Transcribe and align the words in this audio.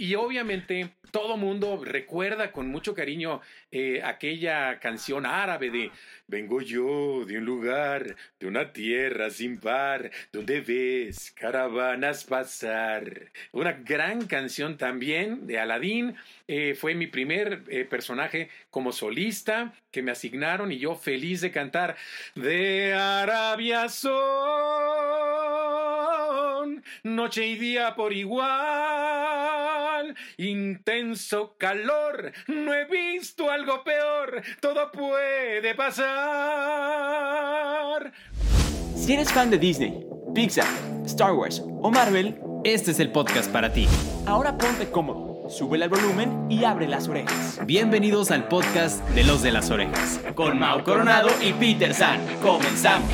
Y 0.00 0.14
obviamente 0.14 0.94
todo 1.10 1.36
mundo 1.36 1.84
recuerda 1.84 2.52
con 2.52 2.68
mucho 2.68 2.94
cariño 2.94 3.42
eh, 3.70 4.00
aquella 4.02 4.80
canción 4.80 5.26
árabe 5.26 5.68
de 5.68 5.90
Vengo 6.26 6.62
yo 6.62 7.26
de 7.26 7.36
un 7.36 7.44
lugar, 7.44 8.16
de 8.38 8.46
una 8.46 8.72
tierra 8.72 9.28
sin 9.28 9.58
par, 9.58 10.10
donde 10.32 10.62
ves 10.62 11.32
caravanas 11.32 12.24
pasar. 12.24 13.30
Una 13.52 13.72
gran 13.72 14.26
canción 14.26 14.78
también 14.78 15.46
de 15.46 15.58
Aladín. 15.58 16.16
Eh, 16.48 16.74
fue 16.74 16.94
mi 16.94 17.06
primer 17.06 17.64
eh, 17.68 17.84
personaje 17.84 18.48
como 18.70 18.92
solista 18.92 19.74
que 19.90 20.00
me 20.02 20.12
asignaron 20.12 20.72
y 20.72 20.78
yo 20.78 20.94
feliz 20.94 21.42
de 21.42 21.50
cantar. 21.50 21.96
De 22.34 22.94
Arabia 22.94 23.90
son, 23.90 24.14
noche 27.02 27.46
y 27.46 27.56
día 27.56 27.94
por 27.94 28.14
igual. 28.14 28.89
Intenso 30.36 31.56
calor, 31.58 32.32
no 32.46 32.74
he 32.74 32.84
visto 32.86 33.50
algo 33.50 33.82
peor, 33.84 34.42
todo 34.60 34.90
puede 34.90 35.74
pasar. 35.74 36.10
Si 38.94 39.12
eres 39.14 39.32
fan 39.32 39.50
de 39.50 39.58
Disney, 39.58 40.06
Pixar, 40.34 40.68
Star 41.06 41.32
Wars 41.32 41.62
o 41.64 41.90
Marvel, 41.90 42.38
este 42.64 42.90
es 42.92 43.00
el 43.00 43.10
podcast 43.10 43.50
para 43.50 43.72
ti. 43.72 43.88
ahora 44.26 44.56
ponte 44.56 44.90
cómodo, 44.90 45.48
sube 45.48 45.82
el 45.82 45.88
volumen 45.88 46.46
y 46.50 46.64
abre 46.64 46.86
las 46.86 47.08
orejas. 47.08 47.58
Bienvenidos 47.66 48.30
al 48.30 48.46
podcast 48.48 49.00
de 49.10 49.24
los 49.24 49.42
de 49.42 49.52
las 49.52 49.70
orejas. 49.70 50.20
Con 50.34 50.58
Mau 50.58 50.84
Coronado 50.84 51.30
y 51.42 51.52
Peter 51.54 51.94
San, 51.94 52.20
comenzamos. 52.42 53.10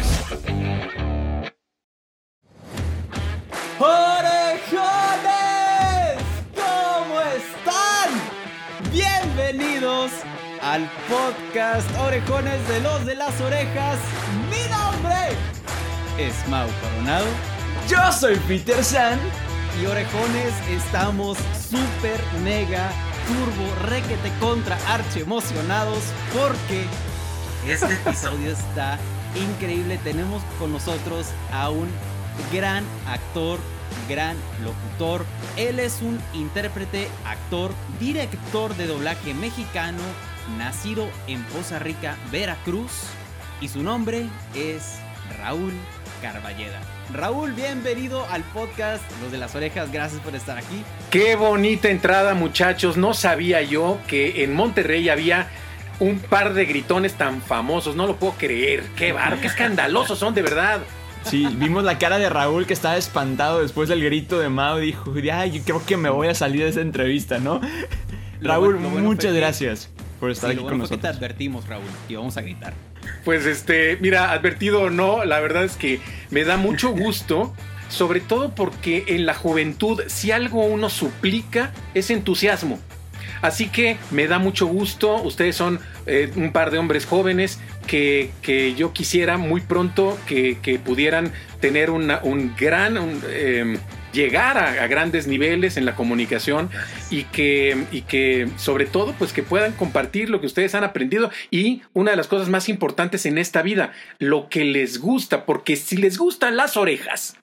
Al 10.77 10.91
podcast 11.09 11.91
Orejones 12.01 12.69
de 12.69 12.81
los 12.83 13.07
de 13.07 13.15
las 13.15 13.41
orejas. 13.41 13.99
Mi 14.51 14.71
nombre 14.71 15.15
Es 16.19 16.47
Mau 16.49 16.69
Coronado. 16.83 17.25
Yo 17.89 18.13
soy 18.13 18.37
Peter 18.47 18.85
San 18.85 19.19
y 19.81 19.87
orejones 19.87 20.53
estamos 20.69 21.39
super 21.71 22.21
mega 22.45 22.91
turbo 23.27 23.75
requete 23.87 24.31
contra 24.39 24.77
archi 24.93 25.21
emocionados 25.21 26.03
porque 26.35 26.85
este 27.67 27.95
episodio 28.05 28.53
está 28.53 28.99
increíble. 29.35 29.99
Tenemos 30.05 30.43
con 30.59 30.73
nosotros 30.73 31.29
a 31.55 31.71
un 31.71 31.89
gran 32.53 32.85
actor, 33.09 33.59
gran 34.11 34.37
locutor. 34.63 35.25
Él 35.57 35.79
es 35.79 36.03
un 36.03 36.21
intérprete, 36.35 37.09
actor, 37.25 37.73
director 37.99 38.77
de 38.77 38.87
doblaje 38.87 39.33
mexicano, 39.33 40.03
nacido 40.59 41.09
en 41.27 41.43
Poza 41.45 41.79
Rica, 41.79 42.17
Veracruz 42.31 42.91
y 43.61 43.69
su 43.69 43.83
nombre 43.83 44.27
es 44.55 44.99
Raúl 45.39 45.73
Carballeda. 46.23 46.81
Raúl, 47.13 47.53
bienvenido 47.53 48.27
al 48.31 48.43
podcast 48.43 49.03
Los 49.23 49.31
de 49.33 49.39
las 49.39 49.55
Orejas, 49.55 49.91
gracias 49.93 50.21
por 50.23 50.35
estar 50.35 50.59
aquí. 50.59 50.83
Qué 51.11 51.37
bonita 51.37 51.89
entrada, 51.89 52.35
muchachos. 52.35 52.97
No 52.97 53.15
sabía 53.15 53.63
yo 53.63 53.99
que 54.07 54.43
en 54.45 54.55
Monterrey 54.55 55.09
había 55.09 55.49
un 56.01 56.19
par 56.19 56.53
de 56.55 56.65
gritones 56.67 57.15
tan 57.15 57.41
famosos. 57.43 57.97
No 57.97 58.07
lo 58.07 58.17
puedo 58.17 58.35
creer. 58.35 58.85
Qué 58.97 59.13
bar, 59.13 59.41
qué 59.41 59.47
escandalosos 59.47 60.19
son 60.19 60.35
de 60.35 60.43
verdad. 60.43 60.81
Sí, 61.25 61.47
vimos 61.57 61.83
la 61.85 61.99
cara 61.99 62.19
de 62.19 62.29
Raúl 62.29 62.67
que 62.67 62.73
estaba 62.73 62.97
espantado 62.97 63.61
después 63.63 63.89
del 63.89 64.03
grito 64.05 64.39
de 64.39 64.49
Mao. 64.49 64.79
Dijo, 64.79 65.13
ay, 65.33 65.51
yo 65.53 65.63
creo 65.65 65.85
que 65.85 65.97
me 65.97 66.09
voy 66.09 66.29
a 66.29 66.35
salir 66.35 66.63
de 66.63 66.69
esa 66.71 66.81
entrevista, 66.83 67.39
¿no? 67.39 67.61
Lo 68.41 68.49
Raúl, 68.51 68.75
bueno- 68.75 68.83
lo 68.83 68.91
bueno 68.91 69.09
muchas 69.09 69.35
gracias 69.35 69.91
por 70.27 70.33
estar 70.33 70.51
Sí, 70.51 70.55
aquí 70.55 70.57
lo 70.57 70.63
con 70.69 70.79
bueno 70.79 70.85
que 70.85 70.97
te 70.97 70.97
nosotros. 70.97 71.17
advertimos, 71.17 71.69
Raúl, 71.69 71.85
y 72.09 72.15
vamos 72.17 72.37
a 72.37 72.43
gritar. 72.43 72.75
Pues 73.25 73.47
este, 73.47 73.97
mira, 74.01 74.33
advertido 74.33 74.83
o 74.83 74.91
no, 74.91 75.25
la 75.25 75.39
verdad 75.41 75.63
es 75.65 75.77
que 75.77 76.01
me 76.31 76.43
da 76.45 76.57
mucho 76.57 76.91
gusto, 76.91 77.55
sobre 77.89 78.19
todo 78.21 78.55
porque 78.55 79.05
en 79.07 79.25
la 79.27 79.35
juventud, 79.35 80.03
si 80.09 80.33
algo 80.33 80.65
uno 80.65 80.91
suplica, 80.91 81.73
es 81.95 82.11
entusiasmo. 82.11 82.81
Así 83.43 83.69
que 83.69 83.97
me 84.11 84.27
da 84.27 84.39
mucho 84.39 84.67
gusto, 84.67 85.15
ustedes 85.23 85.55
son 85.55 85.79
eh, 86.07 86.33
un 86.37 86.53
par 86.53 86.71
de 86.73 86.79
hombres 86.79 87.05
jóvenes 87.07 87.61
que, 87.87 88.31
que 88.43 88.75
yo 88.75 88.93
quisiera 88.93 89.37
muy 89.37 89.61
pronto 89.61 90.19
que, 90.27 90.59
que 90.61 90.79
pudieran 90.81 91.31
tener 91.61 91.91
una- 91.91 92.19
un 92.25 92.55
gran, 92.59 92.97
un, 92.99 93.23
em, 93.31 93.79
llegar 94.17 94.57
a, 94.59 94.87
grandes 94.89 95.27
niveles 95.29 95.77
en 95.77 95.85
la 95.85 95.95
comunicación 95.95 96.71
y 97.11 97.25
que, 97.25 97.85
y 97.93 98.03
que 98.03 98.49
sobre 98.57 98.87
todo 98.87 99.15
pues 99.19 99.33
que 99.33 99.43
puedan 99.43 99.73
compartir 99.73 100.31
lo 100.31 100.41
que 100.41 100.47
ustedes 100.47 100.75
han 100.75 100.85
aprendido 100.85 101.31
y 101.51 101.83
una 101.93 102.11
de 102.13 102.17
las 102.17 102.27
cosas 102.27 102.49
más 102.49 102.69
importantes 102.69 103.27
en 103.27 103.39
esta 103.39 103.63
vida, 103.63 103.93
lo 104.19 104.49
que 104.49 104.65
les 104.65 104.99
gusta, 104.99 105.45
porque 105.45 105.77
si 105.77 105.99
les 105.99 106.19
gustan 106.19 106.57
las 106.57 106.77
orejas, 106.77 107.37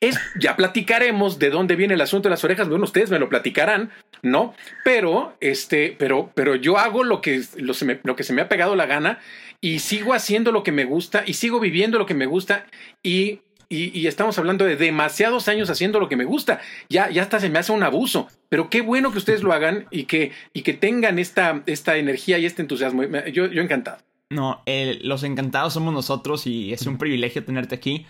es, 0.00 0.18
ya 0.38 0.56
platicaremos 0.56 1.38
de 1.38 1.50
dónde 1.50 1.76
viene 1.76 1.94
el 1.94 2.00
asunto 2.00 2.28
de 2.28 2.30
las 2.30 2.44
orejas, 2.44 2.68
bueno, 2.68 2.84
ustedes 2.84 3.10
me 3.10 3.18
lo 3.18 3.28
platicarán, 3.28 3.90
¿no? 4.22 4.54
Pero, 4.84 5.36
este, 5.40 5.96
pero, 5.98 6.30
pero 6.34 6.56
yo 6.56 6.78
hago 6.78 7.04
lo 7.04 7.20
que, 7.20 7.42
se 7.42 7.84
me, 7.84 8.00
lo 8.02 8.16
que 8.16 8.24
se 8.24 8.32
me 8.32 8.42
ha 8.42 8.48
pegado 8.48 8.76
la 8.76 8.86
gana 8.86 9.20
y 9.60 9.78
sigo 9.78 10.14
haciendo 10.14 10.52
lo 10.52 10.62
que 10.62 10.72
me 10.72 10.84
gusta 10.84 11.24
y 11.26 11.34
sigo 11.34 11.58
viviendo 11.60 11.98
lo 11.98 12.06
que 12.06 12.14
me 12.14 12.26
gusta 12.26 12.66
y, 13.02 13.40
y, 13.68 13.98
y 13.98 14.06
estamos 14.06 14.38
hablando 14.38 14.64
de 14.64 14.76
demasiados 14.76 15.48
años 15.48 15.70
haciendo 15.70 16.00
lo 16.00 16.08
que 16.08 16.16
me 16.16 16.24
gusta. 16.24 16.60
Ya, 16.88 17.10
ya 17.10 17.22
hasta 17.22 17.40
se 17.40 17.50
me 17.50 17.58
hace 17.58 17.72
un 17.72 17.82
abuso, 17.82 18.28
pero 18.48 18.70
qué 18.70 18.80
bueno 18.80 19.12
que 19.12 19.18
ustedes 19.18 19.42
lo 19.42 19.52
hagan 19.52 19.86
y 19.90 20.04
que, 20.04 20.32
y 20.52 20.62
que 20.62 20.74
tengan 20.74 21.18
esta, 21.18 21.62
esta 21.66 21.96
energía 21.96 22.38
y 22.38 22.46
este 22.46 22.62
entusiasmo. 22.62 23.02
Yo, 23.04 23.46
yo 23.46 23.62
encantado. 23.62 23.98
No, 24.30 24.62
los 25.02 25.22
encantados 25.22 25.72
somos 25.72 25.94
nosotros 25.94 26.46
y 26.46 26.72
es 26.72 26.86
un 26.86 26.98
privilegio 26.98 27.44
tenerte 27.44 27.74
aquí. 27.74 28.06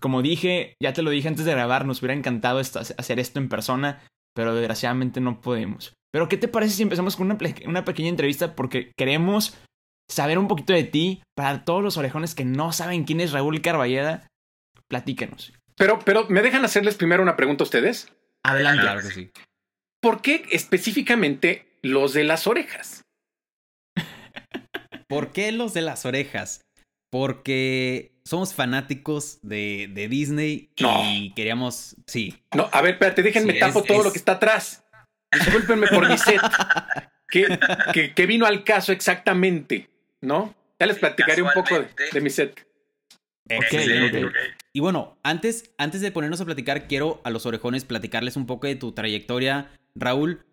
Como 0.00 0.22
dije, 0.22 0.74
ya 0.82 0.92
te 0.92 1.02
lo 1.02 1.10
dije 1.10 1.28
antes 1.28 1.44
de 1.44 1.52
grabar, 1.52 1.86
nos 1.86 2.00
hubiera 2.00 2.14
encantado 2.14 2.58
hacer 2.58 3.20
esto 3.20 3.38
en 3.38 3.48
persona, 3.48 4.02
pero 4.34 4.54
desgraciadamente 4.54 5.20
no 5.20 5.40
podemos. 5.40 5.94
Pero 6.12 6.28
¿qué 6.28 6.36
te 6.36 6.48
parece 6.48 6.74
si 6.74 6.82
empezamos 6.82 7.16
con 7.16 7.26
una, 7.26 7.38
una 7.66 7.84
pequeña 7.84 8.08
entrevista? 8.08 8.54
Porque 8.54 8.92
queremos 8.96 9.56
saber 10.10 10.38
un 10.38 10.48
poquito 10.48 10.72
de 10.72 10.84
ti 10.84 11.22
para 11.34 11.64
todos 11.64 11.82
los 11.82 11.96
orejones 11.96 12.34
que 12.34 12.44
no 12.44 12.72
saben 12.72 13.04
quién 13.04 13.20
es 13.20 13.32
Raúl 13.32 13.62
Carballeda. 13.62 14.26
Platíquenos. 14.92 15.54
Pero, 15.78 16.00
pero, 16.00 16.26
¿me 16.28 16.42
dejan 16.42 16.66
hacerles 16.66 16.96
primero 16.96 17.22
una 17.22 17.34
pregunta 17.34 17.64
a 17.64 17.64
ustedes? 17.64 18.12
Adelante. 18.42 18.82
Claro 18.82 19.00
que 19.00 19.10
sí. 19.10 19.30
¿Por 20.02 20.20
qué 20.20 20.44
específicamente 20.50 21.78
los 21.80 22.12
de 22.12 22.24
las 22.24 22.46
orejas? 22.46 23.00
¿Por 25.08 25.32
qué 25.32 25.50
los 25.50 25.72
de 25.72 25.80
las 25.80 26.04
orejas? 26.04 26.60
Porque 27.10 28.12
somos 28.26 28.52
fanáticos 28.52 29.38
de, 29.40 29.88
de 29.94 30.08
Disney 30.08 30.70
y 30.76 31.32
queríamos. 31.32 31.96
Sí. 32.06 32.42
No, 32.54 32.68
a 32.70 32.82
ver, 32.82 32.92
espérate, 32.94 33.22
déjenme 33.22 33.54
Sí, 33.54 33.58
tapo 33.58 33.80
es- 33.80 33.86
todo 33.86 33.98
es- 34.00 34.04
lo 34.04 34.12
que 34.12 34.18
está 34.18 34.32
atrás. 34.32 34.84
Discúlpenme 35.32 35.86
por 35.88 36.06
mi 36.06 36.18
set. 36.18 36.40
que, 37.28 37.58
que, 37.94 38.12
que 38.12 38.26
vino 38.26 38.44
al 38.44 38.62
caso 38.64 38.92
exactamente, 38.92 39.88
¿no? 40.20 40.54
Ya 40.78 40.86
les 40.86 40.98
platicaré 40.98 41.40
un 41.40 41.50
poco 41.54 41.78
de, 41.80 41.88
de 42.12 42.20
mi 42.20 42.28
set. 42.28 42.66
Excelente. 43.48 44.24
ok. 44.26 44.34
Y 44.72 44.80
bueno, 44.80 45.18
antes, 45.22 45.74
antes 45.76 46.00
de 46.00 46.12
ponernos 46.12 46.40
a 46.40 46.46
platicar, 46.46 46.88
quiero 46.88 47.20
a 47.24 47.30
los 47.30 47.44
orejones 47.44 47.84
platicarles 47.84 48.36
un 48.36 48.46
poco 48.46 48.66
de 48.66 48.76
tu 48.76 48.92
trayectoria, 48.92 49.70
Raúl. 49.94 50.46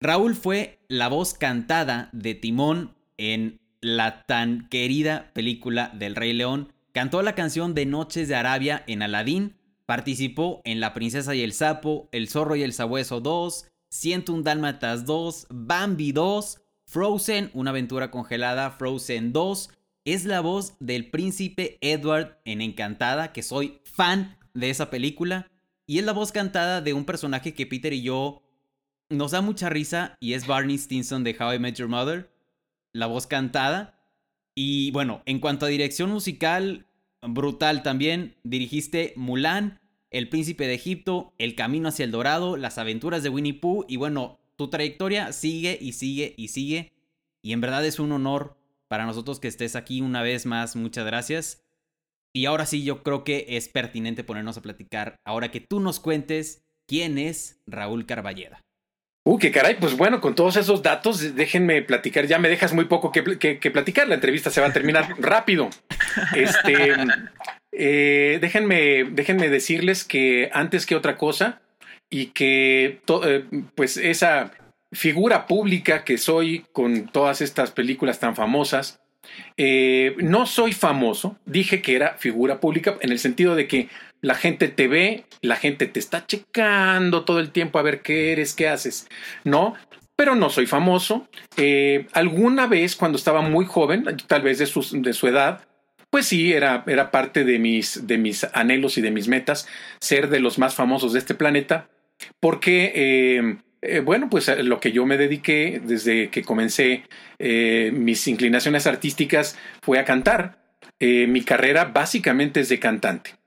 Raúl 0.00 0.34
fue 0.34 0.78
la 0.88 1.08
voz 1.08 1.34
cantada 1.34 2.08
de 2.12 2.34
Timón 2.34 2.96
en 3.18 3.60
la 3.82 4.24
tan 4.24 4.68
querida 4.70 5.30
película 5.34 5.90
del 5.94 6.16
Rey 6.16 6.32
León. 6.32 6.72
Cantó 6.92 7.20
la 7.22 7.34
canción 7.34 7.74
de 7.74 7.84
Noches 7.84 8.28
de 8.28 8.34
Arabia 8.34 8.82
en 8.86 9.02
Aladín. 9.02 9.56
Participó 9.84 10.62
en 10.64 10.80
La 10.80 10.94
Princesa 10.94 11.34
y 11.34 11.42
el 11.42 11.52
Sapo, 11.52 12.08
El 12.12 12.28
Zorro 12.28 12.56
y 12.56 12.62
el 12.62 12.72
Sabueso 12.72 13.20
2, 13.20 13.66
101 13.90 14.42
Dálmatas 14.42 15.04
2, 15.04 15.48
Bambi 15.50 16.12
2, 16.12 16.60
Frozen, 16.86 17.50
Una 17.52 17.70
aventura 17.70 18.10
congelada, 18.10 18.70
Frozen 18.70 19.32
2. 19.32 19.70
Es 20.10 20.24
la 20.24 20.40
voz 20.40 20.74
del 20.80 21.08
príncipe 21.08 21.78
Edward 21.80 22.40
en 22.44 22.62
Encantada, 22.62 23.32
que 23.32 23.44
soy 23.44 23.78
fan 23.84 24.36
de 24.54 24.68
esa 24.68 24.90
película. 24.90 25.48
Y 25.86 26.00
es 26.00 26.04
la 26.04 26.10
voz 26.10 26.32
cantada 26.32 26.80
de 26.80 26.94
un 26.94 27.04
personaje 27.04 27.54
que 27.54 27.64
Peter 27.64 27.92
y 27.92 28.02
yo 28.02 28.42
nos 29.08 29.30
da 29.30 29.40
mucha 29.40 29.68
risa 29.68 30.16
y 30.18 30.32
es 30.32 30.48
Barney 30.48 30.78
Stinson 30.78 31.22
de 31.22 31.36
How 31.38 31.54
I 31.54 31.58
Met 31.60 31.76
Your 31.76 31.88
Mother. 31.88 32.28
La 32.92 33.06
voz 33.06 33.28
cantada. 33.28 34.02
Y 34.56 34.90
bueno, 34.90 35.22
en 35.26 35.38
cuanto 35.38 35.66
a 35.66 35.68
dirección 35.68 36.10
musical, 36.10 36.88
brutal 37.22 37.84
también. 37.84 38.34
Dirigiste 38.42 39.12
Mulan, 39.14 39.78
El 40.10 40.28
Príncipe 40.28 40.66
de 40.66 40.74
Egipto, 40.74 41.34
El 41.38 41.54
Camino 41.54 41.88
hacia 41.88 42.04
el 42.04 42.10
Dorado, 42.10 42.56
Las 42.56 42.78
aventuras 42.78 43.22
de 43.22 43.28
Winnie 43.28 43.54
Pooh. 43.54 43.84
Y 43.86 43.94
bueno, 43.94 44.40
tu 44.56 44.70
trayectoria 44.70 45.32
sigue 45.32 45.78
y 45.80 45.92
sigue 45.92 46.34
y 46.36 46.48
sigue. 46.48 46.90
Y 47.42 47.52
en 47.52 47.60
verdad 47.60 47.86
es 47.86 48.00
un 48.00 48.10
honor 48.10 48.59
para 48.90 49.06
nosotros 49.06 49.38
que 49.38 49.48
estés 49.48 49.76
aquí 49.76 50.00
una 50.00 50.22
vez 50.22 50.46
más. 50.46 50.74
Muchas 50.74 51.06
gracias. 51.06 51.62
Y 52.34 52.46
ahora 52.46 52.66
sí, 52.66 52.82
yo 52.82 53.02
creo 53.02 53.22
que 53.22 53.46
es 53.50 53.68
pertinente 53.68 54.24
ponernos 54.24 54.58
a 54.58 54.62
platicar. 54.62 55.16
Ahora 55.24 55.50
que 55.50 55.60
tú 55.60 55.78
nos 55.78 56.00
cuentes 56.00 56.64
quién 56.88 57.16
es 57.16 57.60
Raúl 57.66 58.04
Carballeda. 58.04 58.60
Uh, 59.24 59.38
qué 59.38 59.52
caray, 59.52 59.76
pues 59.78 59.96
bueno, 59.96 60.20
con 60.20 60.34
todos 60.34 60.56
esos 60.56 60.82
datos, 60.82 61.36
déjenme 61.36 61.82
platicar. 61.82 62.26
Ya 62.26 62.38
me 62.38 62.48
dejas 62.48 62.72
muy 62.72 62.86
poco 62.86 63.12
que, 63.12 63.22
platicar. 63.70 64.08
La 64.08 64.16
entrevista 64.16 64.50
se 64.50 64.60
va 64.60 64.68
a 64.68 64.72
terminar 64.72 65.14
rápido. 65.20 65.70
Este, 66.34 66.96
eh, 67.72 68.38
déjenme, 68.40 69.04
déjenme 69.04 69.50
decirles 69.50 70.02
que 70.02 70.50
antes 70.52 70.84
que 70.84 70.96
otra 70.96 71.16
cosa, 71.16 71.60
y 72.10 72.26
que 72.26 73.00
eh, 73.24 73.44
pues 73.76 73.96
esa 73.96 74.50
figura 74.92 75.46
pública 75.46 76.04
que 76.04 76.18
soy 76.18 76.64
con 76.72 77.08
todas 77.08 77.40
estas 77.40 77.70
películas 77.70 78.18
tan 78.20 78.34
famosas, 78.34 79.00
eh, 79.56 80.16
no 80.18 80.46
soy 80.46 80.72
famoso, 80.72 81.36
dije 81.44 81.82
que 81.82 81.94
era 81.94 82.14
figura 82.18 82.60
pública 82.60 82.96
en 83.00 83.12
el 83.12 83.18
sentido 83.18 83.54
de 83.54 83.68
que 83.68 83.88
la 84.20 84.34
gente 84.34 84.68
te 84.68 84.88
ve, 84.88 85.24
la 85.40 85.56
gente 85.56 85.86
te 85.86 86.00
está 86.00 86.26
checando 86.26 87.24
todo 87.24 87.40
el 87.40 87.50
tiempo 87.50 87.78
a 87.78 87.82
ver 87.82 88.02
qué 88.02 88.32
eres, 88.32 88.54
qué 88.54 88.68
haces, 88.68 89.08
¿no? 89.44 89.74
Pero 90.16 90.34
no 90.34 90.50
soy 90.50 90.66
famoso. 90.66 91.28
Eh, 91.56 92.06
alguna 92.12 92.66
vez 92.66 92.96
cuando 92.96 93.16
estaba 93.16 93.40
muy 93.40 93.64
joven, 93.64 94.04
tal 94.26 94.42
vez 94.42 94.58
de 94.58 94.66
su, 94.66 94.86
de 95.00 95.12
su 95.12 95.28
edad, 95.28 95.66
pues 96.10 96.26
sí, 96.26 96.52
era, 96.52 96.84
era 96.86 97.10
parte 97.10 97.44
de 97.44 97.58
mis, 97.58 98.06
de 98.06 98.18
mis 98.18 98.44
anhelos 98.52 98.98
y 98.98 99.00
de 99.00 99.10
mis 99.10 99.28
metas 99.28 99.68
ser 100.00 100.28
de 100.28 100.40
los 100.40 100.58
más 100.58 100.74
famosos 100.74 101.12
de 101.12 101.20
este 101.20 101.34
planeta, 101.34 101.88
porque, 102.40 102.92
eh, 102.94 103.56
eh, 103.82 104.00
bueno, 104.00 104.28
pues 104.30 104.48
lo 104.62 104.80
que 104.80 104.92
yo 104.92 105.06
me 105.06 105.16
dediqué 105.16 105.80
desde 105.82 106.30
que 106.30 106.42
comencé 106.42 107.04
mis 107.38 108.26
inclinaciones 108.28 108.86
artísticas 108.86 109.56
fue 109.82 109.98
a 109.98 110.04
cantar. 110.04 110.58
mi 111.00 111.42
carrera 111.42 111.86
básicamente 111.86 112.60
es 112.60 112.68
de 112.68 112.78
cantante 112.78 113.40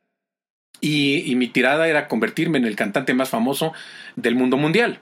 y, 0.84 1.36
mi 1.36 1.48
tirada 1.48 1.88
era 1.88 2.08
convertirme 2.08 2.58
en 2.58 2.66
el 2.66 2.76
cantante 2.76 3.14
más 3.14 3.30
famoso 3.30 3.74
del 4.18 4.36
mundo 4.36 4.58
mundial. 4.58 5.00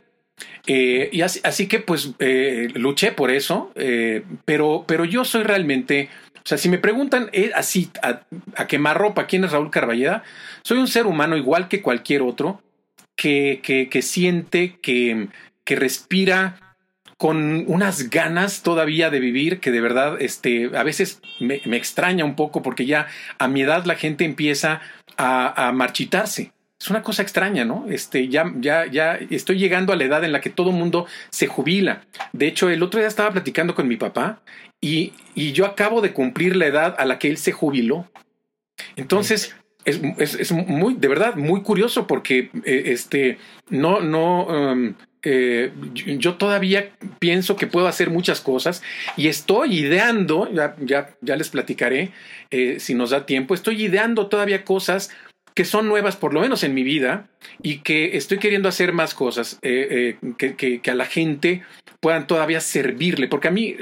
Eh, 0.67 1.09
y 1.11 1.21
así, 1.21 1.67
que 1.67 1.79
pues 1.79 2.11
eh, 2.19 2.67
luché 2.75 3.11
por 3.11 3.31
eso, 3.31 3.71
eh, 3.75 4.23
pero, 4.45 4.85
pero 4.87 5.05
yo 5.05 5.25
soy 5.25 5.43
realmente, 5.43 6.09
o 6.35 6.47
sea, 6.47 6.57
si 6.59 6.69
me 6.69 6.77
preguntan 6.77 7.31
así 7.55 7.89
a, 8.03 8.21
a 8.55 8.67
quemarropa 8.67 9.25
quién 9.25 9.43
es 9.43 9.51
Raúl 9.51 9.71
Carballeda, 9.71 10.23
soy 10.63 10.77
un 10.77 10.87
ser 10.87 11.07
humano 11.07 11.35
igual 11.35 11.67
que 11.67 11.81
cualquier 11.81 12.21
otro 12.21 12.61
que, 13.21 14.01
siente, 14.01 14.79
que, 14.81 15.29
respira 15.67 16.75
con 17.17 17.63
unas 17.67 18.09
ganas 18.09 18.61
todavía 18.61 19.09
de 19.09 19.21
vivir 19.21 19.61
que 19.61 19.71
de 19.71 19.79
verdad 19.79 20.17
este, 20.19 20.69
a 20.75 20.83
veces 20.83 21.21
me, 21.39 21.61
extraña 21.77 22.25
un 22.25 22.35
poco 22.35 22.61
porque 22.61 22.85
ya 22.85 23.07
a 23.39 23.47
mi 23.47 23.61
edad 23.61 23.85
la 23.85 23.95
gente 23.95 24.25
empieza 24.25 24.81
a, 25.17 25.71
marchitarse. 25.73 26.51
Es 26.77 26.89
una 26.89 27.03
cosa 27.03 27.21
extraña, 27.21 27.63
¿no? 27.63 27.85
Este, 27.87 28.27
ya, 28.27 28.51
ya, 28.57 28.87
ya 28.87 29.19
estoy 29.29 29.59
llegando 29.59 29.93
a 29.93 29.95
la 29.95 30.03
edad 30.03 30.23
en 30.23 30.31
la 30.31 30.41
que 30.41 30.49
todo 30.49 30.71
mundo 30.71 31.05
se 31.29 31.45
jubila. 31.45 32.01
De 32.33 32.47
hecho, 32.47 32.69
el 32.69 32.81
otro 32.81 32.99
día 32.99 33.07
estaba 33.07 33.31
platicando 33.31 33.75
con 33.75 33.87
mi 33.87 33.97
papá 33.97 34.41
y 34.81 35.13
yo 35.35 35.67
acabo 35.67 36.01
de 36.01 36.11
cumplir 36.11 36.55
la 36.55 36.65
edad 36.65 36.95
a 36.97 37.05
la 37.05 37.19
que 37.19 37.29
él 37.29 37.37
se 37.37 37.51
jubiló. 37.51 38.09
Entonces, 38.95 39.55
es, 39.85 40.35
es, 40.35 40.51
muy, 40.51 40.95
de 40.95 41.07
verdad, 41.07 41.35
muy 41.35 41.61
curioso 41.61 42.07
porque 42.07 42.49
eh, 42.65 42.83
este, 42.87 43.37
no, 43.69 43.99
no, 44.01 44.45
um, 44.45 44.93
eh, 45.23 45.71
yo 45.93 46.35
todavía 46.35 46.91
pienso 47.19 47.55
que 47.55 47.67
puedo 47.67 47.87
hacer 47.87 48.09
muchas 48.09 48.41
cosas 48.41 48.81
y 49.17 49.27
estoy 49.27 49.79
ideando, 49.79 50.51
ya, 50.51 50.75
ya, 50.79 51.11
ya 51.21 51.35
les 51.35 51.49
platicaré 51.49 52.11
eh, 52.49 52.79
si 52.79 52.95
nos 52.95 53.11
da 53.11 53.25
tiempo, 53.25 53.53
estoy 53.53 53.83
ideando 53.83 54.27
todavía 54.27 54.65
cosas 54.65 55.11
que 55.53 55.65
son 55.65 55.87
nuevas 55.87 56.15
por 56.15 56.33
lo 56.33 56.41
menos 56.41 56.63
en 56.63 56.73
mi 56.73 56.83
vida 56.83 57.27
y 57.61 57.79
que 57.79 58.17
estoy 58.17 58.39
queriendo 58.39 58.69
hacer 58.69 58.93
más 58.93 59.13
cosas 59.13 59.59
eh, 59.61 60.17
que, 60.37 60.55
que, 60.55 60.81
que, 60.81 60.91
a 60.91 60.95
la 60.95 61.05
gente 61.05 61.63
puedan 61.99 62.27
todavía 62.27 62.61
servirle, 62.61 63.27
porque 63.27 63.47
a 63.47 63.51
mí 63.51 63.75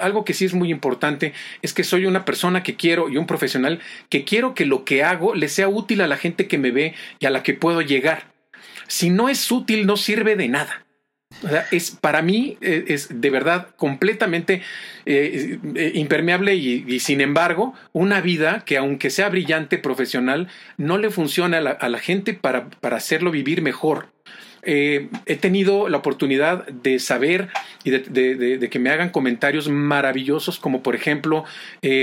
algo 0.00 0.24
que 0.24 0.34
sí 0.34 0.44
es 0.44 0.54
muy 0.54 0.70
importante 0.70 1.32
es 1.62 1.72
que 1.72 1.84
soy 1.84 2.06
una 2.06 2.24
persona 2.24 2.62
que 2.62 2.76
quiero 2.76 3.08
y 3.08 3.16
un 3.16 3.26
profesional 3.26 3.80
que 4.08 4.24
quiero 4.24 4.54
que 4.54 4.66
lo 4.66 4.84
que 4.84 5.02
hago 5.02 5.34
le 5.34 5.48
sea 5.48 5.68
útil 5.68 6.00
a 6.00 6.06
la 6.06 6.16
gente 6.16 6.48
que 6.48 6.58
me 6.58 6.70
ve 6.70 6.94
y 7.18 7.26
a 7.26 7.30
la 7.30 7.42
que 7.42 7.54
puedo 7.54 7.80
llegar 7.80 8.32
si 8.92 9.08
no 9.08 9.30
es 9.30 9.50
útil, 9.50 9.86
no 9.86 9.96
sirve 9.96 10.36
de 10.36 10.48
nada. 10.48 10.84
Es 11.70 11.90
para 11.90 12.22
mí 12.22 12.56
eh, 12.60 12.84
es 12.88 13.08
de 13.20 13.30
verdad 13.30 13.68
completamente 13.76 14.62
eh, 15.06 15.58
eh, 15.74 15.92
impermeable 15.94 16.54
y, 16.54 17.00
sin 17.00 17.20
embargo 17.20 17.74
una 17.92 18.20
vida 18.20 18.64
que 18.64 18.76
aunque 18.76 19.10
sea 19.10 19.28
brillante 19.28 19.78
profesional 19.78 20.48
no 20.76 20.98
le 20.98 21.10
funciona 21.10 21.58
a 21.58 21.88
la, 21.88 21.98
gente 21.98 22.34
para, 22.34 22.68
para, 22.68 22.96
hacerlo 22.96 23.30
vivir 23.30 23.62
mejor. 23.62 24.08
he 24.64 25.36
tenido 25.40 25.88
la 25.88 25.98
oportunidad 25.98 26.66
de 26.68 27.00
saber 27.00 27.48
y 27.82 27.90
de, 27.90 28.68
que 28.70 28.78
me 28.78 28.90
hagan 28.90 29.10
comentarios 29.10 29.68
maravillosos, 29.68 30.60
como 30.60 30.82
por 30.84 30.94
ejemplo, 30.94 31.44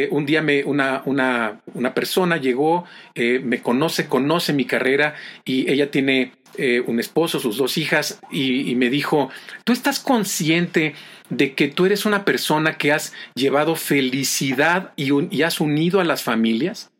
un 0.10 0.26
día 0.26 0.42
me, 0.42 0.66
una, 0.66 1.02
una, 1.06 1.62
una 1.74 1.94
persona 1.94 2.36
llegó, 2.36 2.84
me 3.16 3.62
conoce, 3.62 4.08
conoce 4.08 4.52
mi 4.52 4.66
carrera 4.66 5.16
y 5.46 5.72
ella 5.72 5.90
tiene 5.90 6.34
eh, 6.58 6.84
un 6.86 7.00
esposo, 7.00 7.40
sus 7.40 7.58
dos 7.58 7.78
hijas, 7.78 8.20
y, 8.32 8.76
me 8.76 8.90
dijo, 8.90 9.30
¿tú 9.64 9.74
estás 9.74 10.00
consciente 10.00 10.96
de 11.30 11.54
que 11.54 11.68
tú 11.68 11.86
eres 11.86 12.06
una 12.06 12.26
persona 12.26 12.78
que 12.78 12.92
has 12.92 13.14
llevado 13.36 13.76
felicidad 13.76 14.94
y, 14.96 15.10
y 15.36 15.44
has 15.44 15.62
unido 15.62 16.00
a 16.00 16.04
las 16.04 16.24
familias? 16.24 16.92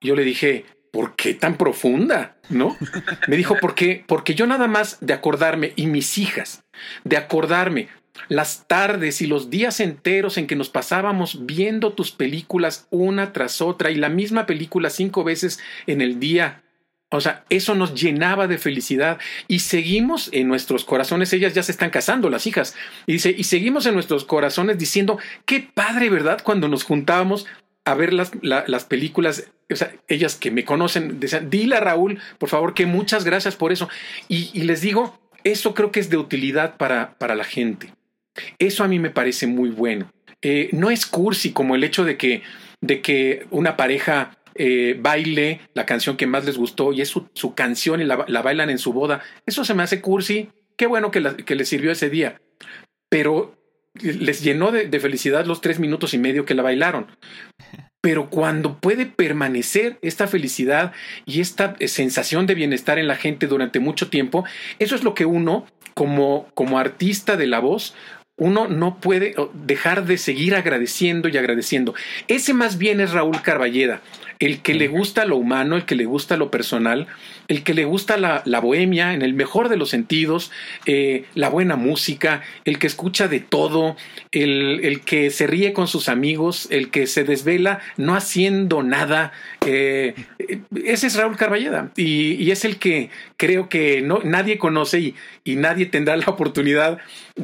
Yo 0.00 0.16
le 0.16 0.24
dije, 0.24 0.64
¿por 0.92 1.14
qué 1.16 1.34
tan 1.34 1.56
profunda? 1.56 2.36
¿No? 2.48 2.76
Me 3.28 3.36
dijo, 3.36 3.56
¿por 3.56 3.74
qué? 3.74 4.04
Porque 4.06 4.34
yo 4.34 4.46
nada 4.46 4.66
más 4.66 4.98
de 5.00 5.12
acordarme, 5.12 5.72
y 5.76 5.86
mis 5.86 6.18
hijas, 6.18 6.64
de 7.04 7.16
acordarme 7.16 7.88
las 8.28 8.66
tardes 8.66 9.22
y 9.22 9.26
los 9.26 9.50
días 9.50 9.80
enteros 9.80 10.36
en 10.36 10.46
que 10.46 10.56
nos 10.56 10.68
pasábamos 10.68 11.46
viendo 11.46 11.92
tus 11.92 12.10
películas 12.12 12.86
una 12.90 13.32
tras 13.32 13.60
otra 13.60 13.90
y 13.90 13.96
la 13.96 14.08
misma 14.08 14.46
película 14.46 14.90
cinco 14.90 15.24
veces 15.24 15.58
en 15.86 16.00
el 16.00 16.20
día 16.20 16.62
o 17.10 17.20
sea, 17.20 17.44
eso 17.50 17.74
nos 17.74 18.00
llenaba 18.00 18.46
de 18.46 18.58
felicidad 18.58 19.18
y 19.48 19.60
seguimos 19.60 20.30
en 20.32 20.46
nuestros 20.46 20.84
corazones, 20.84 21.32
ellas 21.32 21.54
ya 21.54 21.62
se 21.62 21.72
están 21.72 21.90
casando, 21.90 22.30
las 22.30 22.46
hijas, 22.46 22.76
y 23.06 23.14
dice, 23.14 23.34
y 23.36 23.44
seguimos 23.44 23.86
en 23.86 23.94
nuestros 23.94 24.24
corazones 24.24 24.78
diciendo, 24.78 25.18
qué 25.44 25.68
padre, 25.74 26.08
¿verdad? 26.08 26.40
Cuando 26.42 26.68
nos 26.68 26.84
juntábamos 26.84 27.46
a 27.84 27.94
ver 27.94 28.12
las, 28.12 28.30
las 28.42 28.84
películas, 28.84 29.50
o 29.70 29.76
sea, 29.76 29.92
ellas 30.06 30.36
que 30.36 30.50
me 30.50 30.64
conocen, 30.64 31.18
decían, 31.18 31.50
dile 31.50 31.76
a 31.76 31.80
Raúl, 31.80 32.20
por 32.38 32.48
favor, 32.48 32.74
que 32.74 32.86
muchas 32.86 33.24
gracias 33.24 33.56
por 33.56 33.72
eso. 33.72 33.88
Y, 34.28 34.62
les 34.62 34.80
digo, 34.80 35.18
eso 35.42 35.74
creo 35.74 35.90
que 35.90 36.00
es 36.00 36.10
de 36.10 36.16
utilidad 36.16 36.76
para, 36.76 37.14
para 37.18 37.34
la 37.34 37.44
gente. 37.44 37.92
Eso 38.58 38.84
a 38.84 38.88
mí 38.88 38.98
me 38.98 39.10
parece 39.10 39.46
muy 39.46 39.70
bueno. 39.70 40.10
Eh, 40.42 40.70
no 40.72 40.90
es 40.90 41.06
cursi 41.06 41.52
como 41.52 41.74
el 41.74 41.84
hecho 41.84 42.04
de 42.04 42.16
que, 42.16 42.42
de 42.80 43.00
que 43.00 43.46
una 43.50 43.76
pareja 43.76 44.38
eh, 44.54 44.96
baile 45.00 45.60
la 45.74 45.86
canción 45.86 46.16
que 46.16 46.26
más 46.26 46.44
les 46.44 46.58
gustó 46.58 46.92
y 46.92 47.00
es 47.00 47.08
su, 47.08 47.54
canción 47.54 48.00
y 48.00 48.04
la, 48.04 48.16
bailan 48.16 48.70
en 48.70 48.78
su 48.78 48.92
boda. 48.92 49.22
Eso 49.46 49.64
se 49.64 49.74
me 49.74 49.82
hace 49.82 50.00
cursi. 50.00 50.50
Qué 50.76 50.86
bueno 50.86 51.10
que, 51.10 51.22
que 51.44 51.54
les 51.54 51.68
sirvió 51.68 51.92
ese 51.92 52.10
día. 52.10 52.40
Pero 53.08 53.60
les 53.94 54.42
llenó 54.42 54.70
de, 54.72 55.00
felicidad 55.00 55.46
los 55.46 55.60
tres 55.60 55.78
minutos 55.78 56.14
y 56.14 56.18
medio 56.18 56.44
que 56.44 56.54
la 56.54 56.62
bailaron. 56.62 57.06
Pero 58.00 58.30
cuando 58.30 58.78
puede 58.78 59.06
permanecer 59.06 59.98
esta 60.00 60.26
felicidad 60.26 60.92
y 61.26 61.40
esta 61.40 61.76
sensación 61.86 62.46
de 62.46 62.54
bienestar 62.54 62.98
en 62.98 63.08
la 63.08 63.16
gente 63.16 63.46
durante 63.46 63.78
mucho 63.78 64.08
tiempo, 64.08 64.44
eso 64.78 64.94
es 64.94 65.04
lo 65.04 65.14
que 65.14 65.26
uno, 65.26 65.66
como, 65.94 66.48
como 66.54 66.78
artista 66.78 67.36
de 67.36 67.46
la 67.46 67.60
voz, 67.60 67.94
uno 68.38 68.68
no 68.68 69.00
puede 69.00 69.34
dejar 69.52 70.06
de 70.06 70.16
seguir 70.16 70.54
agradeciendo 70.54 71.28
y 71.28 71.36
agradeciendo. 71.36 71.94
Ese 72.26 72.54
más 72.54 72.78
bien 72.78 73.00
es 73.00 73.12
Raúl 73.12 73.42
Carballeda 73.42 74.00
el 74.40 74.62
que 74.62 74.74
le 74.74 74.88
gusta 74.88 75.26
lo 75.26 75.36
humano, 75.36 75.76
el 75.76 75.84
que 75.84 75.94
le 75.94 76.06
gusta 76.06 76.36
lo 76.36 76.50
personal, 76.50 77.06
el 77.50 77.64
que 77.64 77.74
le 77.74 77.84
gusta 77.84 78.16
la, 78.16 78.60
bohemia 78.60 79.12
en 79.12 79.22
el 79.22 79.34
mejor 79.34 79.68
de 79.68 79.76
los 79.76 79.90
sentidos, 79.90 80.52
eh, 80.86 81.24
la 81.34 81.48
buena 81.48 81.74
música, 81.74 82.42
el 82.64 82.78
que 82.78 82.86
escucha 82.86 83.26
de 83.26 83.40
todo, 83.40 83.96
el, 84.30 85.00
que 85.04 85.30
se 85.30 85.48
ríe 85.48 85.72
con 85.72 85.88
sus 85.88 86.08
amigos, 86.08 86.68
el 86.70 86.90
que 86.90 87.08
se 87.08 87.24
desvela 87.24 87.80
no 87.96 88.14
haciendo 88.14 88.84
nada. 88.84 89.32
Eh, 89.66 90.14
ese 90.84 91.08
es 91.08 91.16
Raúl 91.16 91.36
Carballeda 91.36 91.90
y, 91.96 92.52
es 92.52 92.64
el 92.64 92.78
que 92.78 93.10
creo 93.36 93.68
que 93.68 94.00
no, 94.00 94.20
nadie 94.22 94.56
conoce 94.56 95.00
y, 95.00 95.14
y 95.42 95.56
nadie 95.56 95.86
tendrá 95.86 96.16
la 96.16 96.26
oportunidad 96.26 96.98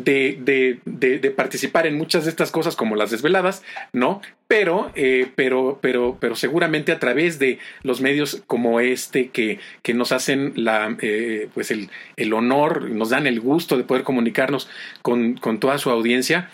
de, 0.04 0.80
de, 0.84 1.30
participar 1.30 1.86
en 1.86 1.96
muchas 1.96 2.24
de 2.24 2.30
estas 2.30 2.50
cosas 2.50 2.76
como 2.76 2.96
las 2.96 3.10
desveladas, 3.10 3.62
¿no? 3.92 4.20
Pero, 4.48 4.92
eh, 4.94 5.28
pero, 5.34 5.78
pero, 5.80 6.18
pero 6.20 6.36
seguramente 6.36 6.92
a 6.92 6.98
través 6.98 7.38
de 7.38 7.58
los 7.82 8.00
medios 8.00 8.42
como 8.46 8.80
este 8.80 9.28
que, 9.28 9.58
que 9.82 9.94
nos 9.96 10.12
hacen 10.12 10.52
la, 10.56 10.96
eh, 11.00 11.48
pues 11.54 11.70
el, 11.70 11.90
el, 12.16 12.32
honor, 12.32 12.90
nos 12.90 13.10
dan 13.10 13.26
el 13.26 13.40
gusto 13.40 13.76
de 13.76 13.84
poder 13.84 14.02
comunicarnos 14.02 14.68
con, 15.02 15.34
con 15.34 15.58
toda 15.60 15.78
su 15.78 15.90
audiencia, 15.90 16.50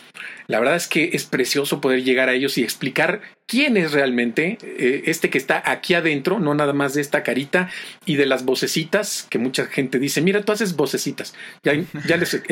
la 0.49 0.59
verdad 0.59 0.77
es 0.77 0.89
que 0.89 1.11
es 1.13 1.25
precioso 1.25 1.81
poder 1.81 2.05
llegar 2.05 2.29
a 2.29 2.35
ellos 2.35 2.59
y 2.59 2.63
explicar 2.63 3.23
quién 3.47 3.77
es 3.77 3.93
realmente 3.93 4.59
eh, 4.63 5.05
este 5.07 5.31
que 5.31 5.39
está 5.39 5.63
aquí 5.65 5.95
adentro, 5.95 6.41
no 6.41 6.55
nada 6.55 6.73
más 6.73 6.95
de 6.95 7.01
esta 7.01 7.23
carita 7.23 7.71
y 8.07 8.17
de 8.17 8.27
las 8.27 8.45
vocecitas, 8.45 9.27
que 9.31 9.39
mucha 9.39 9.67
gente 9.67 9.99
dice, 9.99 10.21
mira, 10.21 10.43
tú 10.43 10.53
haces 10.53 10.77
vocecitas. 10.77 11.35
Ya, 11.63 11.75
ya 12.07 12.17
les, 12.17 12.43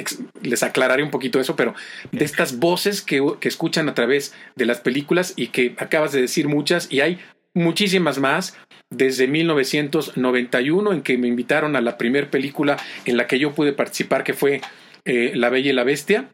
les 0.42 0.62
aclararé 0.62 1.02
un 1.02 1.10
poquito 1.10 1.40
eso, 1.40 1.56
pero 1.56 1.74
de 2.12 2.24
estas 2.24 2.58
voces 2.58 3.02
que, 3.02 3.22
que 3.40 3.48
escuchan 3.48 3.88
a 3.88 3.94
través 3.94 4.34
de 4.56 4.66
las 4.66 4.80
películas 4.80 5.34
y 5.36 5.48
que 5.48 5.74
acabas 5.78 6.12
de 6.12 6.22
decir 6.22 6.48
muchas, 6.48 6.90
y 6.90 7.00
hay 7.00 7.18
muchísimas 7.54 8.18
más, 8.18 8.56
desde 8.90 9.28
1991 9.28 10.92
en 10.92 11.02
que 11.02 11.18
me 11.18 11.28
invitaron 11.28 11.76
a 11.76 11.80
la 11.80 11.96
primera 11.98 12.30
película 12.30 12.76
en 13.04 13.16
la 13.16 13.26
que 13.26 13.38
yo 13.38 13.54
pude 13.54 13.72
participar, 13.72 14.24
que 14.24 14.34
fue 14.34 14.60
eh, 15.04 15.32
La 15.34 15.48
Bella 15.48 15.70
y 15.70 15.74
la 15.74 15.84
Bestia. 15.84 16.30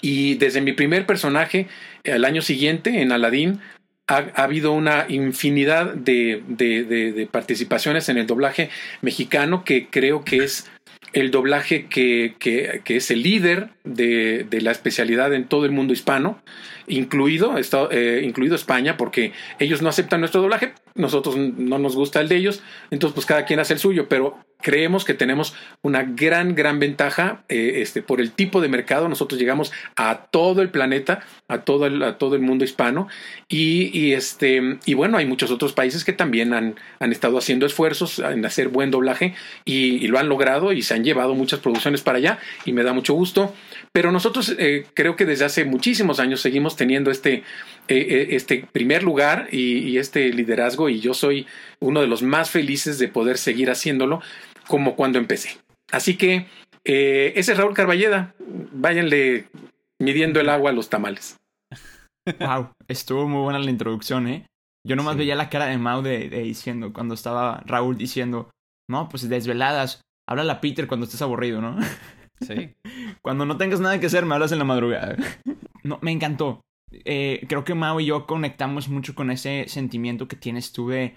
Y 0.00 0.34
desde 0.34 0.60
mi 0.60 0.72
primer 0.72 1.06
personaje, 1.06 1.68
al 2.04 2.24
año 2.24 2.42
siguiente, 2.42 3.00
en 3.00 3.12
Aladdin, 3.12 3.60
ha, 4.06 4.16
habido 4.34 4.72
una 4.72 5.06
infinidad 5.08 5.94
de, 5.94 6.42
de, 6.46 7.28
participaciones 7.30 8.08
en 8.08 8.18
el 8.18 8.26
doblaje 8.26 8.68
mexicano 9.00 9.64
que 9.64 9.88
creo 9.88 10.24
que 10.24 10.44
es 10.44 10.70
el 11.14 11.30
doblaje 11.30 11.86
que, 11.86 12.34
que, 12.38 12.82
que 12.84 12.96
es 12.96 13.10
el 13.10 13.22
líder 13.22 13.70
de, 13.84 14.46
la 14.62 14.70
especialidad 14.70 15.32
en 15.34 15.46
todo 15.46 15.66
el 15.66 15.72
mundo 15.72 15.92
hispano, 15.92 16.40
incluido, 16.86 17.54
eh, 17.90 18.22
incluido 18.24 18.56
España, 18.56 18.96
porque 18.96 19.32
ellos 19.58 19.82
no 19.82 19.88
aceptan 19.88 20.20
nuestro 20.20 20.40
doblaje, 20.40 20.72
nosotros 20.94 21.36
no 21.36 21.78
nos 21.78 21.94
gusta 21.94 22.20
el 22.20 22.28
de 22.28 22.36
ellos, 22.36 22.62
entonces 22.90 23.14
pues 23.14 23.26
cada 23.26 23.44
quien 23.44 23.60
hace 23.60 23.74
el 23.74 23.78
suyo, 23.78 24.08
pero 24.08 24.38
creemos 24.64 25.04
que 25.04 25.12
tenemos 25.12 25.54
una 25.82 26.02
gran, 26.02 26.54
gran 26.54 26.80
ventaja 26.80 27.44
eh, 27.50 27.82
este, 27.82 28.00
por 28.00 28.20
el 28.20 28.32
tipo 28.32 28.62
de 28.62 28.68
mercado. 28.68 29.08
Nosotros 29.08 29.38
llegamos 29.38 29.70
a 29.94 30.26
todo 30.30 30.62
el 30.62 30.70
planeta, 30.70 31.22
a 31.48 31.58
todo 31.58 31.86
el, 31.86 32.02
a 32.02 32.16
todo 32.16 32.34
el 32.34 32.40
mundo 32.40 32.64
hispano. 32.64 33.06
Y, 33.46 34.12
este, 34.12 34.78
y 34.86 34.94
bueno, 34.94 35.18
hay 35.18 35.26
muchos 35.26 35.50
otros 35.50 35.74
países 35.74 36.02
que 36.02 36.14
también 36.14 36.54
han, 36.54 36.76
han 36.98 37.12
estado 37.12 37.36
haciendo 37.36 37.66
esfuerzos 37.66 38.18
en 38.18 38.44
hacer 38.46 38.68
buen 38.68 38.90
doblaje 38.90 39.34
y, 39.66 40.08
lo 40.08 40.18
han 40.18 40.28
logrado 40.28 40.72
y 40.72 40.82
se 40.82 40.94
han 40.94 41.04
llevado 41.04 41.34
muchas 41.34 41.60
producciones 41.60 42.00
para 42.00 42.18
allá 42.18 42.38
y 42.64 42.72
me 42.72 42.82
da 42.82 42.94
mucho 42.94 43.12
gusto. 43.12 43.52
Pero 43.94 44.10
nosotros 44.10 44.54
eh, 44.58 44.86
creo 44.92 45.14
que 45.14 45.24
desde 45.24 45.44
hace 45.44 45.64
muchísimos 45.64 46.18
años 46.18 46.40
seguimos 46.40 46.74
teniendo 46.74 47.12
este, 47.12 47.44
eh, 47.86 48.28
este 48.30 48.66
primer 48.72 49.04
lugar 49.04 49.48
y, 49.52 49.78
y 49.78 49.98
este 49.98 50.30
liderazgo 50.32 50.88
y 50.88 50.98
yo 50.98 51.14
soy 51.14 51.46
uno 51.78 52.00
de 52.00 52.08
los 52.08 52.22
más 52.22 52.50
felices 52.50 52.98
de 52.98 53.06
poder 53.06 53.38
seguir 53.38 53.70
haciéndolo 53.70 54.20
como 54.66 54.96
cuando 54.96 55.18
empecé. 55.18 55.58
Así 55.92 56.16
que 56.16 56.46
eh, 56.84 57.32
ese 57.36 57.52
es 57.52 57.58
Raúl 57.58 57.74
Carballeda. 57.74 58.34
Váyanle 58.72 59.48
midiendo 60.00 60.40
el 60.40 60.48
agua 60.48 60.70
a 60.70 60.74
los 60.74 60.88
tamales. 60.88 61.38
Wow, 62.40 62.70
estuvo 62.88 63.28
muy 63.28 63.42
buena 63.42 63.58
la 63.58 63.70
introducción, 63.70 64.26
¿eh? 64.28 64.46
Yo 64.82 64.96
nomás 64.96 65.18
veía 65.18 65.34
la 65.34 65.50
cara 65.50 65.66
de 65.66 65.76
Mau 65.76 66.00
de, 66.00 66.30
diciendo, 66.30 66.90
cuando 66.90 67.12
estaba 67.12 67.62
Raúl 67.66 67.98
diciendo, 67.98 68.48
no, 68.88 69.10
pues 69.10 69.28
desveladas, 69.28 70.00
háblale 70.26 70.52
a 70.52 70.60
Peter 70.62 70.86
cuando 70.86 71.04
estés 71.04 71.20
aburrido, 71.20 71.60
¿no? 71.60 71.76
Sí. 72.40 72.74
cuando 73.22 73.46
no 73.46 73.56
tengas 73.56 73.80
nada 73.80 74.00
que 74.00 74.06
hacer, 74.06 74.26
me 74.26 74.34
hablas 74.34 74.52
en 74.52 74.58
la 74.58 74.64
madrugada. 74.64 75.16
no, 75.82 75.98
me 76.02 76.12
encantó. 76.12 76.60
Eh, 77.04 77.44
creo 77.48 77.64
que 77.64 77.74
Mau 77.74 77.98
y 78.00 78.06
yo 78.06 78.26
conectamos 78.26 78.88
mucho 78.88 79.14
con 79.14 79.30
ese 79.30 79.66
sentimiento 79.68 80.28
que 80.28 80.36
tienes 80.36 80.72
tú 80.72 80.88
de, 80.88 81.16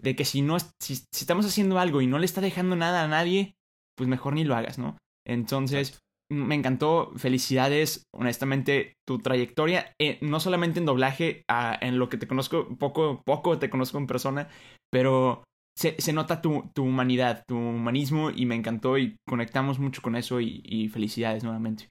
de 0.00 0.16
que 0.16 0.24
si 0.24 0.42
no, 0.42 0.58
si, 0.80 1.04
estamos 1.12 1.46
haciendo 1.46 1.78
algo 1.78 2.00
y 2.00 2.06
no 2.06 2.18
le 2.18 2.26
está 2.26 2.40
dejando 2.40 2.76
nada 2.76 3.02
a 3.02 3.08
nadie, 3.08 3.54
pues 3.96 4.08
mejor 4.08 4.34
ni 4.34 4.44
lo 4.44 4.54
hagas, 4.54 4.78
¿no? 4.78 4.96
Entonces, 5.26 5.98
me 6.30 6.54
encantó, 6.54 7.12
felicidades, 7.16 8.04
honestamente, 8.14 8.94
tu 9.06 9.18
trayectoria, 9.18 9.92
eh, 10.00 10.18
no 10.22 10.40
solamente 10.40 10.78
en 10.78 10.86
doblaje, 10.86 11.44
en 11.80 11.98
lo 11.98 12.08
que 12.08 12.16
te 12.16 12.26
conozco, 12.26 12.68
poco, 12.78 13.22
poco 13.24 13.58
te 13.58 13.70
conozco 13.70 13.98
en 13.98 14.06
persona, 14.06 14.48
pero 14.90 15.44
se, 15.74 16.00
se 16.00 16.12
nota 16.12 16.42
tu, 16.42 16.70
tu, 16.74 16.84
humanidad, 16.84 17.44
tu 17.46 17.56
humanismo 17.56 18.30
y 18.30 18.46
me 18.46 18.54
encantó 18.54 18.98
y 18.98 19.16
conectamos 19.26 19.78
mucho 19.78 20.02
con 20.02 20.16
eso 20.16 20.40
y, 20.40 20.88
felicidades 20.88 21.44
nuevamente. 21.44 21.88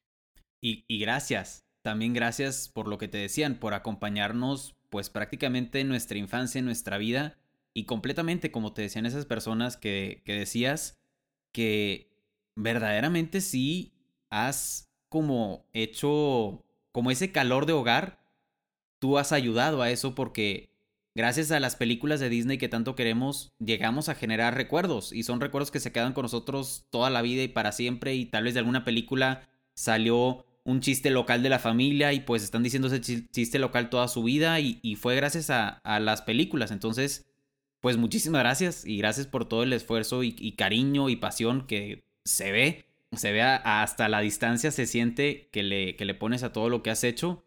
Y, 0.62 0.86
y 0.88 1.00
gracias, 1.00 1.66
también 1.82 2.14
gracias 2.14 2.70
por 2.70 2.88
lo 2.88 2.98
que 2.98 3.08
te 3.08 3.18
decían, 3.18 3.56
por 3.56 3.74
acompañarnos 3.74 4.76
pues 4.90 5.10
prácticamente 5.10 5.80
en 5.80 5.88
nuestra 5.88 6.18
infancia, 6.18 6.60
en 6.60 6.66
nuestra 6.66 6.98
vida 6.98 7.38
y 7.74 7.86
completamente, 7.86 8.52
como 8.52 8.74
te 8.74 8.82
decían 8.82 9.06
esas 9.06 9.26
personas 9.26 9.78
que, 9.78 10.22
que 10.26 10.34
decías, 10.34 11.00
que 11.54 12.12
verdaderamente 12.56 13.42
sí 13.42 13.94
has 14.30 14.92
como 15.10 15.66
hecho 15.74 16.66
como 16.92 17.12
ese 17.12 17.32
calor 17.32 17.66
de 17.66 17.74
hogar, 17.74 18.22
tú 19.00 19.18
has 19.18 19.32
ayudado 19.32 19.82
a 19.82 19.90
eso 19.90 20.14
porque 20.14 20.71
gracias 21.16 21.52
a 21.52 21.60
las 21.60 21.76
películas 21.76 22.20
de 22.20 22.30
Disney 22.30 22.58
que 22.58 22.70
tanto 22.70 22.96
queremos, 22.96 23.52
llegamos 23.60 24.10
a 24.10 24.16
generar 24.16 24.56
recuerdos 24.56 25.14
y 25.14 25.24
son 25.24 25.42
recuerdos 25.42 25.72
que 25.72 25.80
se 25.80 25.92
quedan 25.92 26.14
con 26.14 26.24
nosotros 26.24 26.86
toda 26.90 27.10
la 27.10 27.22
vida 27.22 27.44
y 27.44 27.48
para 27.48 27.72
siempre 27.72 28.16
y 28.16 28.26
tal 28.26 28.44
vez 28.46 28.54
de 28.54 28.60
alguna 28.60 28.86
película 28.86 29.50
salió 29.74 30.46
un 30.64 30.80
chiste 30.82 31.10
local 31.10 31.44
de 31.44 31.50
la 31.50 31.60
familia 31.60 32.14
y 32.14 32.20
pues 32.22 32.44
están 32.44 32.64
diciendo 32.64 32.88
ese 32.88 33.02
chiste 33.02 33.60
local 33.60 33.90
toda 33.90 34.08
su 34.08 34.24
vida 34.24 34.60
y, 34.60 34.96
fue 34.96 35.16
gracias 35.16 35.50
a, 35.50 35.80
a, 35.84 36.00
las 36.00 36.22
películas. 36.22 36.72
Entonces, 36.72 37.32
pues 37.82 37.98
muchísimas 37.98 38.42
gracias 38.42 38.86
y 38.86 38.98
gracias 38.98 39.28
por 39.28 39.46
todo 39.46 39.64
el 39.64 39.74
esfuerzo 39.74 40.24
y, 40.24 40.52
cariño 40.54 41.10
y 41.10 41.16
pasión 41.16 41.66
que 41.66 42.04
se 42.24 42.52
ve, 42.52 42.86
se 43.12 43.32
ve 43.32 43.42
hasta 43.42 44.08
la 44.08 44.22
distancia, 44.22 44.72
se 44.72 44.86
siente 44.86 45.50
que 45.52 45.64
le, 45.64 45.96
que 45.96 46.06
le 46.06 46.14
pones 46.14 46.44
a 46.44 46.54
todo 46.54 46.70
lo 46.70 46.84
que 46.84 46.92
has 46.92 47.04
hecho. 47.04 47.44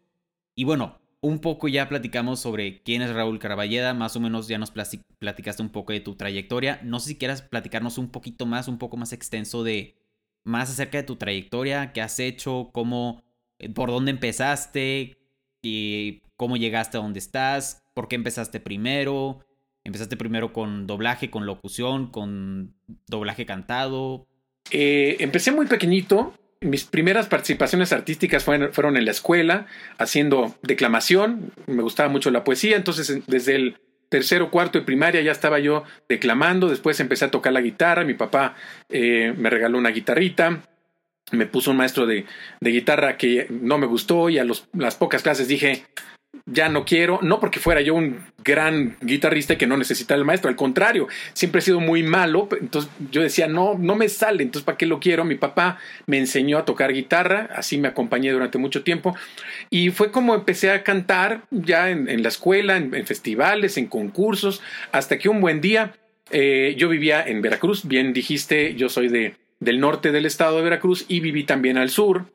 Y 0.53 0.65
bueno, 0.65 0.99
un 1.25 1.39
poco 1.39 1.67
ya 1.67 1.89
platicamos 1.89 2.39
sobre 2.39 2.81
quién 2.83 3.01
es 3.01 3.13
Raúl 3.13 3.39
Caraballeda, 3.39 3.93
más 3.93 4.15
o 4.15 4.19
menos 4.19 4.47
ya 4.47 4.57
nos 4.57 4.71
platicaste 4.71 5.61
un 5.61 5.69
poco 5.69 5.93
de 5.93 5.99
tu 5.99 6.15
trayectoria. 6.15 6.79
No 6.83 6.99
sé 6.99 7.09
si 7.09 7.17
quieras 7.17 7.41
platicarnos 7.41 7.97
un 7.97 8.09
poquito 8.09 8.45
más, 8.45 8.67
un 8.67 8.77
poco 8.77 8.97
más 8.97 9.13
extenso 9.13 9.63
de 9.63 9.95
más 10.43 10.69
acerca 10.69 10.99
de 10.99 11.03
tu 11.03 11.15
trayectoria, 11.15 11.91
qué 11.93 12.01
has 12.01 12.19
hecho, 12.19 12.69
cómo, 12.71 13.23
eh, 13.59 13.69
por 13.69 13.89
dónde 13.89 14.11
empezaste 14.11 15.17
y 15.63 16.21
cómo 16.37 16.57
llegaste 16.57 16.97
a 16.97 17.01
donde 17.01 17.19
estás, 17.19 17.83
por 17.95 18.07
qué 18.07 18.15
empezaste 18.15 18.59
primero, 18.59 19.45
Empezaste 19.85 20.17
primero 20.17 20.51
con 20.51 20.87
doblaje, 20.87 21.29
con 21.29 21.45
locución, 21.45 22.07
con 22.07 22.73
doblaje 23.05 23.45
cantado. 23.45 24.27
Eh, 24.71 25.17
empecé 25.19 25.51
muy 25.51 25.67
pequeñito. 25.67 26.33
Mis 26.61 26.85
primeras 26.85 27.27
participaciones 27.27 27.91
artísticas 27.93 28.43
fueron, 28.43 28.97
en 28.97 29.05
la 29.05 29.11
escuela, 29.11 29.67
haciendo 29.97 30.55
declamación. 30.61 31.51
Me 31.67 31.83
gustaba 31.83 32.09
mucho 32.09 32.31
la 32.31 32.43
poesía, 32.43 32.77
entonces 32.77 33.21
desde 33.27 33.55
el 33.55 33.77
tercero, 34.09 34.49
cuarto 34.49 34.79
de 34.79 34.85
primaria 34.85 35.21
ya 35.21 35.31
estaba 35.31 35.59
yo 35.59 35.83
declamando. 36.07 36.69
Después 36.69 36.99
empecé 36.99 37.25
a 37.25 37.31
tocar 37.31 37.53
la 37.53 37.61
guitarra. 37.61 38.03
Mi 38.03 38.13
papá 38.13 38.55
eh, 38.89 39.33
me 39.37 39.49
regaló 39.49 39.77
una 39.77 39.89
guitarrita. 39.89 40.61
Me 41.31 41.45
puso 41.45 41.71
un 41.71 41.77
maestro 41.77 42.05
de, 42.05 42.25
de 42.61 42.69
guitarra 42.69 43.17
que 43.17 43.47
no 43.49 43.77
me 43.77 43.87
gustó 43.87 44.29
y 44.29 44.37
a 44.37 44.43
los, 44.43 44.67
las 44.73 44.95
pocas 44.95 45.23
clases 45.23 45.47
dije, 45.47 45.85
ya 46.45 46.69
no 46.69 46.85
quiero, 46.85 47.19
no 47.23 47.39
porque 47.39 47.59
fuera 47.59 47.81
yo 47.81 47.95
un 47.95 48.19
gran 48.43 48.97
guitarrista 49.01 49.57
que 49.57 49.65
no 49.65 49.77
necesitaba 49.77 50.19
el 50.19 50.25
maestro, 50.25 50.49
al 50.49 50.55
contrario, 50.55 51.07
siempre 51.33 51.59
he 51.59 51.61
sido 51.63 51.79
muy 51.79 52.03
malo, 52.03 52.47
entonces 52.61 52.91
yo 53.09 53.23
decía, 53.23 53.47
no, 53.47 53.75
no 53.79 53.95
me 53.95 54.09
sale, 54.09 54.43
entonces 54.43 54.63
¿para 54.63 54.77
qué 54.77 54.85
lo 54.85 54.99
quiero? 54.99 55.25
Mi 55.25 55.35
papá 55.35 55.79
me 56.05 56.19
enseñó 56.19 56.59
a 56.59 56.65
tocar 56.65 56.93
guitarra, 56.93 57.49
así 57.55 57.79
me 57.79 57.87
acompañé 57.87 58.31
durante 58.31 58.59
mucho 58.59 58.83
tiempo, 58.83 59.15
y 59.71 59.89
fue 59.89 60.11
como 60.11 60.35
empecé 60.35 60.69
a 60.69 60.83
cantar 60.83 61.41
ya 61.49 61.89
en, 61.89 62.21
la 62.21 62.29
escuela, 62.29 62.77
en, 62.77 63.05
festivales, 63.07 63.77
en 63.77 63.87
concursos, 63.87 64.61
hasta 64.91 65.17
que 65.17 65.29
un 65.29 65.41
buen 65.41 65.61
día 65.61 65.93
eh, 66.29 66.75
yo 66.77 66.89
vivía 66.89 67.25
en 67.25 67.41
Veracruz, 67.41 67.87
bien 67.87 68.13
dijiste, 68.13 68.75
yo 68.75 68.89
soy 68.89 69.07
de, 69.07 69.33
del 69.59 69.79
norte 69.79 70.11
del 70.11 70.27
estado 70.27 70.57
de 70.57 70.63
Veracruz 70.63 71.05
y 71.07 71.21
viví 71.21 71.43
también 71.43 71.77
al 71.79 71.89
sur, 71.89 72.25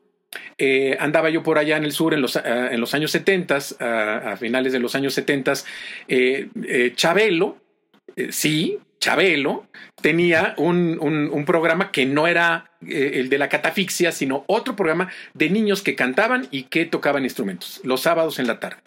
eh, 0.57 0.95
andaba 0.99 1.29
yo 1.29 1.43
por 1.43 1.57
allá 1.57 1.77
en 1.77 1.83
el 1.83 1.91
sur 1.91 2.13
en 2.13 2.21
los, 2.21 2.35
ah, 2.37 2.69
en 2.71 2.79
los 2.79 2.93
años 2.93 3.11
70, 3.11 3.57
a 3.79 4.37
finales 4.37 4.71
de 4.71 4.79
los 4.79 4.95
años 4.95 5.13
70, 5.13 5.53
eh, 6.07 6.47
eh, 6.67 6.93
Chabelo, 6.95 7.57
sí, 8.29 8.79
Chabelo, 8.99 9.67
tenía 10.01 10.53
un, 10.57 10.99
un, 10.99 11.45
programa 11.45 11.91
que 11.91 12.05
no 12.05 12.27
era 12.27 12.71
el 12.87 13.29
de 13.29 13.37
la 13.37 13.49
catafixia, 13.49 14.11
sino 14.11 14.43
otro 14.47 14.75
programa 14.75 15.11
de 15.33 15.49
niños 15.49 15.81
que 15.81 15.95
cantaban 15.95 16.47
y 16.51 16.63
que 16.63 16.85
tocaban 16.85 17.23
instrumentos, 17.23 17.81
los 17.83 18.01
sábados 18.01 18.37
en 18.37 18.47
la 18.47 18.59
tarde. 18.59 18.81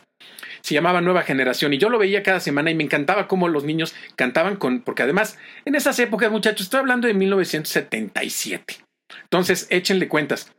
Se 0.60 0.74
llamaba 0.74 1.00
Nueva 1.00 1.22
Generación 1.22 1.74
y 1.74 1.78
yo 1.78 1.90
lo 1.90 1.98
veía 1.98 2.22
cada 2.22 2.40
semana 2.40 2.70
y 2.70 2.74
me 2.74 2.84
encantaba 2.84 3.28
cómo 3.28 3.48
los 3.48 3.64
niños 3.64 3.94
cantaban 4.16 4.56
con, 4.56 4.82
porque 4.82 5.02
además 5.02 5.36
en 5.64 5.74
esas 5.74 5.98
épocas, 5.98 6.30
muchachos, 6.30 6.62
estoy 6.62 6.80
hablando 6.80 7.08
de 7.08 7.14
1977. 7.14 8.76
Entonces, 9.24 9.66
échenle 9.70 10.08
cuentas 10.08 10.54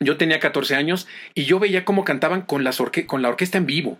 yo 0.00 0.16
tenía 0.16 0.40
14 0.40 0.74
años 0.74 1.06
y 1.34 1.44
yo 1.44 1.58
veía 1.58 1.84
cómo 1.84 2.04
cantaban 2.04 2.42
con, 2.42 2.64
las 2.64 2.82
con 3.06 3.22
la 3.22 3.28
orquesta 3.28 3.58
en 3.58 3.66
vivo. 3.66 3.98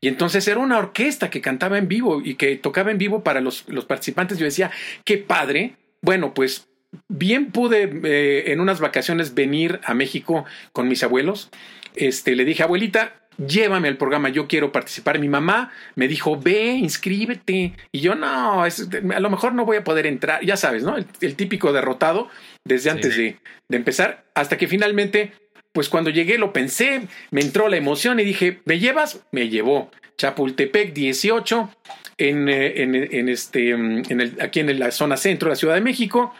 Y 0.00 0.08
entonces 0.08 0.46
era 0.48 0.58
una 0.58 0.78
orquesta 0.78 1.30
que 1.30 1.40
cantaba 1.40 1.78
en 1.78 1.88
vivo 1.88 2.20
y 2.22 2.34
que 2.34 2.56
tocaba 2.56 2.90
en 2.90 2.98
vivo 2.98 3.22
para 3.22 3.40
los, 3.40 3.68
los 3.68 3.84
participantes. 3.84 4.38
Yo 4.38 4.44
decía, 4.44 4.70
qué 5.04 5.18
padre. 5.18 5.76
Bueno, 6.02 6.34
pues 6.34 6.68
bien 7.08 7.52
pude 7.52 7.90
eh, 8.04 8.52
en 8.52 8.60
unas 8.60 8.80
vacaciones 8.80 9.34
venir 9.34 9.80
a 9.84 9.94
México 9.94 10.44
con 10.72 10.88
mis 10.88 11.02
abuelos. 11.02 11.50
Este, 11.94 12.36
le 12.36 12.44
dije, 12.44 12.62
abuelita, 12.62 13.14
llévame 13.38 13.88
al 13.88 13.96
programa, 13.96 14.28
yo 14.28 14.46
quiero 14.46 14.72
participar. 14.72 15.18
Mi 15.18 15.28
mamá 15.28 15.72
me 15.94 16.08
dijo, 16.08 16.38
ve, 16.38 16.72
inscríbete. 16.72 17.74
Y 17.92 18.00
yo, 18.00 18.14
no, 18.14 18.62
a 18.62 19.20
lo 19.20 19.30
mejor 19.30 19.54
no 19.54 19.64
voy 19.64 19.76
a 19.76 19.84
poder 19.84 20.06
entrar, 20.06 20.44
ya 20.44 20.56
sabes, 20.56 20.82
¿no? 20.82 20.96
El, 20.96 21.36
típico 21.36 21.72
derrotado 21.72 22.28
desde 22.64 22.90
antes 22.90 23.16
de, 23.16 23.38
de 23.68 23.76
empezar, 23.76 24.24
hasta 24.34 24.56
que 24.56 24.66
finalmente 24.68 25.32
pues 25.76 25.90
cuando 25.90 26.08
llegué 26.08 26.38
lo 26.38 26.54
pensé, 26.54 27.02
me 27.30 27.42
entró 27.42 27.68
la 27.68 27.76
emoción 27.76 28.18
y 28.18 28.24
dije, 28.24 28.60
¿me 28.64 28.78
llevas? 28.78 29.20
Me 29.30 29.50
llevó. 29.50 29.90
Chapultepec 30.16 30.94
18, 30.94 31.70
en, 32.16 32.48
eh, 32.48 32.82
en, 32.82 33.28
este, 33.28 33.72
en 33.72 34.20
el, 34.20 34.38
aquí 34.40 34.60
en 34.60 34.78
la 34.78 34.90
zona 34.90 35.18
centro 35.18 35.48
de 35.48 35.52
la 35.52 35.56
Ciudad 35.56 35.74
de 35.74 35.82
México, 35.82 36.32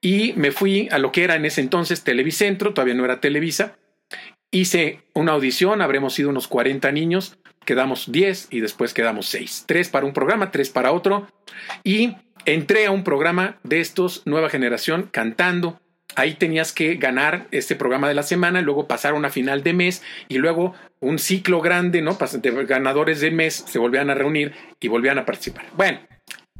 y 0.00 0.32
me 0.36 0.52
fui 0.52 0.88
a 0.92 0.98
lo 0.98 1.10
que 1.10 1.24
era 1.24 1.34
en 1.34 1.44
ese 1.44 1.60
entonces 1.60 2.04
Televicentro, 2.04 2.72
todavía 2.72 2.94
no 2.94 3.04
era 3.04 3.20
Televisa. 3.20 3.76
Hice 4.54 5.00
una 5.14 5.32
audición, 5.32 5.82
habremos 5.82 6.14
sido 6.14 6.28
unos 6.28 6.46
40 6.46 6.92
niños, 6.92 7.36
quedamos 7.64 8.12
10 8.12 8.46
y 8.52 8.60
después 8.60 8.94
quedamos 8.94 9.26
6. 9.26 9.64
3 9.66 9.88
para 9.88 10.06
un 10.06 10.12
programa, 10.12 10.52
3 10.52 10.70
para 10.70 10.92
otro. 10.92 11.26
Y 11.82 12.14
entré 12.44 12.86
a 12.86 12.92
un 12.92 13.02
programa 13.02 13.58
de 13.64 13.80
estos, 13.80 14.22
nueva 14.26 14.48
generación, 14.48 15.08
cantando 15.10 15.80
ahí 16.14 16.34
tenías 16.34 16.72
que 16.72 16.94
ganar 16.94 17.48
este 17.50 17.74
programa 17.74 18.06
de 18.06 18.14
la 18.14 18.22
semana, 18.22 18.60
luego 18.60 18.86
pasar 18.86 19.14
una 19.14 19.28
final 19.28 19.64
de 19.64 19.72
mes 19.72 20.04
y 20.28 20.38
luego 20.38 20.72
un 21.00 21.18
ciclo 21.18 21.60
grande, 21.60 22.00
¿no? 22.00 22.16
De 22.40 22.64
ganadores 22.64 23.20
de 23.20 23.32
mes 23.32 23.64
se 23.66 23.80
volvían 23.80 24.08
a 24.08 24.14
reunir 24.14 24.52
y 24.78 24.86
volvían 24.86 25.18
a 25.18 25.26
participar. 25.26 25.66
Bueno, 25.76 25.98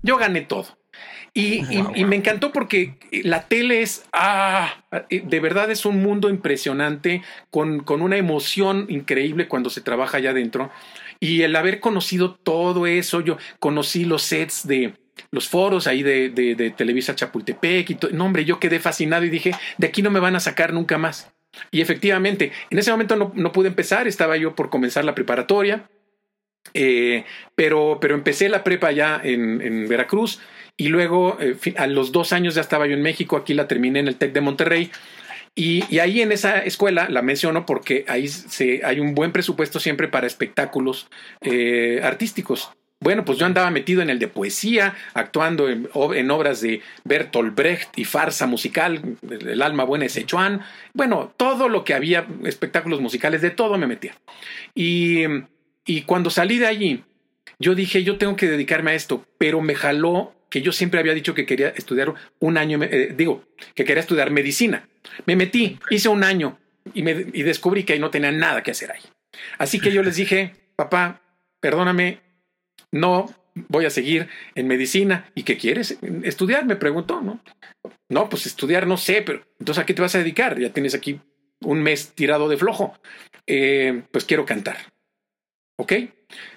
yo 0.02 0.16
gané 0.16 0.40
todo. 0.40 0.66
Y, 1.36 1.62
me 2.04 2.14
encantó 2.14 2.52
porque 2.52 2.94
la 3.10 3.48
tele 3.48 3.82
es, 3.82 4.04
ah, 4.12 4.84
de 5.10 5.40
verdad 5.40 5.68
es 5.68 5.84
un 5.84 6.00
mundo 6.00 6.30
impresionante, 6.30 7.22
con, 7.50 7.80
con 7.80 8.02
una 8.02 8.16
emoción 8.16 8.86
increíble 8.88 9.48
cuando 9.48 9.68
se 9.68 9.80
trabaja 9.80 10.18
allá 10.18 10.30
adentro. 10.30 10.70
Y 11.18 11.42
el 11.42 11.56
haber 11.56 11.80
conocido 11.80 12.34
todo 12.34 12.86
eso, 12.86 13.20
yo 13.20 13.36
conocí 13.58 14.04
los 14.04 14.22
sets 14.22 14.64
de, 14.66 14.94
los 15.32 15.48
foros 15.48 15.88
ahí 15.88 16.04
de, 16.04 16.30
de, 16.30 16.70
Televisa 16.70 17.16
Chapultepec 17.16 17.90
y 17.90 17.94
todo. 17.96 18.12
No, 18.12 18.26
hombre, 18.26 18.44
yo 18.44 18.60
quedé 18.60 18.78
fascinado 18.78 19.24
y 19.24 19.30
dije, 19.30 19.52
de 19.76 19.86
aquí 19.88 20.02
no 20.02 20.12
me 20.12 20.20
van 20.20 20.36
a 20.36 20.40
sacar 20.40 20.72
nunca 20.72 20.98
más. 20.98 21.32
Y 21.72 21.80
efectivamente, 21.80 22.52
en 22.70 22.78
ese 22.78 22.92
momento 22.92 23.16
no, 23.16 23.32
no 23.34 23.50
pude 23.50 23.68
empezar, 23.68 24.06
estaba 24.06 24.36
yo 24.36 24.54
por 24.54 24.70
comenzar 24.70 25.04
la 25.04 25.14
preparatoria, 25.14 25.88
eh, 26.72 27.24
pero, 27.54 27.98
pero 28.00 28.14
empecé 28.14 28.48
la 28.48 28.64
prepa 28.64 28.90
ya 28.92 29.20
en, 29.22 29.60
en 29.60 29.88
Veracruz 29.88 30.40
y 30.76 30.88
luego 30.88 31.38
eh, 31.40 31.56
a 31.76 31.86
los 31.86 32.12
dos 32.12 32.32
años 32.32 32.54
ya 32.54 32.60
estaba 32.60 32.86
yo 32.86 32.94
en 32.94 33.02
México, 33.02 33.36
aquí 33.36 33.54
la 33.54 33.68
terminé 33.68 34.00
en 34.00 34.08
el 34.08 34.16
TEC 34.16 34.32
de 34.32 34.40
Monterrey. 34.40 34.90
Y, 35.56 35.98
ahí 36.00 36.20
en 36.20 36.32
esa 36.32 36.58
escuela 36.58 37.08
la 37.08 37.22
menciono 37.22 37.64
porque 37.64 38.04
ahí 38.08 38.26
se, 38.26 38.84
hay 38.84 38.98
un 38.98 39.14
buen 39.14 39.30
presupuesto 39.30 39.78
siempre 39.78 40.08
para 40.08 40.26
espectáculos 40.26 41.08
eh, 41.42 42.00
artísticos. 42.02 42.72
Bueno, 42.98 43.24
pues 43.24 43.38
yo 43.38 43.46
andaba 43.46 43.70
metido 43.70 44.02
en 44.02 44.10
el 44.10 44.18
de 44.18 44.28
poesía, 44.28 44.96
actuando 45.12 45.68
en, 45.68 45.88
obras 46.30 46.60
de 46.60 46.80
Bertolt 47.04 47.54
Brecht 47.54 47.98
y 47.98 48.04
farsa 48.04 48.46
musical, 48.46 49.16
El 49.28 49.62
alma 49.62 49.84
buena 49.84 50.06
es 50.06 50.12
Sechuan. 50.12 50.62
Bueno, 50.92 51.32
todo 51.36 51.68
lo 51.68 51.84
que 51.84 51.94
había, 51.94 52.26
espectáculos 52.44 53.00
musicales, 53.00 53.42
de 53.42 53.50
todo 53.50 53.76
me 53.78 53.86
metía. 53.86 54.16
Y 54.74 55.26
cuando 56.06 56.30
salí 56.30 56.58
de 56.58 56.66
allí, 56.66 57.04
yo 57.58 57.74
dije, 57.74 58.02
yo 58.04 58.16
tengo 58.16 58.36
que 58.36 58.48
dedicarme 58.48 58.92
a 58.92 58.94
esto, 58.94 59.24
pero 59.38 59.60
me 59.60 59.74
jaló 59.74 60.32
que 60.54 60.62
yo 60.62 60.70
siempre 60.70 61.00
había 61.00 61.14
dicho 61.14 61.34
que 61.34 61.46
quería 61.46 61.70
estudiar 61.70 62.14
un 62.38 62.56
año, 62.56 62.80
eh, 62.80 63.12
digo, 63.16 63.42
que 63.75 63.84
quería 63.84 64.02
estudiar 64.02 64.30
medicina. 64.30 64.88
Me 65.26 65.34
metí, 65.34 65.80
hice 65.90 66.08
un 66.08 66.23
año 66.23 66.61
y, 66.94 67.02
me, 67.02 67.11
y 67.11 67.42
descubrí 67.42 67.82
que 67.82 67.99
no 67.99 68.08
tenía 68.08 68.30
nada 68.30 68.62
que 68.62 68.70
hacer 68.70 68.92
ahí. 68.92 69.00
Así 69.58 69.80
que 69.80 69.90
yo 69.90 70.04
les 70.04 70.14
dije, 70.14 70.54
papá, 70.76 71.23
perdóname, 71.61 72.20
no 72.92 73.34
voy 73.68 73.87
a 73.87 73.90
seguir 73.90 74.28
en 74.54 74.68
medicina. 74.68 75.28
¿Y 75.34 75.42
qué 75.42 75.58
quieres? 75.58 75.99
Estudiar, 76.23 76.66
me 76.66 76.76
preguntó, 76.76 77.20
¿no? 77.20 77.42
No, 78.08 78.28
pues 78.28 78.46
estudiar 78.46 78.87
no 78.87 78.96
sé, 78.96 79.23
pero 79.23 79.44
entonces 79.58 79.82
¿a 79.82 79.87
qué 79.87 79.92
te 79.92 80.02
vas 80.02 80.14
a 80.14 80.18
dedicar? 80.18 80.56
Ya 80.61 80.73
tienes 80.73 80.94
aquí 80.94 81.20
un 81.62 81.82
mes 81.82 82.12
tirado 82.14 82.49
de 82.49 82.58
flojo. 82.58 82.96
Eh, 83.49 84.04
pues 84.12 84.25
quiero 84.25 84.46
cantar. 84.46 84.76
¿Ok? 85.78 85.94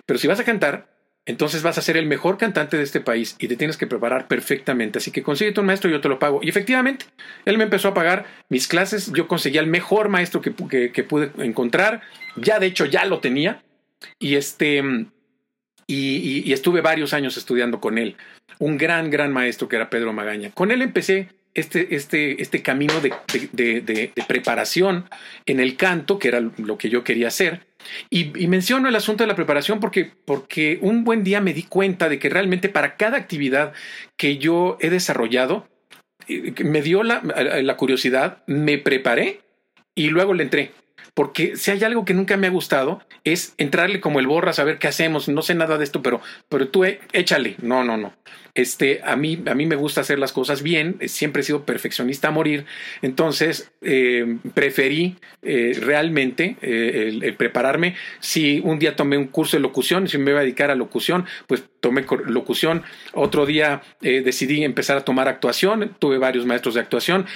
Pero 0.05 0.19
si 0.19 0.27
vas 0.27 0.39
a 0.39 0.43
cantar, 0.45 0.96
entonces 1.27 1.61
vas 1.61 1.77
a 1.77 1.81
ser 1.81 1.95
el 1.97 2.07
mejor 2.07 2.39
cantante 2.39 2.75
de 2.77 2.83
este 2.83 3.01
país 3.01 3.35
y 3.37 3.47
te 3.47 3.55
tienes 3.55 3.77
que 3.77 3.85
preparar 3.85 4.27
perfectamente. 4.27 4.97
Así 4.97 5.11
que 5.11 5.21
consíguete 5.21 5.59
un 5.59 5.67
maestro 5.67 5.89
y 5.89 5.93
yo 5.93 6.01
te 6.01 6.09
lo 6.09 6.17
pago. 6.17 6.39
Y 6.41 6.49
efectivamente, 6.49 7.05
él 7.45 7.59
me 7.59 7.65
empezó 7.65 7.89
a 7.89 7.93
pagar 7.93 8.25
mis 8.49 8.67
clases. 8.67 9.11
Yo 9.13 9.27
conseguí 9.27 9.59
al 9.59 9.67
mejor 9.67 10.09
maestro 10.09 10.41
que, 10.41 10.53
que 10.91 11.03
pude 11.03 11.31
encontrar. 11.37 12.01
Ya, 12.35 12.59
de 12.59 12.65
hecho, 12.65 12.85
ya 12.85 13.05
lo 13.05 13.19
tenía. 13.19 13.61
Y 14.19 14.35
este 14.35 14.81
y, 15.87 16.51
estuve 16.51 16.81
varios 16.81 17.13
años 17.13 17.37
estudiando 17.37 17.79
con 17.79 17.97
él. 17.97 18.17
Un 18.59 18.77
gran, 18.77 19.09
gran 19.09 19.31
maestro 19.31 19.67
que 19.67 19.77
era 19.77 19.89
Pedro 19.89 20.13
Magaña. 20.13 20.51
Con 20.51 20.71
él 20.71 20.81
empecé 20.81 21.29
este, 21.53 21.95
este, 21.95 22.41
este 22.41 22.61
camino 22.61 22.93
de, 22.99 23.13
de, 23.53 24.11
preparación 24.27 25.09
en 25.45 25.59
el 25.59 25.77
canto, 25.77 26.19
que 26.19 26.27
era 26.27 26.41
lo 26.41 26.77
que 26.77 26.89
yo 26.89 27.03
quería 27.03 27.29
hacer. 27.29 27.66
Y, 28.09 28.47
menciono 28.47 28.89
el 28.89 28.95
asunto 28.95 29.23
de 29.23 29.27
la 29.27 29.35
preparación 29.35 29.79
porque, 29.79 30.11
porque 30.25 30.79
un 30.81 31.03
buen 31.03 31.23
día 31.23 31.41
me 31.41 31.53
di 31.53 31.63
cuenta 31.63 32.09
de 32.09 32.19
que 32.19 32.29
realmente 32.29 32.69
para 32.69 32.97
cada 32.97 33.17
actividad 33.17 33.73
que 34.17 34.37
yo 34.37 34.77
he 34.81 34.89
desarrollado, 34.89 35.67
eh, 36.27 36.53
me 36.63 36.81
dio 36.81 37.03
la, 37.03 37.21
la 37.21 37.77
curiosidad, 37.77 38.43
me 38.47 38.77
preparé 38.77 39.41
y 39.95 40.09
luego 40.09 40.33
le 40.33 40.43
entré 40.43 40.71
porque 41.17 41.55
si 41.55 41.71
hay 41.71 41.83
algo 41.83 42.05
que 42.05 42.13
nunca 42.13 42.37
me 42.37 42.45
ha 42.45 42.51
gustado 42.51 43.01
es 43.23 43.55
entrarle 43.57 43.99
como 43.99 44.19
el 44.19 44.27
borra 44.27 44.53
saber 44.53 44.77
qué 44.77 44.87
hacemos, 44.87 45.27
no 45.27 45.41
sé 45.41 45.55
nada 45.55 45.79
de 45.79 45.83
esto, 45.83 46.03
pero, 46.03 46.21
pero 46.47 46.67
tú 46.67 46.85
eh, 46.85 46.99
échale, 47.11 47.55
no, 47.63 47.83
no, 47.83 47.97
no. 47.97 48.13
Este, 48.57 49.01
a 49.03 49.15
mí, 49.15 49.41
a 49.45 49.55
mí 49.55 49.65
me 49.65 49.75
gusta 49.75 50.01
hacer 50.01 50.19
las 50.19 50.33
cosas 50.33 50.63
bien, 50.63 50.97
siempre 51.05 51.41
he 51.41 51.45
sido 51.45 51.63
perfeccionista 51.63 52.27
a 52.27 52.31
morir, 52.31 52.65
entonces 53.01 53.71
eh, 53.81 54.37
preferí 54.53 55.15
eh, 55.43 55.77
realmente 55.79 56.57
el, 56.61 57.33
prepararme. 57.35 57.95
Si 58.19 58.59
un 58.63 58.79
día 58.79 58.95
tomé 58.95 59.17
un 59.17 59.27
curso 59.27 59.57
de 59.57 59.61
locución, 59.61 60.07
si 60.07 60.17
me 60.17 60.31
iba 60.31 60.39
a 60.39 60.43
dedicar 60.43 60.71
a 60.71 60.75
locución, 60.75 61.25
pues 61.47 61.63
tomé 61.79 62.05
locución. 62.25 62.83
Otro 63.13 63.45
día 63.45 63.81
decidí 64.01 64.63
empezar 64.63 64.97
a 64.97 65.05
tomar 65.05 65.27
actuación, 65.27 65.95
tuve 65.99 66.17
varios 66.17 66.45
maestros 66.45 66.73
de 66.73 66.81
actuación 66.81 67.27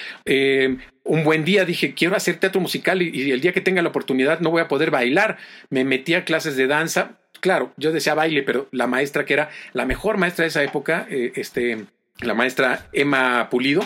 un 1.04 1.24
buen 1.24 1.44
día 1.46 1.66
dije, 1.66 1.94
quiero 1.94 2.16
hacer 2.16 2.38
teatro 2.38 2.62
musical 2.62 3.02
y, 3.02 3.32
el 3.32 3.42
día 3.42 3.54
que 3.54 3.62
tenga 3.62 3.82
la 3.82 3.90
oportunidad 3.90 4.40
no 4.40 4.52
voy 4.52 4.62
a 4.62 4.68
poder 4.68 4.92
bailar. 4.92 5.38
Me 5.70 5.84
metí 5.84 6.14
a 6.14 6.26
clases 6.26 6.56
de 6.56 6.68
danza. 6.68 7.18
Claro, 7.42 7.74
yo 7.76 7.92
decía 7.92 8.14
baile, 8.14 8.44
pero 8.44 8.68
la 8.72 8.88
maestra 8.88 9.26
que 9.26 9.34
era 9.34 9.50
la 9.74 9.86
mejor 9.86 10.18
maestra 10.18 10.44
de 10.44 10.50
esa 10.50 10.64
época, 10.64 11.06
eh, 11.10 11.34
este, 11.36 11.86
la 12.22 12.34
maestra 12.34 12.88
Emma 12.94 13.50
Pulido, 13.50 13.86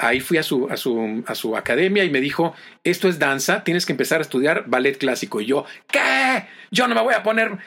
ahí 0.00 0.20
fui 0.20 0.38
a 0.38 0.42
su, 0.42 0.68
a 0.68 0.76
su, 0.76 1.22
a 1.26 1.34
su 1.36 1.56
academia 1.56 2.02
y 2.02 2.10
me 2.10 2.20
dijo, 2.20 2.54
esto 2.82 3.08
es 3.08 3.18
danza, 3.18 3.62
tienes 3.62 3.86
que 3.86 3.92
empezar 3.92 4.18
a 4.18 4.22
estudiar 4.22 4.64
ballet 4.66 4.98
clásico. 4.98 5.40
Y 5.40 5.46
yo, 5.46 5.64
¿qué? 5.86 6.46
Yo 6.70 6.88
no 6.88 6.94
me 6.94 7.02
voy 7.02 7.14
a 7.14 7.22
poner 7.22 7.58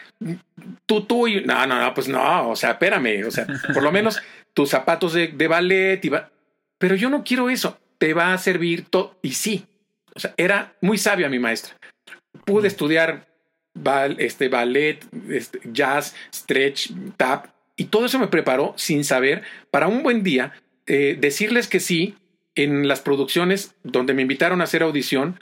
tú 0.86 1.28
y... 1.28 1.46
No, 1.46 1.65
no, 1.65 1.80
no, 1.80 1.94
pues 1.94 2.08
no, 2.08 2.50
o 2.50 2.56
sea, 2.56 2.72
espérame, 2.72 3.26
o 3.26 3.32
sea, 3.32 3.48
por 3.74 3.84
lo 3.84 3.92
menos 3.92 4.22
tus 4.54 4.70
zapatos 4.70 5.13
de, 5.13 5.30
de 5.30 5.48
ballet 5.48 6.04
y 6.04 6.12
Pero 6.78 6.96
yo 6.96 7.10
no 7.10 7.24
quiero 7.24 7.50
eso 7.50 7.80
te 8.00 8.13
va 8.13 8.34
a 8.34 8.38
servir 8.39 8.86
todo. 8.89 9.20
Y 9.22 9.34
sí, 9.34 9.68
o 10.15 10.20
sea, 10.20 10.34
era 10.38 10.74
muy 10.82 10.98
sabia 10.98 11.30
mi 11.30 11.38
maestra. 11.38 11.76
Pude 12.46 12.68
estudiar 12.68 13.28
este, 14.17 14.49
ballet, 14.49 14.99
este, 15.29 15.60
jazz, 15.71 16.15
stretch, 16.34 16.91
tap, 17.17 17.47
y 17.75 17.86
todo 17.86 18.05
eso 18.05 18.19
me 18.19 18.27
preparó 18.27 18.73
sin 18.75 19.03
saber 19.03 19.43
para 19.71 19.88
un 19.88 20.03
buen 20.03 20.21
día 20.21 20.53
eh, 20.86 21.17
decirles 21.19 21.67
que 21.67 21.79
sí 21.79 22.15
en 22.55 22.88
las 22.88 22.99
producciones 22.99 23.73
donde 23.84 24.13
me 24.13 24.21
invitaron 24.21 24.60
a 24.60 24.65
hacer 24.65 24.84
audición. 24.84 25.39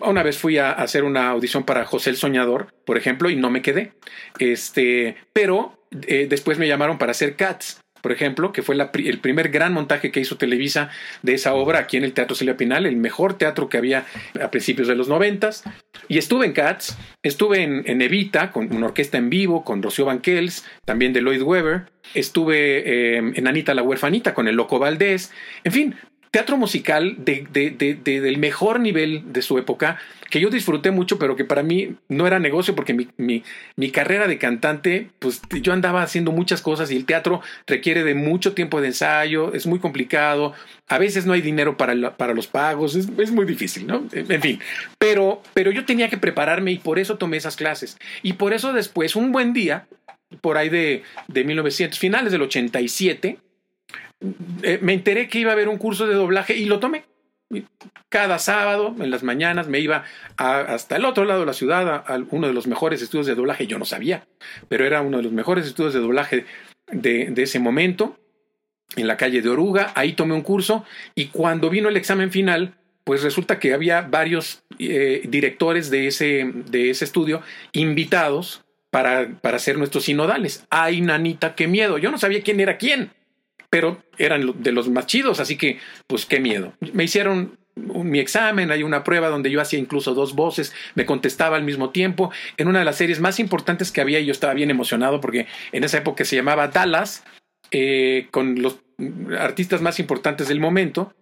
Una 0.00 0.24
vez 0.24 0.38
fui 0.38 0.58
a 0.58 0.72
hacer 0.72 1.04
una 1.04 1.28
audición 1.28 1.62
para 1.62 1.84
José 1.84 2.10
el 2.10 2.16
Soñador, 2.16 2.74
por 2.84 2.96
ejemplo, 2.98 3.30
y 3.30 3.36
no 3.36 3.48
me 3.48 3.62
quedé. 3.62 3.92
Este, 4.40 5.16
pero 5.32 5.78
eh, 6.08 6.26
después 6.28 6.58
me 6.58 6.66
llamaron 6.66 6.98
para 6.98 7.12
hacer 7.12 7.36
Cats 7.36 7.80
por 8.06 8.12
ejemplo, 8.12 8.52
que 8.52 8.62
fue 8.62 8.76
el 8.76 9.18
primer 9.18 9.48
gran 9.48 9.72
montaje 9.72 10.12
que 10.12 10.20
hizo 10.20 10.36
Televisa 10.36 10.90
de 11.22 11.34
esa 11.34 11.54
obra 11.54 11.80
aquí 11.80 11.96
en 11.96 12.04
el 12.04 12.12
Teatro 12.12 12.36
Celia 12.36 12.56
Pinal, 12.56 12.86
el 12.86 12.94
mejor 12.94 13.34
teatro 13.34 13.68
que 13.68 13.78
había 13.78 14.06
a 14.40 14.48
principios 14.52 14.86
de 14.86 14.94
los 14.94 15.08
noventas. 15.08 15.64
Y 16.06 16.18
estuve 16.18 16.46
en 16.46 16.52
Cats, 16.52 16.96
estuve 17.24 17.64
en, 17.64 18.00
Evita, 18.00 18.52
con 18.52 18.72
una 18.72 18.86
orquesta 18.86 19.18
en 19.18 19.28
vivo, 19.28 19.64
con 19.64 19.82
Rocío 19.82 20.04
Banquels, 20.04 20.64
también 20.84 21.12
de 21.12 21.20
Lloyd 21.20 21.42
Webber, 21.42 21.86
estuve 22.14 23.16
eh, 23.16 23.32
en 23.34 23.48
Anita 23.48 23.74
la 23.74 23.82
huerfanita 23.82 24.34
con 24.34 24.46
el 24.46 24.54
Loco 24.54 24.78
Valdés, 24.78 25.32
en 25.64 25.72
fin, 25.72 25.96
teatro 26.30 26.56
musical 26.56 27.16
de, 27.18 27.46
del 28.04 28.38
mejor 28.38 28.80
nivel 28.80 29.32
de 29.32 29.42
su 29.42 29.58
época, 29.58 29.98
que 30.30 30.40
yo 30.40 30.50
disfruté 30.50 30.90
mucho, 30.90 31.18
pero 31.18 31.36
que 31.36 31.44
para 31.44 31.62
mí 31.62 31.94
no 32.08 32.26
era 32.26 32.38
negocio 32.38 32.74
porque 32.74 32.94
mi, 32.94 33.08
mi, 33.76 33.90
carrera 33.90 34.26
de 34.26 34.38
cantante, 34.38 35.10
pues 35.18 35.40
yo 35.62 35.72
andaba 35.72 36.02
haciendo 36.02 36.32
muchas 36.32 36.60
cosas 36.60 36.90
y 36.90 36.96
el 36.96 37.04
teatro 37.04 37.40
requiere 37.66 38.04
de 38.04 38.14
mucho 38.14 38.52
tiempo 38.52 38.80
de 38.80 38.88
ensayo, 38.88 39.52
es 39.54 39.66
muy 39.66 39.78
complicado, 39.78 40.52
a 40.88 40.98
veces 40.98 41.26
no 41.26 41.32
hay 41.32 41.42
dinero 41.42 41.76
para, 41.76 42.16
para 42.16 42.34
los 42.34 42.46
pagos, 42.46 42.96
es, 42.96 43.08
es, 43.18 43.30
muy 43.30 43.46
difícil, 43.46 43.86
¿no? 43.86 44.04
En 44.12 44.42
fin, 44.42 44.60
pero, 44.98 45.42
pero 45.54 45.70
yo 45.70 45.84
tenía 45.84 46.08
que 46.08 46.18
prepararme 46.18 46.72
y 46.72 46.78
por 46.78 46.98
eso 46.98 47.16
tomé 47.16 47.36
esas 47.36 47.56
clases. 47.56 47.96
Y 48.22 48.34
por 48.34 48.52
eso 48.52 48.72
después, 48.72 49.16
un 49.16 49.32
buen 49.32 49.52
día, 49.52 49.86
por 50.40 50.56
ahí 50.58 50.68
de, 50.68 51.02
de 51.28 51.44
1900, 51.44 51.98
finales 51.98 52.32
del 52.32 52.42
87, 52.42 53.38
eh, 54.62 54.78
me 54.82 54.92
enteré 54.92 55.28
que 55.28 55.38
iba 55.38 55.50
a 55.50 55.54
haber 55.54 55.68
un 55.68 55.78
curso 55.78 56.06
de 56.06 56.14
doblaje 56.14 56.56
y 56.56 56.66
lo 56.66 56.80
tomé. 56.80 57.04
Cada 58.08 58.38
sábado, 58.38 58.94
en 58.98 59.10
las 59.10 59.22
mañanas, 59.22 59.68
me 59.68 59.78
iba 59.78 60.04
hasta 60.36 60.96
el 60.96 61.04
otro 61.04 61.24
lado 61.24 61.40
de 61.40 61.46
la 61.46 61.52
ciudad, 61.52 62.04
a, 62.06 62.18
uno 62.30 62.48
de 62.48 62.52
los 62.52 62.66
mejores 62.66 63.02
estudios 63.02 63.26
de 63.26 63.34
doblaje. 63.34 63.66
Yo 63.66 63.78
no 63.78 63.84
sabía, 63.84 64.26
pero 64.68 64.84
era 64.84 65.02
uno 65.02 65.18
de 65.18 65.22
los 65.22 65.32
mejores 65.32 65.66
estudios 65.66 65.94
de 65.94 66.00
doblaje 66.00 66.44
de, 66.90 67.32
ese 67.36 67.58
momento, 67.58 68.18
en 68.96 69.06
la 69.06 69.16
calle 69.16 69.42
de 69.42 69.48
Oruga. 69.48 69.92
Ahí 69.94 70.14
tomé 70.14 70.34
un 70.34 70.42
curso 70.42 70.84
y 71.14 71.26
cuando 71.26 71.70
vino 71.70 71.88
el 71.88 71.96
examen 71.96 72.32
final, 72.32 72.74
pues 73.04 73.22
resulta 73.22 73.60
que 73.60 73.74
había 73.74 74.02
varios 74.02 74.64
eh, 74.78 75.22
directores 75.28 75.90
de 75.90 76.08
ese, 76.08 76.50
de 76.52 76.90
ese 76.90 77.04
estudio 77.04 77.42
invitados 77.72 78.64
para, 78.90 79.28
para 79.40 79.60
ser 79.60 79.78
nuestros 79.78 80.04
sinodales. 80.04 80.64
Ay, 80.70 81.00
nanita, 81.00 81.54
qué 81.54 81.68
miedo. 81.68 81.98
Yo 81.98 82.10
no 82.10 82.18
sabía 82.18 82.42
quién 82.42 82.58
era 82.58 82.76
quién 82.76 83.10
pero 83.76 83.98
eran 84.16 84.62
de 84.62 84.72
los 84.72 84.88
más 84.88 85.04
chidos, 85.04 85.38
así 85.38 85.58
que 85.58 85.78
pues 86.06 86.24
qué 86.24 86.40
miedo. 86.40 86.72
Me 86.94 87.04
hicieron 87.04 87.58
mi 87.74 88.20
examen, 88.20 88.70
hay 88.70 88.82
una 88.82 89.04
prueba 89.04 89.28
donde 89.28 89.50
yo 89.50 89.60
hacía 89.60 89.78
incluso 89.78 90.14
dos 90.14 90.34
voces, 90.34 90.72
me 90.94 91.04
contestaba 91.04 91.58
al 91.58 91.62
mismo 91.62 91.90
tiempo, 91.90 92.32
en 92.56 92.68
una 92.68 92.78
de 92.78 92.86
las 92.86 92.96
series 92.96 93.20
más 93.20 93.38
importantes 93.38 93.92
que 93.92 94.00
había 94.00 94.18
y 94.18 94.24
yo 94.24 94.32
estaba 94.32 94.54
bien 94.54 94.70
emocionado 94.70 95.20
porque 95.20 95.46
en 95.72 95.84
esa 95.84 95.98
época 95.98 96.24
se 96.24 96.36
llamaba 96.36 96.68
Dallas, 96.68 97.22
eh, 97.70 98.28
con 98.30 98.62
los 98.62 98.78
artistas 99.38 99.82
más 99.82 100.00
importantes 100.00 100.48
del 100.48 100.58
momento. 100.58 101.12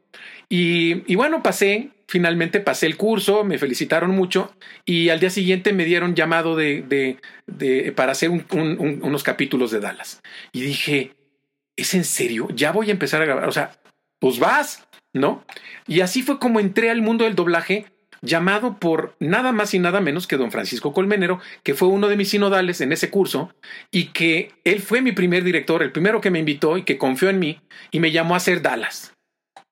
Y, 0.49 1.13
bueno, 1.17 1.43
pasé, 1.43 1.89
finalmente 2.07 2.61
pasé 2.61 2.87
el 2.87 2.97
curso, 2.97 3.43
me 3.43 3.59
felicitaron 3.59 4.13
mucho 4.13 4.55
y 4.85 5.09
al 5.09 5.19
día 5.19 5.31
siguiente 5.31 5.73
me 5.73 5.85
dieron 5.85 6.15
llamado 6.15 6.55
de, 6.55 7.19
de, 7.49 7.93
para 7.97 8.13
hacer 8.13 8.31
unos 8.31 9.25
capítulos 9.25 9.73
de 9.73 9.81
Dallas. 9.81 10.23
Y 10.53 10.61
dije, 10.61 11.15
¿es 11.77 11.95
en 11.95 12.05
serio? 12.05 12.49
Ya 12.55 12.73
voy 12.73 12.89
a 12.89 12.93
empezar 12.93 13.23
a 13.23 13.25
grabar. 13.25 13.49
O 13.49 13.53
sea, 13.53 13.79
pues 14.19 14.39
vas, 14.39 14.87
¿no? 15.13 15.45
Y 15.87 16.01
así 16.01 16.23
fue 16.23 16.39
como 16.39 16.61
entré 16.61 16.91
al 16.91 17.03
mundo 17.03 17.25
del 17.25 17.35
doblaje 17.35 17.87
llamado 18.23 18.79
por 18.79 19.17
nada 19.21 19.53
más 19.53 19.75
y 19.75 19.79
nada 19.79 20.01
menos 20.01 20.27
que 20.27 20.37
don 20.37 20.51
Francisco 20.51 20.93
Colmenero, 20.93 21.41
que 21.63 21.75
fue 21.75 21.89
uno 21.89 22.09
de 22.09 22.17
mis 22.17 22.31
sinodales 22.31 22.81
en 22.81 22.93
ese 22.93 23.11
curso 23.11 23.55
y 23.91 24.07
que 24.07 24.53
él 24.65 24.81
fue 24.81 25.03
mi 25.03 25.13
primer 25.13 25.45
director, 25.45 25.83
el 25.83 25.93
primero 25.93 26.21
que 26.21 26.31
me 26.31 26.39
invitó 26.39 26.79
y 26.79 26.85
que 26.85 26.97
confió 26.97 27.29
en 27.29 27.39
mí 27.39 27.61
y 27.91 28.01
me 28.01 28.13
llamó 28.13 28.35
a 28.35 28.39
hacer 28.39 28.63
Dallas. 28.63 29.13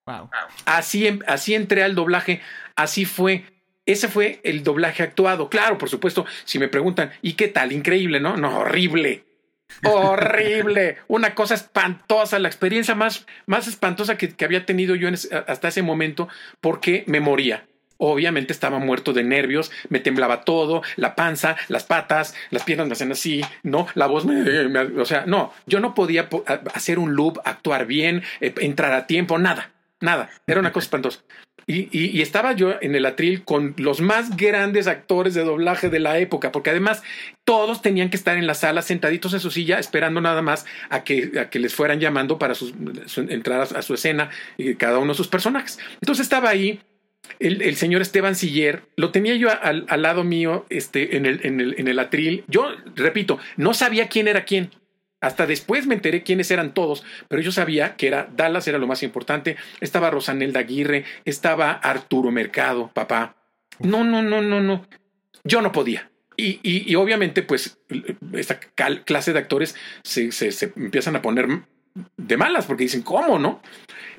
Wow. 0.07 0.29
Así, 0.67 1.07
em, 1.07 1.21
así 1.27 1.55
entré 1.55 1.83
al 1.83 1.95
doblaje, 1.95 2.41
así 2.77 3.05
fue. 3.05 3.45
Ese 3.87 4.09
fue 4.09 4.41
el 4.45 4.63
doblaje 4.63 5.03
actuado. 5.03 5.49
Claro, 5.49 5.79
por 5.79 5.89
supuesto, 5.89 6.27
si 6.45 6.59
me 6.59 6.69
preguntan, 6.69 7.13
¿y 7.23 7.33
qué 7.33 7.49
tal? 7.49 7.73
Increíble, 7.73 8.21
¿no? 8.21 8.37
No, 8.37 8.59
horrible 8.59 9.25
horrible, 9.85 10.99
una 11.09 11.35
cosa 11.35 11.55
espantosa, 11.55 12.39
la 12.39 12.49
experiencia 12.49 12.95
más, 12.95 13.27
más 13.47 13.67
espantosa 13.69 14.17
que, 14.17 14.35
había 14.45 14.67
tenido 14.67 14.95
yo 14.95 15.09
hasta 15.47 15.69
ese 15.69 15.83
momento 15.83 16.29
porque 16.61 17.05
me 17.07 17.21
moría. 17.21 17.65
Obviamente 17.99 18.53
estaba 18.53 18.81
muerto 18.81 19.13
de 19.13 19.23
nervios, 19.23 19.71
me 19.89 20.01
temblaba 20.01 20.41
todo, 20.41 20.83
la 20.97 21.15
panza, 21.15 21.57
las 21.69 21.85
patas, 21.85 22.35
las 22.51 22.65
piernas 22.65 22.89
me 22.89 22.95
hacían 22.95 23.13
así, 23.13 23.43
¿no? 23.63 23.87
La 23.95 24.07
voz 24.07 24.25
me, 24.25 24.69
O 24.99 25.05
sea, 25.05 25.25
no, 25.27 25.53
yo 25.67 25.79
no 25.79 25.95
podía 25.95 26.29
hacer 26.75 26.99
un 26.99 27.15
loop, 27.15 27.39
actuar 27.45 27.87
bien, 27.87 28.25
eh, 28.41 28.53
entrar 28.59 28.93
a 28.93 29.07
tiempo, 29.07 29.39
nada, 29.39 29.71
nada. 30.01 30.31
Era 30.49 30.59
una 30.59 30.73
cosa 30.73 30.87
espantosa. 30.87 31.21
Y, 31.67 32.21
estaba 32.21 32.53
yo 32.53 32.75
en 32.81 32.95
el 32.95 33.07
atril 33.07 33.45
con 33.45 33.75
los 33.77 34.01
más 34.01 34.37
grandes 34.37 34.87
actores 34.87 35.35
de 35.35 35.45
doblaje 35.45 35.91
de 35.91 36.01
la 36.01 36.19
época, 36.19 36.53
porque 36.53 36.71
además 36.71 37.03
todos 37.45 37.83
tenían 37.83 38.11
que 38.11 38.17
estar 38.17 38.37
en 38.37 38.47
la 38.47 38.55
sala 38.55 38.83
sentaditos 38.83 39.35
en 39.35 39.41
su 39.41 39.51
silla 39.51 39.79
esperando 39.79 40.21
nada 40.21 40.43
más 40.43 40.67
a 40.91 41.05
que, 41.05 41.33
a 41.41 41.51
que 41.51 41.59
les 41.59 41.75
fueran 41.75 42.01
llamando 42.01 42.39
para 42.39 42.55
sus, 42.55 42.75
entrar 43.29 43.61
a, 43.61 43.83
su 43.83 43.95
escena 43.95 44.31
y 44.57 44.75
cada 44.75 44.99
uno 44.99 45.13
de 45.13 45.17
sus 45.17 45.29
personajes. 45.29 45.79
Entonces 46.01 46.25
estaba 46.25 46.49
ahí 46.49 46.81
el, 47.39 47.77
señor 47.77 48.03
Esteban 48.03 48.35
Siller, 48.35 48.83
lo 48.97 49.11
tenía 49.11 49.37
yo 49.37 49.49
al, 49.51 49.87
al 49.89 50.03
lado 50.03 50.25
mío 50.25 50.67
este, 50.69 51.17
en, 51.17 51.27
el, 51.27 51.41
en, 51.45 51.61
el, 51.61 51.75
en 51.79 51.89
el 51.89 51.99
atril. 51.99 52.45
Yo, 52.49 52.69
repito, 52.97 53.39
no 53.57 53.75
sabía 53.75 54.09
quién 54.09 54.29
era 54.29 54.45
quién. 54.45 54.71
Hasta 55.23 55.47
después 55.47 55.87
me 55.87 55.95
enteré 55.95 56.25
quiénes 56.25 56.51
eran 56.51 56.75
todos, 56.75 57.05
pero 57.29 57.41
yo 57.41 57.53
sabía 57.53 57.97
que 57.97 58.09
era 58.09 58.29
Dallas 58.37 58.67
era 58.67 58.79
lo 58.79 58.89
más 58.89 59.03
importante. 59.05 59.57
Estaba 59.81 60.11
Rosanelda 60.11 60.61
Aguirre, 60.61 61.05
estaba 61.25 61.71
Arturo 61.71 62.33
Mercado, 62.33 62.91
papá. 62.93 63.37
No, 63.79 64.03
no, 64.05 64.21
no, 64.21 64.43
no, 64.43 64.61
no. 64.61 64.85
Yo 65.45 65.63
no 65.63 65.73
podía. 65.73 66.11
Y, 66.37 66.59
y, 66.63 66.95
obviamente, 66.97 67.43
pues, 67.43 67.79
esta 68.33 68.59
clase 68.59 69.33
de 69.33 69.39
actores 69.39 69.77
se, 70.03 70.33
se, 70.33 70.51
se 70.51 70.73
empiezan 70.75 71.15
a 71.15 71.23
poner 71.23 71.47
de 72.17 72.37
malas 72.37 72.67
porque 72.67 72.85
dicen, 72.85 73.03
¿cómo 73.03 73.39
no? 73.39 73.63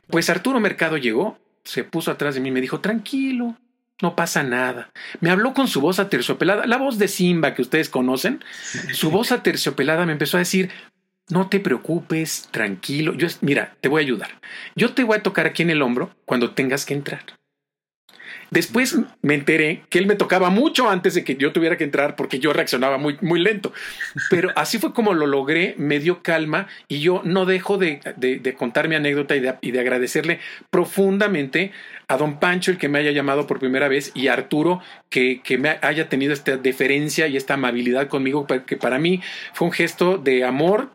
Pues 0.07 0.29
Arturo 0.29 0.61
Mercado 0.61 0.95
llegó, 0.97 1.37
se 1.65 1.83
puso 1.83 2.11
atrás 2.11 2.35
de 2.35 2.41
mí 2.41 2.47
y 2.47 2.51
me 2.53 2.61
dijo, 2.61 2.79
tranquilo, 2.79 3.57
no 4.03 4.17
pasa 4.17 4.43
nada. 4.43 4.91
Me 5.21 5.31
habló 5.31 5.53
con 5.53 5.69
su 5.69 5.79
voz 5.79 5.97
aterciopelada, 5.97 6.67
la 6.67 6.77
voz 6.77 6.99
de 6.99 7.07
Simba 7.07 7.55
que 7.55 7.61
ustedes 7.61 7.87
conocen. 7.87 8.43
Su 8.91 9.09
voz 9.09 9.31
aterciopelada 9.31 10.05
me 10.05 10.11
empezó 10.11 10.35
a 10.35 10.39
decir, 10.39 10.69
no 11.29 11.47
te 11.47 11.61
preocupes, 11.61 12.49
tranquilo. 12.51 13.13
Yo, 13.13 13.29
mira, 13.39 13.77
te 13.79 13.87
voy 13.87 14.01
a 14.01 14.05
ayudar. 14.05 14.41
Yo 14.75 14.93
te 14.93 15.05
voy 15.05 15.17
a 15.17 15.23
tocar 15.23 15.45
aquí 15.45 15.63
en 15.63 15.69
el 15.69 15.81
hombro 15.81 16.13
cuando 16.25 16.51
tengas 16.51 16.85
que 16.85 16.93
entrar. 16.93 17.23
Después 18.53 18.95
me 19.23 19.33
enteré 19.33 19.81
que 19.89 19.97
él 19.97 20.05
me 20.05 20.15
tocaba 20.15 20.51
mucho 20.51 20.87
antes 20.87 21.15
de 21.15 21.23
que 21.23 21.35
yo 21.35 21.51
tuviera 21.51 21.75
que 21.75 21.85
entrar 21.85 22.15
porque 22.15 22.37
yo 22.37 22.53
reaccionaba 22.53 22.99
muy, 22.99 23.17
muy 23.21 23.39
lento. 23.39 23.73
Pero 24.29 24.51
así 24.55 24.77
fue 24.77 24.93
como 24.93 25.15
lo 25.15 25.25
logré, 25.25 25.73
me 25.79 25.99
dio 25.99 26.21
calma 26.21 26.67
y 26.87 26.99
yo 26.99 27.21
no 27.25 27.45
dejo 27.45 27.79
de, 27.79 27.99
de, 28.15 28.53
contar 28.53 28.89
mi 28.89 28.95
anécdota 28.95 29.35
y 29.35 29.39
de, 29.39 29.55
y 29.61 29.71
de, 29.71 29.79
agradecerle 29.79 30.39
profundamente 30.69 31.71
a 32.13 32.17
don 32.17 32.39
Pancho, 32.39 32.71
el 32.71 32.77
que 32.77 32.89
me 32.89 32.99
haya 32.99 33.11
llamado 33.11 33.47
por 33.47 33.59
primera 33.59 33.87
vez, 33.87 34.11
y 34.13 34.27
a 34.27 34.33
Arturo, 34.33 34.81
que, 35.09 35.41
que 35.43 35.57
me 35.57 35.77
haya 35.81 36.09
tenido 36.09 36.33
esta 36.33 36.57
deferencia 36.57 37.27
y 37.27 37.37
esta 37.37 37.55
amabilidad 37.55 38.07
conmigo, 38.07 38.45
que 38.45 38.77
para 38.77 38.99
mí 38.99 39.21
fue 39.53 39.67
un 39.67 39.73
gesto 39.73 40.17
de 40.17 40.43
amor 40.43 40.91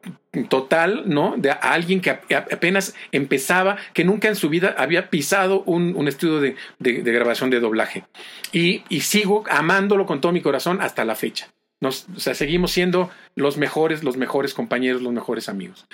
total, 0.48 1.04
¿no? 1.06 1.34
De 1.36 1.50
alguien 1.50 2.00
que 2.00 2.10
apenas 2.10 2.94
empezaba, 3.12 3.76
que 3.92 4.04
nunca 4.04 4.28
en 4.28 4.36
su 4.36 4.48
vida 4.48 4.74
había 4.78 5.10
pisado 5.10 5.62
un, 5.62 6.06
estudio 6.06 6.40
de, 6.40 7.02
grabación 7.02 7.50
de 7.50 7.60
doblaje. 7.60 8.04
Y, 8.52 8.82
sigo 9.00 9.44
amándolo 9.50 10.06
con 10.06 10.20
todo 10.20 10.32
mi 10.32 10.42
corazón 10.42 10.80
hasta 10.80 11.04
la 11.04 11.14
fecha. 11.14 11.48
Nos, 11.80 12.06
o 12.14 12.20
sea, 12.20 12.34
seguimos 12.34 12.72
siendo 12.72 13.10
los 13.36 13.56
mejores, 13.56 14.02
los 14.02 14.16
mejores 14.16 14.52
compañeros, 14.52 15.00
los 15.00 15.12
mejores 15.12 15.48
amigos. 15.48 15.86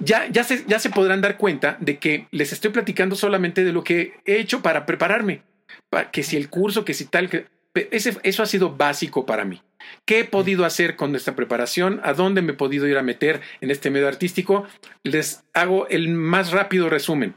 Ya, 0.00 0.28
ya, 0.28 0.44
se, 0.44 0.64
ya 0.66 0.78
se 0.78 0.90
podrán 0.90 1.20
dar 1.20 1.36
cuenta 1.36 1.76
de 1.80 1.98
que 1.98 2.26
les 2.30 2.52
estoy 2.52 2.70
platicando 2.70 3.16
solamente 3.16 3.64
de 3.64 3.72
lo 3.72 3.84
que 3.84 4.14
he 4.24 4.36
hecho 4.36 4.62
para 4.62 4.86
prepararme. 4.86 5.42
que 6.10 6.22
si 6.22 6.36
el 6.36 6.48
curso, 6.48 6.84
que 6.84 6.94
si 6.94 7.06
tal, 7.06 7.28
que 7.28 7.46
eso 7.74 8.42
ha 8.42 8.46
sido 8.46 8.76
básico 8.76 9.24
para 9.26 9.44
mí. 9.44 9.62
¿Qué 10.04 10.20
he 10.20 10.24
podido 10.24 10.64
hacer 10.64 10.96
con 10.96 11.14
esta 11.16 11.34
preparación? 11.34 12.00
¿A 12.04 12.12
dónde 12.12 12.42
me 12.42 12.52
he 12.52 12.56
podido 12.56 12.86
ir 12.86 12.98
a 12.98 13.02
meter 13.02 13.40
en 13.60 13.70
este 13.70 13.90
medio 13.90 14.08
artístico? 14.08 14.66
Les 15.02 15.44
hago 15.54 15.88
el 15.88 16.08
más 16.08 16.52
rápido 16.52 16.88
resumen. 16.88 17.36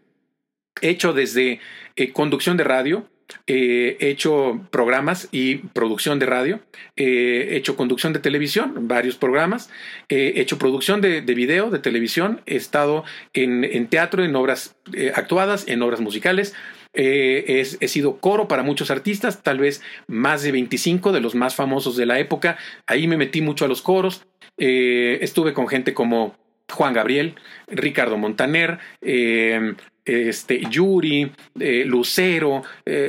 He 0.82 0.90
hecho 0.90 1.14
desde 1.14 1.60
eh, 1.96 2.12
conducción 2.12 2.58
de 2.58 2.66
radio, 2.66 3.10
eh, 3.48 3.98
he 4.00 4.10
hecho 4.10 4.62
programas 4.72 5.28
y 5.32 5.56
producción 5.56 6.20
de 6.20 6.26
radio, 6.26 6.60
eh, 6.96 7.50
he 7.52 7.58
hecho 7.58 7.76
conducción 7.76 8.14
de 8.14 8.20
televisión, 8.20 8.88
varios 8.88 9.16
programas, 9.16 9.70
he 10.10 10.40
hecho 10.40 10.58
producción 10.58 11.02
de, 11.02 11.22
video, 11.22 11.70
de 11.70 11.80
televisión, 11.80 12.42
he 12.46 12.56
estado 12.56 13.04
en, 13.34 13.88
teatro, 13.88 14.24
en 14.24 14.36
obras 14.36 14.76
actuadas, 15.16 15.68
en 15.68 15.82
obras 15.82 16.02
musicales, 16.02 16.54
he, 16.96 17.88
sido 17.88 18.18
coro 18.18 18.48
para 18.48 18.64
muchos 18.64 18.92
artistas, 18.92 19.44
tal 19.44 19.60
vez 19.60 19.82
más 20.08 20.44
de 20.44 20.52
25 20.52 21.12
de 21.12 21.22
los 21.22 21.36
más 21.36 21.56
famosos 21.56 21.96
de 21.96 22.06
la 22.06 22.20
época. 22.20 22.58
Ahí 22.88 23.08
me 23.08 23.18
metí 23.18 23.42
mucho 23.42 23.66
a 23.66 23.68
los 23.68 23.82
coros. 23.82 24.26
Eh, 24.58 25.20
estuve 25.22 25.54
con 25.54 25.68
gente 25.68 25.94
como 25.94 26.36
Juan 26.72 26.94
Gabriel, 26.94 27.36
Ricardo 27.68 28.18
Montaner, 28.18 28.80
eh, 29.02 29.76
este, 30.06 30.62
Yuri, 30.70 31.32
eh, 31.60 31.84
Lucero, 31.86 32.64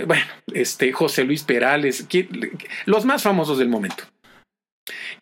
bueno, 0.06 0.24
este, 0.52 0.92
José 0.92 1.24
Luis 1.24 1.44
Perales, 1.44 2.06
los 2.86 3.04
más 3.04 3.22
famosos 3.22 3.58
del 3.58 3.68
momento. 3.68 4.04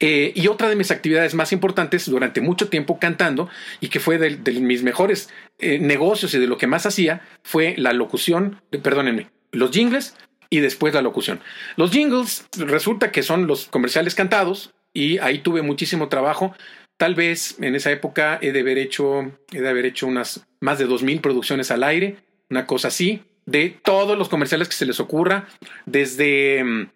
Eh, 0.00 0.32
y 0.34 0.48
otra 0.48 0.68
de 0.68 0.76
mis 0.76 0.90
actividades 0.90 1.34
más 1.34 1.52
importantes 1.52 2.08
durante 2.08 2.40
mucho 2.40 2.68
tiempo 2.68 2.98
cantando 2.98 3.48
y 3.80 3.88
que 3.88 4.00
fue 4.00 4.18
de, 4.18 4.60
mis 4.60 4.82
mejores 4.82 5.30
eh, 5.58 5.78
negocios 5.78 6.34
y 6.34 6.38
de 6.38 6.46
lo 6.46 6.58
que 6.58 6.66
más 6.66 6.86
hacía 6.86 7.22
fue 7.42 7.74
la 7.78 7.92
locución, 7.92 8.60
perdónenme, 8.82 9.30
los 9.52 9.70
jingles 9.70 10.16
y 10.50 10.60
después 10.60 10.94
la 10.94 11.02
locución. 11.02 11.40
Los 11.76 11.90
jingles 11.90 12.46
resulta 12.58 13.12
que 13.12 13.22
son 13.22 13.46
los 13.46 13.66
comerciales 13.66 14.14
cantados 14.14 14.74
y 14.92 15.18
ahí 15.18 15.38
tuve 15.38 15.62
muchísimo 15.62 16.08
trabajo. 16.08 16.54
Tal 16.96 17.14
vez 17.14 17.56
en 17.60 17.74
esa 17.74 17.90
época 17.90 18.38
he 18.40 18.52
de 18.52 18.60
haber 18.60 18.78
hecho, 18.78 19.32
he 19.52 19.60
de 19.60 19.68
haber 19.68 19.86
hecho 19.86 20.06
unas 20.06 20.46
más 20.60 20.78
de 20.78 20.86
2.000 20.86 21.20
producciones 21.20 21.70
al 21.70 21.82
aire, 21.82 22.16
una 22.50 22.66
cosa 22.66 22.88
así, 22.88 23.22
de 23.46 23.76
todos 23.82 24.16
los 24.16 24.28
comerciales 24.28 24.68
que 24.68 24.74
se 24.74 24.86
les 24.86 25.00
ocurra, 25.00 25.46
desde 25.86 26.62
mm, 26.64 26.86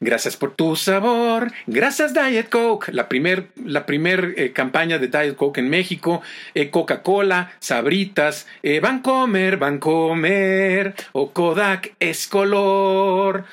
Gracias 0.00 0.36
por 0.36 0.54
tu 0.54 0.76
sabor. 0.76 1.52
Gracias 1.66 2.14
Diet 2.14 2.48
Coke. 2.48 2.92
La 2.92 3.08
primer, 3.08 3.48
la 3.64 3.86
primer 3.86 4.34
eh, 4.36 4.52
campaña 4.52 4.98
de 4.98 5.08
Diet 5.08 5.36
Coke 5.36 5.58
en 5.58 5.68
México. 5.68 6.22
Eh, 6.54 6.70
Coca-Cola, 6.70 7.52
Sabritas, 7.58 8.46
eh, 8.62 8.80
Vancomer, 8.80 9.56
Vancomer. 9.56 10.94
O 11.12 11.32
Kodak 11.32 11.94
es 11.98 12.26
color. 12.26 13.44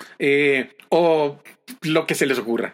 O 0.89 1.39
lo 1.81 2.05
que 2.05 2.15
se 2.15 2.25
les 2.25 2.37
ocurra. 2.37 2.73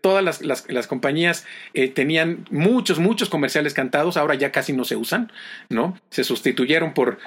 todas 0.00 0.24
las, 0.42 0.68
las, 0.68 0.86
compañías 0.86 1.46
tenían 1.94 2.46
muchos, 2.50 2.98
muchos 2.98 3.28
comerciales 3.28 3.74
cantados, 3.74 4.16
ahora 4.16 4.34
ya 4.34 4.52
casi 4.52 4.72
no 4.72 4.84
se 4.84 4.96
usan, 4.96 5.32
¿no? 5.68 5.98
Se 6.10 6.24
sustituyeron 6.24 6.94
por 6.94 7.18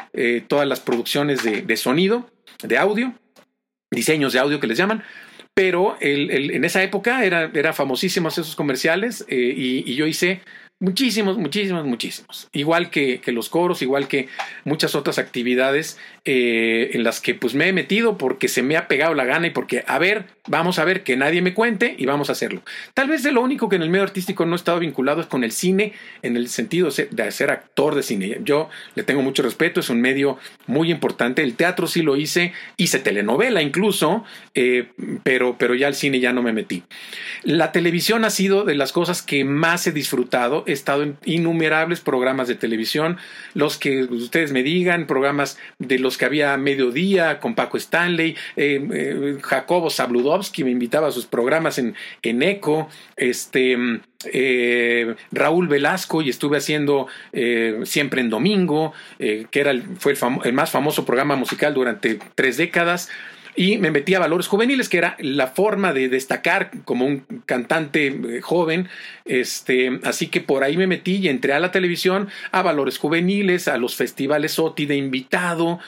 todas 0.48 0.68
las 0.68 0.80
producciones 0.80 1.44
de, 1.44 1.62
de, 1.62 1.78
sonido, 1.78 2.30
de 2.64 2.78
audio, 2.78 3.14
diseños 3.92 4.34
de 4.34 4.40
audio 4.40 4.60
que 4.60 4.68
les 4.68 4.78
llaman, 4.78 5.04
pero 5.54 5.98
el, 6.00 6.52
en 6.52 6.66
esa 6.66 6.82
época 6.82 7.24
era, 7.24 7.52
era 7.54 7.74
famosísimos 7.74 8.38
esos 8.38 8.56
comerciales 8.56 9.24
eh, 9.28 9.54
y, 9.56 9.96
yo 9.96 10.08
hice 10.08 10.42
Muchísimos, 10.84 11.38
muchísimos, 11.38 11.86
muchísimos. 11.86 12.50
Igual 12.52 12.89
que, 12.89 13.22
los 13.28 13.48
coros, 13.48 13.82
igual 13.82 14.10
que 14.10 14.28
muchas 14.65 14.96
otras 14.96 15.17
actividades 15.17 15.98
eh, 16.26 16.89
en 16.91 17.06
las 17.06 17.22
que 17.22 17.36
pues 17.36 17.56
me 17.56 17.69
he 17.69 17.72
metido 17.72 18.17
porque 18.17 18.50
se 18.50 18.63
me 18.63 18.76
ha 18.76 18.89
pegado 18.89 19.13
la 19.13 19.24
gana 19.24 19.48
y 19.48 19.52
porque, 19.52 19.86
a 19.88 19.98
ver, 19.98 20.26
vamos 20.46 20.80
a 20.80 20.84
ver 20.84 21.04
que 21.04 21.15
nadie 21.15 21.41
me 21.41 21.54
cuente 21.54 21.96
y 21.98 22.06
vamos 22.06 22.28
a 22.28 22.34
hacerlo. 22.34 22.63
Tal 22.93 23.08
vez 23.08 23.24
de 23.24 23.32
lo 23.32 23.39
único 23.39 23.69
que 23.69 23.78
en 23.78 23.82
el 23.82 23.89
medio 23.89 24.04
artístico 24.04 24.46
no 24.46 24.56
he 24.56 24.58
estado 24.58 24.80
vinculado 24.80 25.22
es 25.22 25.28
con 25.28 25.46
el 25.46 25.54
cine 25.54 25.93
en 26.22 26.36
el 26.36 26.50
sentido 26.50 26.89
de 26.89 27.32
ser 27.32 27.50
actor 27.50 27.96
de 27.96 28.04
cine. 28.04 28.39
Yo 28.43 28.69
le 28.96 29.04
tengo 29.04 29.22
mucho 29.22 29.41
respeto, 29.41 29.80
es 29.80 29.89
un 29.89 30.02
medio 30.02 30.38
muy 30.67 30.91
importante. 30.91 31.43
El 31.43 31.56
teatro 31.56 31.88
sí 31.88 32.02
lo 32.02 32.17
hice, 32.17 32.52
hice 32.76 33.00
telenovela 33.00 33.62
incluso, 33.62 34.26
eh, 34.54 34.89
pero, 35.24 35.56
pero 35.58 35.76
ya 35.76 35.88
el 35.88 35.96
cine 35.96 36.19
ya 36.19 36.34
no 36.34 36.43
me 36.43 36.52
metí. 36.52 36.84
La 37.43 37.72
televisión 37.72 38.26
ha 38.26 38.30
sido 38.30 38.65
de 38.65 38.76
las 38.76 38.91
cosas 38.91 39.22
que 39.22 39.46
más 39.46 39.88
he 39.88 39.93
disfrutado 39.93 40.65
he 40.74 40.76
estado 40.76 41.04
en 41.04 41.18
innumerables 41.26 42.02
programas 42.02 42.48
de 42.48 42.56
televisión, 42.56 43.18
los 43.54 43.78
que 43.78 44.04
ustedes 44.04 44.52
me 44.52 44.64
digan, 44.64 45.08
programas 45.08 45.58
de 45.80 46.00
los 46.00 46.18
que 46.18 46.26
había 46.26 46.58
mediodía 46.58 47.40
con 47.40 47.56
Paco 47.56 47.78
Stanley, 47.78 48.36
eh, 48.56 48.86
eh, 48.94 49.38
Jacobo 49.42 49.90
Zabludovsky 49.90 50.64
me 50.64 50.72
invitaba 50.72 51.08
a 51.08 51.12
sus 51.12 51.26
programas 51.26 51.78
en, 51.78 51.96
en 52.22 52.44
ECO, 52.44 52.90
este, 53.16 53.78
eh, 54.26 55.16
Raúl 55.32 55.68
Velasco 55.68 56.22
y 56.22 56.30
estuve 56.30 56.58
haciendo 56.58 57.08
siempre 57.84 58.22
en 58.22 58.30
domingo, 58.30 58.94
que 59.18 59.48
era 59.54 59.74
fue 59.98 60.16
el 60.44 60.54
más 60.54 60.72
famoso 60.72 61.06
programa 61.06 61.36
musical 61.36 61.74
durante 61.74 62.20
tres 62.36 62.58
décadas 62.58 63.10
y 63.56 63.78
me 63.78 63.92
metí 63.92 64.16
a 64.16 64.20
Valores 64.20 64.48
Juveniles, 64.48 64.89
que 64.89 64.98
era 64.98 65.16
la 65.20 65.48
forma 65.48 65.94
de 65.94 66.10
destacar 66.10 66.72
como 66.86 67.06
un 67.06 67.26
cantante 67.46 68.08
eh, 68.08 68.42
joven. 68.42 68.88
Este, 69.26 70.00
así 70.04 70.28
que 70.28 70.42
por 70.42 70.63
ahí 70.63 70.78
me 70.78 70.88
metí 70.88 71.16
y 71.18 71.28
entré 71.30 71.54
a 71.54 71.60
la 71.60 71.72
televisión, 71.72 72.30
a 72.52 72.62
Valores 72.62 72.98
Juveniles, 72.98 73.68
a 73.68 73.78
los 73.78 73.96
festivales 73.96 74.60
OTI 74.60 74.86
de 74.86 74.96
invitado. 74.96 75.80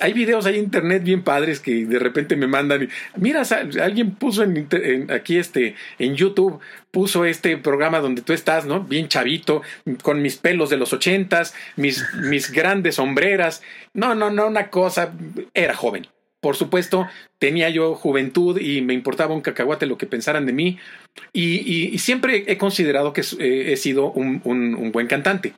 hay 0.00 0.12
videos 0.12 0.46
en 0.46 0.56
internet 0.56 1.02
bien 1.04 1.22
padres 1.22 1.60
que 1.60 1.86
de 1.86 1.98
repente 1.98 2.36
me 2.36 2.46
mandan. 2.46 2.88
Mira, 3.16 3.42
alguien 3.80 4.14
puso 4.14 4.42
en, 4.42 4.66
aquí 5.10 5.38
este, 5.38 5.74
en 5.98 6.14
YouTube 6.14 6.60
puso 6.90 7.24
este 7.24 7.56
programa 7.56 8.00
donde 8.00 8.22
tú 8.22 8.34
estás, 8.34 8.66
¿no? 8.66 8.80
Bien 8.80 9.08
chavito, 9.08 9.62
con 10.02 10.20
mis 10.20 10.36
pelos 10.36 10.68
de 10.70 10.76
los 10.76 10.92
ochentas, 10.92 11.54
mis, 11.76 12.04
mis 12.16 12.52
grandes 12.52 12.96
sombreras. 12.96 13.62
No, 13.94 14.14
no, 14.14 14.30
no, 14.30 14.46
una 14.46 14.68
cosa, 14.68 15.12
era 15.54 15.74
joven. 15.74 16.06
Por 16.42 16.56
supuesto, 16.56 17.06
tenía 17.38 17.70
yo 17.70 17.94
juventud 17.94 18.60
y 18.60 18.82
me 18.82 18.94
importaba 18.94 19.32
un 19.32 19.42
cacahuate 19.42 19.86
lo 19.86 19.96
que 19.96 20.08
pensaran 20.08 20.44
de 20.44 20.52
mí. 20.52 20.76
Y, 21.32 21.96
siempre 22.00 22.42
he 22.48 22.58
considerado 22.58 23.12
que 23.12 23.20
eh, 23.38 23.72
he 23.72 23.76
sido 23.76 24.10
un, 24.10 24.90
buen 24.90 25.06
cantante. 25.06 25.54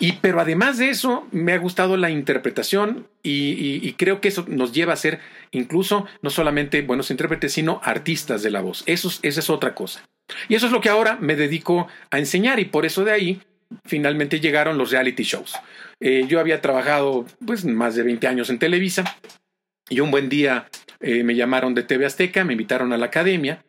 Y, 0.00 0.14
pero 0.14 0.40
además 0.40 0.76
de 0.76 0.90
eso, 0.90 1.28
me 1.30 1.52
ha 1.52 1.58
gustado 1.58 1.96
la 1.96 2.10
interpretación 2.10 3.06
y, 3.22 3.92
creo 3.92 4.20
que 4.20 4.26
eso 4.26 4.44
nos 4.48 4.72
lleva 4.72 4.92
a 4.92 4.96
ser 4.96 5.20
incluso 5.52 6.04
no 6.20 6.30
solamente 6.30 6.82
buenos 6.82 7.12
intérpretes, 7.12 7.52
sino 7.52 7.80
artistas 7.84 8.42
de 8.42 8.50
la 8.50 8.60
voz. 8.60 8.82
Eso, 8.86 9.12
esa 9.22 9.38
es 9.38 9.48
otra 9.48 9.76
cosa. 9.76 10.04
Y 10.48 10.56
eso 10.56 10.66
es 10.66 10.72
lo 10.72 10.80
que 10.80 10.88
ahora 10.88 11.16
me 11.20 11.36
dedico 11.36 11.86
a 12.10 12.18
enseñar 12.18 12.58
y 12.58 12.64
por 12.64 12.86
eso 12.86 13.04
de 13.04 13.12
ahí 13.12 13.40
finalmente 13.84 14.40
llegaron 14.40 14.78
los 14.78 14.90
reality 14.90 15.22
shows. 15.22 15.54
Eh, 16.00 16.24
yo 16.26 16.40
había 16.40 16.60
trabajado 16.60 17.24
pues 17.46 17.64
más 17.64 17.94
de 17.94 18.02
20 18.02 18.26
años 18.26 18.50
en 18.50 18.58
Televisa 18.58 19.16
y 19.88 20.00
un 20.00 20.10
buen 20.10 20.28
día 20.28 20.68
eh, 21.00 21.22
me 21.22 21.36
llamaron 21.36 21.74
de 21.74 21.84
TV 21.84 22.06
Azteca, 22.06 22.44
me 22.44 22.54
invitaron 22.54 22.92
a 22.92 22.96
la 22.96 23.06
academia 23.06 23.62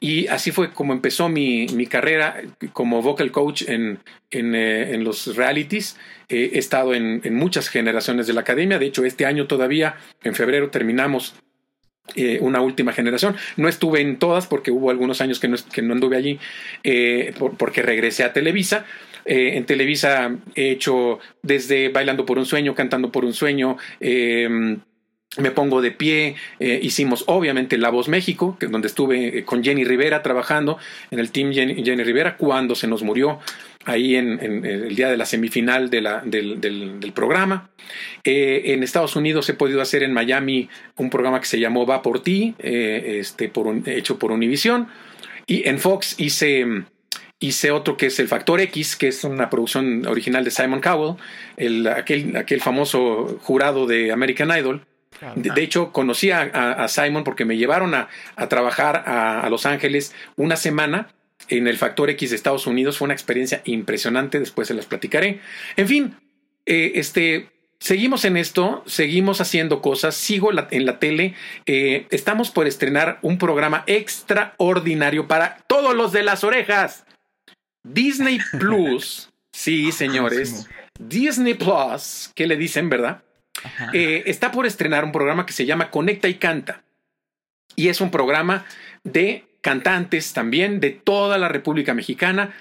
y 0.00 0.26
así 0.26 0.50
fue 0.50 0.70
como 0.70 0.92
empezó 0.92 1.30
mi, 1.30 1.66
mi 1.68 1.86
carrera 1.86 2.42
como 2.74 3.00
vocal 3.00 3.30
coach 3.32 3.62
en, 3.68 4.00
en, 4.30 4.54
eh, 4.54 4.94
los 4.98 5.34
realities. 5.34 5.96
Eh, 6.28 6.50
he 6.52 6.58
estado 6.58 6.94
en, 6.94 7.22
en, 7.24 7.34
muchas 7.36 7.68
generaciones 7.68 8.26
de 8.26 8.34
la 8.34 8.42
academia, 8.42 8.78
de 8.78 8.86
hecho 8.86 9.04
este 9.04 9.24
año 9.24 9.46
todavía, 9.46 9.96
en 10.22 10.34
febrero, 10.34 10.70
terminamos 10.70 11.34
una 12.40 12.60
última 12.60 12.92
generación. 12.92 13.34
No 13.56 13.66
estuve 13.66 14.02
en 14.02 14.18
todas 14.18 14.46
porque 14.46 14.70
hubo 14.70 14.90
algunos 14.90 15.22
años 15.22 15.40
que 15.40 15.48
no, 15.48 15.56
que 15.72 15.80
no 15.80 15.94
anduve 15.94 16.18
allí 16.18 16.38
porque 17.38 17.80
regresé 17.80 18.24
a 18.24 18.34
Televisa. 18.34 18.84
en 19.24 19.64
Televisa 19.64 20.36
he 20.54 20.68
hecho 20.72 21.18
desde 21.40 21.88
Bailando 21.88 22.26
por 22.26 22.36
un 22.36 22.44
Sueño, 22.44 22.74
Cantando 22.74 23.10
por 23.10 23.24
un 23.24 23.32
Sueño, 23.32 23.78
me 25.38 25.50
pongo 25.50 25.80
de 25.80 25.90
pie, 25.90 26.36
eh, 26.60 26.78
hicimos 26.82 27.24
obviamente 27.26 27.76
La 27.78 27.90
Voz 27.90 28.08
México, 28.08 28.56
que, 28.58 28.66
donde 28.66 28.88
estuve 28.88 29.38
eh, 29.38 29.44
con 29.44 29.64
Jenny 29.64 29.84
Rivera 29.84 30.22
trabajando 30.22 30.78
en 31.10 31.18
el 31.18 31.30
team 31.30 31.52
Jenny, 31.52 32.04
Rivera 32.04 32.36
cuando 32.36 32.74
se 32.74 32.86
nos 32.86 33.02
murió 33.02 33.40
ahí 33.84 34.14
en, 34.16 34.38
el 34.64 34.94
día 34.96 35.10
de 35.10 35.16
la 35.16 35.26
semifinal 35.26 35.90
del, 35.90 36.08
del, 36.24 37.12
programa. 37.12 37.68
Eh, 38.22 38.62
en 38.66 38.82
Estados 38.82 39.14
Unidos 39.14 39.48
he 39.50 39.54
podido 39.54 39.82
hacer 39.82 40.02
en 40.02 40.12
Miami 40.12 40.68
un 40.96 41.10
programa 41.10 41.40
que 41.40 41.46
se 41.46 41.60
llamó 41.60 41.84
Va 41.84 42.00
por 42.00 42.22
ti, 42.22 42.54
este, 42.58 43.52
hecho 43.86 44.18
por 44.18 44.32
Univision. 44.32 44.88
Y 45.46 45.68
en 45.68 45.78
Fox 45.78 46.14
hice, 46.18 46.66
hice 47.40 47.70
otro 47.72 47.98
que 47.98 48.06
es 48.06 48.18
El 48.20 48.28
Factor 48.28 48.62
X, 48.62 48.96
que 48.96 49.08
es 49.08 49.22
una 49.24 49.50
producción 49.50 50.06
original 50.06 50.44
de 50.44 50.50
Simon 50.50 50.80
Cowell, 50.80 51.16
el, 51.58 51.86
aquel, 51.88 52.34
aquel 52.38 52.62
famoso 52.62 53.38
jurado 53.42 53.86
de 53.86 54.12
American 54.12 54.56
Idol. 54.56 54.86
De, 55.36 55.62
hecho, 55.62 55.92
conocí 55.92 56.30
a, 56.30 56.86
Simon 56.88 57.24
porque 57.24 57.44
me 57.44 57.56
llevaron 57.56 57.94
a, 57.94 58.08
trabajar 58.48 59.04
a, 59.06 59.48
Los 59.50 59.66
Ángeles 59.66 60.14
una 60.36 60.56
semana 60.56 61.08
en 61.48 61.66
el 61.66 61.76
Factor 61.76 62.10
X 62.10 62.30
de 62.30 62.36
Estados 62.36 62.66
Unidos. 62.66 62.98
Fue 62.98 63.06
una 63.06 63.14
experiencia 63.14 63.62
impresionante, 63.64 64.38
después 64.38 64.68
se 64.68 64.74
las 64.74 64.86
platicaré. 64.86 65.40
En 65.76 65.88
fin, 65.88 66.16
eh, 66.66 66.92
este, 66.96 67.50
seguimos 67.78 68.24
en 68.24 68.36
esto, 68.36 68.82
seguimos 68.86 69.40
haciendo 69.40 69.82
cosas, 69.82 70.14
sigo 70.14 70.50
en 70.52 70.86
la 70.86 70.98
tele. 70.98 71.34
Eh, 71.66 72.06
estamos 72.10 72.50
por 72.50 72.66
estrenar 72.66 73.18
un 73.22 73.38
programa 73.38 73.84
extraordinario 73.86 75.28
para 75.28 75.58
todos 75.66 75.94
los 75.94 76.12
de 76.12 76.22
las 76.22 76.44
orejas. 76.44 77.04
Disney 77.82 78.38
Plus, 78.58 79.30
sí, 79.52 79.92
señores. 79.92 80.68
Disney 80.98 81.54
Plus, 81.54 82.30
¿qué 82.34 82.46
le 82.46 82.56
dicen, 82.56 82.88
verdad? 82.88 83.22
Eh, 83.92 84.24
está 84.26 84.50
por 84.50 84.66
estrenar 84.66 85.04
un 85.04 85.12
programa 85.12 85.46
que 85.46 85.52
se 85.52 85.66
llama 85.66 85.90
Conecta 85.90 86.28
y 86.28 86.34
Canta. 86.34 86.82
Y 87.76 87.88
es 87.88 88.00
un 88.00 88.10
programa 88.10 88.64
de 89.02 89.44
cantantes 89.60 90.32
también 90.32 90.80
de 90.80 90.90
toda 90.90 91.38
la 91.38 91.48
República 91.48 91.94
Mexicana, 91.94 92.54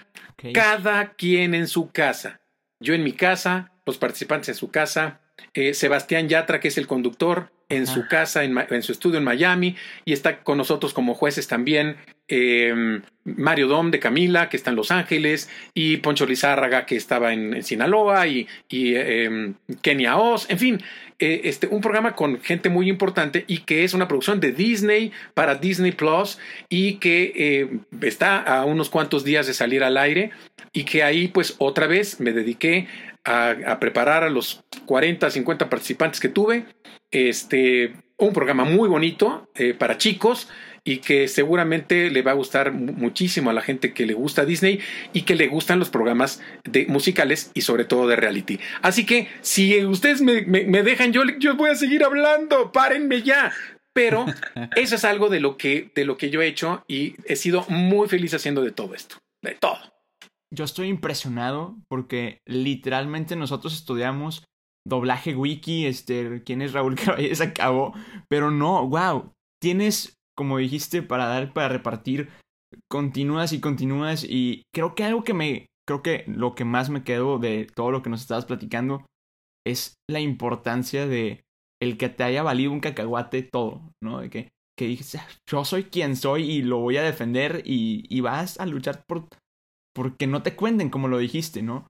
cada 0.53 1.13
quien 1.13 1.53
en 1.53 1.67
su 1.67 1.91
casa. 1.91 2.41
Yo 2.79 2.93
en 2.93 3.03
mi 3.03 3.13
casa, 3.13 3.71
los 3.85 3.97
participantes 3.97 4.49
en 4.49 4.55
su 4.55 4.71
casa, 4.71 5.21
eh, 5.53 5.73
Sebastián 5.73 6.29
Yatra, 6.29 6.59
que 6.59 6.69
es 6.69 6.77
el 6.77 6.87
conductor, 6.87 7.51
en 7.69 7.87
su 7.87 8.07
casa, 8.07 8.43
en, 8.43 8.83
su 8.83 8.91
estudio 8.91 9.17
en 9.17 9.23
Miami, 9.23 9.75
y 10.05 10.13
está 10.13 10.43
con 10.43 10.57
nosotros 10.57 10.93
como 10.93 11.15
jueces 11.15 11.47
también 11.47 11.97
em, 12.33 13.01
Mario 13.25 13.67
Dom 13.67 13.91
de 13.91 13.99
Camila, 13.99 14.49
que 14.49 14.57
está 14.57 14.71
en 14.71 14.75
Los 14.75 14.89
Ángeles, 14.89 15.49
y 15.73 15.97
Poncho 15.97 16.25
Lizárraga, 16.25 16.85
que 16.85 16.95
estaba 16.95 17.31
en, 17.33 17.63
Sinaloa, 17.63 18.25
y, 18.27 18.47
em, 18.69 19.53
Kenia 19.81 20.17
Oz, 20.17 20.49
en 20.49 20.59
fin, 20.59 20.79
eh, 21.19 21.41
este, 21.45 21.67
un 21.67 21.81
programa 21.81 22.15
con 22.15 22.41
gente 22.41 22.69
muy 22.69 22.89
importante 22.89 23.45
y 23.47 23.59
que 23.59 23.83
es 23.83 23.93
una 23.93 24.07
producción 24.07 24.39
de 24.39 24.51
Disney 24.51 25.11
para 25.33 25.55
Disney 25.55 25.91
Plus 25.91 26.39
y 26.69 26.95
que 26.95 27.31
eh, 27.35 27.79
está 28.01 28.41
a 28.41 28.65
unos 28.65 28.89
cuantos 28.89 29.23
días 29.23 29.45
de 29.47 29.53
salir 29.53 29.83
al 29.83 29.97
aire 29.97 30.31
y 30.73 30.83
que 30.85 31.03
ahí 31.03 31.27
pues 31.27 31.55
otra 31.59 31.87
vez 31.87 32.19
me 32.19 32.33
dediqué 32.33 32.87
a, 33.23 33.79
preparar 33.79 34.23
a 34.23 34.29
los 34.29 34.63
40, 34.85 35.29
50 35.29 35.69
participantes 35.69 36.19
que 36.19 36.29
tuve. 36.29 36.65
Este, 37.11 37.93
un 38.17 38.33
programa 38.33 38.65
muy 38.65 38.89
bonito 38.89 39.47
eh, 39.55 39.73
para 39.73 39.97
chicos 39.97 40.49
y 40.85 40.97
que 40.97 41.27
seguramente 41.27 42.09
le 42.09 42.21
va 42.21 42.31
a 42.31 42.35
gustar 42.35 42.73
muchísimo 42.73 43.49
a 43.49 43.53
la 43.53 43.61
gente 43.61 43.93
que 43.93 44.05
le 44.05 44.13
gusta 44.13 44.45
Disney 44.45 44.79
y 45.13 45.21
que 45.21 45.35
le 45.35 45.47
gustan 45.47 45.79
los 45.79 45.89
programas 45.89 46.41
de 46.65 46.85
musicales 46.87 47.51
y 47.53 47.61
sobre 47.61 47.85
todo 47.85 48.07
de 48.07 48.15
reality. 48.15 48.59
Así 48.81 49.05
que 49.05 49.29
si 49.41 49.83
ustedes 49.85 50.21
me, 50.21 50.43
dejan, 50.83 51.13
yo, 51.13 51.23
yo 51.39 51.55
voy 51.55 51.69
a 51.69 51.75
seguir 51.75 52.03
hablando, 52.03 52.71
párenme 52.71 53.21
ya. 53.21 53.53
Pero 53.93 54.25
eso 54.75 54.95
es 54.95 55.05
algo 55.05 55.29
de 55.29 55.39
lo, 55.39 55.55
que, 55.55 55.91
de 55.95 56.03
lo 56.03 56.17
que 56.17 56.29
yo 56.29 56.41
he 56.41 56.47
hecho 56.47 56.83
y 56.87 57.15
he 57.25 57.35
sido 57.35 57.65
muy 57.69 58.09
feliz 58.09 58.33
haciendo 58.33 58.61
de 58.61 58.71
todo 58.71 58.93
esto, 58.95 59.17
de 59.41 59.55
todo. 59.55 59.77
Yo 60.51 60.65
estoy 60.65 60.87
impresionado 60.87 61.77
porque 61.87 62.41
literalmente 62.45 63.35
nosotros 63.35 63.73
estudiamos 63.73 64.43
doblaje 64.85 65.35
wiki, 65.35 65.85
este, 65.85 66.43
quién 66.43 66.61
es 66.61 66.73
Raúl 66.73 66.95
Caballés 66.95 67.41
acabó, 67.41 67.93
pero 68.27 68.51
no, 68.51 68.87
wow, 68.87 69.33
tienes 69.61 70.17
como 70.35 70.57
dijiste, 70.57 71.01
para 71.01 71.25
dar, 71.25 71.53
para 71.53 71.69
repartir, 71.69 72.29
continúas 72.89 73.53
y 73.53 73.59
continúas 73.59 74.23
y 74.23 74.63
creo 74.73 74.95
que 74.95 75.03
algo 75.03 75.23
que 75.23 75.33
me, 75.33 75.67
creo 75.87 76.01
que 76.01 76.23
lo 76.27 76.55
que 76.55 76.65
más 76.65 76.89
me 76.89 77.03
quedo 77.03 77.39
de 77.39 77.67
todo 77.73 77.91
lo 77.91 78.01
que 78.01 78.09
nos 78.09 78.21
estabas 78.21 78.45
platicando 78.45 79.05
es 79.65 79.95
la 80.09 80.19
importancia 80.19 81.07
de 81.07 81.43
el 81.81 81.97
que 81.97 82.09
te 82.09 82.23
haya 82.23 82.43
valido 82.43 82.71
un 82.71 82.79
cacahuate 82.79 83.43
todo, 83.43 83.91
¿no? 84.01 84.19
De 84.19 84.29
que, 84.29 84.49
que 84.77 84.87
dices, 84.87 85.21
yo 85.49 85.65
soy 85.65 85.85
quien 85.85 86.15
soy 86.15 86.49
y 86.49 86.61
lo 86.61 86.79
voy 86.79 86.97
a 86.97 87.03
defender 87.03 87.61
y, 87.65 88.05
y 88.09 88.21
vas 88.21 88.59
a 88.59 88.65
luchar 88.65 89.03
por 89.05 89.27
porque 89.95 90.25
no 90.25 90.41
te 90.41 90.55
cuenten 90.55 90.89
como 90.89 91.07
lo 91.07 91.19
dijiste, 91.19 91.61
¿no? 91.61 91.87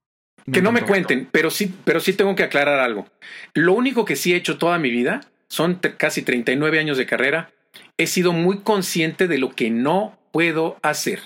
que 0.52 0.62
no 0.62 0.74
me 0.74 0.82
cuenten, 0.82 1.30
pero 1.32 1.50
sí, 1.50 1.74
pero 1.86 2.02
sí 2.02 2.14
tengo 2.14 2.36
que 2.36 2.44
aclarar 2.44 2.80
algo. 2.80 3.08
Lo 3.54 3.74
único 3.74 4.04
que 4.04 4.18
sí 4.18 4.34
he 4.34 4.36
hecho 4.36 4.58
toda 4.58 4.78
mi 4.78 4.90
vida, 4.90 5.22
son 5.48 5.80
casi 5.98 6.22
39 6.22 6.80
años 6.80 6.98
de 6.98 7.06
carrera, 7.06 7.54
he 7.98 8.08
sido 8.08 8.34
muy 8.34 8.60
consciente 8.60 9.28
de 9.28 9.38
lo 9.38 9.52
que 9.52 9.70
no 9.70 10.18
puedo 10.32 10.78
hacer. 10.82 11.22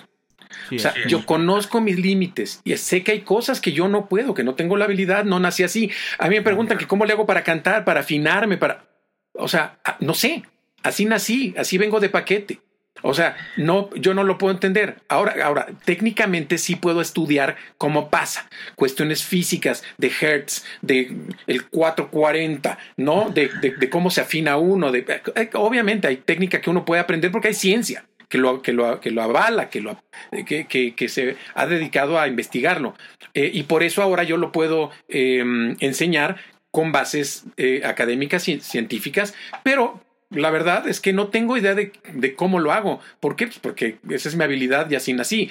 o 0.74 0.78
sea, 0.78 0.94
yo 1.06 1.26
conozco 1.26 1.80
mis 1.80 1.98
límites 1.98 2.60
y 2.64 2.76
sé 2.76 3.02
que 3.02 3.12
hay 3.12 3.20
cosas 3.22 3.60
que 3.60 3.72
yo 3.72 3.88
no 3.88 4.08
puedo, 4.08 4.34
que 4.34 4.44
no 4.44 4.54
tengo 4.54 4.76
la 4.76 4.84
habilidad, 4.84 5.24
no 5.24 5.40
nací 5.40 5.62
así. 5.62 5.90
A 6.18 6.28
mí 6.28 6.36
me 6.36 6.42
preguntan 6.42 6.78
que 6.78 6.86
cómo 6.86 7.04
le 7.04 7.12
hago 7.12 7.26
para 7.26 7.44
cantar, 7.44 7.84
para 7.84 8.00
afinarme, 8.00 8.56
para... 8.56 8.84
O 9.32 9.48
sea, 9.48 9.78
no 10.00 10.14
sé, 10.14 10.42
así 10.82 11.04
nací, 11.04 11.54
así 11.56 11.78
vengo 11.78 12.00
de 12.00 12.08
paquete. 12.08 12.60
O 13.02 13.14
sea, 13.14 13.36
no, 13.56 13.90
yo 13.94 14.14
no 14.14 14.24
lo 14.24 14.38
puedo 14.38 14.52
entender. 14.52 14.96
Ahora, 15.08 15.34
ahora, 15.44 15.66
técnicamente 15.84 16.58
sí 16.58 16.76
puedo 16.76 17.00
estudiar 17.00 17.56
cómo 17.76 18.10
pasa. 18.10 18.48
Cuestiones 18.74 19.24
físicas 19.24 19.84
de 19.98 20.12
Hertz, 20.20 20.64
de 20.82 21.16
el 21.46 21.66
440, 21.66 22.78
¿no? 22.96 23.30
De, 23.30 23.50
de, 23.78 23.90
cómo 23.90 24.10
se 24.10 24.20
afina 24.20 24.56
uno. 24.56 24.94
Eh, 24.94 25.50
obviamente 25.54 26.08
hay 26.08 26.16
técnica 26.18 26.60
que 26.60 26.70
uno 26.70 26.84
puede 26.84 27.00
aprender 27.00 27.30
porque 27.30 27.48
hay 27.48 27.54
ciencia 27.54 28.04
que 28.28 28.38
lo, 28.38 28.62
que 28.62 28.72
lo, 28.72 29.00
que 29.00 29.10
lo 29.10 29.22
avala, 29.22 29.70
que, 29.70 29.80
lo, 29.80 30.02
que, 30.46 30.66
que, 30.94 31.08
se 31.08 31.36
ha 31.54 31.66
dedicado 31.66 32.18
a 32.18 32.28
investigarlo. 32.28 32.94
Eh, 33.34 33.50
y 33.52 33.62
por 33.64 33.82
eso 33.82 34.02
ahora 34.02 34.22
yo 34.22 34.36
lo 34.36 34.52
puedo 34.52 34.90
em, 35.08 35.76
enseñar 35.80 36.36
con 36.70 36.92
bases 36.92 37.44
eh, 37.56 37.82
académicas 37.84 38.48
y 38.48 38.60
científicas, 38.60 39.34
pero 39.62 40.00
la 40.30 40.50
verdad 40.50 40.86
es 40.86 41.00
que 41.00 41.14
no 41.14 41.28
tengo 41.28 41.56
idea 41.56 41.74
de, 41.74 41.92
cómo 42.36 42.60
lo 42.60 42.72
hago. 42.72 43.00
¿Por 43.18 43.34
qué? 43.34 43.46
Pues 43.46 43.58
porque 43.60 43.98
esa 44.10 44.28
es 44.28 44.36
mi 44.36 44.44
habilidad 44.44 44.90
y 44.90 44.94
así 44.94 45.14
nací. 45.14 45.50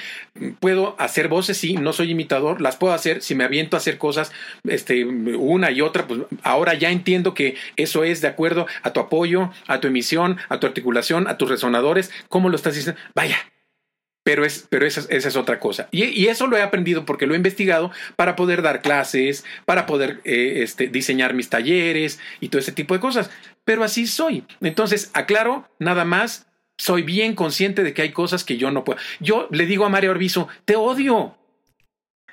Puedo 0.60 0.96
hacer 1.00 1.28
voces, 1.28 1.58
sí, 1.58 1.74
no 1.74 1.94
soy 1.94 2.12
imitador, 2.12 2.62
las 2.62 2.78
puedo 2.78 2.94
hacer. 2.94 3.22
Si 3.24 3.34
me 3.34 3.44
aviento 3.44 3.76
a 3.76 3.80
hacer 3.80 3.98
cosas, 3.98 4.32
este, 4.68 5.04
una 5.06 5.72
y 5.72 5.82
otra, 5.82 6.08
pues 6.08 6.22
ahora 6.44 6.76
ya 6.76 6.92
entiendo 6.92 7.34
que 7.34 7.56
eso 7.76 8.04
es 8.04 8.22
de 8.22 8.28
acuerdo 8.28 8.68
a 8.84 8.94
tu 8.94 9.00
apoyo, 9.00 9.52
a 9.66 9.80
tu 9.80 9.88
emisión, 9.88 10.38
a 10.50 10.60
tu 10.60 10.68
articulación, 10.68 11.28
a 11.28 11.38
tus 11.38 11.50
resonadores, 11.50 12.12
cómo 12.30 12.50
lo 12.50 12.56
estás 12.56 12.76
diciendo. 12.76 13.02
Vaya, 13.16 13.38
pero, 14.28 14.44
es, 14.44 14.68
pero 14.70 14.86
esa, 14.86 15.06
esa, 15.10 15.30
es 15.30 15.36
otra 15.38 15.58
cosa. 15.58 15.88
Y, 15.90 16.28
eso 16.28 16.48
lo 16.48 16.58
he 16.58 16.62
aprendido 16.62 17.06
porque 17.06 17.26
lo 17.26 17.34
he 17.34 17.38
investigado 17.38 17.92
para 18.18 18.36
poder 18.36 18.62
dar 18.62 18.82
clases, 18.82 19.46
para 19.64 19.86
poder 19.86 20.20
eh, 20.26 20.64
este, 20.64 20.88
diseñar 20.88 21.34
mis 21.34 21.50
talleres 21.50 22.20
y 22.42 22.50
todo 22.50 22.60
ese 22.60 22.74
tipo 22.74 22.94
de 22.94 23.00
cosas. 23.00 23.32
Pero 23.68 23.84
así 23.84 24.08
soy. 24.08 24.46
Entonces, 24.62 25.12
aclaro, 25.14 25.70
nada 25.78 26.06
más, 26.06 26.48
soy 26.78 27.02
bien 27.02 27.36
consciente 27.36 27.84
de 27.84 27.94
que 27.94 28.02
hay 28.02 28.14
cosas 28.14 28.46
que 28.46 28.56
yo 28.56 28.72
no 28.72 28.86
puedo. 28.86 28.98
Yo 29.20 29.50
le 29.52 29.66
digo 29.66 29.84
a 29.84 29.90
Mario 29.90 30.12
Orbizo, 30.12 30.48
te 30.64 30.78
odio. 30.78 31.18
O 31.18 31.36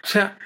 sea, 0.04 0.38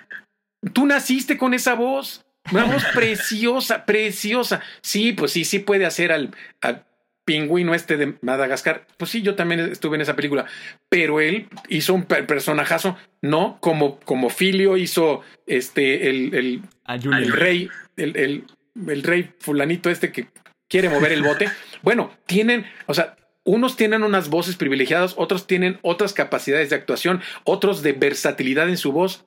tú 0.72 0.86
naciste 0.86 1.36
con 1.36 1.52
esa 1.52 1.74
voz. 1.74 2.24
Una 2.50 2.64
voz 2.64 2.82
preciosa, 2.94 3.84
preciosa. 3.84 4.62
Sí, 4.80 5.12
pues 5.12 5.32
sí, 5.32 5.44
sí 5.44 5.58
puede 5.58 5.84
hacer 5.84 6.10
al, 6.10 6.34
al 6.62 6.86
pingüino 7.26 7.74
este 7.74 7.98
de 7.98 8.14
Madagascar, 8.22 8.86
pues 8.96 9.10
sí, 9.10 9.20
yo 9.20 9.34
también 9.34 9.60
estuve 9.60 9.96
en 9.96 10.00
esa 10.00 10.16
película, 10.16 10.46
pero 10.88 11.20
él 11.20 11.48
hizo 11.68 11.92
un 11.92 12.04
personajazo, 12.06 12.96
no 13.20 13.58
como, 13.60 14.00
como 14.00 14.30
Filio 14.30 14.78
hizo 14.78 15.20
este, 15.46 16.08
el, 16.08 16.34
el, 16.34 16.62
el 16.86 17.30
rey, 17.30 17.68
el, 17.98 18.16
el, 18.16 18.44
el 18.88 19.02
rey 19.02 19.30
fulanito 19.40 19.90
este 19.90 20.10
que 20.10 20.28
quiere 20.68 20.88
mover 20.88 21.12
el 21.12 21.22
bote. 21.22 21.50
Bueno, 21.80 22.10
tienen, 22.26 22.66
o 22.86 22.94
sea, 22.94 23.16
unos 23.44 23.76
tienen 23.76 24.02
unas 24.02 24.30
voces 24.30 24.56
privilegiadas, 24.56 25.14
otros 25.16 25.46
tienen 25.46 25.78
otras 25.82 26.12
capacidades 26.12 26.70
de 26.70 26.76
actuación, 26.76 27.22
otros 27.44 27.82
de 27.82 27.92
versatilidad 27.92 28.68
en 28.68 28.76
su 28.76 28.90
voz. 28.90 29.24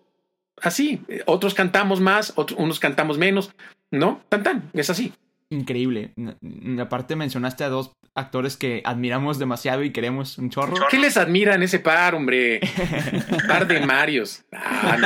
Así, 0.61 1.01
otros 1.25 1.53
cantamos 1.53 2.01
más, 2.01 2.33
otros, 2.35 2.59
unos 2.59 2.81
cantamos 2.81 3.17
menos, 3.17 3.53
¿no? 3.89 4.21
Tan 4.27 4.43
tan, 4.43 4.69
es 4.73 4.89
así 4.89 5.13
increíble. 5.51 6.13
Aparte 6.79 7.15
mencionaste 7.15 7.63
a 7.63 7.69
dos 7.69 7.91
actores 8.15 8.57
que 8.57 8.81
admiramos 8.83 9.37
demasiado 9.37 9.83
y 9.83 9.91
queremos 9.91 10.37
un 10.37 10.49
chorro. 10.49 10.75
¿Qué 10.89 10.97
les 10.97 11.17
admira 11.17 11.53
en 11.55 11.63
ese 11.63 11.79
par, 11.79 12.15
hombre? 12.15 12.59
par 13.47 13.67
de 13.67 13.79
Marios. 13.85 14.43
Ah, 14.51 14.97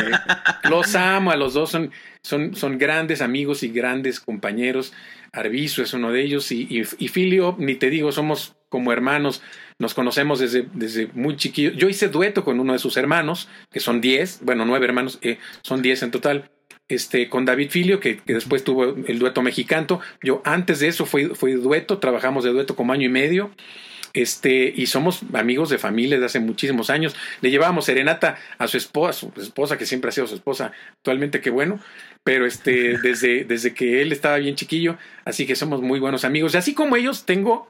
los 0.70 0.96
amo, 0.96 1.32
a 1.32 1.36
los 1.36 1.54
dos 1.54 1.70
son, 1.72 1.92
son, 2.22 2.56
son 2.56 2.78
grandes 2.78 3.22
amigos 3.22 3.64
y 3.64 3.70
grandes 3.70 4.20
compañeros. 4.20 4.94
Arbizu 5.34 5.82
es 5.82 5.94
uno 5.94 6.12
de 6.12 6.22
ellos 6.22 6.52
y, 6.52 6.68
y, 6.72 7.08
Filio, 7.10 7.56
ni 7.60 7.76
te 7.76 7.90
digo, 7.90 8.12
somos 8.12 8.56
como 8.70 8.94
hermanos, 8.94 9.42
nos 9.80 9.94
conocemos 9.94 10.40
desde, 10.40 10.68
desde 10.74 11.08
muy 11.14 11.36
chiquillo. 11.36 11.72
Yo 11.72 11.90
hice 11.90 12.08
dueto 12.08 12.44
con 12.46 12.60
uno 12.60 12.74
de 12.74 12.80
sus 12.80 12.96
hermanos, 12.98 13.50
que 13.72 13.80
son 13.80 14.00
diez, 14.00 14.40
bueno, 14.42 14.66
nueve 14.66 14.86
hermanos, 14.86 15.20
eh, 15.22 15.38
son 15.62 15.82
diez 15.82 16.04
en 16.04 16.12
total 16.12 16.50
este, 16.88 17.30
con 17.30 17.46
David 17.46 17.70
Filio, 17.70 18.00
que, 18.00 18.20
después 18.26 18.64
tuvo 18.64 18.86
el 18.86 19.20
dueto 19.20 19.42
mexicano. 19.42 20.00
Yo 20.22 20.42
antes 20.46 20.80
de 20.80 20.88
eso 20.88 21.06
fui, 21.06 21.28
fui 21.28 21.54
dueto, 21.54 22.00
trabajamos 22.00 22.44
de 22.44 22.52
dueto 22.52 22.76
como 22.76 22.94
año 22.94 23.06
y 23.06 23.10
medio. 23.10 23.52
Este, 24.14 24.72
y 24.74 24.86
somos 24.86 25.24
amigos 25.34 25.70
de 25.70 25.78
familia 25.78 26.18
de 26.18 26.26
hace 26.26 26.40
muchísimos 26.40 26.90
años. 26.90 27.16
Le 27.42 27.52
llevábamos 27.52 27.86
serenata 27.86 28.38
a 28.58 28.68
su 28.68 28.78
esposa, 28.78 29.28
su 29.34 29.42
esposa, 29.42 29.78
que 29.78 29.86
siempre 29.86 30.08
ha 30.10 30.12
sido 30.14 30.26
su 30.26 30.36
esposa, 30.36 30.72
actualmente 30.94 31.42
qué 31.42 31.50
bueno, 31.50 31.82
pero 32.24 32.46
este, 32.46 32.98
desde, 33.04 33.44
desde 33.44 33.74
que 33.74 34.02
él 34.02 34.14
estaba 34.14 34.38
bien 34.38 34.56
chiquillo, 34.56 34.98
así 35.26 35.46
que 35.46 35.56
somos 35.56 35.82
muy 35.82 36.00
buenos 36.00 36.24
amigos. 36.24 36.54
Y 36.54 36.58
así 36.58 36.74
como 36.74 36.96
ellos, 36.96 37.26
tengo, 37.26 37.70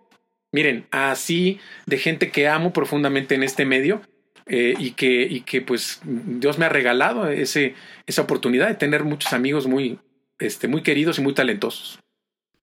miren, 0.52 0.86
así 0.92 1.60
de 1.88 1.98
gente 1.98 2.30
que 2.30 2.48
amo 2.48 2.74
profundamente 2.74 3.34
en 3.34 3.42
este 3.42 3.66
medio, 3.66 4.04
eh, 4.48 4.76
y, 4.78 4.92
que, 4.92 5.24
y 5.24 5.42
que 5.42 5.62
pues 5.62 6.02
Dios 6.04 6.58
me 6.58 6.66
ha 6.66 6.70
regalado 6.70 7.28
ese, 7.28 7.76
esa 8.06 8.22
oportunidad 8.22 8.68
de 8.68 8.76
tener 8.76 9.04
muchos 9.04 9.34
amigos 9.34 9.68
muy, 9.68 10.00
este, 10.40 10.68
muy 10.68 10.84
queridos 10.84 11.18
y 11.18 11.22
muy 11.22 11.34
talentosos. 11.34 12.00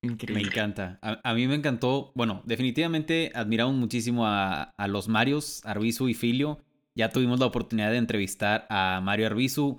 Me 0.03 0.41
encanta. 0.41 0.99
A, 1.01 1.35
mí 1.35 1.47
me 1.47 1.55
encantó. 1.55 2.11
Bueno, 2.17 2.43
definitivamente 2.45 3.31
admiramos 3.35 3.77
muchísimo 3.77 4.27
a, 4.27 4.63
a, 4.77 4.89
los 4.89 5.09
Marios, 5.09 5.65
Arbizu 5.65 6.09
y 6.09 6.15
Filio. 6.15 6.59
Ya 6.97 7.11
tuvimos 7.11 7.39
la 7.39 7.47
oportunidad 7.47 7.93
de 7.93 7.99
entrevistar 7.99 8.67
a 8.69 9.01
Mario 9.01 9.27
Arbizu. 9.27 9.79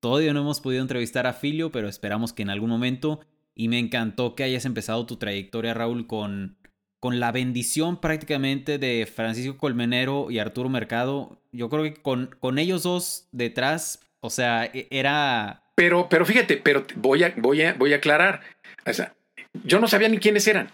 Todavía 0.00 0.32
no 0.32 0.40
hemos 0.40 0.62
podido 0.62 0.80
entrevistar 0.80 1.26
a 1.26 1.34
Filio, 1.34 1.70
pero 1.70 1.88
esperamos 1.88 2.32
que 2.32 2.42
en 2.42 2.48
algún 2.48 2.70
momento. 2.70 3.20
Y 3.54 3.68
me 3.68 3.78
encantó 3.78 4.34
que 4.34 4.44
hayas 4.44 4.64
empezado 4.64 5.04
tu 5.04 5.16
trayectoria, 5.16 5.74
Raúl, 5.74 6.06
con 6.06 6.56
con 7.00 7.18
la 7.18 7.32
bendición 7.32 8.00
prácticamente 8.00 8.78
de 8.78 9.08
Francisco 9.12 9.56
Colmenero 9.56 10.30
y 10.30 10.38
Arturo 10.38 10.68
Mercado. 10.68 11.38
Yo 11.50 11.68
creo 11.70 11.82
que 11.82 11.94
con, 11.94 12.36
con 12.38 12.58
ellos 12.58 12.82
dos 12.82 13.26
detrás, 13.32 14.00
o 14.20 14.30
sea, 14.30 14.66
e, 14.66 14.86
era... 14.90 15.62
Pero, 15.74 16.08
pero 16.10 16.26
fíjate, 16.26 16.58
pero 16.58 16.84
voy 16.96 17.24
a, 17.24 17.32
voy 17.38 17.62
a, 17.62 17.72
voy 17.72 17.94
a 17.94 17.96
aclarar. 17.96 18.42
O 18.86 18.92
sea, 18.92 19.14
yo 19.64 19.80
no 19.80 19.88
sabía 19.88 20.08
ni 20.10 20.18
quiénes 20.18 20.46
eran. 20.46 20.70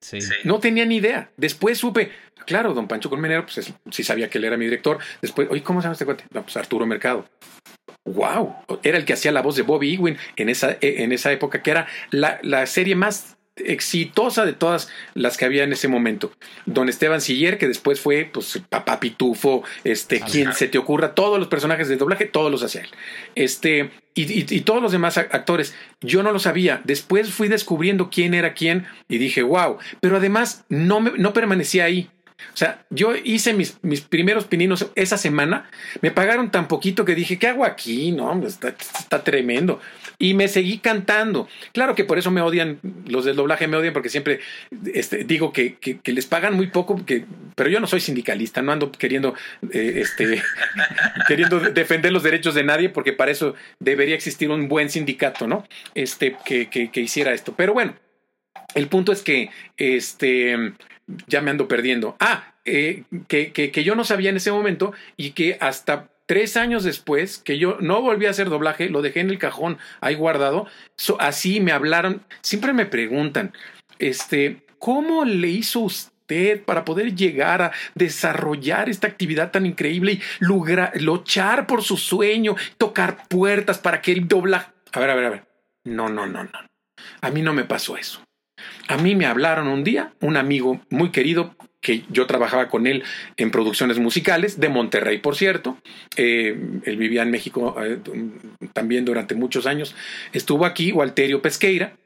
Sí. 0.00 0.18
No 0.44 0.60
tenía 0.60 0.84
ni 0.86 0.96
idea. 0.96 1.30
Después 1.36 1.78
supe, 1.78 2.12
claro, 2.46 2.72
don 2.74 2.86
Pancho 2.86 3.10
Colmenero, 3.10 3.42
pues 3.46 3.58
es- 3.58 3.74
sí 3.90 4.04
sabía 4.04 4.28
que 4.30 4.38
él 4.38 4.44
era 4.44 4.56
mi 4.56 4.66
director. 4.66 4.98
Después, 5.22 5.48
oye, 5.50 5.62
¿cómo 5.62 5.80
se 5.80 5.86
llama 5.86 5.94
este 5.94 6.04
cuate? 6.04 6.24
No, 6.30 6.42
pues 6.42 6.56
Arturo 6.56 6.86
Mercado. 6.86 7.26
Wow, 8.04 8.54
era 8.82 8.98
el 8.98 9.06
que 9.06 9.14
hacía 9.14 9.32
la 9.32 9.40
voz 9.40 9.56
de 9.56 9.62
Bobby 9.62 9.94
Ewing 9.94 10.18
en 10.36 10.50
esa, 10.50 10.76
en 10.82 11.10
esa 11.10 11.32
época, 11.32 11.62
que 11.62 11.70
era 11.70 11.86
la, 12.10 12.38
la 12.42 12.66
serie 12.66 12.94
más 12.94 13.33
exitosa 13.56 14.44
de 14.44 14.52
todas 14.52 14.88
las 15.14 15.36
que 15.36 15.44
había 15.44 15.64
en 15.64 15.72
ese 15.72 15.88
momento. 15.88 16.32
Don 16.66 16.88
Esteban 16.88 17.20
Siller, 17.20 17.58
que 17.58 17.68
después 17.68 18.00
fue, 18.00 18.28
pues, 18.32 18.60
Papá 18.68 19.00
Pitufo, 19.00 19.62
este, 19.84 20.20
quien 20.20 20.52
se 20.54 20.68
te 20.68 20.78
ocurra, 20.78 21.14
todos 21.14 21.38
los 21.38 21.48
personajes 21.48 21.88
de 21.88 21.96
doblaje, 21.96 22.24
todos 22.26 22.50
los 22.50 22.62
hacía 22.62 22.82
él. 22.82 22.88
Este, 23.34 23.90
y, 24.14 24.22
y- 24.32 24.46
y 24.48 24.60
todos 24.60 24.82
los 24.82 24.92
demás 24.92 25.18
actores, 25.18 25.74
yo 26.00 26.22
no 26.22 26.32
lo 26.32 26.38
sabía. 26.38 26.80
Después 26.84 27.32
fui 27.32 27.48
descubriendo 27.48 28.10
quién 28.10 28.34
era 28.34 28.54
quién 28.54 28.86
y 29.08 29.18
dije, 29.18 29.42
wow. 29.42 29.78
Pero 30.00 30.16
además, 30.16 30.64
no, 30.68 31.00
me, 31.00 31.12
no 31.16 31.32
permanecía 31.32 31.84
ahí. 31.84 32.10
O 32.52 32.56
sea, 32.56 32.84
yo 32.90 33.14
hice 33.16 33.54
mis, 33.54 33.78
mis 33.82 34.00
primeros 34.00 34.44
pininos 34.44 34.86
esa 34.96 35.16
semana, 35.16 35.70
me 36.02 36.10
pagaron 36.10 36.50
tan 36.50 36.68
poquito 36.68 37.04
que 37.04 37.14
dije, 37.14 37.38
¿qué 37.38 37.46
hago 37.48 37.64
aquí? 37.64 38.10
No, 38.12 38.44
está, 38.46 38.68
está 38.68 39.22
tremendo. 39.24 39.80
Y 40.18 40.34
me 40.34 40.48
seguí 40.48 40.78
cantando. 40.78 41.48
Claro 41.72 41.94
que 41.94 42.04
por 42.04 42.18
eso 42.18 42.30
me 42.30 42.40
odian, 42.40 42.78
los 43.06 43.24
del 43.24 43.36
doblaje 43.36 43.66
me 43.68 43.76
odian 43.76 43.92
porque 43.92 44.08
siempre 44.08 44.40
este, 44.92 45.24
digo 45.24 45.52
que, 45.52 45.76
que- 45.76 45.98
les 46.12 46.26
pagan 46.26 46.54
muy 46.54 46.68
poco, 46.68 47.04
que, 47.04 47.24
pero 47.56 47.70
yo 47.70 47.80
no 47.80 47.86
soy 47.86 48.00
sindicalista, 48.00 48.62
no 48.62 48.72
ando 48.72 48.92
queriendo, 48.92 49.34
eh, 49.72 49.94
este, 49.96 50.42
queriendo 51.28 51.58
defender 51.60 52.12
los 52.12 52.22
derechos 52.22 52.54
de 52.54 52.62
nadie 52.64 52.88
porque 52.88 53.12
para 53.12 53.30
eso 53.30 53.54
debería 53.80 54.14
existir 54.14 54.50
un 54.50 54.68
buen 54.68 54.90
sindicato, 54.90 55.46
¿no? 55.46 55.66
Este, 55.94 56.36
que, 56.44 56.68
que- 56.68 56.90
que 56.90 57.00
hiciera 57.00 57.32
esto. 57.32 57.54
Pero 57.56 57.72
bueno, 57.72 57.94
el 58.74 58.88
punto 58.88 59.12
es 59.12 59.22
que, 59.22 59.50
este, 59.76 60.72
ya 61.26 61.40
me 61.40 61.50
ando 61.50 61.68
perdiendo. 61.68 62.16
Ah, 62.20 62.54
eh, 62.64 63.04
que, 63.28 63.52
que, 63.52 63.70
que 63.70 63.84
yo 63.84 63.94
no 63.94 64.04
sabía 64.04 64.30
en 64.30 64.36
ese 64.36 64.52
momento 64.52 64.92
y 65.16 65.30
que 65.30 65.58
hasta 65.60 66.08
tres 66.26 66.56
años 66.56 66.84
después, 66.84 67.38
que 67.38 67.58
yo 67.58 67.76
no 67.80 68.00
volví 68.00 68.26
a 68.26 68.30
hacer 68.30 68.48
doblaje, 68.48 68.88
lo 68.88 69.02
dejé 69.02 69.20
en 69.20 69.30
el 69.30 69.38
cajón 69.38 69.78
ahí 70.00 70.14
guardado, 70.14 70.66
así 71.18 71.60
me 71.60 71.72
hablaron, 71.72 72.22
siempre 72.40 72.72
me 72.72 72.86
preguntan, 72.86 73.52
este, 73.98 74.62
¿cómo 74.78 75.24
le 75.26 75.48
hizo 75.48 75.80
usted 75.80 76.62
para 76.64 76.86
poder 76.86 77.14
llegar 77.14 77.60
a 77.60 77.72
desarrollar 77.94 78.88
esta 78.88 79.06
actividad 79.06 79.50
tan 79.50 79.66
increíble 79.66 80.12
y 80.12 80.22
logra- 80.40 80.92
luchar 80.94 81.66
por 81.66 81.82
su 81.82 81.98
sueño, 81.98 82.56
tocar 82.78 83.28
puertas 83.28 83.78
para 83.78 84.00
que 84.00 84.12
el 84.12 84.26
doblaje... 84.26 84.72
A 84.92 85.00
ver, 85.00 85.10
a 85.10 85.14
ver, 85.14 85.24
a 85.26 85.30
ver. 85.30 85.44
No, 85.84 86.08
no, 86.08 86.26
no, 86.26 86.44
no. 86.44 86.50
A 87.20 87.30
mí 87.30 87.42
no 87.42 87.52
me 87.52 87.64
pasó 87.64 87.98
eso. 87.98 88.22
A 88.88 88.96
mí 88.98 89.14
me 89.14 89.26
hablaron 89.26 89.68
un 89.68 89.84
día, 89.84 90.12
un 90.20 90.36
amigo 90.36 90.80
muy 90.90 91.10
querido, 91.10 91.54
que 91.84 92.02
yo 92.08 92.26
trabajaba 92.26 92.68
con 92.68 92.86
él 92.86 93.04
en 93.36 93.50
producciones 93.50 93.98
musicales, 93.98 94.58
de 94.58 94.68
Monterrey, 94.70 95.18
por 95.18 95.36
cierto. 95.36 95.78
Eh, 96.16 96.56
él 96.84 96.96
vivía 96.96 97.22
en 97.22 97.30
México 97.30 97.76
eh, 97.80 97.98
también 98.72 99.04
durante 99.04 99.34
muchos 99.34 99.66
años. 99.66 99.94
Estuvo 100.32 100.64
aquí, 100.64 100.92
Walterio 100.92 101.42
Pesqueira. 101.42 101.96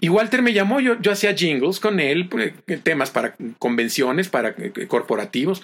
Y 0.00 0.10
Walter 0.10 0.42
me 0.42 0.52
llamó, 0.52 0.80
yo, 0.80 1.00
yo 1.00 1.12
hacía 1.12 1.34
jingles 1.34 1.80
con 1.80 1.98
él, 1.98 2.28
eh, 2.38 2.76
temas 2.82 3.10
para 3.10 3.34
convenciones, 3.58 4.28
para 4.28 4.54
corporativos. 4.86 5.62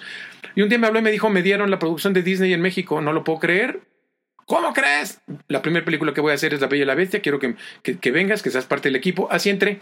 Y 0.55 0.63
un 0.63 0.69
día 0.69 0.79
me 0.79 0.87
habló 0.87 0.99
y 0.99 1.03
me 1.03 1.11
dijo, 1.11 1.29
me 1.29 1.43
dieron 1.43 1.69
la 1.69 1.77
producción 1.77 2.13
de 2.13 2.23
Disney 2.23 2.53
en 2.53 2.61
México, 2.61 3.01
no 3.01 3.13
lo 3.13 3.23
puedo 3.23 3.39
creer. 3.39 3.81
¿Cómo 4.47 4.73
crees? 4.73 5.21
La 5.47 5.61
primera 5.61 5.85
película 5.85 6.13
que 6.13 6.21
voy 6.21 6.31
a 6.31 6.35
hacer 6.35 6.55
es 6.55 6.61
La 6.61 6.67
Bella 6.67 6.83
y 6.83 6.87
la 6.87 6.95
Bestia, 6.95 7.21
quiero 7.21 7.39
que, 7.39 7.55
que, 7.83 7.97
que 7.97 8.11
vengas, 8.11 8.41
que 8.41 8.49
seas 8.49 8.65
parte 8.65 8.89
del 8.89 8.95
equipo. 8.95 9.27
Así 9.31 9.51
entré. 9.51 9.79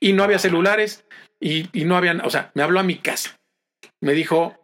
Y 0.00 0.12
no 0.12 0.24
había 0.24 0.38
celulares 0.38 1.04
y, 1.40 1.68
y 1.78 1.84
no 1.84 1.96
habían, 1.96 2.20
o 2.20 2.30
sea, 2.30 2.50
me 2.54 2.62
habló 2.62 2.80
a 2.80 2.84
mi 2.84 2.96
casa. 2.96 3.38
Me 4.00 4.12
dijo, 4.12 4.56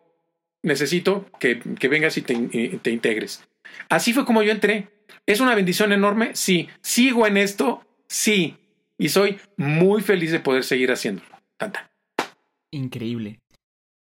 necesito 0.63 1.27
que, 1.39 1.61
que 1.61 1.89
vengas 1.89 2.17
y 2.17 2.23
te, 2.23 2.35
y 2.35 2.79
te 2.79 2.91
integres. 2.91 3.45
Así 3.89 4.13
fue 4.13 4.25
como 4.25 4.43
yo 4.43 4.53
entré. 4.53 4.89
¿Es 5.27 5.41
una 5.41 5.55
bendición 5.55 5.93
enorme? 5.93 6.35
Sí. 6.35 6.69
¿Sigo 6.83 7.27
en 7.27 7.37
esto? 7.37 7.85
Sí. 8.09 8.57
Y 8.99 9.09
soy 9.09 9.39
muy 9.57 10.03
feliz 10.03 10.33
de 10.33 10.41
poder 10.41 10.65
seguir 10.65 10.91
haciéndolo. 10.93 11.29
Tanta. 11.57 11.91
Increíble. 12.71 13.41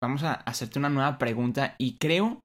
Vamos 0.01 0.23
a 0.23 0.35
hacerte 0.35 0.79
una 0.79 0.89
nueva 0.89 1.19
pregunta 1.19 1.75
y 1.79 1.97
creo 1.99 2.41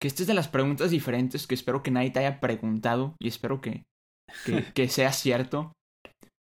que 0.00 0.08
esta 0.08 0.22
es 0.22 0.28
de 0.28 0.34
las 0.34 0.48
preguntas 0.48 0.90
diferentes 0.90 1.46
que 1.46 1.54
espero 1.54 1.82
que 1.82 1.90
nadie 1.90 2.10
te 2.10 2.20
haya 2.20 2.40
preguntado 2.40 3.16
y 3.18 3.28
espero 3.28 3.60
que, 3.60 3.84
que, 4.44 4.64
que 4.74 4.88
sea 4.88 5.12
cierto. 5.12 5.72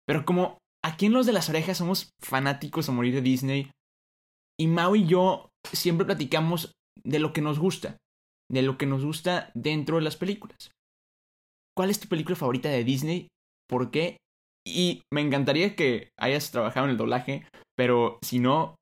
Pero 0.05 0.25
como 0.25 0.57
aquí 0.88 1.06
en 1.08 1.14
Los 1.14 1.26
de 1.26 1.34
las 1.34 1.50
Orejas 1.50 1.78
somos 1.78 2.10
fanáticos 2.22 2.90
a 2.90 2.92
morir 2.92 3.14
de 3.14 3.22
Disney 3.22 3.72
y 4.60 4.68
Mau 4.68 4.96
y 4.96 5.06
yo 5.06 5.50
siempre 5.72 6.06
platicamos 6.06 6.72
de 7.04 7.20
lo 7.20 7.34
que 7.34 7.42
nos 7.42 7.60
gusta, 7.60 7.98
de 8.52 8.62
lo 8.62 8.78
que 8.78 8.86
nos 8.86 9.04
gusta 9.06 9.52
dentro 9.54 9.98
de 9.98 10.02
las 10.04 10.16
películas. 10.18 10.72
¿Cuál 11.76 11.90
es 11.90 12.00
tu 12.00 12.08
película 12.08 12.36
favorita 12.36 12.70
de 12.70 12.84
Disney? 12.84 13.28
¿Por 13.70 13.92
qué? 13.92 14.18
Y 14.66 15.02
me 15.14 15.22
encantaría 15.22 15.76
que 15.76 16.10
hayas 16.20 16.52
trabajado 16.52 16.86
en 16.88 16.92
el 16.92 16.98
doblaje, 16.98 17.46
pero 17.78 18.18
si 18.22 18.40
no, 18.40 18.76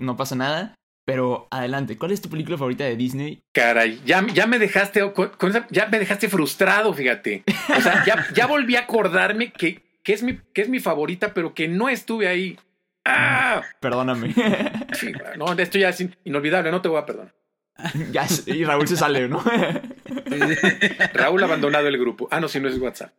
no 0.00 0.16
pasa 0.16 0.34
nada. 0.34 0.74
Pero 1.06 1.48
adelante, 1.50 1.96
¿cuál 1.96 2.12
es 2.12 2.20
tu 2.20 2.28
película 2.28 2.58
favorita 2.58 2.84
de 2.84 2.94
Disney? 2.96 3.40
Caray, 3.54 4.02
ya, 4.04 4.26
ya 4.34 4.46
me 4.46 4.58
dejaste, 4.58 5.00
esa- 5.48 5.66
ya 5.70 5.86
me 5.86 5.98
dejaste 5.98 6.28
frustrado, 6.28 6.92
fíjate. 6.92 7.44
O 7.76 7.80
sea, 7.80 8.04
ya, 8.04 8.26
ya 8.34 8.46
volví 8.46 8.76
a 8.76 8.80
acordarme 8.80 9.50
que, 9.50 9.82
que, 10.08 10.14
es 10.14 10.22
mi, 10.22 10.38
que 10.54 10.62
es 10.62 10.70
mi 10.70 10.80
favorita, 10.80 11.34
pero 11.34 11.52
que 11.52 11.68
no 11.68 11.90
estuve 11.90 12.28
ahí. 12.28 12.58
¡Ah! 13.04 13.60
Perdóname. 13.78 14.34
Sí, 14.98 15.12
no, 15.36 15.52
esto 15.52 15.76
ya 15.78 15.90
es 15.90 16.00
in- 16.00 16.16
inolvidable, 16.24 16.70
no 16.70 16.80
te 16.80 16.88
voy 16.88 16.98
a 16.98 17.04
perdonar. 17.04 17.34
ya, 18.10 18.26
y 18.46 18.64
Raúl 18.64 18.88
se 18.88 18.96
sale, 18.96 19.28
¿no? 19.28 19.44
Raúl 21.12 21.42
ha 21.42 21.46
abandonado 21.46 21.88
el 21.88 21.98
grupo. 21.98 22.26
Ah, 22.30 22.40
no, 22.40 22.48
si 22.48 22.58
no 22.58 22.68
es 22.68 22.78
WhatsApp. 22.78 23.12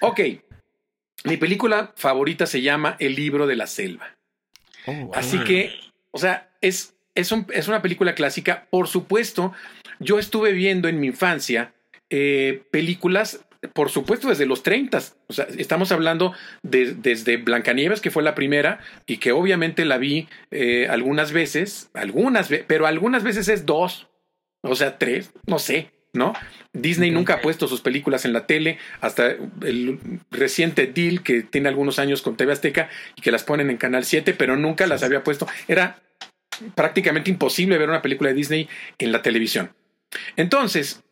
Ok. 0.00 0.20
Mi 1.24 1.36
película 1.36 1.92
favorita 1.96 2.46
se 2.46 2.62
llama 2.62 2.94
El 3.00 3.16
libro 3.16 3.48
de 3.48 3.56
la 3.56 3.66
selva. 3.66 4.16
Oh, 4.86 4.92
wow. 4.92 5.10
Así 5.14 5.38
que, 5.40 5.72
o 6.12 6.18
sea, 6.18 6.48
es, 6.60 6.94
es, 7.16 7.32
un- 7.32 7.46
es 7.52 7.66
una 7.66 7.82
película 7.82 8.14
clásica. 8.14 8.68
Por 8.70 8.86
supuesto, 8.86 9.52
yo 9.98 10.20
estuve 10.20 10.52
viendo 10.52 10.86
en 10.88 11.00
mi 11.00 11.08
infancia 11.08 11.74
eh, 12.08 12.62
películas, 12.70 13.44
por 13.74 13.90
supuesto, 13.90 14.28
desde 14.28 14.46
los 14.46 14.62
30. 14.62 15.00
O 15.28 15.32
sea, 15.32 15.46
estamos 15.58 15.92
hablando 15.92 16.32
de- 16.62 16.94
desde 16.94 17.36
Blancanieves, 17.36 18.00
que 18.00 18.10
fue 18.10 18.22
la 18.22 18.34
primera, 18.34 18.80
y 19.06 19.18
que 19.18 19.32
obviamente 19.32 19.84
la 19.84 19.98
vi 19.98 20.28
eh, 20.50 20.86
algunas 20.88 21.32
veces, 21.32 21.90
algunas 21.94 22.48
veces, 22.48 22.64
pero 22.68 22.86
algunas 22.86 23.22
veces 23.22 23.48
es 23.48 23.66
dos, 23.66 24.08
o 24.62 24.74
sea, 24.74 24.98
tres, 24.98 25.30
no 25.46 25.58
sé, 25.58 25.90
¿no? 26.12 26.32
Disney 26.72 27.10
nunca 27.10 27.34
ha 27.34 27.40
puesto 27.40 27.68
sus 27.68 27.82
películas 27.82 28.24
en 28.24 28.32
la 28.32 28.46
tele, 28.46 28.78
hasta 29.00 29.36
el 29.62 29.98
reciente 30.30 30.86
deal 30.86 31.22
que 31.22 31.42
tiene 31.42 31.68
algunos 31.68 31.98
años 31.98 32.22
con 32.22 32.36
TV 32.36 32.52
Azteca 32.52 32.88
y 33.16 33.20
que 33.22 33.30
las 33.30 33.44
ponen 33.44 33.70
en 33.70 33.76
Canal 33.76 34.04
7, 34.04 34.34
pero 34.34 34.56
nunca 34.56 34.86
las 34.86 35.02
había 35.02 35.22
puesto. 35.22 35.46
Era 35.68 36.02
prácticamente 36.74 37.30
imposible 37.30 37.78
ver 37.78 37.88
una 37.88 38.02
película 38.02 38.30
de 38.30 38.36
Disney 38.36 38.68
en 38.98 39.12
la 39.12 39.22
televisión. 39.22 39.72
Entonces, 40.36 41.02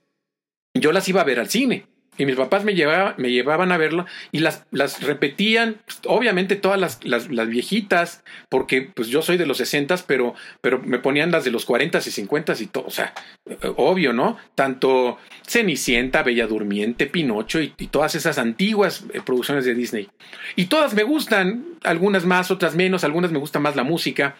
yo 0.75 0.93
las 0.93 1.09
iba 1.09 1.21
a 1.21 1.25
ver 1.25 1.39
al 1.41 1.49
cine. 1.49 1.87
Y 2.19 2.27
mis 2.27 2.37
papás 2.37 2.65
me, 2.65 2.75
llevaba- 2.75 3.15
me 3.17 3.31
llevaban 3.31 3.73
a 3.73 3.77
verlo 3.77 4.05
y 4.33 4.41
las, 4.41 4.67
las 4.71 5.03
repetían, 5.03 5.77
pues, 5.85 6.01
obviamente 6.07 6.57
todas 6.57 6.79
las, 6.79 7.05
las, 7.05 7.49
viejitas, 7.49 8.25
porque 8.49 8.83
pues 8.83 9.09
yo 9.09 9.23
soy 9.23 9.37
de 9.37 9.47
los 9.47 9.59
60, 9.59 9.97
pero, 10.07 10.35
pero 10.61 10.81
me 10.81 10.99
ponían 10.99 11.31
las 11.31 11.45
de 11.45 11.51
los 11.51 11.65
40 11.65 11.99
y 11.99 12.01
50 12.03 12.55
y 12.61 12.67
todo, 12.67 12.85
o 12.87 12.91
sea, 12.91 13.15
eh, 13.49 13.57
obvio, 13.77 14.13
¿no? 14.13 14.37
Tanto 14.55 15.19
Cenicienta, 15.47 16.23
Bella 16.23 16.47
Durmiente, 16.47 17.07
Pinocho 17.07 17.61
y, 17.61 17.69
todas 17.91 18.15
esas 18.15 18.39
antiguas 18.39 19.05
eh, 19.15 19.21
producciones 19.25 19.65
de 19.65 19.75
Disney. 19.75 20.11
Y 20.57 20.67
todas 20.67 20.95
me 20.95 21.05
gustan, 21.05 21.65
algunas 21.85 22.25
más, 22.25 22.51
otras 22.51 22.75
menos, 22.75 23.05
algunas 23.05 23.31
me 23.31 23.39
gusta 23.39 23.61
más 23.61 23.77
la 23.77 23.85
música, 23.85 24.37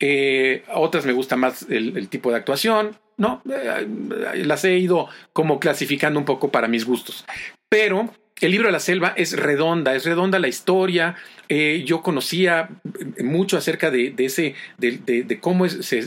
eh, 0.00 0.64
otras 0.74 1.06
me 1.06 1.12
gusta 1.12 1.36
más 1.36 1.66
el 1.70 2.08
tipo 2.08 2.30
de 2.30 2.36
actuación, 2.36 2.96
¿no? 3.20 3.40
Eh, 3.48 3.86
eh, 4.34 4.44
las 4.44 4.64
he 4.64 4.76
ido 4.78 5.08
como 5.32 5.60
clasificando 5.60 6.18
un 6.18 6.24
poco 6.24 6.50
para 6.50 6.66
mis 6.66 6.84
gustos. 6.84 7.24
Pero 7.68 8.12
el 8.40 8.50
libro 8.50 8.68
de 8.68 8.72
la 8.72 8.80
selva 8.80 9.12
es 9.16 9.36
redonda, 9.36 9.94
es 9.94 10.04
redonda 10.06 10.38
la 10.38 10.48
historia. 10.48 11.14
Eh, 11.50 11.84
yo 11.86 12.00
conocía 12.00 12.70
mucho 13.22 13.58
acerca 13.58 13.90
de, 13.90 14.10
de 14.10 14.24
ese, 14.24 14.54
de, 14.78 14.98
de- 15.04 15.22
de 15.24 15.38
cómo 15.38 15.68
se, 15.68 15.98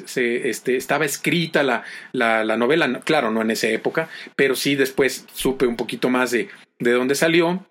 este, 0.50 0.76
estaba 0.76 1.06
escrita 1.06 1.62
la, 1.64 1.84
la, 2.12 2.44
la 2.44 2.58
novela. 2.58 2.88
No, 2.88 3.02
Claro, 3.02 3.30
no 3.32 3.42
en 3.44 3.52
esa 3.52 3.68
época, 3.68 4.10
pero 4.36 4.56
sí 4.56 4.76
después 4.76 5.26
supe 5.34 5.68
un 5.68 5.76
poquito 5.78 6.10
más 6.10 6.32
de, 6.32 6.50
de 6.80 6.92
dónde 6.92 7.14
salió. 7.16 7.66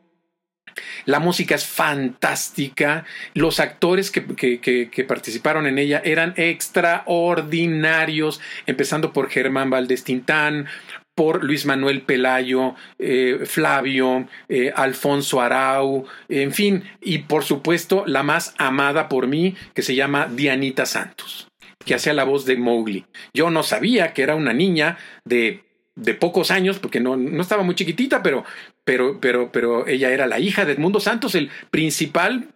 La 1.05 1.20
música 1.20 1.55
es 1.55 1.66
fantástica. 1.66 3.05
Los 3.35 3.61
actores 3.61 4.11
que, 4.11 4.25
que- 4.61 5.05
participaron 5.05 5.66
en 5.66 5.79
ella 5.79 6.01
eran 6.05 6.33
extraordinarios, 6.37 8.41
empezando 8.66 9.12
por 9.12 9.29
Germán 9.29 9.68
Valdés 9.70 10.05
Tintán, 10.05 10.66
por 11.14 11.45
Luis 11.45 11.66
Manuel 11.66 12.01
Pelayo, 12.03 12.75
eh, 12.99 13.41
Flavio, 13.45 14.27
eh, 14.49 14.73
Alfonso 14.75 15.41
Arau, 15.43 16.07
en 16.29 16.53
fin, 16.53 16.85
y 17.03 17.18
por 17.18 17.45
supuesto 17.45 18.05
la 18.07 18.23
más 18.23 18.55
amada 18.57 19.09
por 19.09 19.27
mí, 19.27 19.55
que 19.75 19.83
se 19.83 19.95
llama 19.95 20.29
Dianita 20.31 20.87
Santos, 20.87 21.49
que 21.85 21.95
hacía 21.95 22.14
la 22.14 22.25
voz 22.25 22.47
de 22.47 22.57
Mowgli. 22.57 23.05
Yo 23.35 23.51
no 23.51 23.62
sabía 23.62 24.14
que 24.14 24.23
era 24.23 24.37
una 24.37 24.55
niña 24.55 24.97
de, 25.25 25.64
de 25.95 26.14
pocos 26.14 26.51
años, 26.51 26.78
porque 26.78 27.01
no, 27.01 27.16
no 27.16 27.43
estaba 27.43 27.62
muy 27.62 27.74
chiquitita, 27.74 28.22
pero, 28.22 28.45
pero, 28.84 29.20
pero, 29.20 29.53
pero 29.53 29.86
ella 29.86 30.11
era 30.11 30.26
la 30.26 30.38
hija 30.38 30.64
de 30.64 30.72
Edmundo 30.72 31.01
Santos, 31.01 31.34
el 31.34 31.51
principal 31.70 32.49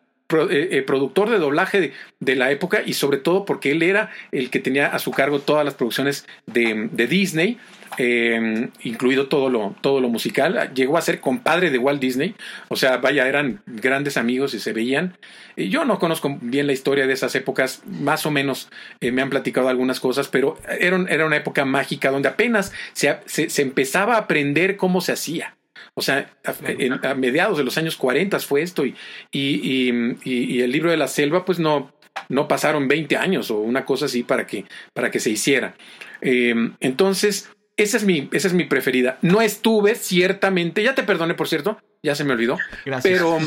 eh, 0.50 0.82
productor 0.84 1.30
de 1.30 1.38
doblaje 1.38 1.92
de, 2.18 2.34
la 2.34 2.50
época 2.50 2.82
y 2.84 2.94
sobre 2.94 3.18
todo 3.18 3.44
porque 3.44 3.70
él 3.70 3.82
era 3.84 4.10
el 4.32 4.50
que 4.50 4.58
tenía 4.58 4.88
a 4.88 4.98
su 4.98 5.12
cargo 5.12 5.38
todas 5.38 5.64
las 5.64 5.74
producciones 5.74 6.26
de, 6.46 6.88
de 6.90 7.06
Disney 7.06 7.58
eh, 7.98 8.68
incluido 8.82 9.28
todo 9.28 9.48
lo, 9.50 9.74
todo 9.80 10.00
lo 10.00 10.08
musical. 10.08 10.72
Llegó 10.74 10.98
a 10.98 11.02
ser 11.02 11.20
compadre 11.20 11.70
de 11.70 11.78
Walt 11.78 12.00
Disney, 12.00 12.34
o 12.68 12.76
sea, 12.76 12.98
vaya, 12.98 13.26
eran 13.28 13.62
grandes 13.66 14.16
amigos 14.16 14.54
y 14.54 14.60
se 14.60 14.72
veían. 14.72 15.16
yo 15.56 15.84
no 15.84 15.98
conozco 15.98 16.38
bien 16.40 16.66
la 16.66 16.72
historia 16.72 17.06
de 17.06 17.12
esas 17.12 17.34
épocas, 17.34 17.82
más 17.86 18.26
o 18.26 18.30
menos 18.30 18.68
eh, 19.00 19.12
me 19.12 19.22
han 19.22 19.30
platicado 19.30 19.68
algunas 19.68 20.00
cosas, 20.00 20.28
pero 20.28 20.58
era, 20.78 21.04
era 21.08 21.26
una 21.26 21.36
época 21.36 21.64
mágica 21.64 22.10
donde 22.10 22.28
apenas 22.28 22.72
se, 22.92 23.18
se, 23.26 23.62
empezaba 23.62 24.14
a 24.14 24.18
aprender 24.18 24.76
cómo 24.76 25.00
se 25.00 25.12
hacía. 25.12 25.56
O 25.94 26.02
sea, 26.02 26.30
a, 26.44 27.14
mediados 27.14 27.56
de 27.56 27.64
los 27.64 27.78
años 27.78 27.96
40 27.96 28.38
fue 28.40 28.62
esto 28.62 28.84
y, 28.84 28.94
y, 29.32 29.90
y, 30.24 30.60
el 30.60 30.70
libro 30.70 30.90
de 30.90 30.98
la 30.98 31.08
selva, 31.08 31.46
pues 31.46 31.58
no, 31.58 31.90
no 32.28 32.48
pasaron 32.48 32.88
20 32.88 33.16
años 33.16 33.50
o 33.50 33.58
una 33.58 33.84
cosa 33.84 34.06
así 34.06 34.22
para 34.22 34.46
que, 34.46 34.66
para 34.92 35.10
que 35.10 35.20
se 35.20 35.30
hiciera. 35.30 35.74
Eh, 36.20 36.54
entonces, 36.80 37.50
esa 37.76 37.98
es 37.98 38.04
mi, 38.04 38.28
esa 38.32 38.48
es 38.48 38.54
mi 38.54 38.64
preferida. 38.64 39.18
No 39.20 39.42
estuve, 39.42 39.94
ciertamente, 39.96 40.82
ya 40.82 40.94
te 40.94 41.02
perdone, 41.02 41.34
por 41.34 41.46
cierto, 41.46 41.78
ya 42.02 42.14
se 42.14 42.24
me 42.24 42.32
olvidó. 42.32 42.58
Gracias. 42.86 43.12
Pero 43.12 43.38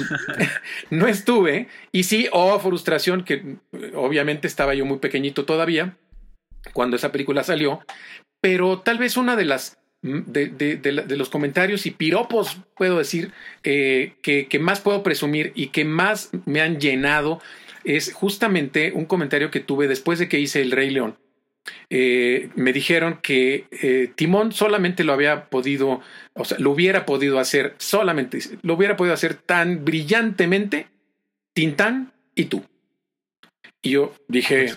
no 0.92 1.08
estuve. 1.08 1.68
Y 1.92 2.04
sí, 2.04 2.28
oh, 2.32 2.60
frustración, 2.60 3.24
que 3.24 3.58
obviamente 3.96 4.48
estaba 4.48 4.76
yo 4.76 4.86
muy 4.86 5.00
pequeñito 5.00 5.46
todavía 5.46 5.98
cuando 6.74 6.96
esa 6.96 7.12
película 7.12 7.44
salió. 7.44 7.82
Pero 8.40 8.80
tal 8.80 9.00
vez 9.00 9.18
una 9.18 9.36
de 9.36 9.46
las 9.46 9.78
de, 10.02 10.48
de, 10.48 11.18
los 11.18 11.30
comentarios 11.30 11.86
y 11.86 11.92
piropos, 11.92 12.58
puedo 12.78 13.00
decir, 13.00 13.34
eh, 13.64 14.14
que, 14.22 14.48
que 14.48 14.60
más 14.60 14.80
puedo 14.80 15.04
presumir 15.04 15.52
y 15.56 15.68
que 15.68 15.84
más 15.84 16.30
me 16.46 16.62
han 16.62 16.80
llenado 16.80 17.42
es 17.84 18.14
justamente 18.14 18.94
un 18.94 19.06
comentario 19.06 19.52
que 19.52 19.60
tuve 19.60 19.88
después 19.88 20.20
de 20.20 20.30
que 20.30 20.40
hice 20.40 20.62
El 20.62 20.72
Rey 20.72 20.90
León 20.90 21.18
eh, 21.90 22.50
me 22.56 22.74
dijeron 22.74 23.20
que 23.22 23.66
eh, 23.72 24.12
Timón 24.16 24.52
solamente 24.52 25.04
lo 25.04 25.14
había 25.14 25.46
podido, 25.46 26.02
o 26.34 26.46
sea, 26.46 26.58
lo 26.60 26.72
hubiera 26.72 27.06
podido 27.06 27.40
hacer 27.40 27.76
solamente, 27.78 28.40
lo 28.62 28.76
hubiera 28.76 28.96
podido 28.96 29.14
hacer 29.14 29.36
tan 29.36 29.86
brillantemente 29.86 30.88
Tintán 31.54 32.14
y 32.36 32.46
tú. 32.46 32.64
Y 33.82 33.92
yo 33.92 34.14
dije, 34.28 34.74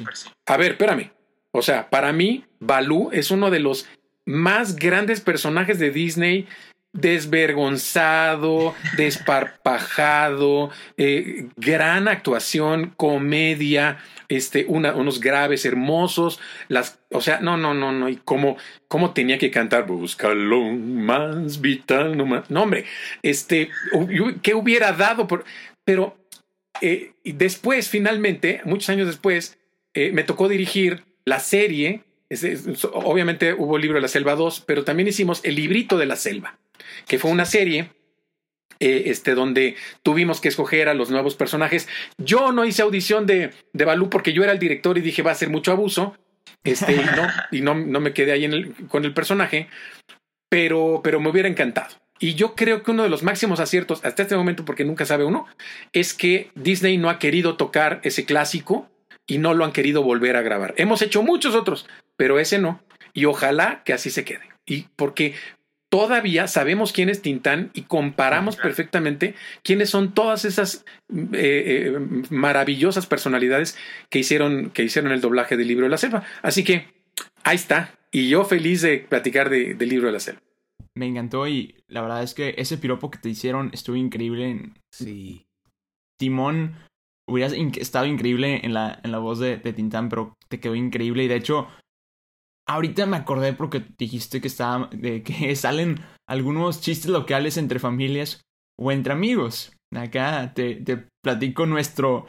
a 0.46 0.56
ver, 0.56 0.72
espérame. 0.72 1.10
O 1.50 1.62
sea, 1.62 1.90
para 1.90 2.12
mí, 2.12 2.44
Balú 2.60 3.10
es 3.12 3.30
uno 3.30 3.50
de 3.50 3.60
los 3.60 3.86
más 4.24 4.76
grandes 4.76 5.20
personajes 5.20 5.78
de 5.78 5.90
Disney 5.90 6.46
desvergonzado, 6.92 8.74
desparpajado, 8.96 10.70
eh, 10.96 11.48
gran 11.56 12.06
actuación, 12.06 12.92
comedia, 12.96 13.98
este, 14.28 14.66
una, 14.68 14.94
unos 14.94 15.20
graves 15.20 15.64
hermosos, 15.64 16.38
las, 16.68 17.00
o 17.10 17.20
sea, 17.20 17.40
no, 17.40 17.56
no, 17.56 17.72
no, 17.72 17.92
no, 17.92 18.08
y 18.08 18.16
cómo, 18.16 18.56
cómo 18.88 19.12
tenía 19.12 19.38
que 19.38 19.50
cantar, 19.50 19.86
búscalo 19.86 20.60
más 20.64 21.60
vital, 21.60 22.16
no 22.16 22.26
más, 22.26 22.50
no, 22.50 22.62
hombre, 22.62 22.84
este, 23.22 23.70
¿qué 24.42 24.54
hubiera 24.54 24.92
dado 24.92 25.26
por, 25.26 25.44
pero 25.84 26.16
eh, 26.82 27.12
después, 27.24 27.88
finalmente, 27.88 28.60
muchos 28.64 28.90
años 28.90 29.06
después, 29.06 29.58
eh, 29.94 30.10
me 30.12 30.24
tocó 30.24 30.48
dirigir 30.48 31.04
la 31.24 31.38
serie, 31.38 32.04
obviamente 32.92 33.54
hubo 33.54 33.76
el 33.76 33.82
libro 33.82 33.96
de 33.96 34.02
la 34.02 34.08
selva 34.08 34.34
2, 34.34 34.64
pero 34.66 34.84
también 34.84 35.08
hicimos 35.08 35.40
el 35.44 35.56
librito 35.56 35.98
de 35.98 36.06
la 36.06 36.16
selva 36.16 36.58
que 37.06 37.18
fue 37.18 37.30
una 37.30 37.44
serie 37.44 37.90
eh, 38.80 39.04
este, 39.06 39.34
donde 39.34 39.76
tuvimos 40.02 40.40
que 40.40 40.48
escoger 40.48 40.88
a 40.88 40.94
los 40.94 41.10
nuevos 41.10 41.36
personajes. 41.36 41.88
Yo 42.18 42.52
no 42.52 42.64
hice 42.64 42.82
audición 42.82 43.26
de, 43.26 43.52
de 43.72 43.84
Balú 43.84 44.10
porque 44.10 44.32
yo 44.32 44.42
era 44.42 44.52
el 44.52 44.58
director 44.58 44.98
y 44.98 45.02
dije 45.02 45.22
va 45.22 45.30
a 45.30 45.36
ser 45.36 45.50
mucho 45.50 45.72
abuso. 45.72 46.16
Este, 46.64 47.00
y 47.50 47.60
no, 47.60 47.74
no, 47.74 48.00
me 48.00 48.12
quedé 48.12 48.32
ahí 48.32 48.72
con 48.88 49.04
el 49.04 49.14
personaje, 49.14 49.68
pero, 50.48 51.00
pero 51.02 51.20
me 51.20 51.30
hubiera 51.30 51.48
encantado. 51.48 51.96
Y 52.18 52.34
yo 52.34 52.54
creo 52.54 52.84
que 52.84 52.92
uno 52.92 53.02
de 53.02 53.08
los 53.08 53.24
máximos 53.24 53.58
aciertos 53.58 54.04
hasta 54.04 54.22
este 54.22 54.36
momento, 54.36 54.64
porque 54.64 54.84
nunca 54.84 55.04
sabe 55.04 55.24
uno, 55.24 55.46
es 55.92 56.14
que 56.14 56.50
Disney 56.54 56.98
no 56.98 57.10
ha 57.10 57.18
querido 57.18 57.56
tocar 57.56 58.00
ese 58.04 58.24
clásico 58.24 58.88
y 59.26 59.38
no 59.38 59.54
lo 59.54 59.64
han 59.64 59.72
querido 59.72 60.02
volver 60.02 60.36
a 60.36 60.42
grabar. 60.42 60.74
Hemos 60.76 61.02
hecho 61.02 61.22
muchos 61.22 61.54
otros, 61.54 61.86
pero 62.16 62.38
ese 62.38 62.58
no. 62.58 62.80
Y 63.12 63.24
ojalá 63.26 63.82
que 63.84 63.92
así 63.92 64.10
se 64.10 64.24
quede. 64.24 64.48
Y 64.66 64.86
porque 64.96 65.34
todavía 65.90 66.48
sabemos 66.48 66.92
quién 66.92 67.10
es 67.10 67.20
Tintán 67.20 67.70
y 67.74 67.82
comparamos 67.82 68.56
perfectamente 68.56 69.34
quiénes 69.62 69.90
son 69.90 70.14
todas 70.14 70.46
esas 70.46 70.86
eh, 71.12 71.92
eh, 71.94 71.98
maravillosas 72.30 73.06
personalidades 73.06 73.76
que 74.08 74.18
hicieron, 74.18 74.70
que 74.70 74.84
hicieron 74.84 75.12
el 75.12 75.20
doblaje 75.20 75.56
del 75.56 75.68
libro 75.68 75.84
de 75.84 75.90
la 75.90 75.98
selva. 75.98 76.24
Así 76.40 76.64
que 76.64 76.86
ahí 77.44 77.56
está. 77.56 77.94
Y 78.10 78.28
yo 78.28 78.44
feliz 78.44 78.80
de 78.82 78.98
platicar 79.00 79.50
del 79.50 79.88
libro 79.88 80.06
de 80.06 80.12
la 80.12 80.20
selva. 80.20 80.40
Me 80.94 81.06
encantó 81.06 81.46
y 81.46 81.76
la 81.88 82.02
verdad 82.02 82.22
es 82.22 82.34
que 82.34 82.54
ese 82.58 82.78
piropo 82.78 83.10
que 83.10 83.18
te 83.18 83.28
hicieron 83.28 83.70
estuvo 83.72 83.96
increíble. 83.96 84.70
Sí. 84.90 85.46
Timón 86.18 86.76
hubiera 87.28 87.54
estado 87.54 88.06
increíble 88.06 88.60
en 88.64 88.74
la, 88.74 89.00
en 89.02 89.12
la 89.12 89.18
voz 89.18 89.38
de, 89.38 89.56
de 89.56 89.72
Tintán, 89.72 90.08
pero 90.08 90.34
te 90.48 90.60
quedó 90.60 90.74
increíble 90.74 91.24
y 91.24 91.28
de 91.28 91.36
hecho 91.36 91.68
Ahorita 92.68 93.06
me 93.06 93.16
acordé 93.16 93.52
porque 93.52 93.84
dijiste 93.98 94.40
que, 94.40 94.46
estaba, 94.46 94.88
de 94.92 95.22
que 95.22 95.54
salen 95.56 96.00
algunos 96.28 96.80
chistes 96.80 97.10
locales 97.10 97.56
entre 97.56 97.78
familias 97.78 98.40
o 98.78 98.92
entre 98.92 99.12
amigos. 99.12 99.72
Acá 99.94 100.52
te, 100.54 100.76
te 100.76 101.06
platico 101.22 101.66
nuestro, 101.66 102.26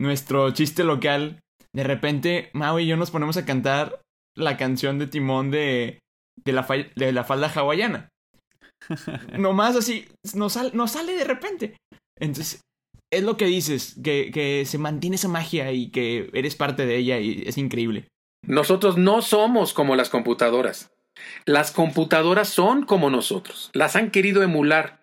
nuestro 0.00 0.50
chiste 0.52 0.84
local. 0.84 1.40
De 1.72 1.84
repente, 1.84 2.50
Mau 2.54 2.78
y 2.78 2.86
yo 2.86 2.96
nos 2.96 3.10
ponemos 3.10 3.36
a 3.36 3.44
cantar 3.44 4.00
la 4.36 4.56
canción 4.56 4.98
de 4.98 5.06
Timón 5.06 5.50
de, 5.50 6.00
de, 6.44 6.52
la, 6.52 6.66
de 6.96 7.12
la 7.12 7.24
falda 7.24 7.52
hawaiana. 7.54 8.08
Nomás 9.38 9.76
así, 9.76 10.08
nos, 10.34 10.74
nos 10.74 10.90
sale 10.92 11.12
de 11.12 11.24
repente. 11.24 11.76
Entonces, 12.18 12.60
es 13.16 13.22
lo 13.22 13.36
que 13.36 13.46
dices, 13.46 13.96
que, 14.02 14.30
que 14.32 14.64
se 14.66 14.78
mantiene 14.78 15.16
esa 15.16 15.28
magia 15.28 15.72
y 15.72 15.90
que 15.90 16.30
eres 16.32 16.56
parte 16.56 16.86
de 16.86 16.96
ella 16.96 17.18
y 17.18 17.44
es 17.46 17.58
increíble. 17.58 18.08
Nosotros 18.46 18.98
no 18.98 19.22
somos 19.22 19.72
como 19.72 19.96
las 19.96 20.10
computadoras. 20.10 20.90
Las 21.44 21.70
computadoras 21.70 22.48
son 22.48 22.84
como 22.84 23.10
nosotros. 23.10 23.70
Las 23.72 23.96
han 23.96 24.10
querido 24.10 24.42
emular. 24.42 25.00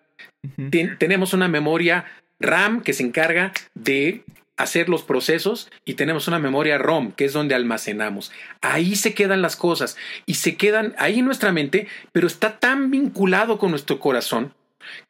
tenemos 0.98 1.32
una 1.34 1.48
memoria 1.48 2.04
RAM 2.40 2.82
que 2.82 2.92
se 2.92 3.02
encarga 3.04 3.52
de 3.74 4.24
hacer 4.56 4.88
los 4.88 5.02
procesos 5.02 5.70
y 5.84 5.94
tenemos 5.94 6.28
una 6.28 6.38
memoria 6.38 6.78
ROM, 6.78 7.12
que 7.12 7.24
es 7.24 7.32
donde 7.32 7.54
almacenamos. 7.54 8.32
Ahí 8.60 8.96
se 8.96 9.14
quedan 9.14 9.42
las 9.42 9.56
cosas 9.56 9.96
y 10.26 10.34
se 10.34 10.56
quedan 10.56 10.94
ahí 10.98 11.20
en 11.20 11.24
nuestra 11.24 11.52
mente, 11.52 11.88
pero 12.12 12.26
está 12.26 12.58
tan 12.58 12.90
vinculado 12.90 13.58
con 13.58 13.70
nuestro 13.70 13.98
corazón 13.98 14.54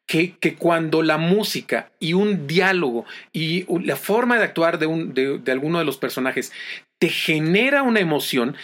que, 0.07 0.37
que 0.39 0.55
cuando 0.55 1.03
la 1.03 1.19
música 1.19 1.91
y 1.99 2.13
un 2.13 2.47
diálogo 2.47 3.05
y 3.33 3.65
la 3.85 3.97
forma 3.97 4.39
de 4.39 4.45
actuar 4.45 4.79
de, 4.79 4.87
un, 4.87 5.15
de, 5.15 5.39
de 5.39 5.53
alguno 5.53 5.79
de 5.79 5.85
los 5.85 5.97
personajes 5.97 6.53
te 6.99 7.09
genera 7.09 7.83
una 7.83 8.01
emoción, 8.01 8.57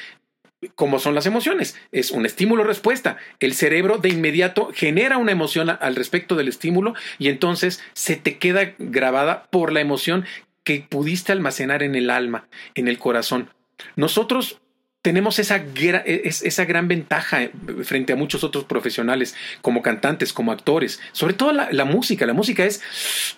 como 0.75 0.99
son 0.99 1.15
las 1.15 1.27
emociones, 1.27 1.79
es 1.93 2.11
un 2.11 2.27
estímulo-respuesta. 2.27 3.17
El 3.41 3.55
cerebro 3.55 3.99
de 3.99 4.09
inmediato 4.09 4.71
genera 4.75 5.19
una 5.19 5.33
emoción 5.33 5.71
al 5.71 5.97
respecto 5.97 6.35
del 6.37 6.49
estímulo 6.49 6.95
y 7.19 7.29
entonces 7.29 7.83
se 7.95 8.17
te 8.17 8.39
queda 8.39 8.75
grabada 8.79 9.49
por 9.51 9.73
la 9.73 9.81
emoción 9.81 10.25
que 10.65 10.85
pudiste 10.89 11.33
almacenar 11.33 11.83
en 11.83 11.95
el 11.95 12.11
alma, 12.11 12.49
en 12.75 12.89
el 12.89 12.99
corazón. 12.99 13.51
Nosotros 13.97 14.61
tenemos 15.03 15.39
esa, 15.39 15.65
esa 16.05 16.65
gran 16.65 16.89
ventaja 16.89 17.43
eh, 17.43 17.53
frente 17.85 18.13
a 18.13 18.17
muchos 18.17 18.45
otros 18.45 18.65
profesionales, 18.65 19.35
como 19.63 19.83
cantantes, 19.83 20.33
como 20.33 20.53
actores, 20.53 21.01
sobre 21.13 21.35
todo 21.35 21.53
la, 21.53 21.85
música. 21.85 22.27
La 22.27 22.35
música 22.35 22.65
es, 22.65 22.83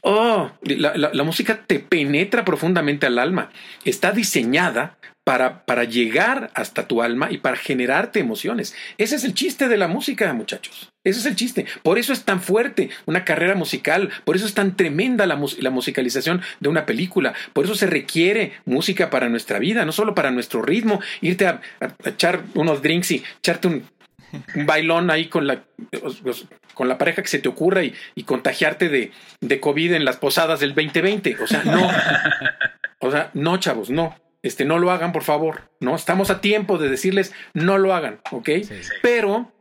oh, 0.02 0.50
la, 0.62 0.96
la, 0.96 1.24
música 1.24 1.64
te 1.66 1.78
penetra 1.78 2.44
profundamente 2.44 3.06
al 3.06 3.18
alma. 3.18 3.50
Está 3.84 4.12
diseñada 4.12 4.96
para, 5.30 5.64
para 5.64 5.84
llegar 5.84 6.50
hasta 6.54 6.88
tu 6.88 7.02
alma 7.02 7.30
y 7.30 7.38
para 7.38 7.56
generarte 7.56 8.18
emociones. 8.18 8.74
Ese 8.98 9.14
es 9.14 9.22
el 9.22 9.32
chiste 9.32 9.68
de 9.68 9.76
la 9.76 9.86
música, 9.86 10.32
muchachos. 10.32 10.90
Ese 11.04 11.20
es 11.20 11.26
el 11.26 11.36
chiste. 11.36 11.66
Por 11.84 12.00
eso 12.00 12.12
es 12.12 12.24
tan 12.24 12.40
fuerte 12.40 12.90
una 13.06 13.24
carrera 13.24 13.54
musical, 13.54 14.10
por 14.24 14.34
eso 14.34 14.44
es 14.44 14.54
tan 14.54 14.74
tremenda 14.74 15.26
la, 15.26 15.40
la, 15.60 15.70
musicalización 15.70 16.42
de 16.58 16.68
una 16.68 16.84
película, 16.84 17.32
por 17.52 17.64
eso 17.64 17.76
se 17.76 17.86
requiere 17.86 18.54
música 18.64 19.08
para 19.08 19.28
nuestra 19.28 19.60
vida, 19.60 19.84
no 19.84 19.92
solo 19.92 20.16
para 20.16 20.32
nuestro 20.32 20.62
ritmo, 20.62 21.00
irte 21.20 21.46
a, 21.46 21.60
echar 22.04 22.42
unos 22.54 22.82
drinks 22.82 23.12
y 23.12 23.22
echarte 23.38 23.68
un 23.68 23.84
un 24.54 24.66
bailón 24.66 25.10
ahí 25.10 25.26
con 25.26 25.46
la, 25.48 25.64
con 26.74 26.88
la 26.88 26.98
pareja 26.98 27.22
que 27.22 27.28
se 27.28 27.40
te 27.40 27.48
ocurra 27.48 27.82
y, 27.82 27.94
y 28.14 28.22
contagiarte 28.22 28.88
de, 28.88 29.10
de 29.40 29.60
COVID 29.60 29.92
en 29.92 30.04
las 30.04 30.18
posadas 30.18 30.60
del 30.60 30.74
2020. 30.74 31.36
O 31.40 31.46
sea, 31.46 31.62
no. 31.62 31.88
O 33.02 33.10
sea, 33.10 33.30
no, 33.32 33.56
chavos, 33.56 33.88
no. 33.88 34.14
Este, 34.42 34.64
no 34.64 34.78
lo 34.78 34.90
hagan, 34.90 35.12
por 35.12 35.22
favor. 35.22 35.70
No, 35.80 35.94
estamos 35.94 36.30
a 36.30 36.40
tiempo 36.40 36.78
de 36.78 36.88
decirles 36.88 37.32
no 37.54 37.78
lo 37.78 37.94
hagan, 37.94 38.20
¿ok? 38.30 38.50
Pero 39.02 39.52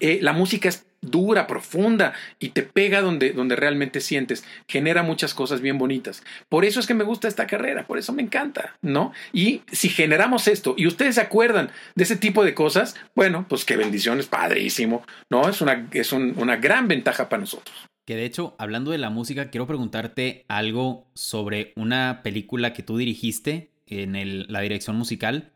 eh, 0.00 0.18
la 0.22 0.32
música 0.32 0.68
es 0.68 0.86
dura, 1.02 1.46
profunda 1.46 2.12
y 2.38 2.50
te 2.50 2.62
pega 2.62 3.00
donde, 3.00 3.32
donde 3.32 3.56
realmente 3.56 4.00
sientes, 4.00 4.44
genera 4.68 5.02
muchas 5.02 5.34
cosas 5.34 5.60
bien 5.60 5.78
bonitas. 5.78 6.22
Por 6.48 6.64
eso 6.64 6.80
es 6.80 6.86
que 6.86 6.94
me 6.94 7.04
gusta 7.04 7.28
esta 7.28 7.46
carrera, 7.46 7.86
por 7.86 7.98
eso 7.98 8.12
me 8.12 8.22
encanta, 8.22 8.76
¿no? 8.82 9.12
Y 9.32 9.62
si 9.72 9.88
generamos 9.88 10.46
esto 10.48 10.74
y 10.76 10.86
ustedes 10.86 11.14
se 11.14 11.22
acuerdan 11.22 11.70
de 11.94 12.04
ese 12.04 12.16
tipo 12.16 12.44
de 12.44 12.54
cosas, 12.54 12.96
bueno, 13.14 13.46
pues 13.48 13.64
qué 13.64 13.76
bendición, 13.76 14.18
es 14.18 14.26
padrísimo, 14.26 15.04
¿no? 15.30 15.48
Es 15.48 15.60
una, 15.60 15.88
es 15.92 16.12
una 16.12 16.56
gran 16.56 16.88
ventaja 16.88 17.28
para 17.28 17.40
nosotros. 17.40 17.74
Que 18.06 18.16
de 18.16 18.24
hecho, 18.24 18.56
hablando 18.58 18.90
de 18.90 18.98
la 18.98 19.10
música, 19.10 19.50
quiero 19.50 19.66
preguntarte 19.66 20.44
algo 20.48 21.10
sobre 21.14 21.72
una 21.76 22.22
película 22.22 22.72
que 22.72 22.82
tú 22.82 22.96
dirigiste 22.96 23.69
en 23.90 24.16
el, 24.16 24.46
la 24.48 24.60
dirección 24.60 24.96
musical, 24.96 25.52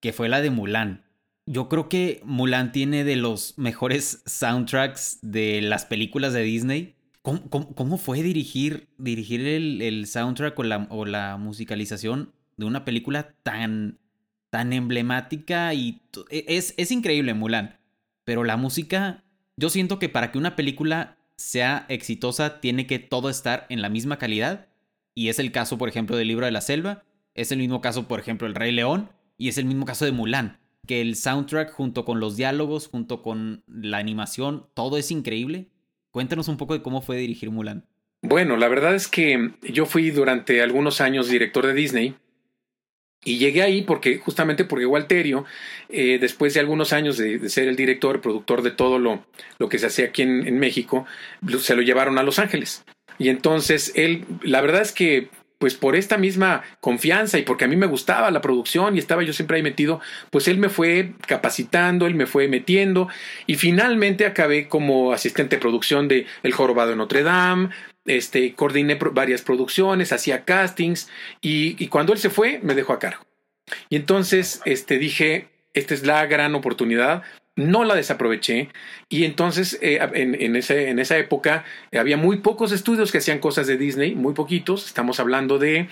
que 0.00 0.12
fue 0.12 0.28
la 0.28 0.40
de 0.40 0.50
Mulan 0.50 1.08
yo 1.50 1.68
creo 1.68 1.88
que 1.88 2.20
Mulan 2.24 2.72
tiene 2.72 3.04
de 3.04 3.16
los 3.16 3.56
mejores 3.56 4.22
soundtracks 4.26 5.18
de 5.22 5.62
las 5.62 5.86
películas 5.86 6.34
de 6.34 6.42
Disney. 6.42 6.94
¿Cómo, 7.22 7.98
fue 7.98 8.22
dirigir, 8.22 8.88
dirigir 8.98 9.46
el, 9.46 10.06
soundtrack 10.06 10.58
o 10.58 10.62
la, 10.62 10.86
o 10.90 11.04
la, 11.04 11.36
musicalización 11.36 12.32
de 12.56 12.66
una 12.66 12.84
película 12.84 13.34
tan, 13.42 13.98
tan 14.50 14.72
emblemática? 14.72 15.72
y 15.74 16.02
e, 16.30 16.44
es, 16.48 16.74
es 16.76 16.90
increíble 16.90 17.34
Mulan, 17.34 17.78
pero 18.24 18.44
la 18.44 18.56
música, 18.56 19.24
yo 19.56 19.70
siento 19.70 19.98
que 19.98 20.08
para 20.08 20.30
que 20.30 20.38
una 20.38 20.56
película 20.56 21.16
sea 21.36 21.86
exitosa 21.88 22.60
tiene 22.60 22.86
que 22.86 22.98
todo 22.98 23.30
estar 23.30 23.66
en 23.70 23.80
la 23.80 23.88
misma 23.88 24.18
calidad. 24.18 24.68
Y 25.14 25.28
es 25.28 25.38
el 25.38 25.50
caso, 25.50 25.78
por 25.78 25.88
ejemplo, 25.88 26.16
del 26.16 26.28
libro 26.28 26.46
de 26.46 26.52
la 26.52 26.60
selva, 26.60 27.04
es 27.40 27.52
el 27.52 27.58
mismo 27.58 27.80
caso, 27.80 28.08
por 28.08 28.20
ejemplo, 28.20 28.46
el 28.46 28.54
Rey 28.54 28.72
León, 28.72 29.10
y 29.36 29.48
es 29.48 29.58
el 29.58 29.64
mismo 29.64 29.84
caso 29.84 30.04
de 30.04 30.12
Mulan 30.12 30.58
que 30.88 31.00
el 31.02 31.14
soundtrack 31.14 31.70
junto 31.70 32.04
con 32.04 32.18
los 32.18 32.36
diálogos, 32.36 32.88
junto 32.88 33.22
con 33.22 33.62
la 33.68 33.98
animación, 33.98 34.66
todo 34.74 34.96
es 34.96 35.12
increíble. 35.12 35.68
Cuéntanos 36.10 36.48
un 36.48 36.56
poco 36.56 36.72
de 36.72 36.82
cómo 36.82 37.02
fue 37.02 37.18
dirigir 37.18 37.50
Mulan. 37.50 37.84
Bueno, 38.22 38.56
la 38.56 38.68
verdad 38.68 38.94
es 38.94 39.06
que 39.06 39.52
yo 39.62 39.86
fui 39.86 40.10
durante 40.10 40.62
algunos 40.62 41.00
años 41.00 41.28
director 41.28 41.66
de 41.66 41.74
Disney 41.74 42.14
y 43.22 43.38
llegué 43.38 43.62
ahí 43.62 43.82
porque 43.82 44.18
justamente 44.18 44.64
porque 44.64 44.86
Walterio, 44.86 45.44
eh, 45.90 46.18
después 46.18 46.54
de 46.54 46.60
algunos 46.60 46.92
años 46.94 47.18
de, 47.18 47.48
ser 47.50 47.68
el 47.68 47.76
director, 47.76 48.20
productor 48.22 48.62
de 48.62 48.70
todo 48.70 48.98
lo, 48.98 49.24
lo 49.58 49.68
que 49.68 49.78
se 49.78 49.86
hacía 49.86 50.06
aquí 50.06 50.22
en, 50.22 50.48
en 50.48 50.58
México, 50.58 51.06
se 51.60 51.76
lo 51.76 51.82
llevaron 51.82 52.18
a 52.18 52.22
Los 52.22 52.38
Ángeles. 52.38 52.84
Y 53.18 53.28
entonces 53.28 53.92
él, 53.94 54.24
la 54.42 54.62
verdad 54.62 54.80
es 54.80 54.92
que 54.92 55.28
pues 55.58 55.74
por 55.74 55.96
esta 55.96 56.16
misma 56.16 56.62
confianza 56.80 57.38
y 57.38 57.42
porque 57.42 57.64
a 57.64 57.68
mí 57.68 57.76
me 57.76 57.86
gustaba 57.86 58.30
la 58.30 58.40
producción 58.40 58.96
y 58.96 58.98
estaba 58.98 59.22
yo 59.22 59.32
siempre 59.32 59.56
ahí 59.56 59.62
metido, 59.62 60.00
pues 60.30 60.48
él 60.48 60.58
me 60.58 60.68
fue 60.68 61.12
capacitando, 61.26 62.06
él 62.06 62.14
me 62.14 62.26
fue 62.26 62.48
metiendo 62.48 63.08
y 63.46 63.56
finalmente 63.56 64.24
acabé 64.24 64.68
como 64.68 65.12
asistente 65.12 65.56
de 65.56 65.60
producción 65.60 66.08
de 66.08 66.26
El 66.42 66.52
Jorobado 66.52 66.90
de 66.90 66.96
Notre 66.96 67.22
Dame, 67.22 67.70
este, 68.06 68.54
coordiné 68.54 68.96
varias 69.12 69.42
producciones, 69.42 70.12
hacía 70.12 70.44
castings 70.44 71.10
y, 71.40 71.82
y, 71.82 71.88
cuando 71.88 72.12
él 72.12 72.18
se 72.18 72.30
fue 72.30 72.60
me 72.62 72.74
dejó 72.74 72.92
a 72.94 72.98
cargo. 72.98 73.24
Y 73.90 73.96
entonces 73.96 74.62
este, 74.64 74.98
dije, 74.98 75.48
esta 75.74 75.94
es 75.94 76.06
la 76.06 76.24
gran 76.26 76.54
oportunidad 76.54 77.22
no 77.58 77.84
la 77.84 77.96
desaproveché. 77.96 78.68
Y 79.08 79.24
entonces 79.24 79.78
eh, 79.82 79.98
en, 80.14 80.56
ese, 80.56 80.88
en, 80.90 80.98
esa 81.00 81.18
época 81.18 81.64
había 81.92 82.16
muy 82.16 82.38
pocos 82.38 82.72
estudios 82.72 83.10
que 83.10 83.18
hacían 83.18 83.40
cosas 83.40 83.66
de 83.66 83.76
Disney, 83.76 84.14
muy 84.14 84.32
poquitos, 84.32 84.86
estamos 84.86 85.18
hablando 85.18 85.58
de 85.58 85.88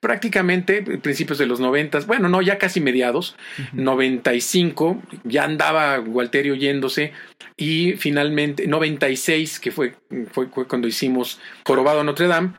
prácticamente 0.00 0.82
principios 0.82 1.38
de 1.38 1.46
los 1.46 1.60
noventas, 1.60 2.06
bueno, 2.06 2.28
no, 2.28 2.42
ya 2.42 2.58
casi 2.58 2.80
mediados, 2.80 3.36
95, 3.74 5.00
ya 5.22 5.44
andaba 5.44 6.00
Walterio 6.00 6.56
yéndose. 6.56 7.12
Y 7.56 7.92
finalmente 7.92 8.66
96, 8.66 9.60
que 9.60 9.70
fue, 9.70 9.94
fue, 10.32 10.48
fue 10.48 10.66
cuando 10.66 10.88
hicimos 10.88 11.38
Jorobado 11.64 12.02
Notre 12.02 12.26
Dame, 12.26 12.54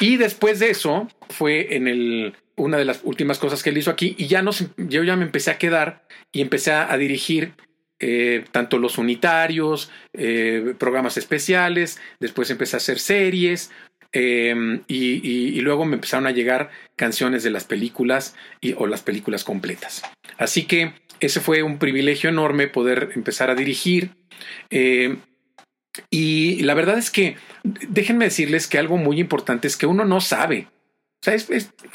y 0.00 0.16
después 0.16 0.58
de 0.58 0.70
eso 0.70 1.08
fue 1.28 1.76
en 1.76 1.86
el 1.86 2.34
una 2.56 2.78
de 2.78 2.84
las 2.84 3.02
últimas 3.04 3.38
cosas 3.38 3.62
que 3.62 3.70
él 3.70 3.78
hizo 3.78 3.92
aquí. 3.92 4.16
Y 4.18 4.26
ya 4.26 4.42
nos, 4.42 4.64
yo 4.76 5.04
ya 5.04 5.14
me 5.14 5.24
empecé 5.24 5.52
a 5.52 5.58
quedar 5.58 6.02
y 6.32 6.40
empecé 6.40 6.72
a 6.72 6.96
dirigir 6.96 7.54
eh, 8.00 8.44
tanto 8.52 8.78
los 8.78 8.98
unitarios, 8.98 9.90
eh, 10.12 10.74
programas 10.78 11.16
especiales, 11.16 12.00
después 12.20 12.50
empecé 12.50 12.76
a 12.76 12.78
hacer 12.78 12.98
series 13.00 13.70
em, 14.12 14.82
y, 14.86 15.60
luego 15.60 15.84
me 15.84 15.96
empezaron 15.96 16.26
a 16.26 16.30
llegar 16.30 16.70
canciones 16.96 17.42
de 17.42 17.50
las 17.50 17.64
películas 17.64 18.36
y, 18.60 18.74
o 18.74 18.86
las 18.86 19.02
películas 19.02 19.44
completas. 19.44 20.02
Así 20.38 20.64
que 20.64 20.94
ese 21.20 21.40
fue 21.40 21.62
un 21.62 21.78
privilegio 21.78 22.30
enorme 22.30 22.68
poder 22.68 23.10
empezar 23.14 23.50
a 23.50 23.54
dirigir. 23.54 24.10
Em, 24.70 25.18
y 26.10 26.62
la 26.62 26.74
verdad 26.74 26.98
es 26.98 27.10
que 27.10 27.36
déjenme 27.64 28.26
decirles 28.26 28.68
que 28.68 28.78
algo 28.78 28.96
muy 28.96 29.18
importante 29.18 29.66
es 29.66 29.76
que 29.76 29.86
uno 29.86 30.04
no 30.04 30.20
sabe 30.20 30.68
o 31.20 31.24
sea, 31.24 31.36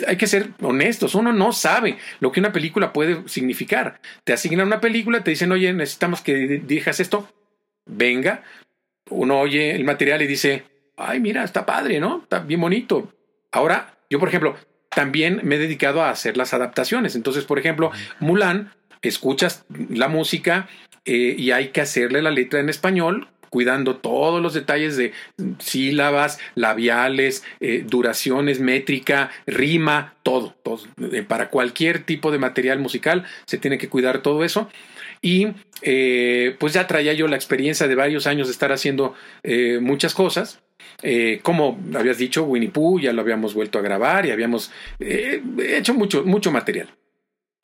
hay 0.08 0.18
que 0.18 0.28
ser 0.28 0.50
honestos. 0.62 1.16
Uno 1.16 1.32
no 1.32 1.54
sabe 1.54 1.98
lo 2.20 2.32
que 2.32 2.42
una 2.42 2.52
película 2.52 2.92
puede 2.92 3.28
significar. 3.28 4.02
Te 4.26 4.34
asignan 4.34 4.68
una 4.68 4.82
película, 4.82 5.24
te 5.24 5.32
dicen, 5.32 5.52
oye, 5.52 5.72
necesitamos 5.74 6.22
que 6.22 6.34
dirijas 6.36 7.00
esto. 7.00 7.30
Venga. 7.86 8.44
Uno 9.10 9.40
oye 9.40 9.76
el 9.76 9.86
material 9.86 10.22
y 10.22 10.28
dice, 10.28 10.64
ay, 10.98 11.20
mira, 11.20 11.44
está 11.44 11.66
padre, 11.66 12.00
¿no? 12.00 12.24
Está 12.24 12.40
bien 12.40 12.60
bonito. 12.60 13.14
Ahora, 13.52 13.98
yo, 14.10 14.20
por 14.20 14.28
ejemplo, 14.28 14.58
también 14.90 15.40
me 15.44 15.56
he 15.56 15.60
dedicado 15.60 16.04
a 16.04 16.10
hacer 16.10 16.36
las 16.36 16.54
adaptaciones. 16.54 17.16
Entonces, 17.16 17.46
por 17.46 17.60
ejemplo, 17.60 17.92
Mulan, 18.20 18.74
escuchas 19.02 19.66
la 19.90 20.10
música 20.10 20.68
eh, 21.06 21.36
y 21.38 21.52
hay 21.52 21.70
que 21.70 21.82
hacerle 21.82 22.22
la 22.22 22.32
letra 22.32 22.60
en 22.60 22.70
español 22.70 23.30
cuidando 23.54 23.98
todos 23.98 24.42
los 24.42 24.56
detalles 24.56 24.98
de 24.98 25.14
sílabas, 25.60 26.40
labiales, 26.56 27.44
eh, 27.60 27.84
duraciones, 27.88 28.60
métrica, 28.60 29.30
rima, 29.46 30.16
todo, 30.24 30.56
todo. 30.64 30.80
Eh, 31.12 31.22
para 31.22 31.50
cualquier 31.52 32.04
tipo 32.04 32.32
de 32.32 32.40
material 32.40 32.80
musical 32.80 33.26
se 33.46 33.60
tiene 33.60 33.78
que 33.78 33.90
cuidar 33.90 34.24
todo 34.24 34.44
eso. 34.44 34.72
Y 35.22 35.50
eh, 35.84 36.56
pues 36.58 36.74
ya 36.74 36.88
traía 36.88 37.14
yo 37.14 37.28
la 37.28 37.36
experiencia 37.36 37.88
de 37.88 37.94
varios 37.94 38.26
años 38.26 38.48
de 38.48 38.54
estar 38.54 38.72
haciendo 38.72 39.14
muchas 39.82 40.16
cosas. 40.16 40.60
como 41.44 41.80
habías 41.94 42.18
dicho, 42.18 42.46
Winnie 42.46 42.72
Pooh, 42.72 43.00
ya 43.00 43.14
lo 43.14 43.22
habíamos 43.22 43.54
vuelto 43.54 43.78
a 43.78 43.84
grabar 43.84 44.26
y 44.26 44.32
habíamos 44.32 44.72
hecho 45.00 45.94
mucho, 45.94 46.24
mucho 46.24 46.52
material. 46.52 46.90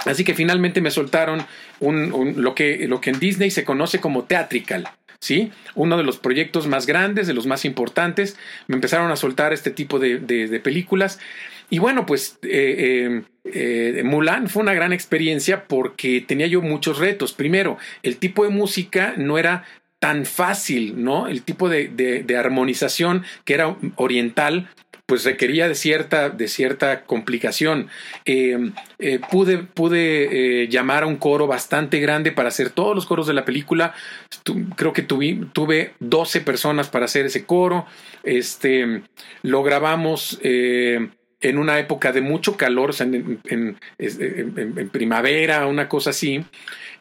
Así 0.06 0.24
que 0.24 0.34
finalmente 0.34 0.82
me 0.82 0.92
soltaron 0.92 1.46
lo, 1.82 2.56
que, 2.56 2.84
en 2.84 3.20
Disney 3.20 3.50
se 3.50 3.66
conoce 3.66 4.00
como 4.00 4.24
theatrical. 4.24 4.88
¿Sí? 5.20 5.52
Uno 5.76 5.98
de 5.98 6.04
los 6.04 6.18
proyectos 6.18 6.68
más 6.68 6.86
grandes, 6.86 7.28
de 7.28 7.34
los 7.34 7.46
más 7.46 7.66
importantes. 7.66 8.38
Me 8.68 8.76
empezaron 8.76 9.12
a 9.12 9.16
soltar 9.16 9.54
este 9.54 9.72
tipo 9.72 10.00
de, 10.00 10.62
películas. 10.64 11.20
Y 11.70 11.80
bueno, 11.80 12.06
pues 12.06 12.40
eh, 12.42 13.22
eh, 13.46 13.98
eh, 13.98 14.04
Mulan 14.04 14.50
fue 14.50 14.64
una 14.64 14.74
gran 14.74 14.92
experiencia 14.92 15.66
porque 15.68 16.22
tenía 16.22 16.48
yo 16.48 16.62
muchos 16.62 16.98
retos. 16.98 17.34
Primero, 17.34 17.78
el 18.02 18.18
tipo 18.18 18.44
de 18.44 18.50
música 18.50 19.14
no 19.18 19.38
era 19.38 19.66
tan 20.00 20.26
fácil, 20.26 21.04
¿no? 21.04 21.28
El 21.28 21.44
tipo 21.44 21.70
de, 21.70 21.90
de 21.90 22.38
armonización 22.38 23.24
que 23.44 23.54
era 23.54 23.76
oriental, 23.98 24.70
pues 25.10 25.26
requería 25.26 25.68
de 25.68 25.74
cierta, 25.74 26.30
de 26.30 26.48
cierta 26.48 27.02
complicación. 27.02 27.90
Eh, 28.26 28.72
eh, 29.00 29.20
pude 29.32 29.58
pude 29.58 30.64
eh, 30.64 30.68
llamar 30.68 31.02
a 31.02 31.08
un 31.08 31.16
coro 31.16 31.48
bastante 31.48 32.00
grande 32.00 32.32
para 32.32 32.50
hacer 32.50 32.70
todos 32.70 32.94
los 32.94 33.08
coros 33.08 33.26
de 33.26 33.34
la 33.34 33.44
película. 33.44 33.96
creo 34.76 34.94
que 34.94 35.02
tuve, 35.02 35.48
tuve 35.52 35.94
12 36.00 36.42
personas 36.42 36.90
para 36.90 37.06
hacer 37.06 37.26
ese 37.26 37.44
coro. 37.44 37.88
Este, 38.24 39.02
lo 39.42 39.64
grabamos 39.64 40.40
en 40.44 41.12
una 41.58 41.80
época 41.80 42.12
de 42.12 42.22
mucho 42.22 42.58
calor, 42.58 42.94
en, 43.00 43.78
primavera, 44.92 45.68
una 45.68 45.88
cosa 45.88 46.10
así. 46.10 46.44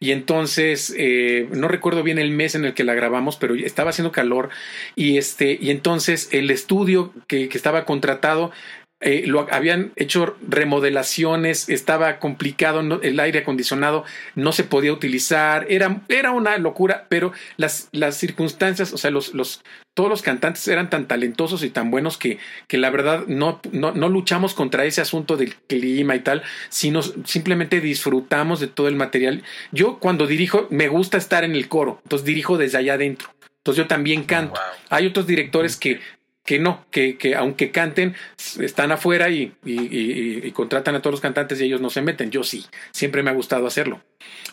Y 0.00 0.12
entonces, 0.12 0.94
eh, 0.96 1.48
no 1.50 1.66
recuerdo 1.66 2.02
bien 2.02 2.18
el 2.18 2.30
mes 2.30 2.54
en 2.54 2.64
el 2.64 2.74
que 2.74 2.84
la 2.84 2.94
grabamos, 2.94 3.36
pero 3.36 3.54
estaba 3.54 3.90
haciendo 3.90 4.12
calor. 4.12 4.50
Y, 4.94 5.18
este, 5.18 5.58
y 5.60 5.70
entonces 5.70 6.28
el 6.32 6.50
estudio 6.50 7.12
que, 7.26 7.48
estaba 7.52 7.84
contratado 7.84 8.52
eh, 9.00 9.24
lo 9.26 9.46
habían 9.52 9.92
hecho 9.94 10.36
remodelaciones, 10.46 11.68
estaba 11.68 12.18
complicado, 12.18 12.80
el 13.02 13.20
aire 13.20 13.40
acondicionado 13.40 14.04
no 14.34 14.52
se 14.52 14.64
podía 14.64 14.92
utilizar, 14.92 15.66
era, 15.68 16.00
era 16.08 16.32
una 16.32 16.58
locura, 16.58 17.06
pero 17.08 17.32
las, 17.56 17.88
las 17.92 18.16
circunstancias, 18.16 18.92
o 18.92 18.98
sea, 18.98 19.12
los, 19.12 19.34
los, 19.34 19.62
todos 19.94 20.10
los 20.10 20.22
cantantes 20.22 20.66
eran 20.66 20.90
tan 20.90 21.06
talentosos 21.06 21.62
y 21.62 21.70
tan 21.70 21.92
buenos 21.92 22.18
que, 22.18 22.38
que 22.66 22.76
la 22.76 22.90
verdad 22.90 23.24
no, 23.28 23.60
no, 23.70 23.92
no 23.92 24.08
luchamos 24.08 24.54
contra 24.54 24.84
ese 24.84 25.00
asunto 25.00 25.36
del 25.36 25.54
clima 25.54 26.16
y 26.16 26.20
tal, 26.20 26.42
sino 26.68 27.02
simplemente 27.02 27.80
disfrutamos 27.80 28.58
de 28.58 28.66
todo 28.66 28.88
el 28.88 28.96
material. 28.96 29.44
Yo 29.70 29.98
cuando 29.98 30.26
dirijo 30.26 30.66
me 30.70 30.88
gusta 30.88 31.18
estar 31.18 31.44
en 31.44 31.54
el 31.54 31.68
coro, 31.68 32.00
entonces 32.02 32.26
dirijo 32.26 32.58
desde 32.58 32.78
allá 32.78 32.94
adentro. 32.94 33.28
Entonces 33.58 33.84
yo 33.84 33.88
también 33.88 34.24
canto. 34.24 34.58
Hay 34.88 35.06
otros 35.06 35.26
directores 35.26 35.76
que 35.76 36.00
que 36.48 36.58
no, 36.58 36.86
que, 36.90 37.18
que 37.18 37.34
aunque 37.34 37.70
canten, 37.70 38.14
están 38.58 38.90
afuera 38.90 39.28
y, 39.28 39.52
y, 39.66 40.50
contratan 40.52 40.94
a 40.94 41.02
todos 41.02 41.12
los 41.12 41.20
cantantes 41.20 41.60
y 41.60 41.64
ellos 41.64 41.82
no 41.82 41.90
se 41.90 42.00
meten. 42.00 42.30
Yo 42.30 42.42
sí, 42.42 42.64
siempre 42.90 43.22
me 43.22 43.28
ha 43.28 43.34
gustado 43.34 43.66
hacerlo. 43.66 44.00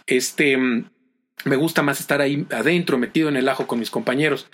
Este, 0.05 0.57
mm, 0.57 0.89
me 1.45 1.55
gusta 1.55 1.83
más 1.83 2.01
estar 2.01 2.19
ahí 2.19 2.45
adentro, 2.51 2.97
metido 2.97 3.29
en 3.29 3.37
el 3.37 3.47
ajo 3.47 3.65
con 3.65 3.79
mis 3.79 3.91
compañeros. 3.91 4.49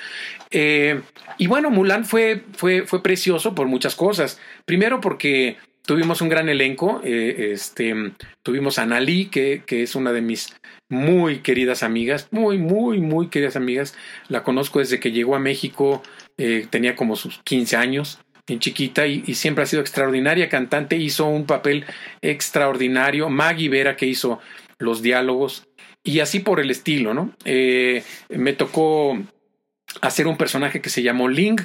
Eh, 0.51 1.01
y 1.39 1.47
bueno, 1.47 1.71
Mulan 1.71 2.05
fue, 2.05 2.43
fue, 2.53 2.85
fue 2.85 3.01
precioso 3.01 3.55
por 3.55 3.65
muchas 3.65 3.95
cosas. 3.95 4.39
Primero 4.65 5.01
porque 5.01 5.57
tuvimos 5.83 6.21
un 6.21 6.29
gran 6.29 6.47
elenco. 6.47 7.01
Eh, 7.03 7.53
este, 7.53 7.95
tuvimos 8.43 8.77
a 8.77 8.85
Nali, 8.85 9.29
que, 9.29 9.63
que 9.65 9.81
es 9.81 9.95
una 9.95 10.11
de 10.11 10.21
mis 10.21 10.55
muy 10.89 11.39
queridas 11.39 11.81
amigas, 11.81 12.27
muy, 12.29 12.59
muy, 12.59 12.99
muy 12.99 13.29
queridas 13.29 13.55
amigas. 13.55 13.95
La 14.27 14.43
conozco 14.43 14.77
desde 14.77 14.99
que 14.99 15.11
llegó 15.11 15.35
a 15.35 15.39
México 15.39 16.03
eh, 16.43 16.65
tenía 16.67 16.95
como 16.95 17.15
sus 17.15 17.37
15 17.43 17.77
años, 17.77 18.17
bien 18.47 18.59
chiquita, 18.59 19.05
y, 19.05 19.35
siempre 19.35 19.63
ha 19.63 19.67
sido 19.67 19.83
extraordinaria 19.83 20.49
cantante, 20.49 20.95
hizo 20.97 21.27
un 21.27 21.45
papel 21.45 21.85
extraordinario. 22.23 23.29
Maggie 23.29 23.69
Vera, 23.69 23.95
que 23.95 24.07
hizo 24.07 24.39
los 24.79 25.03
diálogos, 25.03 25.67
y 26.03 26.19
así 26.19 26.39
por 26.39 26.59
el 26.59 26.71
estilo, 26.71 27.13
¿no? 27.13 27.31
Eh, 27.45 28.03
me 28.29 28.53
tocó 28.53 29.19
hacer 30.01 30.25
un 30.25 30.35
personaje 30.35 30.81
que 30.81 30.89
se 30.89 31.03
llamó 31.03 31.27
Ling 31.27 31.61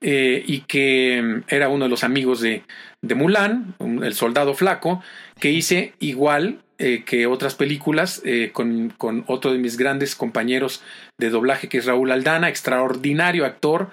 eh, 0.00 0.42
y 0.44 0.62
que 0.62 1.42
era 1.46 1.68
uno 1.68 1.84
de 1.84 1.90
los 1.90 2.02
amigos 2.02 2.40
de, 2.40 2.64
Mulan, 3.02 3.76
el 3.78 4.14
soldado 4.14 4.54
flaco, 4.54 5.04
que 5.38 5.52
hice 5.52 5.94
igual 6.00 6.62
que 6.78 7.26
otras 7.26 7.54
películas 7.54 8.22
con, 8.52 8.90
con, 8.98 9.24
otro 9.28 9.50
de 9.50 9.58
mis 9.58 9.78
grandes 9.78 10.14
compañeros 10.14 10.82
de 11.16 11.30
doblaje 11.30 11.70
que 11.70 11.78
es 11.78 11.86
Raúl 11.86 12.10
Aldana, 12.10 12.50
extraordinario 12.50 13.46
actor, 13.46 13.92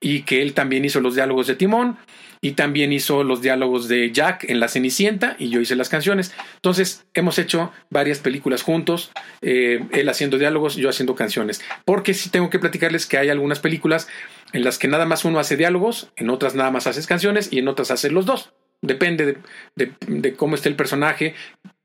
y 0.00 0.22
que 0.22 0.42
él 0.42 0.54
también 0.54 0.84
hizo 0.84 1.00
los 1.00 1.14
diálogos 1.14 1.46
de 1.46 1.56
Timón 1.56 1.96
y 2.44 2.52
también 2.52 2.92
hizo 2.92 3.24
los 3.24 3.40
diálogos 3.40 3.88
de 3.88 4.12
Jack 4.12 4.44
en 4.50 4.60
La 4.60 4.68
Cenicienta 4.68 5.34
y 5.38 5.48
yo 5.48 5.60
hice 5.60 5.76
las 5.76 5.88
canciones. 5.88 6.34
Entonces 6.56 7.06
hemos 7.14 7.38
hecho 7.38 7.72
varias 7.88 8.18
películas 8.18 8.62
juntos, 8.62 9.12
eh, 9.40 9.82
él 9.92 10.08
haciendo 10.10 10.36
diálogos, 10.36 10.76
yo 10.76 10.90
haciendo 10.90 11.14
canciones. 11.14 11.62
Porque 11.86 12.12
sí 12.12 12.28
tengo 12.28 12.50
que 12.50 12.58
platicarles 12.58 13.06
que 13.06 13.16
hay 13.16 13.30
algunas 13.30 13.60
películas 13.60 14.08
en 14.52 14.62
las 14.62 14.76
que 14.76 14.88
nada 14.88 15.06
más 15.06 15.24
uno 15.24 15.38
hace 15.38 15.56
diálogos, 15.56 16.10
en 16.16 16.28
otras 16.28 16.54
nada 16.54 16.70
más 16.70 16.86
haces 16.86 17.06
canciones 17.06 17.50
y 17.50 17.60
en 17.60 17.68
otras 17.68 17.90
haces 17.90 18.12
los 18.12 18.26
dos. 18.26 18.52
Depende 18.82 19.38
de, 19.74 20.34
cómo 20.34 20.54
esté 20.54 20.68
el 20.68 20.76
personaje, 20.76 21.34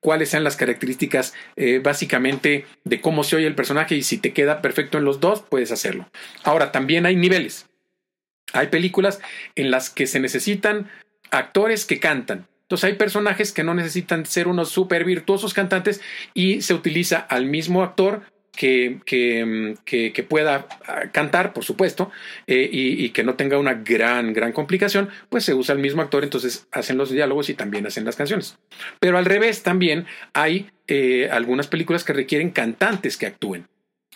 cuáles 0.01 0.27
sean 0.27 0.43
las 0.43 0.57
características 0.57 1.33
eh, 1.55 1.79
básicamente 1.81 2.65
de 2.83 2.99
cómo 2.99 3.23
se 3.23 3.37
oye 3.37 3.47
el 3.47 3.55
personaje 3.55 3.95
y 3.95 4.03
si 4.03 4.17
te 4.17 4.33
queda 4.33 4.61
perfecto 4.61 4.97
en 4.97 5.05
los 5.05 5.21
dos, 5.21 5.41
puedes 5.49 5.71
hacerlo. 5.71 6.09
Ahora, 6.43 6.73
también 6.73 7.05
hay 7.05 7.15
niveles. 7.15 7.68
Hay 8.53 8.67
películas 8.67 9.19
en 9.55 9.71
las 9.71 9.89
que 9.89 10.07
se 10.07 10.19
necesitan 10.19 10.89
actores 11.31 11.85
que 11.85 11.99
cantan. 11.99 12.47
Entonces 12.63 12.85
hay 12.85 12.93
personajes 12.93 13.51
que 13.51 13.63
no 13.63 13.73
necesitan 13.73 14.25
ser 14.25 14.47
unos 14.47 14.69
súper 14.69 15.03
virtuosos 15.03 15.53
cantantes 15.53 16.01
y 16.33 16.61
se 16.61 16.73
utiliza 16.73 17.17
al 17.17 17.45
mismo 17.45 17.83
actor 17.83 18.21
que, 18.59 18.99
que, 19.05 20.11
que, 20.13 20.23
pueda 20.23 20.67
ah, 20.85 21.03
cantar, 21.13 21.53
por 21.53 21.63
supuesto, 21.63 22.11
eh, 22.45 22.69
y, 22.69 23.09
que 23.11 23.23
no 23.23 23.35
tenga 23.35 23.57
una 23.57 23.73
gran, 23.73 24.33
gran 24.33 24.51
complicación, 24.51 25.09
pues 25.29 25.45
se 25.45 25.53
usa 25.53 25.73
el 25.73 25.79
mismo 25.79 26.01
actor, 26.01 26.25
entonces 26.25 26.67
hacen 26.73 26.97
los 26.97 27.09
diálogos 27.09 27.49
y 27.49 27.53
también 27.53 27.87
hacen 27.87 28.03
las 28.03 28.17
canciones. 28.17 28.57
Pero 28.99 29.17
al 29.17 29.23
revés, 29.23 29.63
también 29.63 30.07
hay 30.33 30.69
eh, 30.87 31.29
algunas 31.31 31.67
películas 31.67 32.03
que 32.03 32.11
requieren 32.11 32.49
cantantes 32.49 33.15
que 33.15 33.27
actúen. 33.27 33.65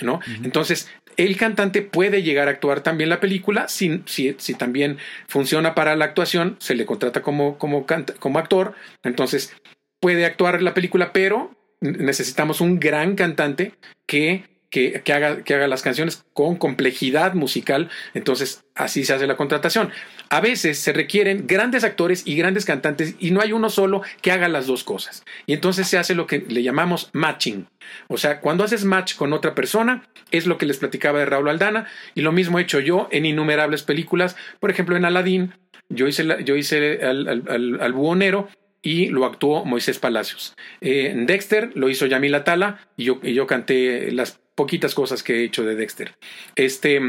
¿No? 0.01 0.19
Entonces, 0.43 0.89
el 1.17 1.37
cantante 1.37 1.81
puede 1.81 2.23
llegar 2.23 2.47
a 2.47 2.51
actuar 2.51 2.81
también 2.81 3.09
la 3.09 3.19
película, 3.19 3.67
si, 3.67 4.01
si, 4.05 4.35
si 4.37 4.53
también 4.55 4.97
funciona 5.27 5.75
para 5.75 5.95
la 5.95 6.05
actuación, 6.05 6.57
se 6.59 6.75
le 6.75 6.85
contrata 6.85 7.21
como, 7.21 7.57
como, 7.57 7.85
como 8.19 8.39
actor, 8.39 8.73
entonces 9.03 9.55
puede 9.99 10.25
actuar 10.25 10.61
la 10.61 10.73
película, 10.73 11.13
pero 11.13 11.51
necesitamos 11.81 12.61
un 12.61 12.79
gran 12.79 13.15
cantante 13.15 13.73
que 14.07 14.52
que, 14.73 15.13
haga, 15.13 15.43
que 15.43 15.53
haga 15.53 15.67
las 15.67 15.83
canciones 15.83 16.25
con 16.33 16.55
complejidad 16.55 17.35
musical, 17.35 17.91
entonces 18.15 18.65
así 18.73 19.05
se 19.05 19.13
hace 19.13 19.27
la 19.27 19.37
contratación. 19.37 19.91
A 20.29 20.41
veces 20.41 20.79
se 20.79 20.93
requieren 20.93 21.45
grandes 21.45 21.83
actores 21.83 22.23
y 22.25 22.35
grandes 22.35 22.65
cantantes 22.65 23.15
y 23.19 23.29
no 23.29 23.39
hay 23.39 23.51
uno 23.51 23.69
solo 23.69 24.01
que 24.23 24.31
haga 24.31 24.47
las 24.47 24.65
dos 24.65 24.83
cosas. 24.83 25.23
Y 25.45 25.53
entonces 25.53 25.87
se 25.87 25.99
hace 25.99 26.15
lo 26.15 26.25
que 26.25 26.39
le 26.39 26.63
llamamos 26.63 27.11
matching. 27.13 27.67
O 28.07 28.17
sea, 28.17 28.41
cuando 28.41 28.63
haces 28.63 28.83
match 28.83 29.15
con 29.15 29.31
otra 29.31 29.53
persona, 29.53 30.09
es 30.31 30.47
lo 30.47 30.57
que 30.57 30.65
les 30.65 30.77
platicaba 30.77 31.19
de 31.19 31.25
Raúl 31.25 31.49
Aldana 31.49 31.85
y 32.15 32.21
lo 32.21 32.31
mismo 32.31 32.57
he 32.57 32.63
hecho 32.63 32.79
yo 32.79 33.07
en 33.11 33.27
innumerables 33.27 33.83
películas. 33.83 34.35
Por 34.59 34.71
ejemplo, 34.71 34.97
en 34.97 35.05
Aladdin, 35.05 35.53
yo 35.89 36.07
hice, 36.07 36.25
yo 36.43 36.55
hice 36.55 37.01
al, 37.03 37.93
buhonero 37.93 38.49
y 38.81 39.09
lo 39.09 39.25
actuó 39.25 39.65
Moisés 39.65 39.99
Palacios. 39.99 40.55
Eh, 40.81 41.11
en 41.11 41.27
Dexter 41.27 41.69
lo 41.75 41.89
hizo 41.89 42.07
Yamila 42.07 42.43
Tala 42.43 42.79
y 42.97 43.03
yo, 43.03 43.19
y 43.21 43.35
yo 43.35 43.45
canté 43.45 44.11
las 44.11 44.42
poquitas 44.55 44.93
cosas 44.95 45.23
que 45.23 45.35
he 45.35 45.43
hecho 45.43 45.63
de 45.63 45.75
Dexter. 45.75 46.15
Este, 46.55 47.01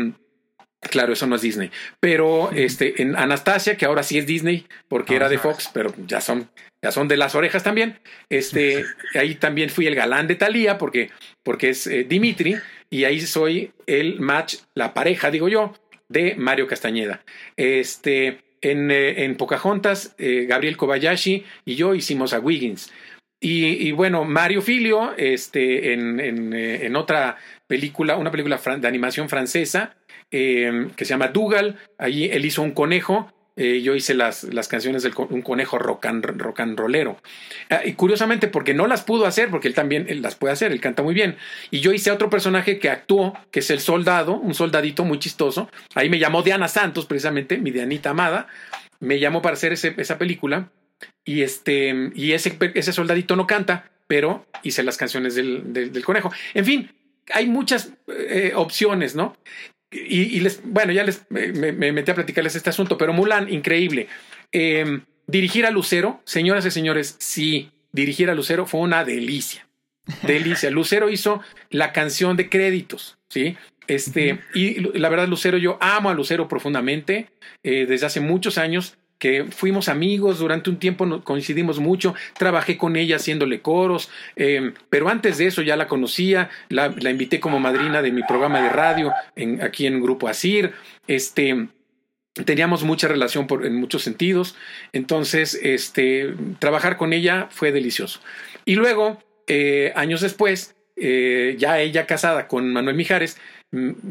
claro, 0.80 1.12
eso 1.12 1.26
no 1.26 1.36
es 1.36 1.42
Disney, 1.42 1.70
pero 2.00 2.50
este, 2.52 3.02
en 3.02 3.16
Anastasia, 3.16 3.76
que 3.76 3.84
ahora 3.84 4.02
sí 4.02 4.18
es 4.18 4.26
Disney, 4.26 4.66
porque 4.88 5.16
era 5.16 5.28
de 5.28 5.38
Fox, 5.38 5.70
pero 5.72 5.94
ya 6.06 6.20
son, 6.20 6.50
ya 6.82 6.92
son 6.92 7.08
de 7.08 7.16
las 7.16 7.34
orejas 7.34 7.62
también. 7.62 7.98
Este, 8.28 8.84
ahí 9.14 9.34
también 9.34 9.70
fui 9.70 9.86
el 9.86 9.94
galán 9.94 10.26
de 10.26 10.36
Thalía, 10.36 10.78
porque, 10.78 11.10
porque 11.42 11.70
es 11.70 11.86
eh, 11.86 12.04
Dimitri, 12.04 12.56
y 12.90 13.04
ahí 13.04 13.20
soy 13.20 13.72
el 13.86 14.20
match, 14.20 14.56
la 14.74 14.94
pareja, 14.94 15.30
digo 15.30 15.48
yo, 15.48 15.74
de 16.08 16.34
Mario 16.36 16.66
Castañeda. 16.66 17.24
Este, 17.56 18.44
en, 18.64 18.90
eh, 18.90 19.24
en 19.24 19.36
Pocahontas, 19.36 20.14
eh, 20.18 20.46
Gabriel 20.48 20.76
Kobayashi 20.76 21.44
y 21.64 21.74
yo 21.76 21.94
hicimos 21.94 22.32
a 22.32 22.40
Wiggins. 22.40 22.90
Y, 23.46 23.92
bueno, 23.92 24.24
Mario 24.24 24.62
Filio, 24.62 25.12
este, 25.18 25.92
en, 25.92 26.54
eh, 26.54 26.90
otra 26.96 27.36
película, 27.66 28.16
una 28.16 28.30
película 28.30 28.58
de 28.78 28.88
animación 28.88 29.28
francesa 29.28 29.96
em, 30.30 30.88
que 30.92 31.04
se 31.04 31.10
llama 31.10 31.28
Dougal, 31.28 31.76
allí 31.98 32.24
él 32.24 32.46
hizo 32.46 32.62
un 32.62 32.70
conejo. 32.70 33.30
Eh, 33.56 33.82
yo 33.82 33.94
hice 33.94 34.14
las, 34.14 34.44
las 34.44 34.66
canciones 34.66 35.02
de 35.02 35.12
un 35.28 35.42
conejo 35.42 35.78
rock. 35.78 36.06
Ah, 37.68 37.82
y 37.84 37.92
curiosamente, 37.92 38.48
porque 38.48 38.72
no 38.72 38.86
las 38.86 39.02
pudo 39.02 39.26
hacer, 39.26 39.50
porque 39.50 39.68
él 39.68 39.74
también 39.74 40.06
las 40.22 40.36
puede 40.36 40.54
hacer, 40.54 40.72
él 40.72 40.80
canta 40.80 41.02
muy 41.02 41.12
bien. 41.12 41.36
Y 41.70 41.80
yo 41.80 41.92
hice 41.92 42.10
otro 42.10 42.30
personaje 42.30 42.78
que 42.78 42.88
actuó, 42.88 43.34
que 43.50 43.60
es 43.60 43.68
el 43.68 43.80
soldado, 43.80 44.36
un 44.36 44.54
soldadito 44.54 45.04
muy 45.04 45.18
chistoso. 45.18 45.68
Ahí 45.94 46.08
me 46.08 46.18
llamó 46.18 46.42
Diana 46.42 46.66
Santos, 46.66 47.04
precisamente, 47.04 47.58
mi 47.58 47.72
Dianita 47.72 48.08
amada. 48.08 48.48
Me 49.00 49.20
llamó 49.20 49.42
para 49.42 49.52
hacer 49.52 49.74
ese, 49.74 49.94
esa 49.98 50.16
película 50.16 50.70
y 51.24 51.42
este, 51.42 52.10
y 52.14 52.32
ese, 52.32 52.56
ese 52.74 52.92
soldadito 52.92 53.36
no 53.36 53.46
canta, 53.46 53.90
pero 54.06 54.46
hice 54.62 54.82
las 54.82 54.96
canciones 54.96 55.34
del, 55.34 55.72
del, 55.72 56.04
conejo. 56.04 56.32
En 56.52 56.64
fin, 56.64 56.90
hay 57.32 57.46
muchas 57.46 57.92
eh, 58.08 58.52
opciones, 58.54 59.14
¿no? 59.14 59.36
Y, 59.90 60.40
les, 60.40 60.60
bueno, 60.64 60.92
ya 60.92 61.04
les 61.04 61.24
me, 61.30 61.72
metí 61.72 62.10
a 62.10 62.14
platicarles 62.14 62.56
este 62.56 62.70
asunto, 62.70 62.98
pero 62.98 63.12
Mulan, 63.12 63.52
increíble. 63.52 64.08
Em, 64.50 65.04
dirigir 65.28 65.66
a 65.66 65.70
Lucero, 65.70 66.20
señoras 66.24 66.66
y 66.66 66.72
señores, 66.72 67.14
sí, 67.20 67.70
dirigir 67.92 68.28
a 68.28 68.34
Lucero 68.34 68.66
fue 68.66 68.80
una 68.80 69.04
delicia. 69.04 69.68
Delicia. 70.22 70.70
Lucero 70.70 71.08
hizo 71.08 71.40
la 71.70 71.92
canción 71.92 72.36
de 72.36 72.50
créditos, 72.50 73.18
¿sí? 73.28 73.56
Este, 73.86 74.40
y 74.54 74.80
la 74.98 75.08
verdad, 75.08 75.28
Lucero, 75.28 75.58
yo 75.58 75.78
amo 75.80 76.10
a 76.10 76.14
Lucero 76.14 76.48
profundamente 76.48 77.28
eh, 77.62 77.86
desde 77.86 78.06
hace 78.06 78.20
muchos 78.20 78.58
años 78.58 78.96
que 79.18 79.44
fuimos 79.44 79.88
amigos 79.88 80.38
durante 80.38 80.70
un 80.70 80.78
tiempo, 80.78 81.22
coincidimos 81.22 81.78
mucho, 81.78 82.14
trabajé 82.36 82.76
con 82.76 82.96
ella 82.96 83.16
haciéndole 83.16 83.60
coros, 83.60 84.10
eh, 84.36 84.72
pero 84.90 85.08
antes 85.08 85.38
de 85.38 85.46
eso 85.46 85.62
ya 85.62 85.76
la 85.76 85.88
conocía, 85.88 86.50
la, 86.68 86.92
invité 87.10 87.40
como 87.40 87.60
madrina 87.60 88.02
de 88.02 88.12
mi 88.12 88.22
programa 88.22 88.60
de 88.60 88.68
radio 88.68 89.12
en, 89.36 89.62
aquí 89.62 89.86
en 89.86 90.02
Grupo 90.02 90.28
Asir, 90.28 90.72
este, 91.06 91.68
teníamos 92.44 92.82
mucha 92.82 93.08
relación 93.08 93.46
por, 93.46 93.64
en 93.64 93.76
muchos 93.76 94.02
sentidos, 94.02 94.56
entonces 94.92 95.58
este, 95.62 96.34
trabajar 96.58 96.96
con 96.96 97.12
ella 97.12 97.48
fue 97.50 97.72
delicioso. 97.72 98.20
Y 98.64 98.74
luego, 98.74 99.22
eh, 99.46 99.92
años 99.94 100.20
después, 100.20 100.74
eh, 100.96 101.56
ya 101.58 101.80
ella 101.80 102.06
casada 102.06 102.48
con 102.48 102.72
Manuel 102.72 102.96
Mijares, 102.96 103.38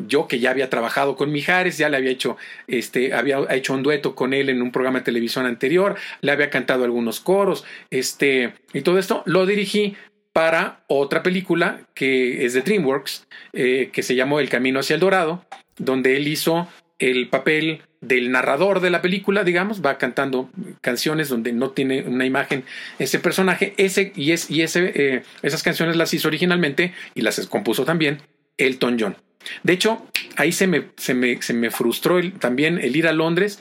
yo 0.08 0.28
que 0.28 0.40
ya 0.40 0.52
había 0.52 0.70
trabajado 0.70 1.16
con 1.16 1.32
Mijares, 1.32 1.78
ya 1.78 1.90
le 1.90 1.98
había 1.98 2.12
hecho, 2.12 2.38
este, 2.68 3.14
había 3.14 3.40
hecho 3.52 3.74
un 3.74 3.84
dueto 3.84 4.16
con 4.16 4.34
él 4.34 4.50
en 4.50 4.62
un 4.62 4.72
programa 4.72 5.00
de 5.00 5.06
televisión 5.06 5.46
anterior, 5.46 5.96
le 6.22 6.32
había 6.32 6.50
cantado 6.50 6.84
algunos 6.84 7.20
coros, 7.20 7.64
este, 7.90 8.54
y 8.74 8.82
todo 8.82 9.00
esto, 9.00 9.24
lo 9.26 9.46
dirigí 9.46 9.96
para 10.34 10.84
otra 10.88 11.24
película 11.24 11.82
que 11.94 12.46
es 12.46 12.54
de 12.54 12.62
DreamWorks, 12.62 13.28
eh, 13.54 13.90
que 13.94 14.04
se 14.04 14.16
llamó 14.16 14.40
El 14.40 14.50
Camino 14.50 14.80
hacia 14.80 14.96
el 14.96 15.00
Dorado, 15.00 15.46
donde 15.78 16.18
él 16.18 16.28
hizo 16.28 16.68
el 17.00 17.30
papel 17.30 17.82
del 18.02 18.32
narrador 18.32 18.80
de 18.82 18.90
la 18.90 19.02
película, 19.02 19.44
digamos, 19.44 19.84
va 19.84 19.98
cantando 19.98 20.50
canciones 20.82 21.30
donde 21.30 21.54
no 21.54 21.72
tiene 21.72 22.04
una 22.04 22.26
imagen 22.26 22.66
ese 23.00 23.20
personaje, 23.20 23.74
ese 23.78 24.12
y, 24.16 24.32
es, 24.32 24.50
y 24.50 24.62
ese, 24.62 24.92
eh, 24.96 25.24
esas 25.42 25.64
canciones 25.64 25.96
las 25.96 26.14
hizo 26.14 26.28
originalmente 26.28 26.94
y 27.16 27.22
las 27.22 27.46
compuso 27.48 27.86
también 27.86 28.22
Elton 28.58 28.98
John. 29.00 29.16
De 29.64 29.74
hecho, 29.74 30.08
ahí 30.36 30.52
se 30.52 30.68
me, 30.68 30.90
se 30.98 31.14
me, 31.14 31.42
se 31.42 31.54
me 31.54 31.72
frustró 31.72 32.20
también 32.40 32.80
el 32.80 32.96
ir 32.96 33.08
a 33.08 33.14
Londres 33.14 33.60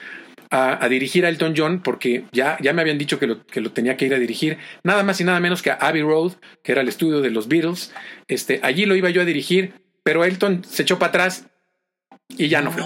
a, 0.52 0.86
dirigir 0.88 1.24
a 1.24 1.30
Elton 1.30 1.54
John 1.56 1.82
porque 1.82 2.24
ya, 2.30 2.58
ya 2.60 2.74
me 2.74 2.82
habían 2.82 2.98
dicho 2.98 3.18
que 3.18 3.26
lo, 3.26 3.46
que 3.46 3.62
lo 3.62 3.72
tenía 3.72 3.96
que 3.96 4.04
ir 4.04 4.14
a 4.14 4.18
dirigir 4.18 4.58
nada 4.82 5.02
más 5.02 5.18
y 5.20 5.24
nada 5.24 5.40
menos 5.40 5.62
que 5.62 5.70
a 5.70 5.74
Abbey 5.74 6.02
Road, 6.02 6.32
que 6.62 6.72
era 6.72 6.82
el 6.82 6.88
estudio 6.88 7.22
de 7.22 7.30
los 7.30 7.48
Beatles. 7.48 7.92
Este, 8.28 8.60
allí 8.62 8.84
lo 8.84 8.94
iba 8.94 9.08
yo 9.08 9.22
a 9.22 9.24
dirigir, 9.24 9.72
pero 10.02 10.24
Elton 10.24 10.62
se 10.64 10.82
echó 10.82 10.98
para 10.98 11.08
atrás 11.08 11.46
y 12.28 12.48
ya 12.48 12.60
no 12.60 12.70
fue. 12.70 12.82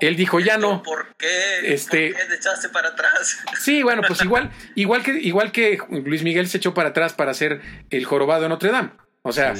Él 0.00 0.16
dijo, 0.16 0.38
ya 0.38 0.58
no. 0.58 0.82
¿Por 0.82 1.14
qué? 1.16 1.72
Este, 1.74 2.10
¿Por 2.10 2.20
qué 2.20 2.26
te 2.26 2.34
echaste 2.36 2.68
para 2.68 2.88
atrás? 2.88 3.38
Sí, 3.58 3.82
bueno, 3.82 4.02
pues 4.06 4.22
igual, 4.22 4.50
igual, 4.74 5.02
que, 5.02 5.18
igual 5.18 5.52
que 5.52 5.78
Luis 6.04 6.22
Miguel 6.22 6.48
se 6.48 6.58
echó 6.58 6.74
para 6.74 6.90
atrás 6.90 7.12
para 7.12 7.32
hacer 7.32 7.60
el 7.90 8.04
jorobado 8.04 8.42
de 8.42 8.48
Notre 8.48 8.70
Dame. 8.70 8.90
O 9.24 9.30
sea, 9.30 9.54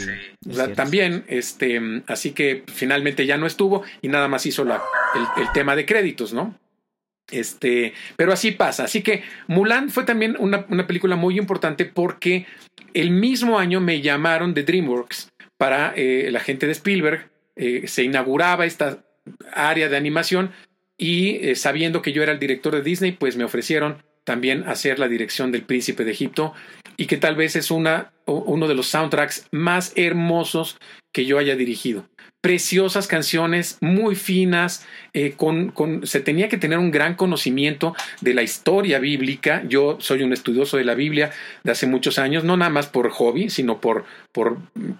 también, 0.74 1.24
este, 1.28 1.80
así 2.08 2.32
que 2.32 2.64
finalmente 2.66 3.26
ya 3.26 3.36
no 3.36 3.46
estuvo 3.46 3.84
y 4.00 4.08
nada 4.08 4.26
más 4.26 4.44
hizo 4.44 4.64
la, 4.64 4.82
el, 5.14 5.46
tema 5.52 5.76
de 5.76 5.86
créditos, 5.86 6.32
¿no? 6.32 6.58
Este, 7.30 7.94
pero 8.16 8.32
así 8.32 8.50
pasa. 8.50 8.84
Así 8.84 9.02
que 9.02 9.22
Mulan 9.46 9.88
fue 9.88 10.04
también 10.04 10.36
una, 10.40 10.66
una 10.68 10.86
película 10.88 11.14
muy 11.14 11.38
importante 11.38 11.84
porque 11.84 12.46
el 12.92 13.10
mismo 13.10 13.58
año 13.58 13.80
me 13.80 14.00
llamaron 14.00 14.52
de 14.52 14.64
DreamWorks 14.64 15.28
para 15.56 15.92
eh, 15.94 16.28
la 16.32 16.40
gente 16.40 16.66
de 16.66 16.72
Spielberg. 16.72 17.30
Eh, 17.54 17.86
se 17.86 18.02
inauguraba 18.02 18.66
esta 18.66 19.04
área 19.52 19.88
de 19.88 19.96
animación 19.96 20.50
y 20.98 21.36
eh, 21.36 21.54
sabiendo 21.54 22.02
que 22.02 22.12
yo 22.12 22.24
era 22.24 22.32
el 22.32 22.40
director 22.40 22.74
de 22.74 22.82
Disney, 22.82 23.12
pues 23.12 23.36
me 23.36 23.44
ofrecieron 23.44 24.02
también 24.24 24.64
hacer 24.68 24.98
la 24.98 25.08
dirección 25.08 25.52
del 25.52 25.62
Príncipe 25.62 26.04
de 26.04 26.12
Egipto 26.12 26.52
y 27.02 27.06
que 27.06 27.16
tal 27.16 27.34
vez 27.34 27.56
es 27.56 27.72
una, 27.72 28.12
uno 28.26 28.68
de 28.68 28.76
los 28.76 28.86
soundtracks 28.86 29.48
más 29.50 29.92
hermosos 29.96 30.78
que 31.10 31.26
yo 31.26 31.36
haya 31.36 31.56
dirigido. 31.56 32.06
Preciosas 32.40 33.08
canciones, 33.08 33.78
muy 33.80 34.14
finas, 34.14 34.86
eh, 35.12 35.32
con, 35.36 35.72
con, 35.72 36.06
se 36.06 36.20
tenía 36.20 36.48
que 36.48 36.58
tener 36.58 36.78
un 36.78 36.92
gran 36.92 37.16
conocimiento 37.16 37.96
de 38.20 38.34
la 38.34 38.44
historia 38.44 39.00
bíblica. 39.00 39.64
Yo 39.66 39.96
soy 39.98 40.22
un 40.22 40.32
estudioso 40.32 40.76
de 40.76 40.84
la 40.84 40.94
Biblia 40.94 41.32
de 41.64 41.72
hace 41.72 41.88
muchos 41.88 42.20
años, 42.20 42.44
no 42.44 42.56
nada 42.56 42.70
más 42.70 42.86
por 42.86 43.10
hobby, 43.10 43.50
sino 43.50 43.80
por, 43.80 44.04
por 44.30 44.58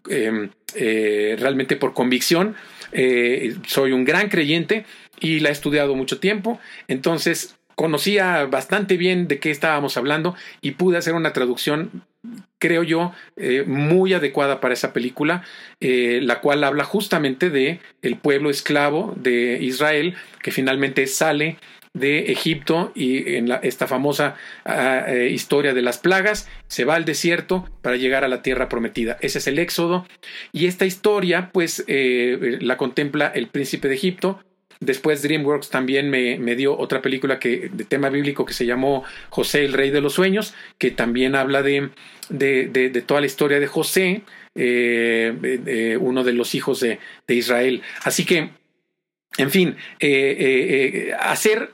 em, 0.09 0.51
eh, 0.75 1.37
realmente 1.39 1.77
por 1.77 1.95
convicción. 1.95 2.57
Eh, 2.91 3.55
soy 3.65 3.93
un 3.93 4.05
gran 4.05 4.29
creyente 4.29 4.87
y 5.21 5.39
la 5.39 5.51
he 5.51 5.53
estudiado 5.53 5.95
mucho 5.95 6.19
tiempo. 6.19 6.59
Entonces, 6.89 7.55
conocía 7.75 8.45
bastante 8.47 8.97
bien 8.97 9.29
de 9.29 9.39
qué 9.39 9.51
estábamos 9.51 9.97
hablando 9.97 10.35
y 10.61 10.73
pude 10.73 10.99
hacer 10.99 11.15
una 11.15 11.33
traducción, 11.33 12.05
creo 12.59 12.83
yo, 12.83 13.13
eh, 13.37 13.65
muy 13.67 14.15
adecuada 14.15 14.61
para 14.61 14.75
esa 14.75 14.93
película, 14.93 15.43
eh, 15.81 16.21
la 16.23 16.41
cual 16.41 16.65
habla 16.65 16.85
justamente 16.85 17.51
de 17.51 17.81
el 18.03 18.17
pueblo 18.17 18.51
esclavo 18.51 19.15
de 19.17 19.59
Israel 19.61 20.15
que 20.43 20.53
finalmente 20.53 21.07
sale 21.07 21.59
de 21.95 22.33
Egipto 22.33 22.91
y 22.95 23.35
en 23.35 23.53
esta 23.63 23.87
famosa 23.87 24.35
ah, 24.65 25.05
eh, 25.09 25.29
historia 25.31 25.75
de 25.75 25.83
las 25.83 25.99
plagas, 25.99 26.49
se 26.67 26.87
va 26.87 26.95
al 26.95 27.05
desierto 27.05 27.69
para 27.83 27.97
llegar 27.97 28.25
a 28.25 28.29
la 28.29 28.41
tierra 28.41 28.71
prometida. 28.71 29.19
Ese 29.21 29.39
es 29.39 29.47
el 29.47 29.59
éxodo. 29.59 30.07
Y 30.53 30.67
esta 30.67 30.87
historia, 30.87 31.51
pues, 31.53 31.85
la 31.87 32.79
contempla 32.79 33.27
el 33.27 33.49
príncipe 33.49 33.89
de 33.89 33.95
Egipto, 33.97 34.41
Después 34.83 35.23
DreamWorks 35.23 35.71
también 35.71 36.11
me, 36.11 36.39
me, 36.39 36.57
dio 36.57 36.77
otra 36.77 37.01
película 37.01 37.39
que, 37.39 37.71
de 37.73 37.85
tema 37.85 38.09
bíblico 38.09 38.45
que 38.45 38.53
se 38.53 38.67
llamó 38.67 39.05
José 39.31 39.65
el 39.65 39.73
Rey 39.73 39.91
de 39.91 40.01
los 40.01 40.15
Sueños, 40.15 40.55
que 40.77 40.91
también 40.91 41.37
habla 41.37 41.63
de, 41.63 41.91
de, 42.29 42.67
de, 42.67 43.03
toda 43.03 43.21
la 43.21 43.27
historia 43.27 43.61
de 43.61 43.69
José, 43.69 44.23
eh, 44.57 45.97
uno 46.01 46.25
de 46.25 46.33
los 46.33 46.57
hijos 46.57 46.81
de, 46.81 46.99
Israel. 47.29 47.83
Así 48.03 48.25
que, 48.25 48.51
en 49.39 49.51
fin, 49.53 49.77
eh, 50.01 51.09
eh, 51.11 51.13
hacer 51.19 51.71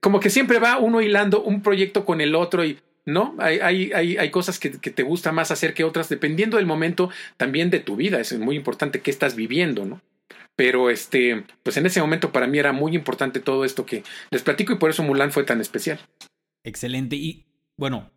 como 0.00 0.18
que 0.18 0.28
siempre 0.28 0.58
va 0.58 0.78
uno 0.78 1.00
hilando 1.00 1.40
un 1.42 1.62
proyecto 1.62 2.04
con 2.04 2.20
el 2.20 2.34
otro 2.34 2.64
y 2.64 2.78
¿no? 3.06 3.36
Hay, 3.38 3.60
hay, 3.60 3.92
hay, 3.92 4.16
hay 4.18 4.30
cosas 4.30 4.58
que, 4.58 4.72
que, 4.72 4.90
te 4.90 5.02
gusta 5.02 5.32
más 5.32 5.50
hacer 5.50 5.72
que 5.72 5.84
otras, 5.84 6.08
dependiendo 6.10 6.56
del 6.56 6.66
momento 6.66 7.10
también 7.36 7.70
de 7.70 7.78
tu 7.78 7.96
vida. 7.96 8.20
Es 8.20 8.36
muy 8.38 8.56
importante 8.56 9.00
qué 9.00 9.10
estás 9.10 9.34
viviendo, 9.34 9.86
¿no? 9.86 10.02
Pero 10.58 10.90
este, 10.90 11.46
pues 11.62 11.76
en 11.76 11.86
ese 11.86 12.00
momento 12.00 12.32
para 12.32 12.48
mí 12.48 12.58
era 12.58 12.72
muy 12.72 12.96
importante 12.96 13.38
todo 13.38 13.64
esto 13.64 13.86
que 13.86 14.02
les 14.32 14.42
platico 14.42 14.72
y 14.72 14.76
por 14.78 14.90
eso 14.90 15.04
Mulan 15.04 15.30
fue 15.30 15.44
tan 15.44 15.60
especial. 15.60 16.00
Excelente. 16.64 17.14
Y 17.14 17.46
bueno, 17.76 18.10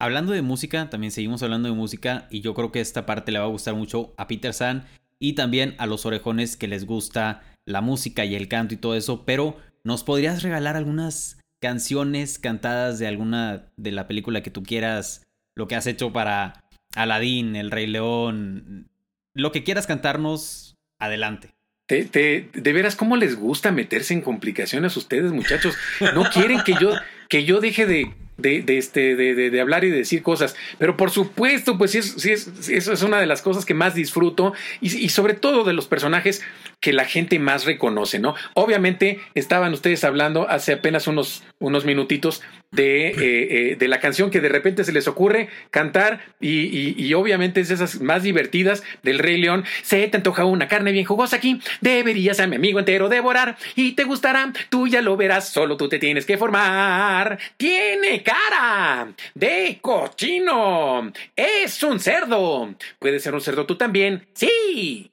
hablando 0.00 0.32
de 0.32 0.42
música, 0.42 0.90
también 0.90 1.12
seguimos 1.12 1.44
hablando 1.44 1.68
de 1.68 1.74
música 1.76 2.26
y 2.32 2.40
yo 2.40 2.52
creo 2.52 2.72
que 2.72 2.80
esta 2.80 3.06
parte 3.06 3.30
le 3.30 3.38
va 3.38 3.44
a 3.44 3.48
gustar 3.48 3.76
mucho 3.76 4.12
a 4.16 4.26
Peter 4.26 4.52
San 4.52 4.88
y 5.20 5.34
también 5.34 5.76
a 5.78 5.86
los 5.86 6.04
orejones 6.04 6.56
que 6.56 6.66
les 6.66 6.84
gusta 6.84 7.44
la 7.64 7.80
música 7.80 8.24
y 8.24 8.34
el 8.34 8.48
canto 8.48 8.74
y 8.74 8.78
todo 8.78 8.96
eso, 8.96 9.24
pero 9.24 9.56
¿nos 9.84 10.02
podrías 10.02 10.42
regalar 10.42 10.76
algunas 10.76 11.38
canciones 11.60 12.40
cantadas 12.40 12.98
de 12.98 13.06
alguna 13.06 13.72
de 13.76 13.92
la 13.92 14.08
película 14.08 14.42
que 14.42 14.50
tú 14.50 14.64
quieras, 14.64 15.22
lo 15.54 15.68
que 15.68 15.76
has 15.76 15.86
hecho 15.86 16.12
para 16.12 16.64
Aladdin, 16.96 17.54
El 17.54 17.70
Rey 17.70 17.86
León, 17.86 18.90
lo 19.32 19.52
que 19.52 19.62
quieras 19.62 19.86
cantarnos, 19.86 20.74
adelante. 20.98 21.54
Te, 21.86 22.04
te, 22.04 22.48
de 22.54 22.72
veras, 22.72 22.96
¿cómo 22.96 23.16
les 23.16 23.36
gusta 23.36 23.70
meterse 23.70 24.14
en 24.14 24.22
complicaciones 24.22 24.96
ustedes, 24.96 25.32
muchachos? 25.32 25.76
No 26.14 26.24
quieren 26.30 26.62
que 26.62 26.74
yo, 26.80 26.94
que 27.28 27.44
yo 27.44 27.60
deje 27.60 27.84
de, 27.84 28.10
de, 28.36 28.62
de, 28.62 28.78
este, 28.78 29.16
de, 29.16 29.60
hablar 29.60 29.84
y 29.84 29.90
de 29.90 29.98
decir 29.98 30.22
cosas. 30.22 30.56
Pero 30.78 30.96
por 30.96 31.10
supuesto, 31.10 31.78
pues 31.78 31.92
sí, 31.92 31.98
es, 31.98 32.68
eso 32.68 32.92
es 32.92 33.02
una 33.02 33.18
de 33.18 33.26
las 33.26 33.42
cosas 33.42 33.64
que 33.64 33.74
más 33.74 33.94
disfruto 33.94 34.54
y, 34.80 34.96
y, 34.96 35.08
sobre 35.08 35.34
todo 35.34 35.64
de 35.64 35.72
los 35.72 35.86
personajes 35.86 36.42
que 36.80 36.92
la 36.92 37.04
gente 37.04 37.38
más 37.38 37.64
reconoce, 37.64 38.18
¿no? 38.18 38.34
Obviamente 38.54 39.20
estaban 39.34 39.72
ustedes 39.72 40.04
hablando 40.04 40.48
hace 40.50 40.72
apenas 40.74 41.06
unos, 41.06 41.42
unos 41.58 41.84
minutitos 41.84 42.42
de, 42.74 43.08
eh, 43.08 43.14
eh, 43.20 43.76
de 43.76 43.88
la 43.88 44.00
canción 44.00 44.30
que 44.30 44.40
de 44.40 44.48
repente 44.48 44.84
se 44.84 44.92
les 44.92 45.06
ocurre 45.06 45.48
cantar 45.70 46.20
y, 46.40 46.94
y, 47.00 47.14
obviamente 47.14 47.60
es 47.60 47.70
esas 47.70 48.00
más 48.00 48.22
divertidas 48.22 48.82
del 49.02 49.18
Rey 49.18 49.38
León. 49.38 49.64
Se 49.82 50.06
te 50.08 50.16
antoja 50.16 50.44
una 50.44 50.68
carne 50.68 50.92
bien 50.92 51.04
jugosa 51.04 51.36
aquí, 51.36 51.60
deberías 51.80 52.40
a 52.40 52.46
mi 52.46 52.56
amigo 52.56 52.80
entero 52.80 53.08
devorar 53.08 53.56
y 53.76 53.92
te 53.92 54.04
gustará, 54.04 54.52
tú 54.68 54.88
ya 54.88 55.02
lo 55.02 55.16
verás, 55.16 55.48
solo 55.48 55.76
tú 55.76 55.88
te 55.88 55.98
tienes 55.98 56.26
que 56.26 56.36
formar. 56.36 57.38
Tiene 57.56 58.23
cara 58.24 59.14
de 59.34 59.78
cochino, 59.80 61.12
es 61.36 61.82
un 61.82 62.00
cerdo. 62.00 62.74
Puede 62.98 63.20
ser 63.20 63.34
un 63.34 63.40
cerdo 63.40 63.66
tú 63.66 63.76
también, 63.76 64.26
sí. 64.32 65.12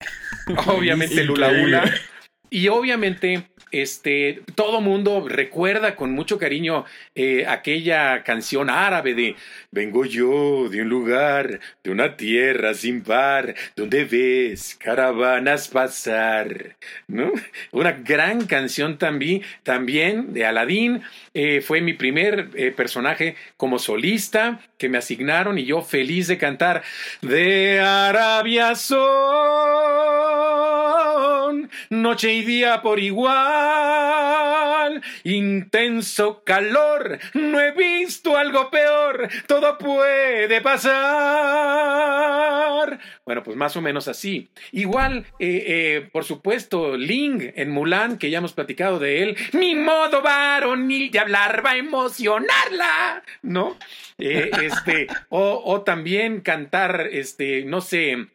obviamente 0.66 1.24
Lula 1.24 1.48
Ula. 1.48 1.94
Y 2.48 2.68
obviamente 2.68 3.49
este, 3.70 4.42
todo 4.54 4.80
mundo 4.80 5.26
recuerda 5.28 5.96
con 5.96 6.12
mucho 6.12 6.38
cariño 6.38 6.84
eh, 7.14 7.46
aquella 7.46 8.22
canción 8.22 8.70
árabe 8.70 9.14
de 9.14 9.36
Vengo 9.70 10.04
yo 10.04 10.68
de 10.68 10.82
un 10.82 10.88
lugar, 10.88 11.60
de 11.84 11.90
una 11.90 12.16
tierra 12.16 12.74
sin 12.74 13.02
par, 13.02 13.54
donde 13.76 14.04
ves 14.04 14.74
caravanas 14.74 15.68
pasar, 15.68 16.76
¿no? 17.06 17.30
Una 17.70 17.92
gran 17.92 18.46
canción 18.46 18.98
también, 18.98 19.42
también 19.62 20.32
de 20.32 20.44
Aladín. 20.44 21.02
Eh, 21.34 21.60
fue 21.60 21.80
mi 21.80 21.92
primer 21.92 22.50
eh, 22.54 22.72
personaje 22.72 23.36
como 23.56 23.78
solista 23.78 24.60
que 24.76 24.88
me 24.88 24.98
asignaron 24.98 25.58
y 25.58 25.64
yo 25.64 25.82
feliz 25.82 26.26
de 26.26 26.38
cantar 26.38 26.82
de 27.22 27.78
Arabia 27.80 28.74
noche 31.90 32.32
y 32.32 32.42
día 32.42 32.82
por 32.82 32.98
igual 32.98 33.40
intenso 35.24 36.42
calor 36.44 37.18
no 37.34 37.60
he 37.60 37.72
visto 37.72 38.36
algo 38.36 38.70
peor 38.70 39.28
todo 39.46 39.78
puede 39.78 40.60
pasar 40.60 40.90
Bueno, 43.24 43.42
pues 43.42 43.56
más 43.56 43.76
o 43.76 43.80
menos 43.80 44.08
así. 44.08 44.50
Igual, 44.72 45.26
eh, 45.38 45.64
eh, 45.66 46.08
por 46.12 46.24
supuesto, 46.24 46.96
Ling 46.96 47.52
en 47.54 47.70
Mulan, 47.70 48.18
que 48.18 48.30
ya 48.30 48.38
hemos 48.38 48.52
platicado 48.52 48.98
de 48.98 49.22
él, 49.22 49.36
mi 49.52 49.74
modo 49.74 50.22
varonil 50.22 51.10
de 51.10 51.18
hablar 51.18 51.64
va 51.64 51.72
a 51.72 51.76
emocionarla, 51.76 53.22
¿no? 53.42 53.76
Eh, 54.18 54.50
este, 54.62 55.06
o, 55.28 55.82
también 55.82 56.40
cantar, 56.40 57.08
este, 57.12 57.64
no 57.64 57.80
sé, 57.80 58.28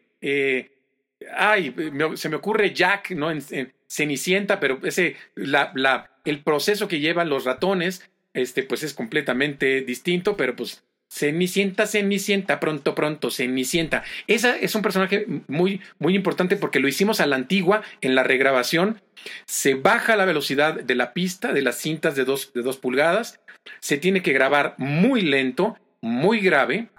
ay, 1.34 1.73
se 2.15 2.30
me 2.30 2.36
ocurre 2.36 2.73
Jack, 2.73 3.11
¿no? 3.11 3.32
En, 3.32 3.41
Cenicienta, 3.88 4.59
pero 4.59 4.80
ese, 4.84 5.15
la, 5.36 5.71
la, 5.76 6.11
el 6.26 6.43
proceso 6.43 6.88
que 6.88 6.99
llevan 6.99 7.30
los 7.30 7.45
ratones, 7.45 8.09
este, 8.34 8.63
pues 8.63 8.84
es 8.84 8.93
completamente 8.93 9.82
distinto, 9.82 10.36
pero 10.36 10.55
pues 10.55 10.84
Cenicienta, 11.07 11.86
Cenicienta, 11.86 12.59
pronto, 12.59 12.95
pronto, 12.95 13.30
Cenicienta. 13.30 14.03
Esa 14.28 14.57
es 14.57 14.76
un 14.76 14.82
personaje 14.82 15.26
muy, 15.47 15.82
muy 15.99 16.15
importante 16.15 16.57
porque 16.57 16.80
lo 16.80 16.88
hicimos 16.88 17.21
a 17.21 17.28
la 17.28 17.36
antigua 17.36 17.84
en 18.01 18.15
la 18.15 18.23
regrabación. 18.23 19.01
Se 19.45 19.76
baja 19.76 20.15
la 20.15 20.26
velocidad 20.26 20.73
de 20.73 20.95
la 20.95 21.13
pista, 21.13 21.53
de 21.53 21.61
las 21.61 21.78
cintas 21.78 22.15
de 22.15 22.26
dos, 22.26 22.53
de 22.53 22.63
dos 22.63 22.78
pulgadas. 22.78 23.39
Se 23.80 23.97
tiene 23.97 24.21
que 24.21 24.34
grabar 24.34 24.76
muy 24.78 25.21
lento, 25.21 25.78
muy 26.01 26.39
grave. 26.39 26.89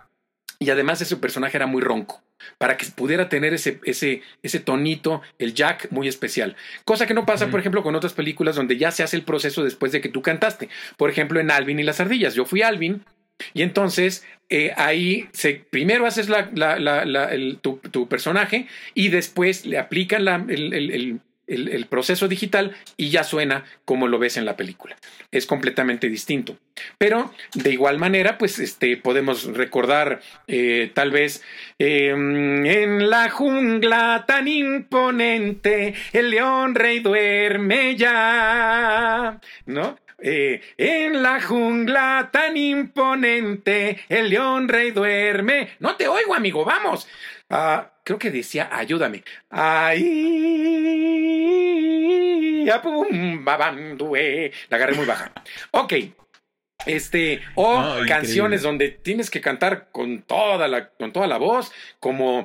Y 0.59 0.71
además 0.71 1.03
ese 1.03 1.17
personaje 1.17 1.59
era 1.59 1.67
muy 1.67 1.83
ronco 1.83 2.26
para 2.59 2.77
que 2.77 2.87
pudiera 2.87 3.29
tener 3.29 3.55
ese, 3.55 3.81
ese, 3.85 4.23
ese 4.43 4.61
tonito, 4.61 5.23
el 5.39 5.55
jack 5.55 5.89
muy 5.91 6.09
especial. 6.09 6.57
Cosa 6.85 7.07
que 7.07 7.15
no 7.15 7.27
pasa, 7.27 7.49
por 7.49 7.61
ejemplo, 7.61 7.83
con 7.83 7.95
otras 7.95 8.13
películas 8.13 8.57
donde 8.57 8.77
ya 8.77 8.91
se 8.91 9.03
hace 9.03 9.17
el 9.17 9.23
proceso 9.23 9.65
después 9.65 9.93
de 9.93 10.01
que 10.01 10.09
tú 10.09 10.23
cantaste. 10.23 10.69
Por 10.97 11.11
ejemplo, 11.11 11.41
en 11.41 11.51
Alvin 11.51 11.81
y 11.81 11.83
las 11.83 12.01
ardillas. 12.01 12.35
Yo 12.35 12.45
fui 12.45 12.63
Alvin 12.63 13.05
y 13.53 13.63
entonces 13.63 14.25
eh, 14.49 14.73
ahí 14.77 15.29
se, 15.33 15.55
primero 15.71 16.07
haces 16.07 16.29
la, 16.29 16.49
el, 17.31 17.59
tu, 17.61 18.09
personaje 18.09 18.69
y 18.95 19.09
después 19.09 19.67
le 19.67 19.79
aplican 19.79 20.51
el, 20.51 20.73
el, 20.73 21.21
proceso 21.89 22.29
digital 22.29 22.77
y 22.97 23.11
ya 23.11 23.25
suena 23.25 23.65
como 23.85 24.09
lo 24.09 24.19
ves 24.19 24.37
en 24.37 24.45
la 24.45 24.57
película. 24.57 24.97
Es 25.31 25.47
completamente 25.47 26.09
distinto. 26.09 26.57
Pero 26.99 27.33
de 27.55 27.73
igual 27.73 27.99
manera, 27.99 28.39
pues 28.39 28.59
este, 28.59 28.97
podemos 28.97 29.45
recordar 29.45 30.21
eh, 30.47 30.91
tal 30.95 31.11
vez 31.11 31.43
em, 31.79 32.67
en 32.67 33.09
la 33.09 33.31
jungla 33.31 34.25
tan 34.27 34.49
imponente, 34.49 35.95
el 36.13 36.31
león 36.31 36.75
rey 36.75 37.01
duerme 37.01 37.97
ya, 37.97 39.41
¿no? 39.67 39.97
Eh, 40.19 40.63
en 40.79 41.23
la 41.23 41.41
jungla 41.43 42.31
tan 42.33 42.57
imponente, 42.57 44.01
el 44.09 44.31
león 44.31 44.69
rey 44.69 44.91
duerme. 44.91 45.71
No 45.79 45.97
te 45.97 46.09
oigo, 46.09 46.35
amigo, 46.35 46.65
vamos. 46.65 47.07
Ah, 47.51 47.93
creo 48.03 48.19
que 48.19 48.31
decía, 48.31 48.69
ayúdame. 48.73 49.23
Ahí, 49.51 50.07
la 54.69 54.77
agarré 54.77 54.95
muy 54.95 55.07
baja. 55.07 55.33
Ok. 55.73 55.93
Este, 56.85 57.43
o 57.55 57.97
canciones 58.07 58.63
donde 58.63 58.91
tienes 58.91 59.31
que 59.31 59.41
cantar 59.41 59.89
con 59.91 60.23
toda 60.23 60.69
la, 60.69 60.89
con 60.91 61.13
toda 61.13 61.27
la 61.27 61.39
voz, 61.39 61.73
como 61.99 62.45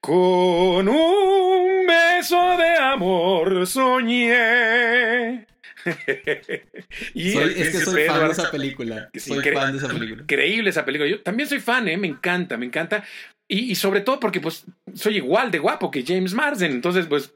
con 0.00 0.88
un 0.88 1.86
beso 1.86 2.56
de 2.56 2.76
amor 2.76 3.66
soñé. 3.66 5.46
y 7.14 7.36
es 7.36 7.70
que 7.70 7.80
soy 7.80 8.04
fan 8.04 8.26
de 8.26 8.32
esa 8.32 8.50
película. 8.50 9.10
Soy 9.14 9.42
fan 9.42 9.72
de 9.72 9.78
esa 9.78 9.88
película. 9.88 10.22
Increíble 10.22 10.70
esa 10.70 10.84
película. 10.84 11.10
Yo 11.10 11.22
también 11.22 11.48
soy 11.48 11.60
fan, 11.60 11.88
¿eh? 11.88 11.96
me 11.96 12.08
encanta, 12.08 12.56
me 12.56 12.66
encanta. 12.66 13.04
Y, 13.48 13.74
sobre 13.74 14.00
todo 14.00 14.20
porque 14.20 14.40
pues 14.40 14.64
soy 14.94 15.16
igual 15.16 15.50
de 15.50 15.58
guapo 15.58 15.90
que 15.90 16.04
James 16.06 16.34
Marsden, 16.34 16.70
entonces 16.70 17.06
pues 17.06 17.34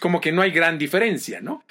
como 0.00 0.20
que 0.20 0.32
no 0.32 0.40
hay 0.40 0.50
gran 0.50 0.78
diferencia, 0.78 1.40
¿no? 1.40 1.64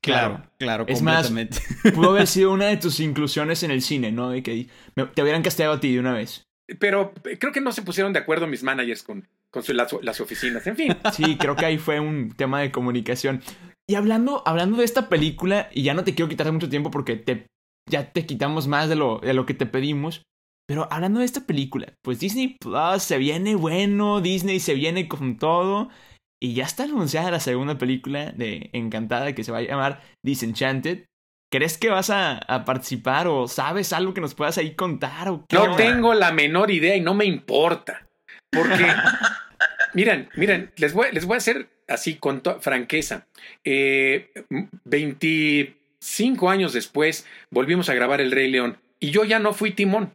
Claro, 0.00 0.42
claro, 0.58 0.84
es 0.88 1.02
más, 1.02 1.32
pudo 1.94 2.10
haber 2.10 2.26
sido 2.26 2.52
una 2.52 2.66
de 2.66 2.76
tus 2.78 3.00
inclusiones 3.00 3.62
en 3.62 3.70
el 3.70 3.82
cine, 3.82 4.10
¿no? 4.12 4.30
De 4.30 4.42
que 4.42 4.66
te 5.14 5.22
hubieran 5.22 5.42
casteado 5.42 5.74
a 5.74 5.80
ti 5.80 5.94
de 5.94 6.00
una 6.00 6.14
vez. 6.14 6.46
Pero 6.80 7.12
creo 7.38 7.52
que 7.52 7.60
no 7.60 7.70
se 7.70 7.82
pusieron 7.82 8.12
de 8.12 8.18
acuerdo 8.18 8.48
mis 8.48 8.64
managers 8.64 9.04
con, 9.04 9.28
con 9.50 9.62
las, 10.02 10.20
oficinas, 10.20 10.66
en 10.66 10.76
fin. 10.76 10.96
Sí, 11.12 11.36
creo 11.36 11.54
que 11.54 11.64
ahí 11.64 11.78
fue 11.78 12.00
un 12.00 12.32
tema 12.32 12.60
de 12.60 12.72
comunicación. 12.72 13.40
Y 13.88 13.94
hablando, 13.94 14.42
hablando 14.46 14.78
de 14.78 14.84
esta 14.84 15.08
película, 15.08 15.68
y 15.72 15.82
ya 15.82 15.94
no 15.94 16.04
te 16.04 16.14
quiero 16.14 16.28
quitar 16.28 16.50
mucho 16.50 16.68
tiempo 16.68 16.90
porque 16.90 17.16
te, 17.16 17.46
ya 17.88 18.12
te 18.12 18.26
quitamos 18.26 18.66
más 18.66 18.88
de 18.88 18.96
lo, 18.96 19.18
de 19.18 19.34
lo 19.34 19.46
que 19.46 19.54
te 19.54 19.66
pedimos, 19.66 20.22
pero 20.68 20.88
hablando 20.90 21.20
de 21.20 21.26
esta 21.26 21.46
película, 21.46 21.94
pues 22.02 22.18
Disney 22.18 22.56
Plus 22.58 23.02
se 23.02 23.18
viene 23.18 23.54
bueno, 23.54 24.20
Disney 24.20 24.58
se 24.58 24.74
viene 24.74 25.06
con 25.06 25.36
todo. 25.38 25.88
Y 26.42 26.54
ya 26.54 26.64
está 26.64 26.84
anunciada 26.84 27.30
la 27.30 27.40
segunda 27.40 27.78
película 27.78 28.32
de 28.32 28.68
Encantada 28.72 29.32
que 29.32 29.44
se 29.44 29.52
va 29.52 29.58
a 29.58 29.62
llamar 29.62 30.02
Disenchanted. 30.24 31.06
¿Crees 31.50 31.78
que 31.78 31.88
vas 31.88 32.10
a, 32.10 32.40
participar 32.66 33.28
o 33.28 33.46
sabes 33.46 33.92
algo 33.92 34.12
que 34.12 34.20
nos 34.20 34.34
puedas 34.34 34.58
ahí 34.58 34.74
contar? 34.74 35.28
O 35.28 35.44
no 35.50 35.76
tengo 35.76 36.12
la 36.12 36.32
menor 36.32 36.70
idea 36.72 36.96
y 36.96 37.00
no 37.00 37.14
me 37.14 37.24
importa. 37.24 38.08
Porque, 38.52 38.86
miren, 39.96 40.28
miren, 40.36 40.70
les 40.76 40.92
voy, 40.92 41.08
les 41.12 41.24
voy 41.24 41.34
a 41.34 41.38
hacer 41.38 41.68
así 41.88 42.16
con 42.16 42.42
franqueza. 42.60 43.26
Eh, 43.64 44.30
25 44.84 46.50
años 46.50 46.74
después 46.74 47.26
volvimos 47.50 47.88
a 47.88 47.94
grabar 47.94 48.20
El 48.20 48.30
Rey 48.30 48.50
León 48.50 48.76
y 49.00 49.10
yo 49.10 49.24
ya 49.24 49.38
no 49.38 49.54
fui 49.54 49.70
Timón. 49.70 50.12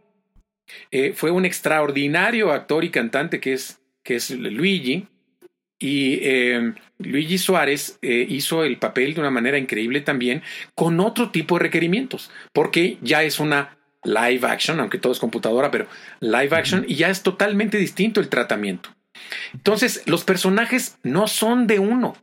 Eh, 0.91 1.13
fue 1.13 1.31
un 1.31 1.45
extraordinario 1.45 2.51
actor 2.51 2.83
y 2.83 2.91
cantante 2.91 3.39
que 3.39 3.53
es, 3.53 3.81
que 4.03 4.15
es 4.15 4.29
Luigi. 4.29 5.07
Y 5.79 6.19
eh, 6.21 6.73
Luigi 6.99 7.39
Suárez 7.39 7.97
eh, 8.03 8.23
hizo 8.29 8.63
el 8.63 8.77
papel 8.77 9.15
de 9.15 9.21
una 9.21 9.31
manera 9.31 9.57
increíble 9.57 10.01
también, 10.01 10.43
con 10.75 10.99
otro 10.99 11.31
tipo 11.31 11.55
de 11.55 11.63
requerimientos, 11.63 12.29
porque 12.53 12.99
ya 13.01 13.23
es 13.23 13.39
una 13.39 13.79
live 14.03 14.47
action, 14.47 14.79
aunque 14.79 14.99
todo 14.99 15.11
es 15.11 15.17
computadora, 15.17 15.71
pero 15.71 15.87
live 16.19 16.55
action, 16.55 16.85
y 16.87 16.95
ya 16.95 17.09
es 17.09 17.23
totalmente 17.23 17.79
distinto 17.79 18.19
el 18.19 18.29
tratamiento. 18.29 18.91
Entonces, 19.53 20.03
los 20.05 20.23
personajes 20.23 20.97
no 21.03 21.27
son 21.27 21.67
de 21.67 21.79
uno. 21.79 22.15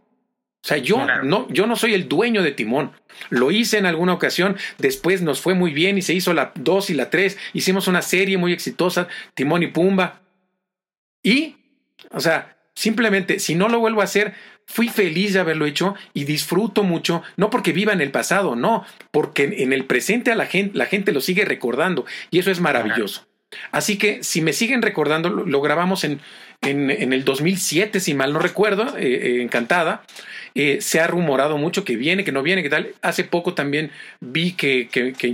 O 0.64 0.66
sea, 0.68 0.76
yo, 0.78 1.06
no, 1.22 1.48
yo 1.50 1.66
no 1.66 1.76
soy 1.76 1.94
el 1.94 2.08
dueño 2.08 2.42
de 2.42 2.50
Timón. 2.50 2.92
Lo 3.30 3.50
hice 3.50 3.78
en 3.78 3.86
alguna 3.86 4.12
ocasión, 4.12 4.56
después 4.78 5.22
nos 5.22 5.40
fue 5.40 5.54
muy 5.54 5.72
bien 5.72 5.98
y 5.98 6.02
se 6.02 6.14
hizo 6.14 6.34
la 6.34 6.52
2 6.56 6.90
y 6.90 6.94
la 6.94 7.10
3. 7.10 7.38
Hicimos 7.52 7.88
una 7.88 8.02
serie 8.02 8.38
muy 8.38 8.52
exitosa, 8.52 9.08
Timón 9.34 9.62
y 9.62 9.68
Pumba. 9.68 10.20
Y, 11.22 11.56
o 12.10 12.20
sea, 12.20 12.56
simplemente, 12.74 13.38
si 13.38 13.54
no 13.54 13.68
lo 13.68 13.78
vuelvo 13.78 14.00
a 14.00 14.04
hacer, 14.04 14.34
fui 14.66 14.88
feliz 14.88 15.32
de 15.32 15.40
haberlo 15.40 15.64
hecho 15.64 15.94
y 16.12 16.24
disfruto 16.24 16.82
mucho, 16.82 17.22
no 17.36 17.50
porque 17.50 17.72
viva 17.72 17.92
en 17.92 18.00
el 18.00 18.10
pasado, 18.10 18.54
no, 18.54 18.84
porque 19.10 19.62
en 19.62 19.72
el 19.72 19.86
presente 19.86 20.30
a 20.30 20.36
la 20.36 20.46
gente, 20.46 20.76
la 20.76 20.86
gente 20.86 21.12
lo 21.12 21.20
sigue 21.20 21.44
recordando 21.44 22.04
y 22.30 22.38
eso 22.38 22.50
es 22.50 22.60
maravilloso. 22.60 23.26
Así 23.72 23.96
que 23.96 24.22
si 24.22 24.42
me 24.42 24.52
siguen 24.52 24.82
recordando, 24.82 25.30
lo, 25.30 25.60
grabamos 25.62 26.04
en, 26.04 26.20
en, 26.62 27.12
el 27.12 27.24
2007, 27.24 28.00
si 28.00 28.14
mal 28.14 28.32
no 28.32 28.38
recuerdo, 28.38 28.96
eh, 28.98 29.20
eh, 29.22 29.42
encantada. 29.42 30.02
Eh, 30.54 30.78
se 30.80 31.00
ha 31.00 31.06
rumorado 31.06 31.56
mucho 31.56 31.84
que 31.84 31.96
viene, 31.96 32.24
que 32.24 32.32
no 32.32 32.42
viene, 32.42 32.62
que 32.62 32.70
tal. 32.70 32.94
Hace 33.00 33.24
poco 33.24 33.54
también 33.54 33.90
vi 34.20 34.52
que, 34.52 34.88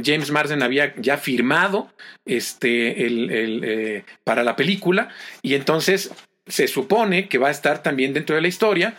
James 0.05 0.31
Marsden 0.31 0.63
había 0.63 0.95
ya 0.97 1.17
firmado 1.17 1.91
este, 2.27 4.05
para 4.23 4.45
la 4.45 4.57
película 4.57 5.09
y 5.43 5.55
entonces 5.55 6.11
se 6.47 6.69
supone 6.69 7.29
que 7.29 7.39
va 7.39 7.49
a 7.49 7.53
estar 7.53 7.83
también 7.83 8.13
dentro 8.13 8.37
de 8.37 8.43
la 8.43 8.49
historia. 8.49 8.95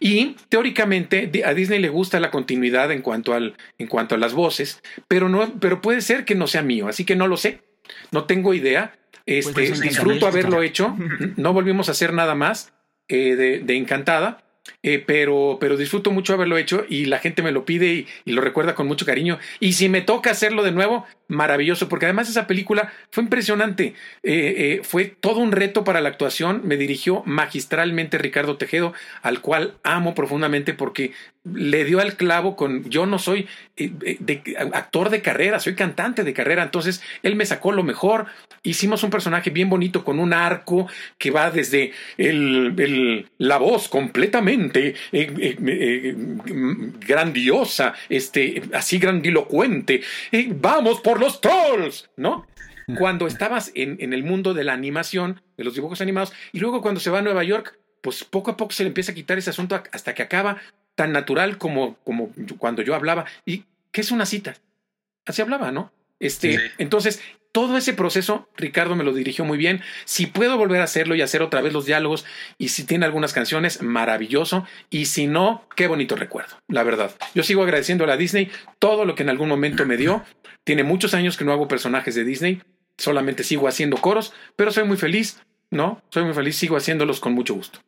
Y 0.00 0.36
teóricamente 0.48 1.30
a 1.44 1.54
Disney 1.54 1.80
le 1.80 1.88
gusta 1.88 2.20
la 2.20 2.30
continuidad 2.30 2.92
en 2.92 3.02
cuanto, 3.02 3.34
al, 3.34 3.56
en 3.78 3.88
cuanto 3.88 4.14
a 4.14 4.18
las 4.18 4.32
voces, 4.32 4.80
pero, 5.08 5.28
no, 5.28 5.58
pero 5.58 5.80
puede 5.80 6.02
ser 6.02 6.24
que 6.24 6.36
no 6.36 6.46
sea 6.46 6.62
mío, 6.62 6.86
así 6.86 7.04
que 7.04 7.16
no 7.16 7.26
lo 7.26 7.36
sé, 7.36 7.62
no 8.12 8.24
tengo 8.24 8.54
idea. 8.54 8.97
Pues 9.28 9.46
este, 9.58 9.88
disfruto 9.88 10.26
haberlo 10.26 10.62
hecho. 10.62 10.96
No 11.36 11.52
volvimos 11.52 11.88
a 11.88 11.92
hacer 11.92 12.14
nada 12.14 12.34
más 12.34 12.72
eh, 13.08 13.36
de, 13.36 13.58
de, 13.58 13.76
Encantada. 13.76 14.42
Eh, 14.82 15.02
pero, 15.04 15.58
pero 15.60 15.76
disfruto 15.76 16.10
mucho 16.10 16.34
haberlo 16.34 16.58
hecho 16.58 16.84
y 16.88 17.06
la 17.06 17.18
gente 17.18 17.42
me 17.42 17.52
lo 17.52 17.64
pide 17.64 18.06
y, 18.24 18.32
lo 18.32 18.40
recuerda 18.40 18.74
con 18.74 18.86
mucho 18.86 19.06
cariño. 19.06 19.38
Y 19.60 19.72
si 19.72 19.88
me 19.88 20.02
toca 20.02 20.30
hacerlo 20.30 20.62
de 20.62 20.72
nuevo, 20.72 21.06
maravilloso, 21.28 21.88
porque 21.88 22.06
además 22.06 22.28
esa 22.28 22.46
película 22.46 22.92
fue 23.10 23.22
impresionante. 23.22 23.94
Eh, 24.22 24.80
fue 24.82 25.04
todo 25.06 25.40
un 25.40 25.52
reto 25.52 25.84
para 25.84 26.00
la 26.00 26.08
actuación. 26.08 26.62
Me 26.64 26.76
dirigió 26.76 27.22
magistralmente 27.26 28.18
Ricardo 28.18 28.56
Tejedo, 28.56 28.92
al 29.22 29.40
cual 29.40 29.74
amo 29.82 30.14
profundamente 30.14 30.74
porque 30.74 31.12
le 31.54 31.84
dio 31.84 32.00
al 32.00 32.16
clavo 32.16 32.56
con 32.56 32.88
yo 32.90 33.06
no 33.06 33.18
soy 33.18 33.48
actor 34.72 35.10
de 35.10 35.22
carrera, 35.22 35.60
soy 35.60 35.74
cantante 35.74 36.24
de 36.24 36.34
carrera, 36.34 36.62
entonces 36.62 37.02
él 37.22 37.36
me 37.36 37.46
sacó 37.46 37.72
lo 37.72 37.82
mejor, 37.82 38.26
hicimos 38.62 39.02
un 39.02 39.10
personaje 39.10 39.50
bien 39.50 39.70
bonito 39.70 40.04
con 40.04 40.18
un 40.18 40.32
arco 40.32 40.88
que 41.16 41.30
va 41.30 41.50
desde 41.50 41.92
el, 42.16 43.28
la 43.38 43.58
voz 43.58 43.88
completamente 43.88 44.94
eh, 45.12 45.32
eh, 45.38 45.56
eh, 45.66 46.14
grandiosa, 47.06 47.94
este, 48.08 48.62
así 48.72 48.98
grandilocuente, 48.98 50.02
vamos 50.48 51.00
por 51.00 51.17
los 51.18 51.40
trolls, 51.40 52.10
¿no? 52.16 52.46
cuando 52.98 53.26
estabas 53.26 53.70
en, 53.74 53.96
en 54.00 54.12
el 54.14 54.22
mundo 54.24 54.54
de 54.54 54.64
la 54.64 54.72
animación, 54.72 55.42
de 55.56 55.64
los 55.64 55.74
dibujos 55.74 56.00
animados, 56.00 56.32
y 56.52 56.60
luego 56.60 56.80
cuando 56.80 57.00
se 57.00 57.10
va 57.10 57.18
a 57.18 57.22
Nueva 57.22 57.44
York, 57.44 57.78
pues 58.00 58.24
poco 58.24 58.50
a 58.52 58.56
poco 58.56 58.72
se 58.72 58.84
le 58.84 58.88
empieza 58.88 59.12
a 59.12 59.14
quitar 59.14 59.36
ese 59.38 59.50
asunto 59.50 59.82
hasta 59.92 60.14
que 60.14 60.22
acaba 60.22 60.56
tan 60.94 61.12
natural 61.12 61.58
como, 61.58 61.96
como 62.04 62.30
cuando 62.58 62.82
yo 62.82 62.94
hablaba. 62.94 63.26
¿Y 63.44 63.64
qué 63.92 64.00
es 64.00 64.10
una 64.10 64.24
cita? 64.26 64.56
Así 65.26 65.42
hablaba, 65.42 65.70
¿no? 65.70 65.92
Este, 66.20 66.56
Sí. 66.56 66.64
entonces, 66.78 67.20
todo 67.52 67.76
ese 67.76 67.94
proceso, 67.94 68.48
Ricardo 68.56 68.94
me 68.94 69.04
lo 69.04 69.12
dirigió 69.12 69.44
muy 69.44 69.58
bien. 69.58 69.82
Si 70.04 70.26
puedo 70.26 70.56
volver 70.58 70.80
a 70.80 70.84
hacerlo 70.84 71.14
y 71.14 71.22
hacer 71.22 71.42
otra 71.42 71.62
vez 71.62 71.72
los 71.72 71.86
diálogos, 71.86 72.24
y 72.58 72.68
si 72.68 72.84
tiene 72.84 73.06
algunas 73.06 73.32
canciones, 73.32 73.82
maravilloso. 73.82 74.66
Y 74.90 75.06
si 75.06 75.26
no, 75.26 75.66
qué 75.74 75.86
bonito 75.86 76.14
recuerdo, 76.14 76.56
la 76.68 76.82
verdad. 76.82 77.10
Yo 77.34 77.42
sigo 77.42 77.62
agradeciendo 77.62 78.04
a 78.04 78.06
la 78.06 78.16
Disney 78.16 78.50
todo 78.78 79.04
lo 79.04 79.14
que 79.14 79.22
en 79.22 79.30
algún 79.30 79.48
momento 79.48 79.86
me 79.86 79.96
dio. 79.96 80.24
Tiene 80.64 80.84
muchos 80.84 81.14
años 81.14 81.36
que 81.36 81.44
no 81.44 81.52
hago 81.52 81.68
personajes 81.68 82.14
de 82.14 82.24
Disney, 82.24 82.62
solamente 82.98 83.44
sigo 83.44 83.66
haciendo 83.66 83.96
coros, 83.96 84.34
pero 84.54 84.70
soy 84.70 84.84
muy 84.84 84.98
feliz, 84.98 85.40
¿no? 85.70 86.02
Soy 86.10 86.24
muy 86.24 86.34
feliz, 86.34 86.56
sigo 86.56 86.76
haciéndolos 86.76 87.20
con 87.20 87.32
mucho 87.32 87.54
gusto. 87.54 87.80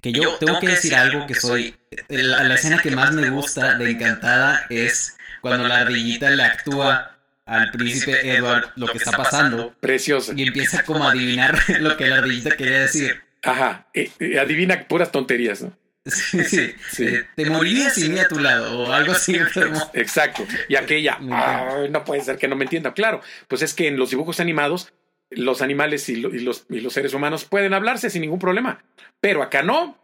Que 0.00 0.12
yo, 0.12 0.36
tengo 0.38 0.60
que 0.60 0.68
decir 0.68 0.94
algo 0.94 1.26
que 1.26 1.34
soy. 1.34 1.74
La, 2.08 2.44
la 2.44 2.54
escena 2.54 2.78
que 2.80 2.90
más 2.90 3.12
me 3.12 3.30
gusta 3.30 3.76
de 3.76 3.90
Encantada 3.90 4.66
es 4.70 5.16
cuando 5.40 5.66
la 5.66 5.80
ardillita 5.80 6.30
le 6.30 6.44
actúa 6.44 7.17
al 7.48 7.70
príncipe 7.70 8.30
Edward 8.34 8.72
lo 8.76 8.86
que 8.86 8.98
está 8.98 9.12
pasando 9.12 9.74
Preciosa. 9.80 10.32
y 10.36 10.42
empieza 10.44 10.82
como 10.84 11.04
a 11.04 11.10
adivinar 11.12 11.58
lo 11.80 11.96
que 11.96 12.06
la 12.06 12.18
ardillita 12.18 12.56
quería 12.56 12.80
decir. 12.80 13.20
Ajá, 13.42 13.88
eh, 13.94 14.10
eh, 14.20 14.38
adivina 14.38 14.86
puras 14.86 15.10
tonterías, 15.12 15.62
¿no? 15.62 15.76
Sí, 16.08 16.42
sí. 16.44 16.74
Sí. 16.90 17.04
Eh, 17.06 17.26
Te 17.36 17.44
morirías 17.50 17.94
sin 17.94 18.14
mí 18.14 18.18
a 18.20 18.28
tu 18.28 18.38
lado 18.38 18.80
o 18.80 18.92
algo 18.92 19.12
así. 19.12 19.34
enfermo. 19.34 19.78
Exacto. 19.94 20.46
Y 20.68 20.76
aquella, 20.76 21.18
Me 21.20 21.26
encanta. 21.34 21.76
"Ay, 21.82 21.90
no 21.90 22.04
puede 22.04 22.22
ser 22.22 22.38
que 22.38 22.48
no 22.48 22.56
me 22.56 22.64
entienda. 22.64 22.94
Claro, 22.94 23.20
pues 23.48 23.62
es 23.62 23.74
que 23.74 23.88
en 23.88 23.96
los 23.98 24.10
dibujos 24.10 24.40
animados, 24.40 24.92
los 25.30 25.60
animales 25.62 26.08
y, 26.08 26.16
lo- 26.16 26.34
y 26.34 26.40
los, 26.40 26.64
y 26.70 26.80
los 26.80 26.92
seres 26.94 27.12
humanos 27.14 27.44
pueden 27.44 27.74
hablarse 27.74 28.08
sin 28.10 28.22
ningún 28.22 28.38
problema, 28.38 28.82
pero 29.20 29.42
acá 29.42 29.62
no. 29.62 29.98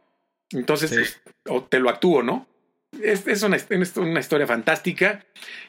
Entonces, 0.50 0.90
Sí. 0.90 0.96
pues, 0.96 1.20
o 1.48 1.64
te 1.64 1.78
lo 1.80 1.88
actúo, 1.90 2.22
¿no? 2.22 2.46
Es, 3.02 3.26
es 3.26 3.42
una, 3.42 3.56
es 3.56 3.96
una 3.96 4.20
historia 4.20 4.46
fantástica 4.46 5.24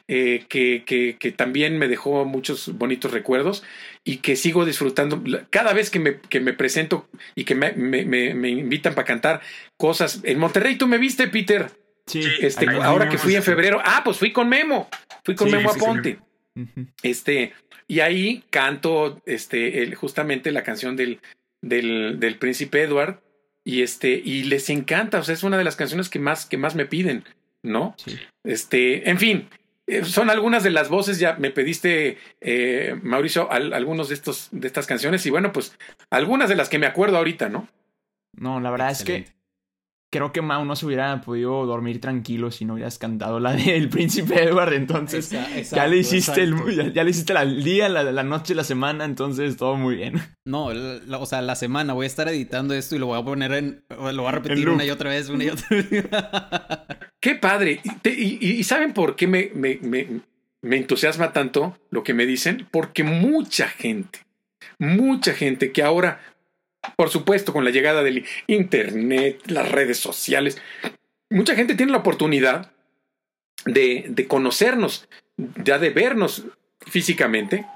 eh, 0.08 0.44
que, 0.48 0.84
que, 0.86 1.16
que 1.18 1.32
también 1.32 1.78
me 1.78 1.88
dejó 1.88 2.24
muchos 2.24 2.76
bonitos 2.78 3.12
recuerdos 3.12 3.62
y 4.04 4.18
que 4.18 4.36
sigo 4.36 4.64
disfrutando. 4.64 5.22
Cada 5.50 5.72
vez 5.72 5.90
que 5.90 5.98
me, 5.98 6.20
que 6.20 6.40
me 6.40 6.52
presento 6.52 7.08
y 7.34 7.44
que 7.44 7.54
me, 7.54 7.72
me, 7.72 8.04
me- 8.04 8.34
me 8.34 8.48
invitan 8.48 8.94
para 8.94 9.06
cantar 9.06 9.40
cosas. 9.76 10.20
En 10.24 10.38
Monterrey 10.38 10.76
tú 10.76 10.86
me 10.86 10.98
viste, 10.98 11.26
Peter. 11.28 11.70
Sí. 12.06 12.22
Este, 12.40 12.68
Ahí 12.68 12.78
ahora 12.82 13.08
que 13.08 13.18
fui 13.18 13.34
en 13.34 13.42
febrero, 13.42 13.80
ah, 13.84 14.02
pues 14.04 14.16
fui 14.18 14.32
con 14.32 14.48
Memo, 14.48 14.88
fui 15.24 15.34
con 15.34 15.48
Sí, 15.48 15.56
Memo 15.56 15.70
con 15.70 15.80
Aponte. 15.82 16.18
Este, 17.02 17.52
y 17.88 18.00
ahí 18.00 18.44
canto 18.50 19.20
este, 19.26 19.82
el- 19.82 19.94
justamente 19.94 20.52
la 20.52 20.62
canción 20.62 20.96
del, 20.96 21.20
del, 21.62 22.18
del 22.20 22.36
príncipe 22.36 22.82
Edward. 22.82 23.20
Y 23.66 23.82
este, 23.82 24.10
y 24.24 24.44
les 24.44 24.70
encanta. 24.70 25.18
O 25.18 25.24
sea, 25.24 25.34
es 25.34 25.42
una 25.42 25.58
de 25.58 25.64
las 25.64 25.74
canciones 25.74 26.08
que 26.08 26.20
más, 26.20 26.46
que 26.46 26.56
más 26.56 26.76
me 26.76 26.86
piden, 26.86 27.24
¿no? 27.64 27.94
Sí. 27.98 28.16
Este, 28.44 29.10
en 29.10 29.18
fin. 29.18 29.48
eh, 29.88 30.04
Son 30.04 30.30
algunas 30.30 30.62
de 30.62 30.70
las 30.70 30.88
voces, 30.88 31.18
ya 31.18 31.34
me 31.34 31.50
pediste, 31.50 32.16
eh, 32.40 32.94
Mauricio, 33.02 33.50
al- 33.50 33.72
algunos 33.72 34.08
de 34.08 34.14
estos, 34.14 34.48
de 34.52 34.68
estas 34.68 34.86
canciones, 34.86 35.26
y 35.26 35.30
bueno, 35.30 35.52
pues 35.52 35.76
algunas 36.10 36.48
de 36.48 36.54
las 36.54 36.68
que 36.68 36.78
me 36.78 36.86
acuerdo 36.86 37.16
ahorita, 37.18 37.48
¿no? 37.48 37.68
No, 38.38 38.60
la 38.60 38.70
verdad 38.70 38.90
es 38.92 39.02
que 39.02 39.26
creo 40.10 40.32
que 40.32 40.40
Mau 40.42 40.64
no 40.64 40.76
se 40.76 40.86
hubiera 40.86 41.20
podido 41.20 41.66
dormir 41.66 42.00
tranquilo 42.00 42.50
si 42.50 42.64
no 42.64 42.74
hubieras 42.74 42.98
cantado 42.98 43.40
la 43.40 43.52
del 43.52 43.88
príncipe 43.88 44.42
Edward. 44.44 44.72
Entonces, 44.74 45.30
ya 45.30 45.86
le 45.86 45.96
hiciste 45.98 46.42
el, 46.42 46.54
ya, 46.76 46.92
ya 46.92 47.04
le 47.04 47.10
hiciste 47.10 47.34
la- 47.34 47.42
el 47.42 47.62
día, 47.64 47.88
la, 47.88 48.02
la 48.04 48.22
noche, 48.22 48.54
la 48.54 48.64
semana. 48.64 49.04
Entonces, 49.04 49.56
todo 49.56 49.76
muy 49.76 49.96
bien. 49.96 50.20
No, 50.44 50.72
la- 50.72 51.18
o 51.18 51.26
sea, 51.26 51.42
la 51.42 51.56
semana 51.56 51.92
voy 51.92 52.04
a 52.04 52.06
estar 52.06 52.28
editando 52.28 52.72
esto 52.74 52.96
y 52.96 52.98
lo 52.98 53.06
voy 53.06 53.20
a 53.20 53.24
poner 53.24 53.52
en. 53.52 53.84
Lo 53.90 54.22
voy 54.22 54.26
a 54.28 54.32
repetir 54.32 54.68
una 54.68 54.84
y 54.84 54.90
otra 54.90 55.10
vez, 55.10 55.28
una 55.28 55.44
y 55.44 55.48
otra 55.50 55.66
vez. 55.70 55.86
Qué 57.20 57.34
padre. 57.34 57.80
Y, 57.82 57.90
te- 57.96 58.14
y- 58.14 58.38
y- 58.40 58.50
y 58.52 58.64
¿saben 58.64 58.92
por 58.92 59.16
qué 59.16 59.26
me, 59.26 59.50
me, 59.54 59.78
me- 59.82 60.20
me 60.62 60.76
entusiasma 60.76 61.32
tanto 61.32 61.76
lo 61.90 62.02
que 62.02 62.14
me 62.14 62.26
dicen? 62.26 62.66
Porque 62.70 63.02
mucha 63.04 63.68
gente, 63.68 64.20
mucha 64.78 65.32
gente 65.34 65.72
que 65.72 65.82
ahora, 65.82 66.20
por 66.96 67.10
supuesto, 67.10 67.52
con 67.52 67.64
la 67.64 67.70
llegada 67.70 68.02
del 68.02 68.24
Internet, 68.46 69.42
las 69.46 69.70
redes 69.70 69.98
sociales, 69.98 70.58
mucha 71.30 71.54
gente 71.54 71.74
tiene 71.74 71.92
la 71.92 71.98
oportunidad 71.98 72.72
de, 73.64 74.06
de 74.08 74.26
conocernos, 74.26 75.08
ya 75.36 75.78
de 75.78 75.90
vernos 75.90 76.44
físicamente, 76.86 77.66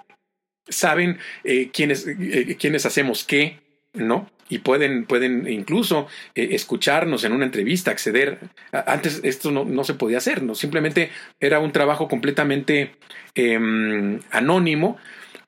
saben 0.70 1.18
eh, 1.44 1.70
quiénes, 1.72 2.06
eh, 2.06 2.56
quiénes 2.58 2.86
hacemos 2.86 3.24
qué, 3.24 3.58
¿no? 3.92 4.30
Y 4.48 4.58
pueden, 4.58 5.04
pueden 5.04 5.46
incluso 5.48 6.08
eh, 6.34 6.48
escucharnos 6.52 7.22
en 7.24 7.32
una 7.32 7.44
entrevista, 7.44 7.90
acceder. 7.90 8.38
Antes 8.72 9.20
esto 9.22 9.50
no, 9.50 9.64
no 9.64 9.84
se 9.84 9.94
podía 9.94 10.18
hacer, 10.18 10.42
¿no? 10.42 10.54
Simplemente 10.54 11.10
era 11.38 11.60
un 11.60 11.72
trabajo 11.72 12.08
completamente 12.08 12.96
em, 13.34 14.20
anónimo 14.30 14.98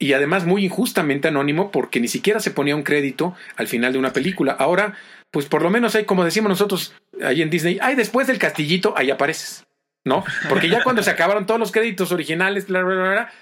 y 0.02 0.14
además 0.14 0.44
muy 0.44 0.64
injustamente 0.64 1.28
anónimo 1.28 1.70
porque 1.70 2.00
ni 2.00 2.08
siquiera 2.08 2.40
se 2.40 2.50
ponía 2.50 2.74
un 2.74 2.82
crédito 2.82 3.36
al 3.54 3.68
final 3.68 3.92
de 3.92 4.00
una 4.00 4.12
película. 4.12 4.50
Ahora, 4.50 4.94
pues 5.30 5.46
por 5.46 5.62
lo 5.62 5.70
menos 5.70 5.94
hay, 5.94 6.06
como 6.06 6.24
decimos 6.24 6.48
nosotros 6.48 6.92
ahí 7.22 7.40
en 7.40 7.50
Disney, 7.50 7.78
hay 7.80 7.94
después 7.94 8.26
del 8.26 8.38
castillito, 8.38 8.94
ahí 8.96 9.12
apareces, 9.12 9.64
¿no? 10.04 10.24
Porque 10.48 10.68
ya 10.68 10.82
cuando 10.82 11.04
se 11.04 11.10
acabaron 11.10 11.46
todos 11.46 11.60
los 11.60 11.70
créditos 11.70 12.10
originales, 12.10 12.66
bla, 12.66 12.82
bla, 12.82 12.94
bla, 12.94 13.32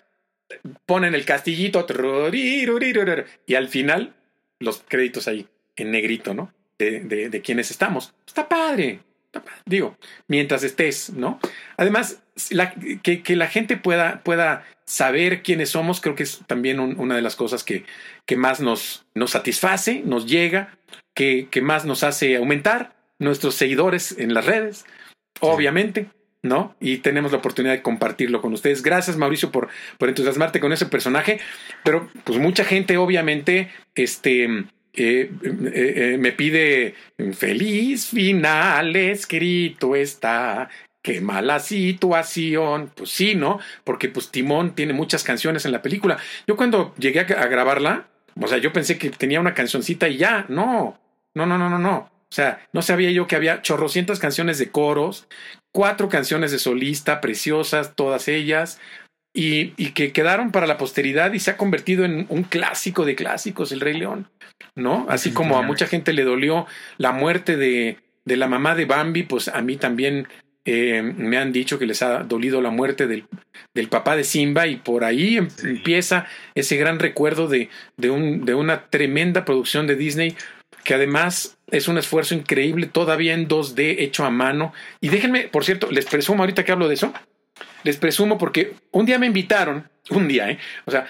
ponen 0.85 1.15
el 1.15 1.25
castillito 1.25 1.87
y 3.47 3.55
al 3.55 3.69
final 3.69 4.15
los 4.59 4.85
créditos 4.87 5.29
ahí 5.29 5.49
en 5.77 5.91
negrito, 5.93 6.35
¿no? 6.35 6.53
De, 6.79 7.01
de, 7.01 7.31
de 7.31 7.41
quienes 7.41 7.71
estamos. 7.71 8.13
Está 8.27 8.51
padre. 8.51 9.01
está 9.25 9.43
padre. 9.43 9.63
Digo, 9.65 9.97
mientras 10.29 10.63
estés, 10.63 11.09
¿no? 11.09 11.41
Además, 11.79 12.23
que, 13.03 13.23
que 13.23 13.37
la 13.37 13.47
gente 13.47 13.79
pueda, 13.79 14.23
pueda 14.23 14.63
saber 14.91 15.43
quiénes 15.43 15.71
somos, 15.71 16.01
creo 16.01 16.15
que 16.17 16.25
es 16.25 16.41
también 16.47 16.81
un- 16.81 16.99
una 16.99 17.15
de 17.15 17.23
las 17.23 17.37
cosas 17.37 17.63
que, 17.63 17.85
que 18.27 18.37
más 18.37 18.61
nos, 18.61 19.05
nos 19.15 19.31
satisface, 19.31 20.03
nos 20.05 20.27
llega, 20.27 20.77
que, 21.15 21.47
que 21.51 21.61
más 21.63 21.85
nos 21.85 22.03
hace 22.03 22.37
aumentar 22.37 22.95
nuestros 23.19 23.55
seguidores 23.55 24.17
en 24.19 24.35
las 24.35 24.47
redes, 24.47 24.85
obviamente. 25.41 26.07
¿No? 26.43 26.75
Y 26.81 26.97
tenemos 27.03 27.33
la 27.33 27.37
oportunidad 27.39 27.75
de 27.75 27.83
compartirlo 27.83 28.41
con 28.41 28.55
ustedes. 28.55 28.83
Gracias, 28.83 29.19
Mauricio, 29.19 29.53
por, 29.53 29.69
por 29.99 30.09
entusiasmarte 30.09 30.59
con 30.59 30.73
ese 30.73 30.87
personaje. 30.87 31.39
Pero, 31.85 32.09
pues, 32.25 32.39
mucha 32.39 32.65
gente, 32.65 32.97
obviamente, 32.97 33.69
este. 33.95 34.45
eh, 34.45 34.65
eh, 34.95 35.31
eh, 35.45 36.17
me 36.19 36.33
pide 36.33 36.95
feliz 37.35 38.07
final 38.09 38.97
escrito 38.97 39.95
está 39.95 40.71
qué 41.03 41.21
mala 41.21 41.61
situación. 41.61 42.91
Pues 42.95 43.11
sí 43.11 43.35
no 43.35 43.61
porque 43.85 44.09
pues 44.09 44.31
Timón 44.31 44.75
tiene 44.75 44.93
muchas 44.93 45.25
canciones 45.25 45.65
en 45.65 45.73
la 45.73 45.83
película. 45.83 46.19
Yo 46.47 46.57
cuando 46.57 46.95
llegué 46.97 47.21
a, 47.21 47.25
grabarla 47.25 48.09
o 48.41 48.47
sea 48.47 48.59
yo 48.59 48.73
pensé 48.73 48.99
que 48.99 49.11
tenía 49.11 49.41
una 49.41 49.55
cancioncita 49.55 50.09
y 50.09 50.17
ya 50.17 50.47
no. 50.49 50.99
No 51.35 51.47
no 51.47 51.59
no 51.59 51.71
no 51.71 51.79
no. 51.79 51.97
O 51.97 52.33
sea 52.33 52.67
no 52.73 52.83
sabía 52.83 53.11
yo 53.11 53.27
que 53.27 53.37
había 53.37 53.63
chorrocientas 53.63 54.19
canciones 54.19 54.59
de 54.59 54.71
coros 54.71 55.27
cuatro 55.73 56.09
canciones 56.09 56.51
de 56.51 56.59
solista 56.59 57.21
preciosas 57.21 57.95
todas 57.95 58.29
ellas 58.29 58.81
y, 59.33 59.73
y 59.77 59.93
que 59.93 60.13
quedaron 60.13 60.51
para 60.51 60.67
la 60.67 60.77
posteridad 60.77 61.33
y 61.33 61.39
se 61.41 61.53
ha 61.53 61.57
convertido 61.57 62.05
en 62.05 62.27
un 62.29 62.43
clásico 62.43 63.05
de 63.05 63.15
clásicos, 63.15 63.71
El 63.71 63.81
Rey 63.81 63.97
León, 63.97 64.29
¿no? 64.75 65.07
Así 65.09 65.31
como 65.31 65.57
a 65.57 65.63
mucha 65.63 65.87
gente 65.87 66.13
le 66.13 66.25
dolió 66.25 66.67
la 66.99 67.13
muerte 67.13 67.57
de, 67.57 67.99
de 68.25 68.37
la 68.37 68.49
mamá 68.49 68.75
de 68.75 68.87
Bambi, 68.87 69.23
pues 69.23 69.47
a 69.49 69.63
mí 69.63 69.77
también 69.77 70.27
eh, 70.73 71.03
me 71.03 71.37
han 71.37 71.53
dicho 71.53 71.79
que 71.79 71.87
les 71.87 72.03
ha 72.03 72.23
dolido 72.23 72.61
la 72.61 72.71
muerte 72.71 73.07
del, 73.07 73.25
del 73.75 73.89
papá 73.89 74.15
de 74.17 74.25
Simba 74.25 74.67
y 74.67 74.77
por 74.77 75.05
ahí 75.05 75.37
em- 75.37 75.49
empieza 75.65 76.27
ese 76.55 76.77
gran 76.77 76.99
recuerdo 76.99 77.49
de, 77.49 77.69
de, 77.97 78.11
un, 78.11 78.45
de 78.45 78.55
una 78.55 78.87
tremenda 78.87 79.45
producción 79.45 79.87
de 79.87 79.97
Disney 79.97 80.37
que 80.85 80.95
además 80.95 81.59
es 81.71 81.89
un 81.89 81.99
esfuerzo 81.99 82.35
increíble 82.35 82.87
todavía 82.87 83.35
en 83.35 83.49
2D 83.49 83.97
hecho 83.99 84.25
a 84.25 84.31
mano. 84.31 84.73
Y 85.01 85.09
déjenme, 85.09 85.49
por 85.49 85.65
cierto, 85.65 85.91
les 85.91 86.07
presumo 86.07 86.43
ahorita 86.43 86.65
que 86.65 86.73
hablo 86.73 86.89
de 86.89 86.95
eso, 86.95 87.13
les 87.85 87.97
presumo 87.97 88.39
porque 88.39 88.75
un 88.91 89.07
día 89.07 89.19
me 89.19 89.27
invitaron, 89.27 89.89
un 90.11 90.29
día, 90.29 90.51
¿eh? 90.51 90.59
O 90.87 90.91
sea, 90.91 91.07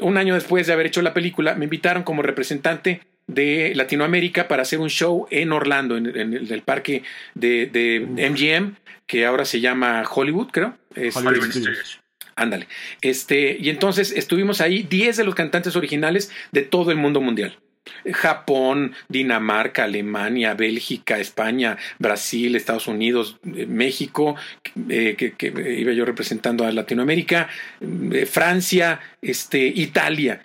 un 0.00 0.16
año 0.16 0.34
después 0.34 0.66
de 0.66 0.72
haber 0.72 0.86
hecho 0.86 1.02
la 1.02 1.12
película, 1.12 1.54
me 1.54 1.64
invitaron 1.64 2.02
como 2.02 2.22
representante 2.22 3.02
de 3.26 3.72
Latinoamérica 3.74 4.48
para 4.48 4.62
hacer 4.62 4.78
un 4.78 4.90
show 4.90 5.26
en 5.30 5.52
Orlando, 5.52 5.96
en, 5.96 6.06
en 6.16 6.34
el, 6.34 6.50
el 6.50 6.62
parque 6.62 7.02
de, 7.34 7.66
de 7.66 8.30
MGM, 8.30 8.76
que 9.06 9.26
ahora 9.26 9.44
se 9.44 9.60
llama 9.60 10.04
Hollywood, 10.08 10.48
creo. 10.50 10.76
Este, 10.94 11.20
Hollywood 11.20 11.50
Studios. 11.50 12.00
Ándale. 12.36 12.68
Este, 13.00 13.56
y 13.58 13.70
entonces 13.70 14.12
estuvimos 14.12 14.60
ahí 14.60 14.82
10 14.82 15.16
de 15.16 15.24
los 15.24 15.34
cantantes 15.34 15.74
originales 15.74 16.30
de 16.52 16.62
todo 16.62 16.90
el 16.90 16.98
mundo 16.98 17.20
mundial. 17.20 17.58
Japón, 18.12 18.94
Dinamarca, 19.08 19.84
Alemania, 19.84 20.54
Bélgica, 20.54 21.18
España, 21.18 21.76
Brasil, 21.98 22.56
Estados 22.56 22.86
Unidos, 22.86 23.38
eh, 23.54 23.66
México, 23.66 24.36
eh, 24.88 25.14
que, 25.16 25.32
que, 25.32 25.48
iba 25.78 25.92
yo 25.92 26.04
representando 26.04 26.64
a 26.64 26.72
Latinoamérica, 26.72 27.48
eh, 27.80 28.26
Francia, 28.26 29.00
este, 29.22 29.66
Italia. 29.66 30.40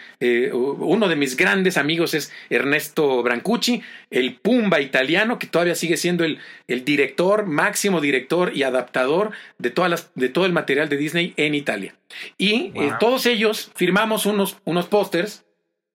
uno 0.54 1.08
de 1.08 1.16
mis 1.16 1.36
grandes 1.38 1.78
amigos 1.78 2.14
es 2.14 2.32
Ernesto 2.50 3.22
Brancucci, 3.24 3.82
el 4.10 4.36
Pumba 4.36 4.82
italiano, 4.82 5.40
que 5.40 5.48
todavía 5.48 5.76
sigue 5.76 5.98
siendo 5.98 6.24
el, 6.24 6.40
el 6.68 6.84
director, 6.84 7.46
máximo 7.46 8.02
director 8.02 8.56
y 8.56 8.64
adaptador 8.64 9.32
de, 9.58 9.70
todas 9.70 9.92
las, 9.92 10.12
de 10.16 10.30
todo 10.30 10.46
el 10.46 10.54
material 10.54 10.90
de 10.90 10.98
Disney 10.98 11.34
en 11.38 11.56
Italia. 11.56 11.96
Y 12.38 12.74
todos 13.00 13.26
ellos 13.26 13.72
firmamos 13.76 14.26
unos, 14.26 14.58
unos 14.66 14.88
pósters 14.88 15.46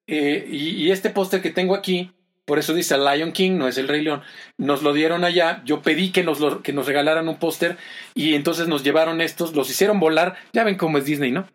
eh, 0.07 0.47
y, 0.51 0.91
este 0.91 1.11
póster 1.11 1.43
que 1.43 1.51
tengo 1.51 1.75
aquí, 1.75 2.13
por 2.45 2.59
eso 2.59 2.75
dice 2.75 2.97
Lion 2.97 3.33
King, 3.33 3.59
no 3.59 3.67
es 3.67 3.77
el 3.77 3.89
Rey 3.89 4.03
León, 4.03 4.23
nos 4.57 4.83
lo 4.83 4.93
dieron 4.93 5.25
allá, 5.25 5.63
yo 5.65 5.83
pedí 5.83 6.13
que 6.13 6.23
nos, 6.23 6.39
que 6.63 6.73
nos 6.73 6.87
regalaran 6.87 7.29
un 7.29 7.39
póster 7.39 7.77
y 8.15 8.35
entonces 8.35 8.69
nos 8.69 8.85
llevaron 8.85 9.21
estos, 9.21 9.55
los 9.55 9.69
hicieron 9.69 9.99
volar, 9.99 10.37
ya 10.53 10.65
ven 10.65 10.77
cómo 10.77 10.99
es 10.99 11.05
Disney, 11.05 11.33
¿no? 11.33 11.49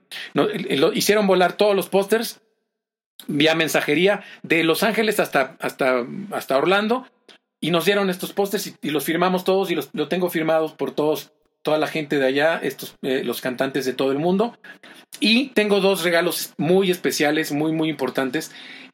hicieron 0.93 1.27
volar 1.27 1.53
todos 1.53 1.75
los 1.75 1.87
pósters 1.89 2.41
vía 3.27 3.55
mensajería 3.55 4.23
de 4.43 4.63
Los 4.63 4.83
Ángeles 4.83 5.19
hasta, 5.19 5.55
hasta, 5.59 6.05
hasta 6.31 6.57
Orlando 6.57 7.05
y 7.59 7.71
nos 7.71 7.85
dieron 7.85 8.09
estos 8.09 8.33
pósters 8.33 8.75
y, 8.81 8.89
los 8.89 9.05
firmamos 9.05 9.43
todos 9.43 9.71
y 9.71 9.75
los 9.75 9.89
lo 9.93 10.07
tengo 10.07 10.29
firmados 10.29 10.73
por 10.73 10.91
todos 10.91 11.31
toda 11.61 11.77
la 11.77 11.87
gente 11.87 12.17
de 12.17 12.25
allá, 12.25 12.59
estos, 12.61 12.95
eh, 13.01 13.23
los 13.23 13.41
cantantes 13.41 13.85
de 13.85 13.93
todo 13.93 14.11
el 14.11 14.19
mundo. 14.19 14.57
Y 15.19 15.49
tengo 15.49 15.79
dos 15.79 16.03
regalos 16.03 16.53
muy 16.57 16.91
especiales, 16.91 17.51
muy, 17.51 17.71
muy 17.71 17.89
importantes, 17.89 18.51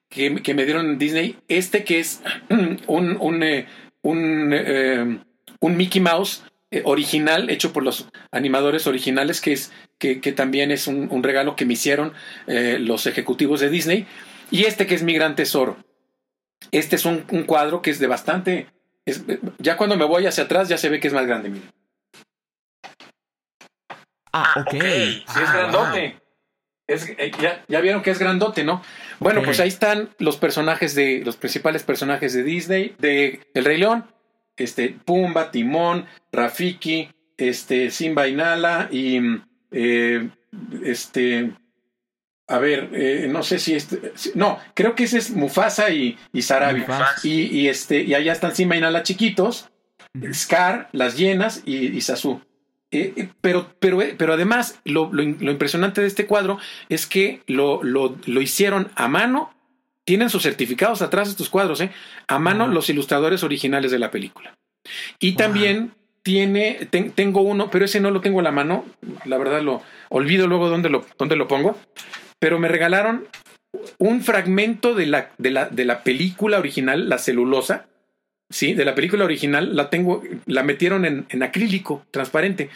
que, 0.10 0.30
me 0.30 0.65
dieron 0.65 0.89
en 0.89 0.98
Disney. 0.98 1.38
Este 1.48 1.84
que 1.84 1.99
es 1.99 2.22
un, 2.88 3.18
un, 3.19 3.44
eh, 3.44 3.68
un, 4.02 4.52
eh, 4.53 5.19
un 5.60 5.77
Mickey 5.77 6.02
Mouse 6.02 6.44
original, 6.84 7.49
hecho 7.49 7.72
por 7.72 7.84
los 7.84 8.10
animadores 8.31 8.88
originales, 8.88 9.39
que, 9.39 9.53
es, 9.53 9.72
que, 9.98 10.19
que 10.19 10.34
también 10.34 10.69
es 10.69 10.88
un, 10.88 11.23
regalo 11.23 11.56
que 11.56 11.65
me 11.65 11.73
hicieron 11.73 12.11
los 12.45 13.07
ejecutivos 13.07 13.61
de 13.61 13.69
Disney. 13.69 14.06
Y 14.52 14.65
este 14.65 14.85
que 14.85 14.94
es 14.94 15.02
mi 15.02 15.14
gran 15.14 15.35
tesoro. 15.35 15.77
Este 16.72 16.98
es 16.98 17.06
un, 17.06 17.22
cuadro 17.45 17.81
que 17.81 17.89
es 17.89 17.99
de 17.99 18.07
bastante... 18.07 18.68
ya 19.60 19.77
cuando 19.77 19.95
me 19.95 20.03
voy 20.03 20.26
hacia 20.26 20.44
atrás 20.44 20.68
ya 20.68 20.77
se 20.77 20.89
ve 20.89 20.99
que 20.99 21.07
es 21.07 21.14
más 21.14 21.26
grande, 21.26 21.49
miren. 21.49 21.72
Ah, 24.38 24.53
ah, 24.55 24.61
ok. 24.61 24.72
Sí, 24.72 25.23
es 25.43 25.53
grandote. 25.53 26.19
Es, 26.88 27.09
eh, 27.09 27.31
ya, 27.41 27.65
ya, 27.68 27.81
vieron 27.81 28.01
que 28.01 28.11
es 28.11 28.19
grandote, 28.19 28.64
¿no? 28.64 28.81
Bueno, 29.19 29.41
pues 29.43 29.59
ahí 29.59 29.68
están 29.68 30.09
los 30.19 30.38
personajes 30.38 30.95
de, 30.95 31.22
los 31.26 31.35
principales 31.35 31.84
personajes 31.84 32.34
de 32.34 32.43
Disney, 32.43 32.95
de 32.99 33.41
El 33.53 33.65
Rey 33.65 33.77
León, 33.77 34.05
este, 34.55 34.89
Pumba, 34.89 35.51
Timón, 35.51 36.05
Rafiki, 36.31 37.09
este, 37.38 37.91
Simba 37.91 38.27
y 38.27 38.35
Nala, 38.35 38.88
y 38.89 39.19
eh, 39.72 40.30
este, 40.84 41.51
a 42.47 42.57
ver, 42.59 42.89
eh, 42.93 43.27
no 43.30 43.43
sé 43.43 43.59
si 43.59 43.76
este, 43.76 44.14
no, 44.35 44.57
creo 44.73 44.95
que 44.95 45.03
ese 45.03 45.18
es 45.18 45.31
Mufasa 45.31 45.89
y, 45.89 46.18
y 46.31 46.41
Sarabi. 46.41 46.85
Y, 47.23 47.59
y, 47.59 47.68
este, 47.68 48.01
y 48.01 48.14
allá 48.14 48.31
están 48.31 48.55
Simba 48.55 48.77
y 48.77 48.81
Nala 48.81 49.03
chiquitos, 49.03 49.69
Scar, 50.31 50.88
las 50.93 51.18
llenas 51.18 51.64
y, 51.65 51.88
y 51.88 51.99
Sasu. 51.99 52.41
Eh, 52.91 53.14
eh, 53.18 53.30
pero, 53.41 53.68
pero, 53.80 54.01
eh, 54.01 54.15
pero 54.18 54.34
además, 54.34 54.80
lo, 54.85 55.09
lo, 55.11 55.22
impresionante 55.23 56.01
de 56.01 56.07
este 56.07 56.26
cuadro 56.26 56.57
es 56.88 57.05
que 57.05 57.41
lo, 57.47 57.84
lo, 57.84 58.15
lo, 58.26 58.41
hicieron 58.41 58.89
a 58.95 59.07
mano. 59.07 59.53
Tienen 60.05 60.30
sus 60.30 60.43
certificados 60.43 61.01
atrás 61.01 61.27
estos 61.27 61.49
cuadros, 61.49 61.81
¿eh? 61.81 61.91
A 62.30 62.39
mano 62.39 62.68
los 62.68 62.89
ilustradores 62.89 63.43
originales 63.43 63.91
de 63.91 63.99
la 63.99 64.09
película. 64.09 64.55
Y 65.19 65.34
también 65.34 65.91
tiene, 66.23 66.88
tengo 67.14 67.41
uno, 67.41 67.69
pero 67.69 67.84
ese 67.84 67.99
no 67.99 68.09
lo 68.11 68.22
tengo 68.22 68.39
a 68.39 68.43
la 68.43 68.53
mano. 68.53 68.85
La 69.26 69.38
verdad 69.38 69.61
lo 69.61 69.81
olvido 70.07 70.47
luego 70.47 70.69
dónde 70.69 70.89
lo, 70.89 71.05
dónde 71.18 71.35
lo 71.35 71.49
pongo. 71.49 71.77
Pero 72.39 72.57
me 72.57 72.69
regalaron 72.69 73.27
un 73.97 74.22
fragmento 74.22 74.93
de 74.95 75.07
la, 75.07 75.31
de 75.38 75.51
la, 75.51 75.65
de 75.65 75.84
la 75.84 76.03
película 76.03 76.59
original, 76.59 77.09
la 77.09 77.18
celulosa, 77.18 77.88
sí, 78.49 78.74
de 78.74 78.86
la 78.86 78.95
película 78.95 79.26
original, 79.26 79.76
la 79.76 79.90
tengo, 79.90 80.24
la 80.45 80.64
metieron 80.64 81.06
en, 81.06 81.26
en 81.30 81.44
acrílico 81.44 82.06
transparente. 82.11 82.69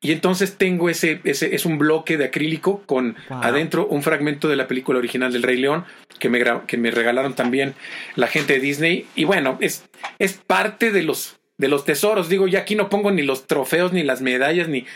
Y 0.00 0.12
entonces 0.12 0.56
tengo 0.56 0.88
ese, 0.88 1.20
ese, 1.24 1.56
es 1.56 1.66
un 1.66 1.76
bloque 1.76 2.16
de 2.16 2.26
acrílico 2.26 2.82
con 2.86 3.16
adentro 3.30 3.88
un 3.88 4.02
fragmento 4.04 4.48
de 4.48 4.54
la 4.54 4.68
película 4.68 5.00
original 5.00 5.32
del 5.32 5.42
Rey 5.42 5.56
León 5.56 5.84
que 6.20 6.28
me, 6.28 6.40
que 6.68 6.76
me 6.76 6.92
regalaron 6.92 7.34
también 7.34 7.74
la 8.14 8.28
gente 8.28 8.52
de 8.54 8.60
Disney. 8.60 9.06
Y 9.16 9.24
bueno, 9.24 9.58
es, 9.60 9.88
es 10.20 10.34
parte 10.34 10.92
de 10.92 11.02
los, 11.02 11.40
de 11.56 11.66
los 11.66 11.84
tesoros. 11.84 12.28
Digo, 12.28 12.46
ya 12.46 12.60
aquí 12.60 12.76
no 12.76 12.88
pongo 12.88 13.10
ni 13.10 13.22
los 13.22 13.48
trofeos, 13.48 13.92
ni 13.92 14.04
las 14.04 14.22
medallas, 14.22 14.68
ni, 14.68 14.86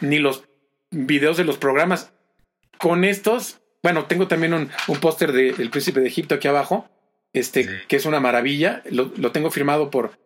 ni 0.00 0.20
los 0.20 0.44
videos 0.92 1.36
de 1.36 1.44
los 1.44 1.58
programas. 1.58 2.12
Con 2.78 3.02
estos, 3.02 3.60
bueno, 3.82 4.04
tengo 4.04 4.28
también 4.28 4.54
un, 4.54 4.70
un 4.86 5.00
póster 5.00 5.32
del 5.32 5.70
Príncipe 5.70 5.98
de 5.98 6.06
Egipto 6.06 6.36
aquí 6.36 6.46
abajo 6.46 6.88
este, 7.32 7.68
que 7.88 7.96
es 7.96 8.06
una 8.06 8.20
maravilla. 8.20 8.82
Lo, 8.90 9.32
tengo 9.32 9.50
firmado 9.50 9.90
por, 9.90 10.18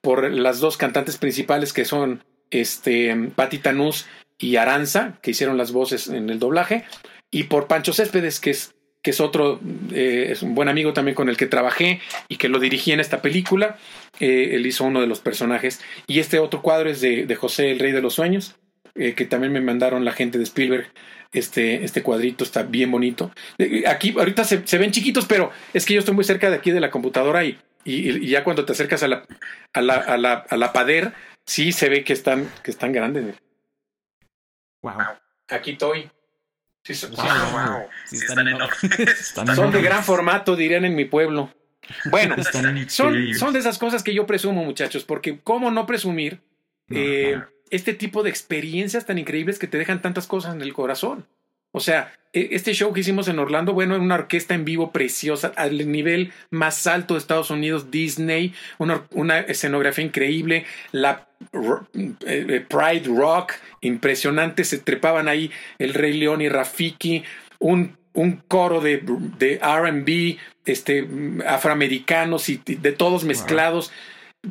por 0.00 0.30
las 0.30 0.60
dos 0.60 0.76
cantantes 0.76 1.16
principales 1.16 1.72
que 1.72 1.84
son 1.84 2.24
este, 2.50 3.14
Patti 3.34 3.58
Tanús 3.58 4.06
y 4.38 4.56
Aranza, 4.56 5.18
que 5.22 5.30
hicieron 5.30 5.56
las 5.56 5.72
voces 5.72 6.08
en 6.08 6.30
el 6.30 6.38
doblaje, 6.38 6.84
y 7.30 7.44
por 7.44 7.66
Pancho 7.66 7.92
Céspedes, 7.92 8.40
que 8.40 8.50
es, 8.50 8.74
que 9.02 9.10
es 9.10 9.20
otro, 9.20 9.60
eh, 9.92 10.28
es 10.30 10.42
un 10.42 10.54
buen 10.54 10.68
amigo 10.68 10.92
también 10.92 11.14
con 11.14 11.28
el 11.28 11.36
que 11.36 11.46
trabajé 11.46 12.00
y 12.28 12.36
que 12.36 12.48
lo 12.48 12.58
dirigí 12.58 12.92
en 12.92 13.00
esta 13.00 13.22
película. 13.22 13.76
Eh, 14.20 14.50
él 14.52 14.66
hizo 14.66 14.84
uno 14.84 15.00
de 15.00 15.06
los 15.06 15.20
personajes. 15.20 15.80
Y 16.06 16.20
este 16.20 16.38
otro 16.38 16.62
cuadro 16.62 16.88
es 16.88 17.00
de, 17.00 17.26
de 17.26 17.34
José, 17.34 17.72
el 17.72 17.80
Rey 17.80 17.92
de 17.92 18.02
los 18.02 18.14
Sueños, 18.14 18.56
eh, 18.94 19.14
que 19.14 19.24
también 19.24 19.52
me 19.52 19.60
mandaron 19.60 20.04
la 20.04 20.12
gente 20.12 20.38
de 20.38 20.44
Spielberg 20.44 20.86
este, 21.34 21.84
este 21.84 22.02
cuadrito 22.02 22.44
está 22.44 22.62
bien 22.62 22.90
bonito. 22.90 23.30
Aquí 23.86 24.14
ahorita 24.16 24.44
se, 24.44 24.78
ven 24.78 24.92
chiquitos, 24.92 25.26
pero 25.26 25.50
es 25.72 25.84
que 25.84 25.94
yo 25.94 26.00
estoy 26.00 26.14
muy 26.14 26.24
cerca 26.24 26.48
de 26.48 26.56
aquí 26.56 26.70
de 26.70 26.80
la 26.80 26.90
computadora 26.90 27.44
y, 27.44 27.58
y, 27.84 28.26
ya 28.28 28.44
cuando 28.44 28.64
te 28.64 28.72
acercas 28.72 29.02
a 29.02 29.08
la, 29.08 29.26
a 29.72 29.82
la, 29.82 29.94
a 29.94 30.16
la, 30.16 30.32
a 30.48 30.56
la 30.56 30.72
pader, 30.72 31.12
sí 31.44 31.72
se 31.72 31.88
ve 31.88 32.04
que 32.04 32.12
están, 32.12 32.50
que 32.62 32.70
están 32.70 32.92
grandes. 32.92 33.36
Wow. 34.82 34.94
Aquí 35.48 35.72
estoy. 35.72 36.10
Sí, 36.84 36.94
son, 36.94 37.12
están, 37.12 38.46
enormes. 38.46 39.34
son 39.56 39.72
de 39.72 39.82
gran 39.82 40.04
formato, 40.04 40.54
dirían 40.54 40.84
en 40.84 40.94
mi 40.94 41.06
pueblo. 41.06 41.50
Bueno, 42.10 42.36
son, 42.88 43.34
son 43.34 43.52
de 43.52 43.58
esas 43.58 43.78
cosas 43.78 44.02
que 44.02 44.14
yo 44.14 44.26
presumo, 44.26 44.64
muchachos, 44.64 45.04
porque 45.04 45.40
¿cómo 45.42 45.70
no 45.70 45.86
presumir? 45.86 46.40
eh, 46.90 47.40
este 47.74 47.92
tipo 47.92 48.22
de 48.22 48.30
experiencias 48.30 49.04
tan 49.04 49.18
increíbles 49.18 49.58
que 49.58 49.66
te 49.66 49.78
dejan 49.78 50.00
tantas 50.00 50.26
cosas 50.26 50.54
en 50.54 50.62
el 50.62 50.72
corazón. 50.72 51.26
O 51.72 51.80
sea, 51.80 52.14
e, 52.32 52.50
este 52.52 52.72
show 52.72 52.92
que 52.92 53.00
hicimos 53.00 53.26
en 53.26 53.40
Orlando, 53.40 53.72
bueno, 53.72 53.96
una 53.96 54.14
orquesta 54.14 54.54
en 54.54 54.64
vivo 54.64 54.92
preciosa, 54.92 55.52
al 55.56 55.90
nivel 55.90 56.32
más 56.50 56.86
alto 56.86 57.14
de 57.14 57.18
Estados 57.18 57.50
Unidos, 57.50 57.90
Disney, 57.90 58.54
una, 58.78 59.40
escenografía 59.40 60.04
increíble, 60.04 60.66
la 60.92 61.26
eh, 61.52 62.14
eh, 62.26 62.66
Pride 62.68 63.08
Rock, 63.08 63.54
impresionante, 63.80 64.62
se 64.62 64.78
trepaban 64.78 65.26
ahí 65.26 65.50
el 65.80 65.94
Rey 65.94 66.12
León 66.12 66.42
y 66.42 66.48
Rafiki, 66.48 67.24
un, 67.58 67.96
un 68.12 68.36
coro 68.46 68.80
de, 68.80 69.02
de 69.38 69.58
RB, 69.58 70.38
este, 70.64 71.08
afroamericanos 71.44 72.48
y 72.50 72.62
de 72.64 72.92
todos 72.92 73.24
mezclados. 73.24 73.90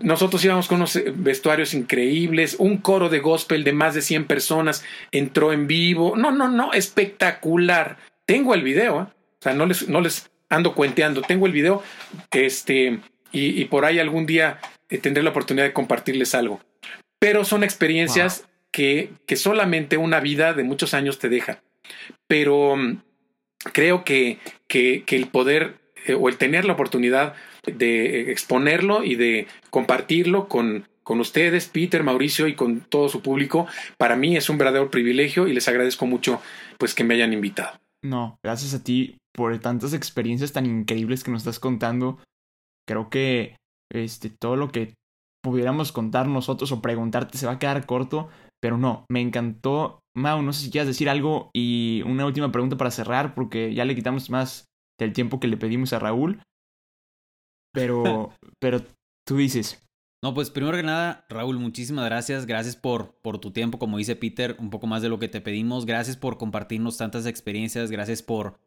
Nosotros 0.02 0.44
íbamos 0.44 0.68
con 0.68 0.78
unos 0.78 0.96
eh, 0.96 1.12
vestuarios 1.16 1.74
increíbles, 1.74 2.56
un 2.58 2.78
coro 2.78 3.10
de 3.10 3.20
gospel 3.20 3.64
de 3.64 3.74
más 3.74 3.94
de 3.94 4.02
100 4.02 4.26
personas 4.26 4.84
entró 5.12 5.54
en 5.54 5.68
vivo. 5.68 6.16
No, 6.16 6.32
no, 6.32 6.50
no, 6.50 6.74
espectacular. 6.74 7.98
Tengo 8.26 8.54
el 8.54 8.64
video, 8.64 9.02
¿eh? 9.02 9.06
o 9.06 9.42
sea, 9.42 9.54
no 9.54 9.66
les, 9.66 9.88
no 9.90 10.02
les 10.02 10.32
ando 10.50 10.76
cuenteando, 10.76 11.22
tengo 11.22 11.46
el 11.46 11.52
video, 11.52 11.84
este, 12.32 13.00
y, 13.32 13.66
por 13.66 13.86
ahí 13.86 14.00
algún 14.00 14.26
día 14.26 14.60
eh, 14.90 15.00
tendré 15.00 15.24
la 15.24 15.32
oportunidad 15.32 15.66
de 15.66 15.74
compartirles 15.74 16.36
algo. 16.36 16.62
Pero 17.20 17.44
son 17.44 17.64
experiencias 17.64 18.46
que, 18.72 19.12
que 19.26 19.36
solamente 19.36 19.98
una 19.98 20.20
vida 20.20 20.54
de 20.54 20.64
muchos 20.64 20.94
años 20.94 21.20
te 21.20 21.30
deja. 21.30 21.62
Pero 22.28 22.76
mm, 22.76 23.02
creo 23.74 24.04
que, 24.04 24.40
que, 24.68 25.04
que 25.06 25.16
el 25.16 25.28
poder 25.28 25.83
o 26.18 26.30
el 26.30 26.38
tener 26.38 26.66
la 26.66 26.74
oportunidad 26.74 27.34
de 27.66 28.32
exponerlo 28.32 29.04
y 29.04 29.16
de 29.16 29.48
compartirlo 29.70 30.48
con, 30.48 30.86
con 31.04 31.20
ustedes, 31.20 31.68
Peter, 31.68 32.04
Mauricio 32.04 32.48
y 32.48 32.56
con 32.56 32.82
todo 32.82 33.10
su 33.10 33.22
público. 33.22 33.68
Para 33.98 34.16
mí 34.16 34.36
es 34.36 34.50
un 34.50 34.58
verdadero 34.58 34.90
privilegio 34.90 35.48
y 35.48 35.54
les 35.54 35.68
agradezco 35.68 36.06
mucho 36.06 36.42
pues 36.78 36.94
que 36.94 37.04
me 37.04 37.14
hayan 37.14 37.34
invitado. 37.34 37.80
No, 38.04 38.38
gracias 38.44 38.74
a 38.74 38.84
ti 38.84 39.18
por 39.34 39.58
tantas 39.60 39.94
experiencias 39.94 40.52
tan 40.52 40.66
increíbles 40.66 41.24
que 41.24 41.32
nos 41.32 41.42
estás 41.42 41.60
contando. 41.60 42.20
Creo 42.88 43.10
que 43.10 43.58
este 43.92 44.30
todo 44.30 44.56
lo 44.56 44.72
que 44.72 44.94
pudiéramos 45.42 45.92
contar 45.92 46.28
nosotros 46.28 46.72
o 46.72 46.82
preguntarte 46.82 47.38
se 47.38 47.46
va 47.46 47.54
a 47.54 47.60
quedar 47.60 47.86
corto, 47.86 48.30
pero 48.62 48.78
no, 48.78 49.06
me 49.10 49.22
encantó. 49.22 50.00
Mau, 50.16 50.42
no 50.42 50.54
sé 50.54 50.66
si 50.66 50.72
quieres 50.72 50.88
decir 50.88 51.10
algo 51.10 51.50
y 51.54 52.04
una 52.06 52.26
última 52.26 52.52
pregunta 52.52 52.78
para 52.78 52.92
cerrar 52.92 53.34
porque 53.36 53.74
ya 53.74 53.84
le 53.84 53.96
quitamos 53.96 54.30
más 54.30 54.66
del 54.98 55.14
tiempo 55.14 55.40
que 55.40 55.48
le 55.48 55.58
pedimos 55.58 55.94
a 55.94 56.00
Raúl. 56.00 56.42
Pero, 57.74 58.34
pero 58.60 58.82
tú 59.26 59.38
dices. 59.38 59.80
No, 60.24 60.34
pues 60.34 60.50
primero 60.50 60.78
que 60.78 60.84
nada, 60.84 61.26
Raúl, 61.28 61.60
muchísimas 61.60 62.06
gracias. 62.06 62.46
Gracias 62.46 62.78
por, 62.78 63.20
por 63.22 63.40
tu 63.40 63.52
tiempo, 63.52 63.78
como 63.78 63.98
dice 63.98 64.16
Peter, 64.16 64.56
un 64.58 64.70
poco 64.70 64.88
más 64.88 65.02
de 65.02 65.10
lo 65.10 65.20
que 65.20 65.28
te 65.28 65.42
pedimos. 65.42 65.86
Gracias 65.86 66.16
por 66.16 66.38
compartirnos 66.38 66.96
tantas 66.96 67.26
experiencias. 67.26 67.92
Gracias 67.92 68.24
por 68.24 68.58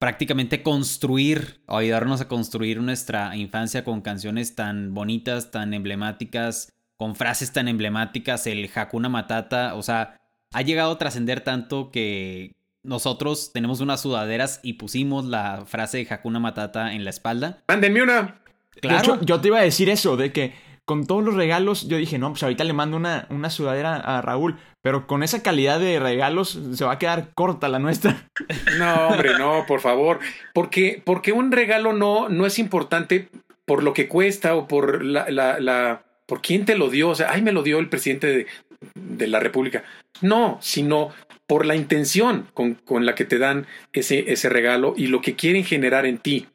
prácticamente 0.00 0.64
construir 0.64 1.62
o 1.66 1.76
ayudarnos 1.76 2.20
a 2.20 2.26
construir 2.26 2.80
nuestra 2.80 3.36
infancia 3.36 3.84
con 3.84 4.00
canciones 4.00 4.56
tan 4.56 4.92
bonitas, 4.92 5.52
tan 5.52 5.72
emblemáticas, 5.72 6.72
con 6.96 7.14
frases 7.14 7.52
tan 7.52 7.68
emblemáticas. 7.68 8.46
El 8.48 8.68
Hakuna 8.74 9.08
Matata, 9.08 9.76
o 9.76 9.82
sea, 9.82 10.20
ha 10.52 10.62
llegado 10.62 10.92
a 10.92 10.98
trascender 10.98 11.42
tanto 11.42 11.90
que 11.90 12.56
nosotros 12.84 13.52
tenemos 13.52 13.80
unas 13.80 14.02
sudaderas 14.02 14.60
y 14.62 14.74
pusimos 14.74 15.24
la 15.24 15.64
frase 15.66 15.98
de 15.98 16.06
Hakuna 16.08 16.38
Matata 16.38 16.92
en 16.92 17.04
la 17.04 17.10
espalda. 17.10 17.58
Mándenme 17.66 18.02
una. 18.02 18.40
Claro. 18.80 19.20
yo 19.22 19.40
te 19.40 19.48
iba 19.48 19.58
a 19.58 19.62
decir 19.62 19.88
eso, 19.88 20.16
de 20.16 20.32
que 20.32 20.52
con 20.84 21.06
todos 21.06 21.24
los 21.24 21.34
regalos, 21.34 21.88
yo 21.88 21.96
dije, 21.96 22.18
no, 22.18 22.30
pues 22.30 22.42
ahorita 22.42 22.64
le 22.64 22.72
mando 22.72 22.96
una, 22.96 23.26
una 23.30 23.48
sudadera 23.48 23.96
a 23.96 24.20
Raúl, 24.20 24.58
pero 24.82 25.06
con 25.06 25.22
esa 25.22 25.42
calidad 25.42 25.80
de 25.80 25.98
regalos 25.98 26.58
se 26.74 26.84
va 26.84 26.92
a 26.92 26.98
quedar 26.98 27.30
corta 27.34 27.68
la 27.68 27.78
nuestra. 27.78 28.28
No, 28.78 29.08
hombre, 29.08 29.38
no, 29.38 29.64
por 29.66 29.80
favor. 29.80 30.18
Porque, 30.52 31.00
porque 31.04 31.32
un 31.32 31.52
regalo 31.52 31.92
no, 31.92 32.28
no 32.28 32.44
es 32.46 32.58
importante 32.58 33.28
por 33.64 33.82
lo 33.82 33.94
que 33.94 34.08
cuesta 34.08 34.54
o 34.56 34.68
por 34.68 35.02
la, 35.02 35.30
la, 35.30 35.58
la 35.58 36.04
por 36.26 36.42
quién 36.42 36.66
te 36.66 36.76
lo 36.76 36.90
dio. 36.90 37.10
O 37.10 37.14
sea, 37.14 37.30
ay, 37.30 37.40
me 37.40 37.52
lo 37.52 37.62
dio 37.62 37.78
el 37.78 37.88
presidente 37.88 38.26
de, 38.26 38.46
de 38.94 39.26
la 39.26 39.40
República. 39.40 39.84
No, 40.20 40.58
sino 40.60 41.10
por 41.46 41.66
la 41.66 41.76
intención 41.76 42.46
con, 42.54 42.74
con 42.74 43.06
la 43.06 43.14
que 43.14 43.24
te 43.24 43.38
dan 43.38 43.66
ese, 43.92 44.32
ese 44.32 44.48
regalo 44.48 44.94
y 44.96 45.08
lo 45.08 45.20
que 45.20 45.34
quieren 45.34 45.64
generar 45.64 46.06
en 46.06 46.18
ti. 46.18 46.46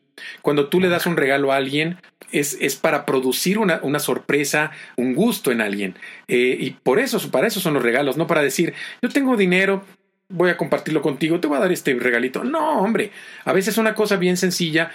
Cuando 0.41 0.67
tú 0.67 0.79
le 0.81 0.89
das 0.89 1.05
un 1.05 1.17
regalo 1.17 1.51
a 1.51 1.57
alguien, 1.57 1.97
es, 2.31 2.57
es 2.59 2.75
para 2.75 3.05
producir 3.05 3.57
una, 3.57 3.79
una, 3.83 3.99
sorpresa, 3.99 4.71
un 4.97 5.15
gusto 5.15 5.51
en 5.51 5.61
alguien. 5.61 5.95
Eh, 6.27 6.57
y 6.59 6.71
por 6.71 6.99
eso, 6.99 7.19
para 7.31 7.47
eso 7.47 7.59
son 7.59 7.73
los 7.73 7.83
regalos, 7.83 8.17
no 8.17 8.27
para 8.27 8.41
decir, 8.41 8.73
yo 9.01 9.09
tengo 9.09 9.37
dinero, 9.37 9.83
voy 10.29 10.51
a 10.51 10.57
compartirlo 10.57 11.01
contigo, 11.01 11.39
te 11.39 11.47
voy 11.47 11.57
a 11.57 11.61
dar 11.61 11.71
este 11.71 11.93
regalito. 11.95 12.43
No, 12.43 12.81
hombre, 12.81 13.11
a 13.45 13.53
veces 13.53 13.77
una 13.77 13.95
cosa 13.95 14.17
bien 14.17 14.37
sencilla 14.37 14.91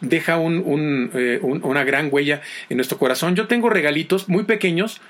deja 0.00 0.38
un, 0.38 0.62
un, 0.64 1.10
eh, 1.14 1.38
un, 1.42 1.64
una 1.64 1.84
gran 1.84 2.08
huella 2.10 2.42
en 2.68 2.76
nuestro 2.76 2.98
corazón. 2.98 3.36
Yo 3.36 3.46
tengo 3.46 3.70
regalitos 3.70 4.28
muy 4.28 4.44
pequeños, 4.44 5.00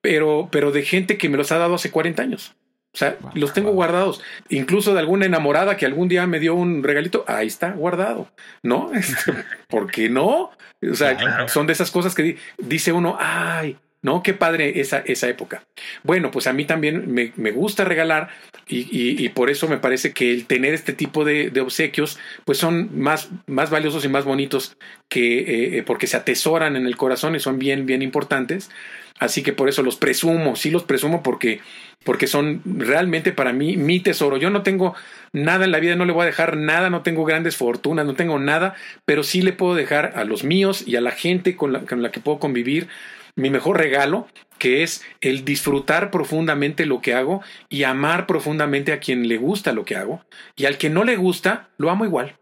pero, 0.00 0.48
pero 0.50 0.72
de 0.72 0.82
gente 0.82 1.18
que 1.18 1.28
me 1.28 1.36
los 1.36 1.52
ha 1.52 1.58
dado 1.58 1.74
hace 1.74 1.90
40 1.90 2.22
años. 2.22 2.54
O 2.94 2.96
sea, 2.96 3.18
los 3.34 3.52
tengo 3.52 3.72
guardados. 3.72 4.22
Incluso 4.48 4.94
de 4.94 5.00
alguna 5.00 5.26
enamorada 5.26 5.76
que 5.76 5.84
algún 5.84 6.08
día 6.08 6.26
me 6.28 6.38
dio 6.38 6.54
un 6.54 6.84
regalito, 6.84 7.24
ahí 7.26 7.48
está 7.48 7.72
guardado. 7.72 8.30
¿No? 8.62 8.92
Este, 9.04 9.32
¿Por 9.68 9.90
qué 9.90 10.08
no? 10.08 10.50
O 10.80 10.94
sea, 10.94 11.48
son 11.48 11.66
de 11.66 11.72
esas 11.72 11.90
cosas 11.90 12.14
que 12.14 12.36
dice 12.58 12.92
uno, 12.92 13.16
ay, 13.18 13.76
¿no? 14.04 14.22
Qué 14.22 14.34
padre 14.34 14.80
esa, 14.80 14.98
esa 14.98 15.28
época. 15.28 15.64
Bueno, 16.02 16.30
pues 16.30 16.46
a 16.46 16.52
mí 16.52 16.66
también 16.66 17.12
me, 17.12 17.32
me 17.36 17.50
gusta 17.50 17.84
regalar 17.84 18.28
y, 18.68 18.86
y, 18.90 19.28
por 19.30 19.50
eso 19.50 19.66
me 19.66 19.78
parece 19.78 20.12
que 20.12 20.30
el 20.30 20.46
tener 20.46 20.74
este 20.74 20.92
tipo 20.92 21.24
de, 21.24 21.50
de 21.50 21.60
obsequios, 21.62 22.18
pues 22.44 22.58
son 22.58 22.98
más, 22.98 23.30
más 23.46 23.70
valiosos 23.70 24.04
y 24.04 24.08
más 24.08 24.24
bonitos 24.24 24.76
que 25.08 25.38
eh, 25.38 25.78
eh 25.78 25.82
porque 25.84 26.06
se 26.06 26.18
atesoran 26.18 26.76
en 26.76 26.86
el 26.86 26.96
corazón 26.96 27.34
y 27.34 27.40
son 27.40 27.58
bien, 27.58 27.86
bien 27.86 28.02
importantes. 28.02 28.70
Así 29.20 29.42
que 29.42 29.52
por 29.52 29.68
eso 29.68 29.82
los 29.82 29.96
presumo, 29.96 30.56
sí 30.56 30.70
los 30.70 30.82
presumo 30.82 31.22
porque, 31.22 31.60
porque 32.04 32.26
son 32.26 32.62
realmente 32.64 33.30
para 33.30 33.52
mí 33.52 33.76
mi 33.76 34.00
tesoro. 34.00 34.36
Yo 34.38 34.50
no 34.50 34.62
tengo 34.62 34.94
nada 35.32 35.64
en 35.64 35.70
la 35.70 35.78
vida, 35.78 35.94
no 35.94 36.04
le 36.04 36.12
voy 36.12 36.24
a 36.24 36.26
dejar 36.26 36.56
nada, 36.56 36.90
no 36.90 37.02
tengo 37.02 37.24
grandes 37.24 37.56
fortunas, 37.56 38.06
no 38.06 38.14
tengo 38.14 38.38
nada, 38.40 38.74
pero 39.04 39.22
sí 39.22 39.40
le 39.40 39.52
puedo 39.52 39.76
dejar 39.76 40.12
a 40.16 40.24
los 40.24 40.42
míos 40.42 40.82
y 40.86 40.96
a 40.96 41.00
la 41.00 41.12
gente 41.12 41.56
con 41.56 41.72
la, 41.72 41.80
con 41.80 42.02
la 42.02 42.10
que 42.10 42.20
puedo 42.20 42.40
convivir 42.40 42.88
mi 43.36 43.50
mejor 43.50 43.78
regalo, 43.78 44.28
que 44.58 44.82
es 44.82 45.04
el 45.20 45.44
disfrutar 45.44 46.10
profundamente 46.10 46.86
lo 46.86 47.00
que 47.00 47.14
hago 47.14 47.42
y 47.68 47.84
amar 47.84 48.26
profundamente 48.26 48.92
a 48.92 49.00
quien 49.00 49.28
le 49.28 49.36
gusta 49.36 49.72
lo 49.72 49.84
que 49.84 49.96
hago 49.96 50.24
y 50.56 50.66
al 50.66 50.78
que 50.78 50.90
no 50.90 51.04
le 51.04 51.16
gusta, 51.16 51.70
lo 51.76 51.90
amo 51.90 52.04
igual. 52.04 52.36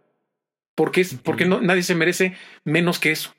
Porque, 0.74 1.02
es, 1.02 1.14
porque 1.22 1.44
no, 1.44 1.60
nadie 1.60 1.82
se 1.82 1.94
merece 1.94 2.34
menos 2.64 2.98
que 2.98 3.12
eso. 3.12 3.34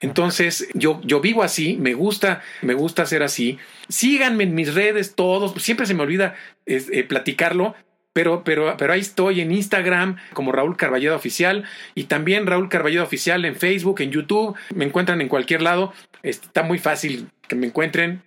Entonces, 0.00 0.68
yo, 0.74 1.00
yo 1.04 1.20
vivo 1.20 1.42
así, 1.42 1.76
me 1.76 1.94
gusta, 1.94 2.42
me 2.62 2.74
gusta 2.74 3.06
ser 3.06 3.22
así. 3.22 3.58
Síganme 3.88 4.44
en 4.44 4.54
mis 4.54 4.74
redes 4.74 5.14
todos, 5.14 5.60
siempre 5.62 5.86
se 5.86 5.94
me 5.94 6.02
olvida 6.02 6.34
eh, 6.66 7.04
platicarlo, 7.04 7.74
pero, 8.12 8.44
pero, 8.44 8.76
pero 8.76 8.92
ahí 8.92 9.00
estoy 9.00 9.40
en 9.40 9.50
Instagram 9.50 10.16
como 10.32 10.52
Raúl 10.52 10.76
Carballeda 10.76 11.16
Oficial 11.16 11.64
y 11.94 12.04
también 12.04 12.46
Raúl 12.46 12.68
Carballeda 12.68 13.02
Oficial 13.02 13.44
en 13.44 13.56
Facebook, 13.56 14.00
en 14.00 14.12
YouTube. 14.12 14.56
Me 14.74 14.84
encuentran 14.84 15.20
en 15.20 15.28
cualquier 15.28 15.62
lado. 15.62 15.92
Está 16.22 16.62
muy 16.62 16.78
fácil 16.78 17.28
que 17.48 17.56
me 17.56 17.66
encuentren. 17.66 18.22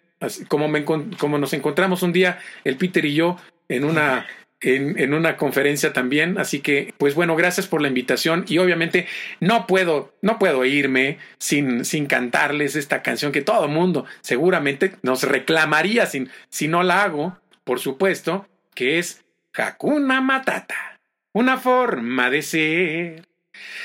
como, 0.49 0.67
me, 0.67 0.83
como 0.83 1.37
nos 1.37 1.53
encontramos 1.53 2.03
un 2.03 2.11
día, 2.11 2.39
el 2.65 2.75
Peter 2.75 3.05
y 3.05 3.13
yo, 3.13 3.37
en 3.69 3.85
una 3.85 4.27
en, 4.61 4.99
en, 4.99 5.13
una 5.13 5.37
conferencia 5.37 5.93
también. 5.93 6.37
Así 6.37 6.59
que, 6.59 6.93
pues 6.97 7.15
bueno, 7.15 7.35
gracias 7.35 7.67
por 7.67 7.81
la 7.81 7.87
invitación. 7.87 8.45
Y 8.47 8.57
obviamente 8.57 9.07
no 9.39 9.67
puedo, 9.67 10.13
no 10.21 10.39
puedo 10.39 10.65
irme 10.65 11.19
sin, 11.37 11.85
sin 11.85 12.07
cantarles 12.07 12.75
esta 12.75 13.01
canción 13.01 13.31
que 13.31 13.41
todo 13.41 13.67
mundo 13.67 14.05
seguramente 14.21 14.95
nos 15.01 15.23
reclamaría 15.23 16.05
sin, 16.05 16.29
si 16.49 16.67
no 16.67 16.83
la 16.83 17.03
hago, 17.03 17.37
por 17.63 17.79
supuesto, 17.79 18.47
que 18.73 18.99
es 18.99 19.23
Hakuna 19.53 20.21
Matata. 20.21 20.99
Una 21.33 21.57
forma 21.57 22.29
de 22.29 22.41
ser 22.41 23.27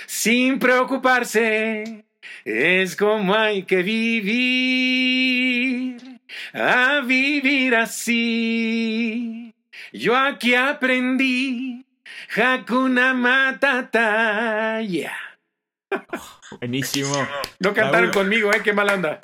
sin 0.07 0.59
preocuparse. 0.59 2.05
Es 2.45 2.97
como 2.97 3.35
hay 3.35 3.65
que 3.65 3.83
vivir, 3.83 5.17
a 6.53 7.01
vivir 7.07 7.75
así 7.75 9.42
yo 9.93 10.17
aquí 10.17 10.55
aprendí 10.55 11.85
Hakuna 12.37 13.15
Matata. 13.15 14.81
Yeah. 14.83 15.13
Buenísimo. 16.61 17.15
No 17.61 17.75
cantaron 17.75 18.11
conmigo, 18.11 18.53
eh, 18.53 18.61
qué 18.63 18.73
mala 18.73 18.95
onda. 18.95 19.21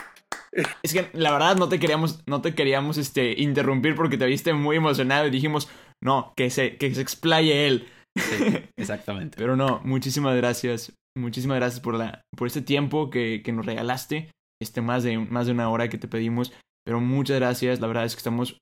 Es 0.83 0.93
que 0.93 1.11
la 1.13 1.33
verdad 1.33 1.57
no 1.57 1.69
te 1.69 1.79
queríamos, 1.79 2.23
no 2.27 2.41
te 2.41 2.55
queríamos 2.55 2.99
este, 2.99 3.41
interrumpir 3.41 3.95
porque 3.95 4.17
te 4.17 4.27
viste 4.27 4.53
muy 4.53 4.77
emocionado 4.77 5.27
y 5.27 5.31
dijimos, 5.31 5.69
no, 6.03 6.33
que 6.37 6.51
se, 6.51 6.77
que 6.77 6.95
se 6.95 7.01
explaye 7.01 7.67
él. 7.67 7.89
exactamente. 8.77 9.37
Pero 9.39 9.57
no, 9.57 9.81
muchísimas 9.85 10.37
gracias. 10.37 10.93
Muchísimas 11.17 11.59
gracias 11.59 11.81
por, 11.81 11.95
la, 11.95 12.23
por 12.37 12.47
este 12.47 12.63
tiempo 12.63 13.11
que, 13.11 13.43
que 13.45 13.53
nos 13.53 13.67
regalaste. 13.67 14.31
Este, 14.61 14.81
más 14.81 15.05
de, 15.05 15.19
más 15.19 15.47
de 15.47 15.53
una 15.53 15.69
hora 15.69 15.89
que 15.89 15.99
te 15.99 16.09
pedimos. 16.09 16.53
Pero 16.85 17.01
muchas 17.01 17.39
gracias. 17.39 17.81
La 17.81 17.87
verdad 17.87 18.05
es 18.05 18.15
que 18.15 18.21
estamos 18.21 18.59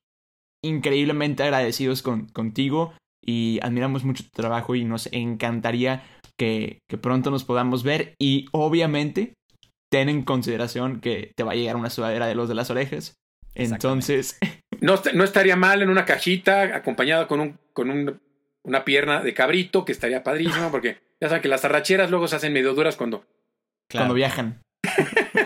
increíblemente 0.67 1.43
agradecidos 1.43 2.03
con, 2.03 2.27
contigo 2.29 2.95
y 3.25 3.59
admiramos 3.63 4.05
mucho 4.05 4.25
tu 4.25 4.31
trabajo 4.31 4.75
y 4.75 4.85
nos 4.85 5.09
encantaría 5.13 6.05
que, 6.39 6.79
que, 6.89 6.99
pronto 6.99 7.31
nos 7.31 7.45
podamos 7.45 7.83
ver 7.83 8.15
y 8.19 8.47
obviamente 8.53 9.35
ten 9.91 10.09
en 10.09 10.23
consideración 10.23 11.01
que 11.01 11.33
te 11.35 11.43
va 11.43 11.53
a 11.53 11.55
llegar 11.57 11.77
una 11.77 11.91
sudadera 11.91 12.27
de 12.27 12.35
los 12.35 12.49
de 12.49 12.55
las 12.55 12.71
orejas. 12.71 13.15
Entonces... 13.55 14.39
No, 14.79 15.01
no 15.15 15.25
estaría 15.25 15.57
mal 15.57 15.81
en 15.81 15.89
una 15.89 16.05
cajita 16.05 16.77
acompañado 16.77 17.27
con, 17.29 17.41
un, 17.41 17.59
con 17.73 17.89
un, 17.89 18.21
una 18.63 18.85
pierna 18.85 19.23
de 19.23 19.33
cabrito 19.33 19.87
que 19.87 19.93
estaría 19.93 20.23
padrísimo 20.23 20.71
porque 20.71 20.99
ya 21.19 21.29
saben 21.29 21.41
que 21.41 21.49
las 21.49 21.65
arracheras 21.65 22.11
luego 22.11 22.29
se 22.29 22.37
hacen 22.37 22.53
medio 22.53 22.75
duras 22.75 22.95
cuando... 22.97 23.25
Cuando 23.91 24.13
viajan. 24.13 24.61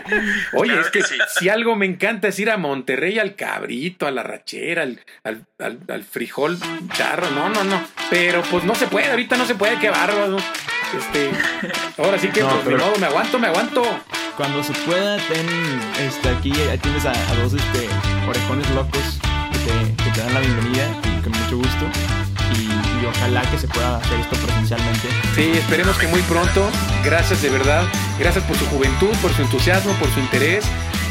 Oye, 0.53 0.79
es 0.79 0.89
que, 0.89 1.01
si 1.39 1.49
algo 1.49 1.75
me 1.75 1.85
encanta 1.85 2.27
es 2.27 2.39
ir 2.39 2.49
a 2.49 2.57
Monterrey 2.57 3.19
al 3.19 3.35
cabrito, 3.35 4.07
a 4.07 4.11
la 4.11 4.23
rachera, 4.23 4.83
al, 4.83 4.99
al, 5.23 5.45
al, 5.87 6.03
frijol 6.03 6.57
charro. 6.93 7.29
No, 7.31 7.49
no, 7.49 7.63
no. 7.63 7.83
Pero 8.09 8.41
pues 8.43 8.63
no 8.63 8.75
se 8.75 8.87
puede, 8.87 9.09
ahorita 9.09 9.37
no 9.37 9.45
se 9.45 9.55
puede, 9.55 9.79
qué 9.79 9.89
bárbaro. 9.89 10.37
Este, 10.97 11.31
ahora 11.97 12.17
sí 12.17 12.27
que 12.29 12.43
pues, 12.43 12.77
modo, 12.77 12.95
me 12.99 13.07
aguanto, 13.07 13.39
me 13.39 13.47
aguanto. 13.47 13.83
Cuando 14.37 14.63
se 14.63 14.73
pueda, 14.73 15.17
ten 15.27 15.45
este, 15.99 16.29
aquí 16.29 16.51
tienes 16.81 17.05
a, 17.05 17.13
dos 17.35 17.53
este, 17.53 17.87
orejones 18.27 18.69
locos 18.71 19.19
que 19.51 19.59
te, 19.59 20.03
que 20.03 20.11
te 20.11 20.21
dan 20.21 20.33
la 20.33 20.39
bienvenida 20.39 20.87
y 21.03 21.21
con 21.21 21.31
mucho 21.31 21.57
gusto 21.57 22.20
ojalá 23.15 23.41
que 23.49 23.57
se 23.57 23.67
pueda 23.67 23.97
hacer 23.97 24.19
esto 24.19 24.35
presencialmente. 24.37 25.07
Sí, 25.35 25.51
esperemos 25.53 25.97
que 25.97 26.07
muy 26.07 26.21
pronto. 26.23 26.69
Gracias 27.03 27.41
de 27.41 27.49
verdad. 27.49 27.85
Gracias 28.19 28.43
por 28.45 28.57
su 28.57 28.65
juventud, 28.67 29.09
por 29.21 29.33
su 29.33 29.41
entusiasmo, 29.41 29.93
por 29.93 30.09
su 30.11 30.19
interés. 30.19 30.65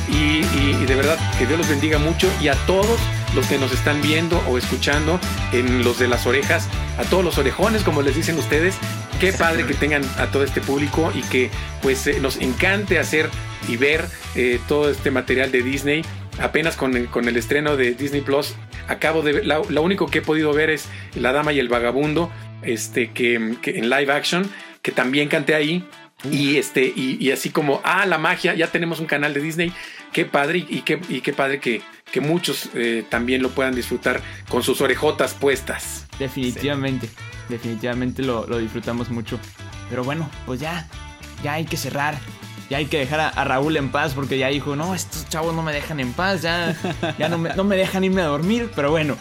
Y, 0.08 0.40
de 0.86 0.94
verdad 0.96 1.16
que 1.38 1.46
Dios 1.46 1.58
los 1.58 1.68
bendiga 1.68 1.98
mucho 1.98 2.28
y 2.40 2.48
a 2.48 2.54
todos 2.66 2.98
los 3.34 3.46
que 3.46 3.58
nos 3.58 3.70
están 3.70 4.02
viendo 4.02 4.42
o 4.48 4.58
escuchando 4.58 5.20
en 5.52 5.84
los 5.84 6.00
de 6.00 6.08
las 6.08 6.26
orejas, 6.26 6.66
a 6.98 7.04
todos 7.04 7.24
los 7.24 7.38
orejones, 7.38 7.84
como 7.84 8.02
les 8.02 8.16
dicen 8.16 8.36
ustedes, 8.36 8.74
qué 9.20 9.32
padre 9.32 9.64
que 9.66 9.74
tengan 9.74 10.02
a 10.18 10.26
todo 10.26 10.42
este 10.42 10.60
público 10.60 11.12
y 11.14 11.20
que 11.22 11.50
pues 11.80 12.04
eh, 12.08 12.18
nos 12.20 12.38
encante 12.38 12.98
hacer 12.98 13.30
y 13.68 13.76
ver 13.76 14.04
eh, 14.34 14.58
todo 14.66 14.90
este 14.90 15.12
material 15.12 15.52
de 15.52 15.62
Disney. 15.62 16.04
Apenas 16.40 16.76
con 16.76 17.06
con 17.06 17.28
el 17.28 17.36
estreno 17.36 17.76
de 17.76 17.94
Disney 17.94 18.22
Plus 18.22 18.54
acabo 18.90 19.22
de 19.22 19.32
ver, 19.32 19.46
lo 19.46 19.82
único 19.82 20.06
que 20.06 20.18
he 20.18 20.22
podido 20.22 20.52
ver 20.52 20.68
es 20.70 20.88
La 21.14 21.32
Dama 21.32 21.52
y 21.52 21.60
el 21.60 21.68
Vagabundo, 21.68 22.30
este, 22.62 23.12
que, 23.12 23.34
en 23.34 23.90
live 23.90 24.12
action, 24.12 24.50
que 24.82 24.92
también 24.92 25.28
canté 25.28 25.54
ahí. 25.54 25.84
Y 26.30 26.56
este, 26.56 26.92
y, 26.94 27.30
así 27.30 27.48
como, 27.48 27.80
ah, 27.82 28.04
la 28.04 28.18
magia, 28.18 28.54
ya 28.54 28.66
tenemos 28.66 29.00
un 29.00 29.06
canal 29.06 29.32
de 29.32 29.40
Disney, 29.40 29.72
qué 30.12 30.26
padre, 30.26 30.66
y 30.68 30.82
qué, 30.82 31.00
y 31.08 31.22
qué 31.22 31.32
padre 31.32 31.60
que, 31.60 31.80
que 32.12 32.20
muchos 32.20 32.68
eh, 32.74 33.04
también 33.08 33.42
lo 33.42 33.50
puedan 33.50 33.74
disfrutar 33.74 34.20
con 34.50 34.62
sus 34.62 34.82
orejotas 34.82 35.32
puestas. 35.32 36.06
Definitivamente, 36.18 37.08
definitivamente 37.48 38.22
lo, 38.22 38.44
disfrutamos 38.58 39.08
mucho. 39.08 39.38
Pero 39.88 40.04
bueno, 40.04 40.28
pues 40.44 40.60
ya, 40.60 40.86
ya 41.42 41.54
hay 41.54 41.64
que 41.64 41.78
cerrar. 41.78 42.18
Ya 42.70 42.78
hay 42.78 42.86
que 42.86 42.98
dejar 42.98 43.20
a, 43.20 43.44
Raúl 43.44 43.76
en 43.76 43.90
paz 43.90 44.14
porque 44.14 44.38
ya 44.38 44.48
dijo, 44.48 44.76
no, 44.76 44.94
estos 44.94 45.28
chavos 45.28 45.54
no 45.54 45.62
me 45.62 45.72
dejan 45.72 45.98
en 46.00 46.12
paz, 46.12 46.42
ya, 46.42 46.76
ya 47.18 47.28
no, 47.28 47.36
me, 47.36 47.52
no 47.54 47.64
me 47.64 47.76
dejan 47.76 48.04
irme 48.04 48.22
a 48.22 48.26
dormir. 48.26 48.70
Pero 48.74 48.92
bueno, 48.92 49.16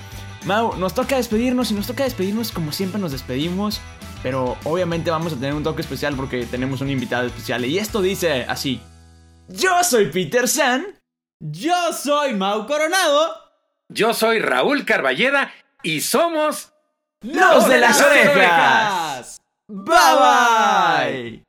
Mau, 0.45 0.75
nos 0.77 0.93
toca 0.93 1.17
despedirnos 1.17 1.71
y 1.71 1.73
nos 1.73 1.87
toca 1.87 2.03
despedirnos 2.03 2.51
como 2.51 2.71
siempre 2.71 3.01
nos 3.01 3.11
despedimos. 3.11 3.81
Pero 4.23 4.57
obviamente 4.65 5.11
vamos 5.11 5.33
a 5.33 5.35
tener 5.35 5.53
un 5.53 5.63
toque 5.63 5.81
especial 5.81 6.15
porque 6.15 6.45
tenemos 6.45 6.81
un 6.81 6.89
invitado 6.89 7.25
especial. 7.25 7.65
Y 7.65 7.77
esto 7.77 8.01
dice 8.01 8.45
así. 8.47 8.81
Yo 9.47 9.83
soy 9.83 10.11
Peter 10.11 10.47
San. 10.47 10.85
Yo 11.39 11.93
soy 11.93 12.35
Mau 12.35 12.67
Coronado. 12.67 13.33
Yo 13.87 14.13
soy 14.13 14.39
Raúl 14.39 14.85
Carballeda. 14.85 15.51
Y 15.83 16.01
somos... 16.01 16.73
Los, 17.21 17.67
de, 17.67 17.79
las, 17.79 18.01
orejas. 18.01 19.37
Bye 19.67 21.33
bye. 21.35 21.48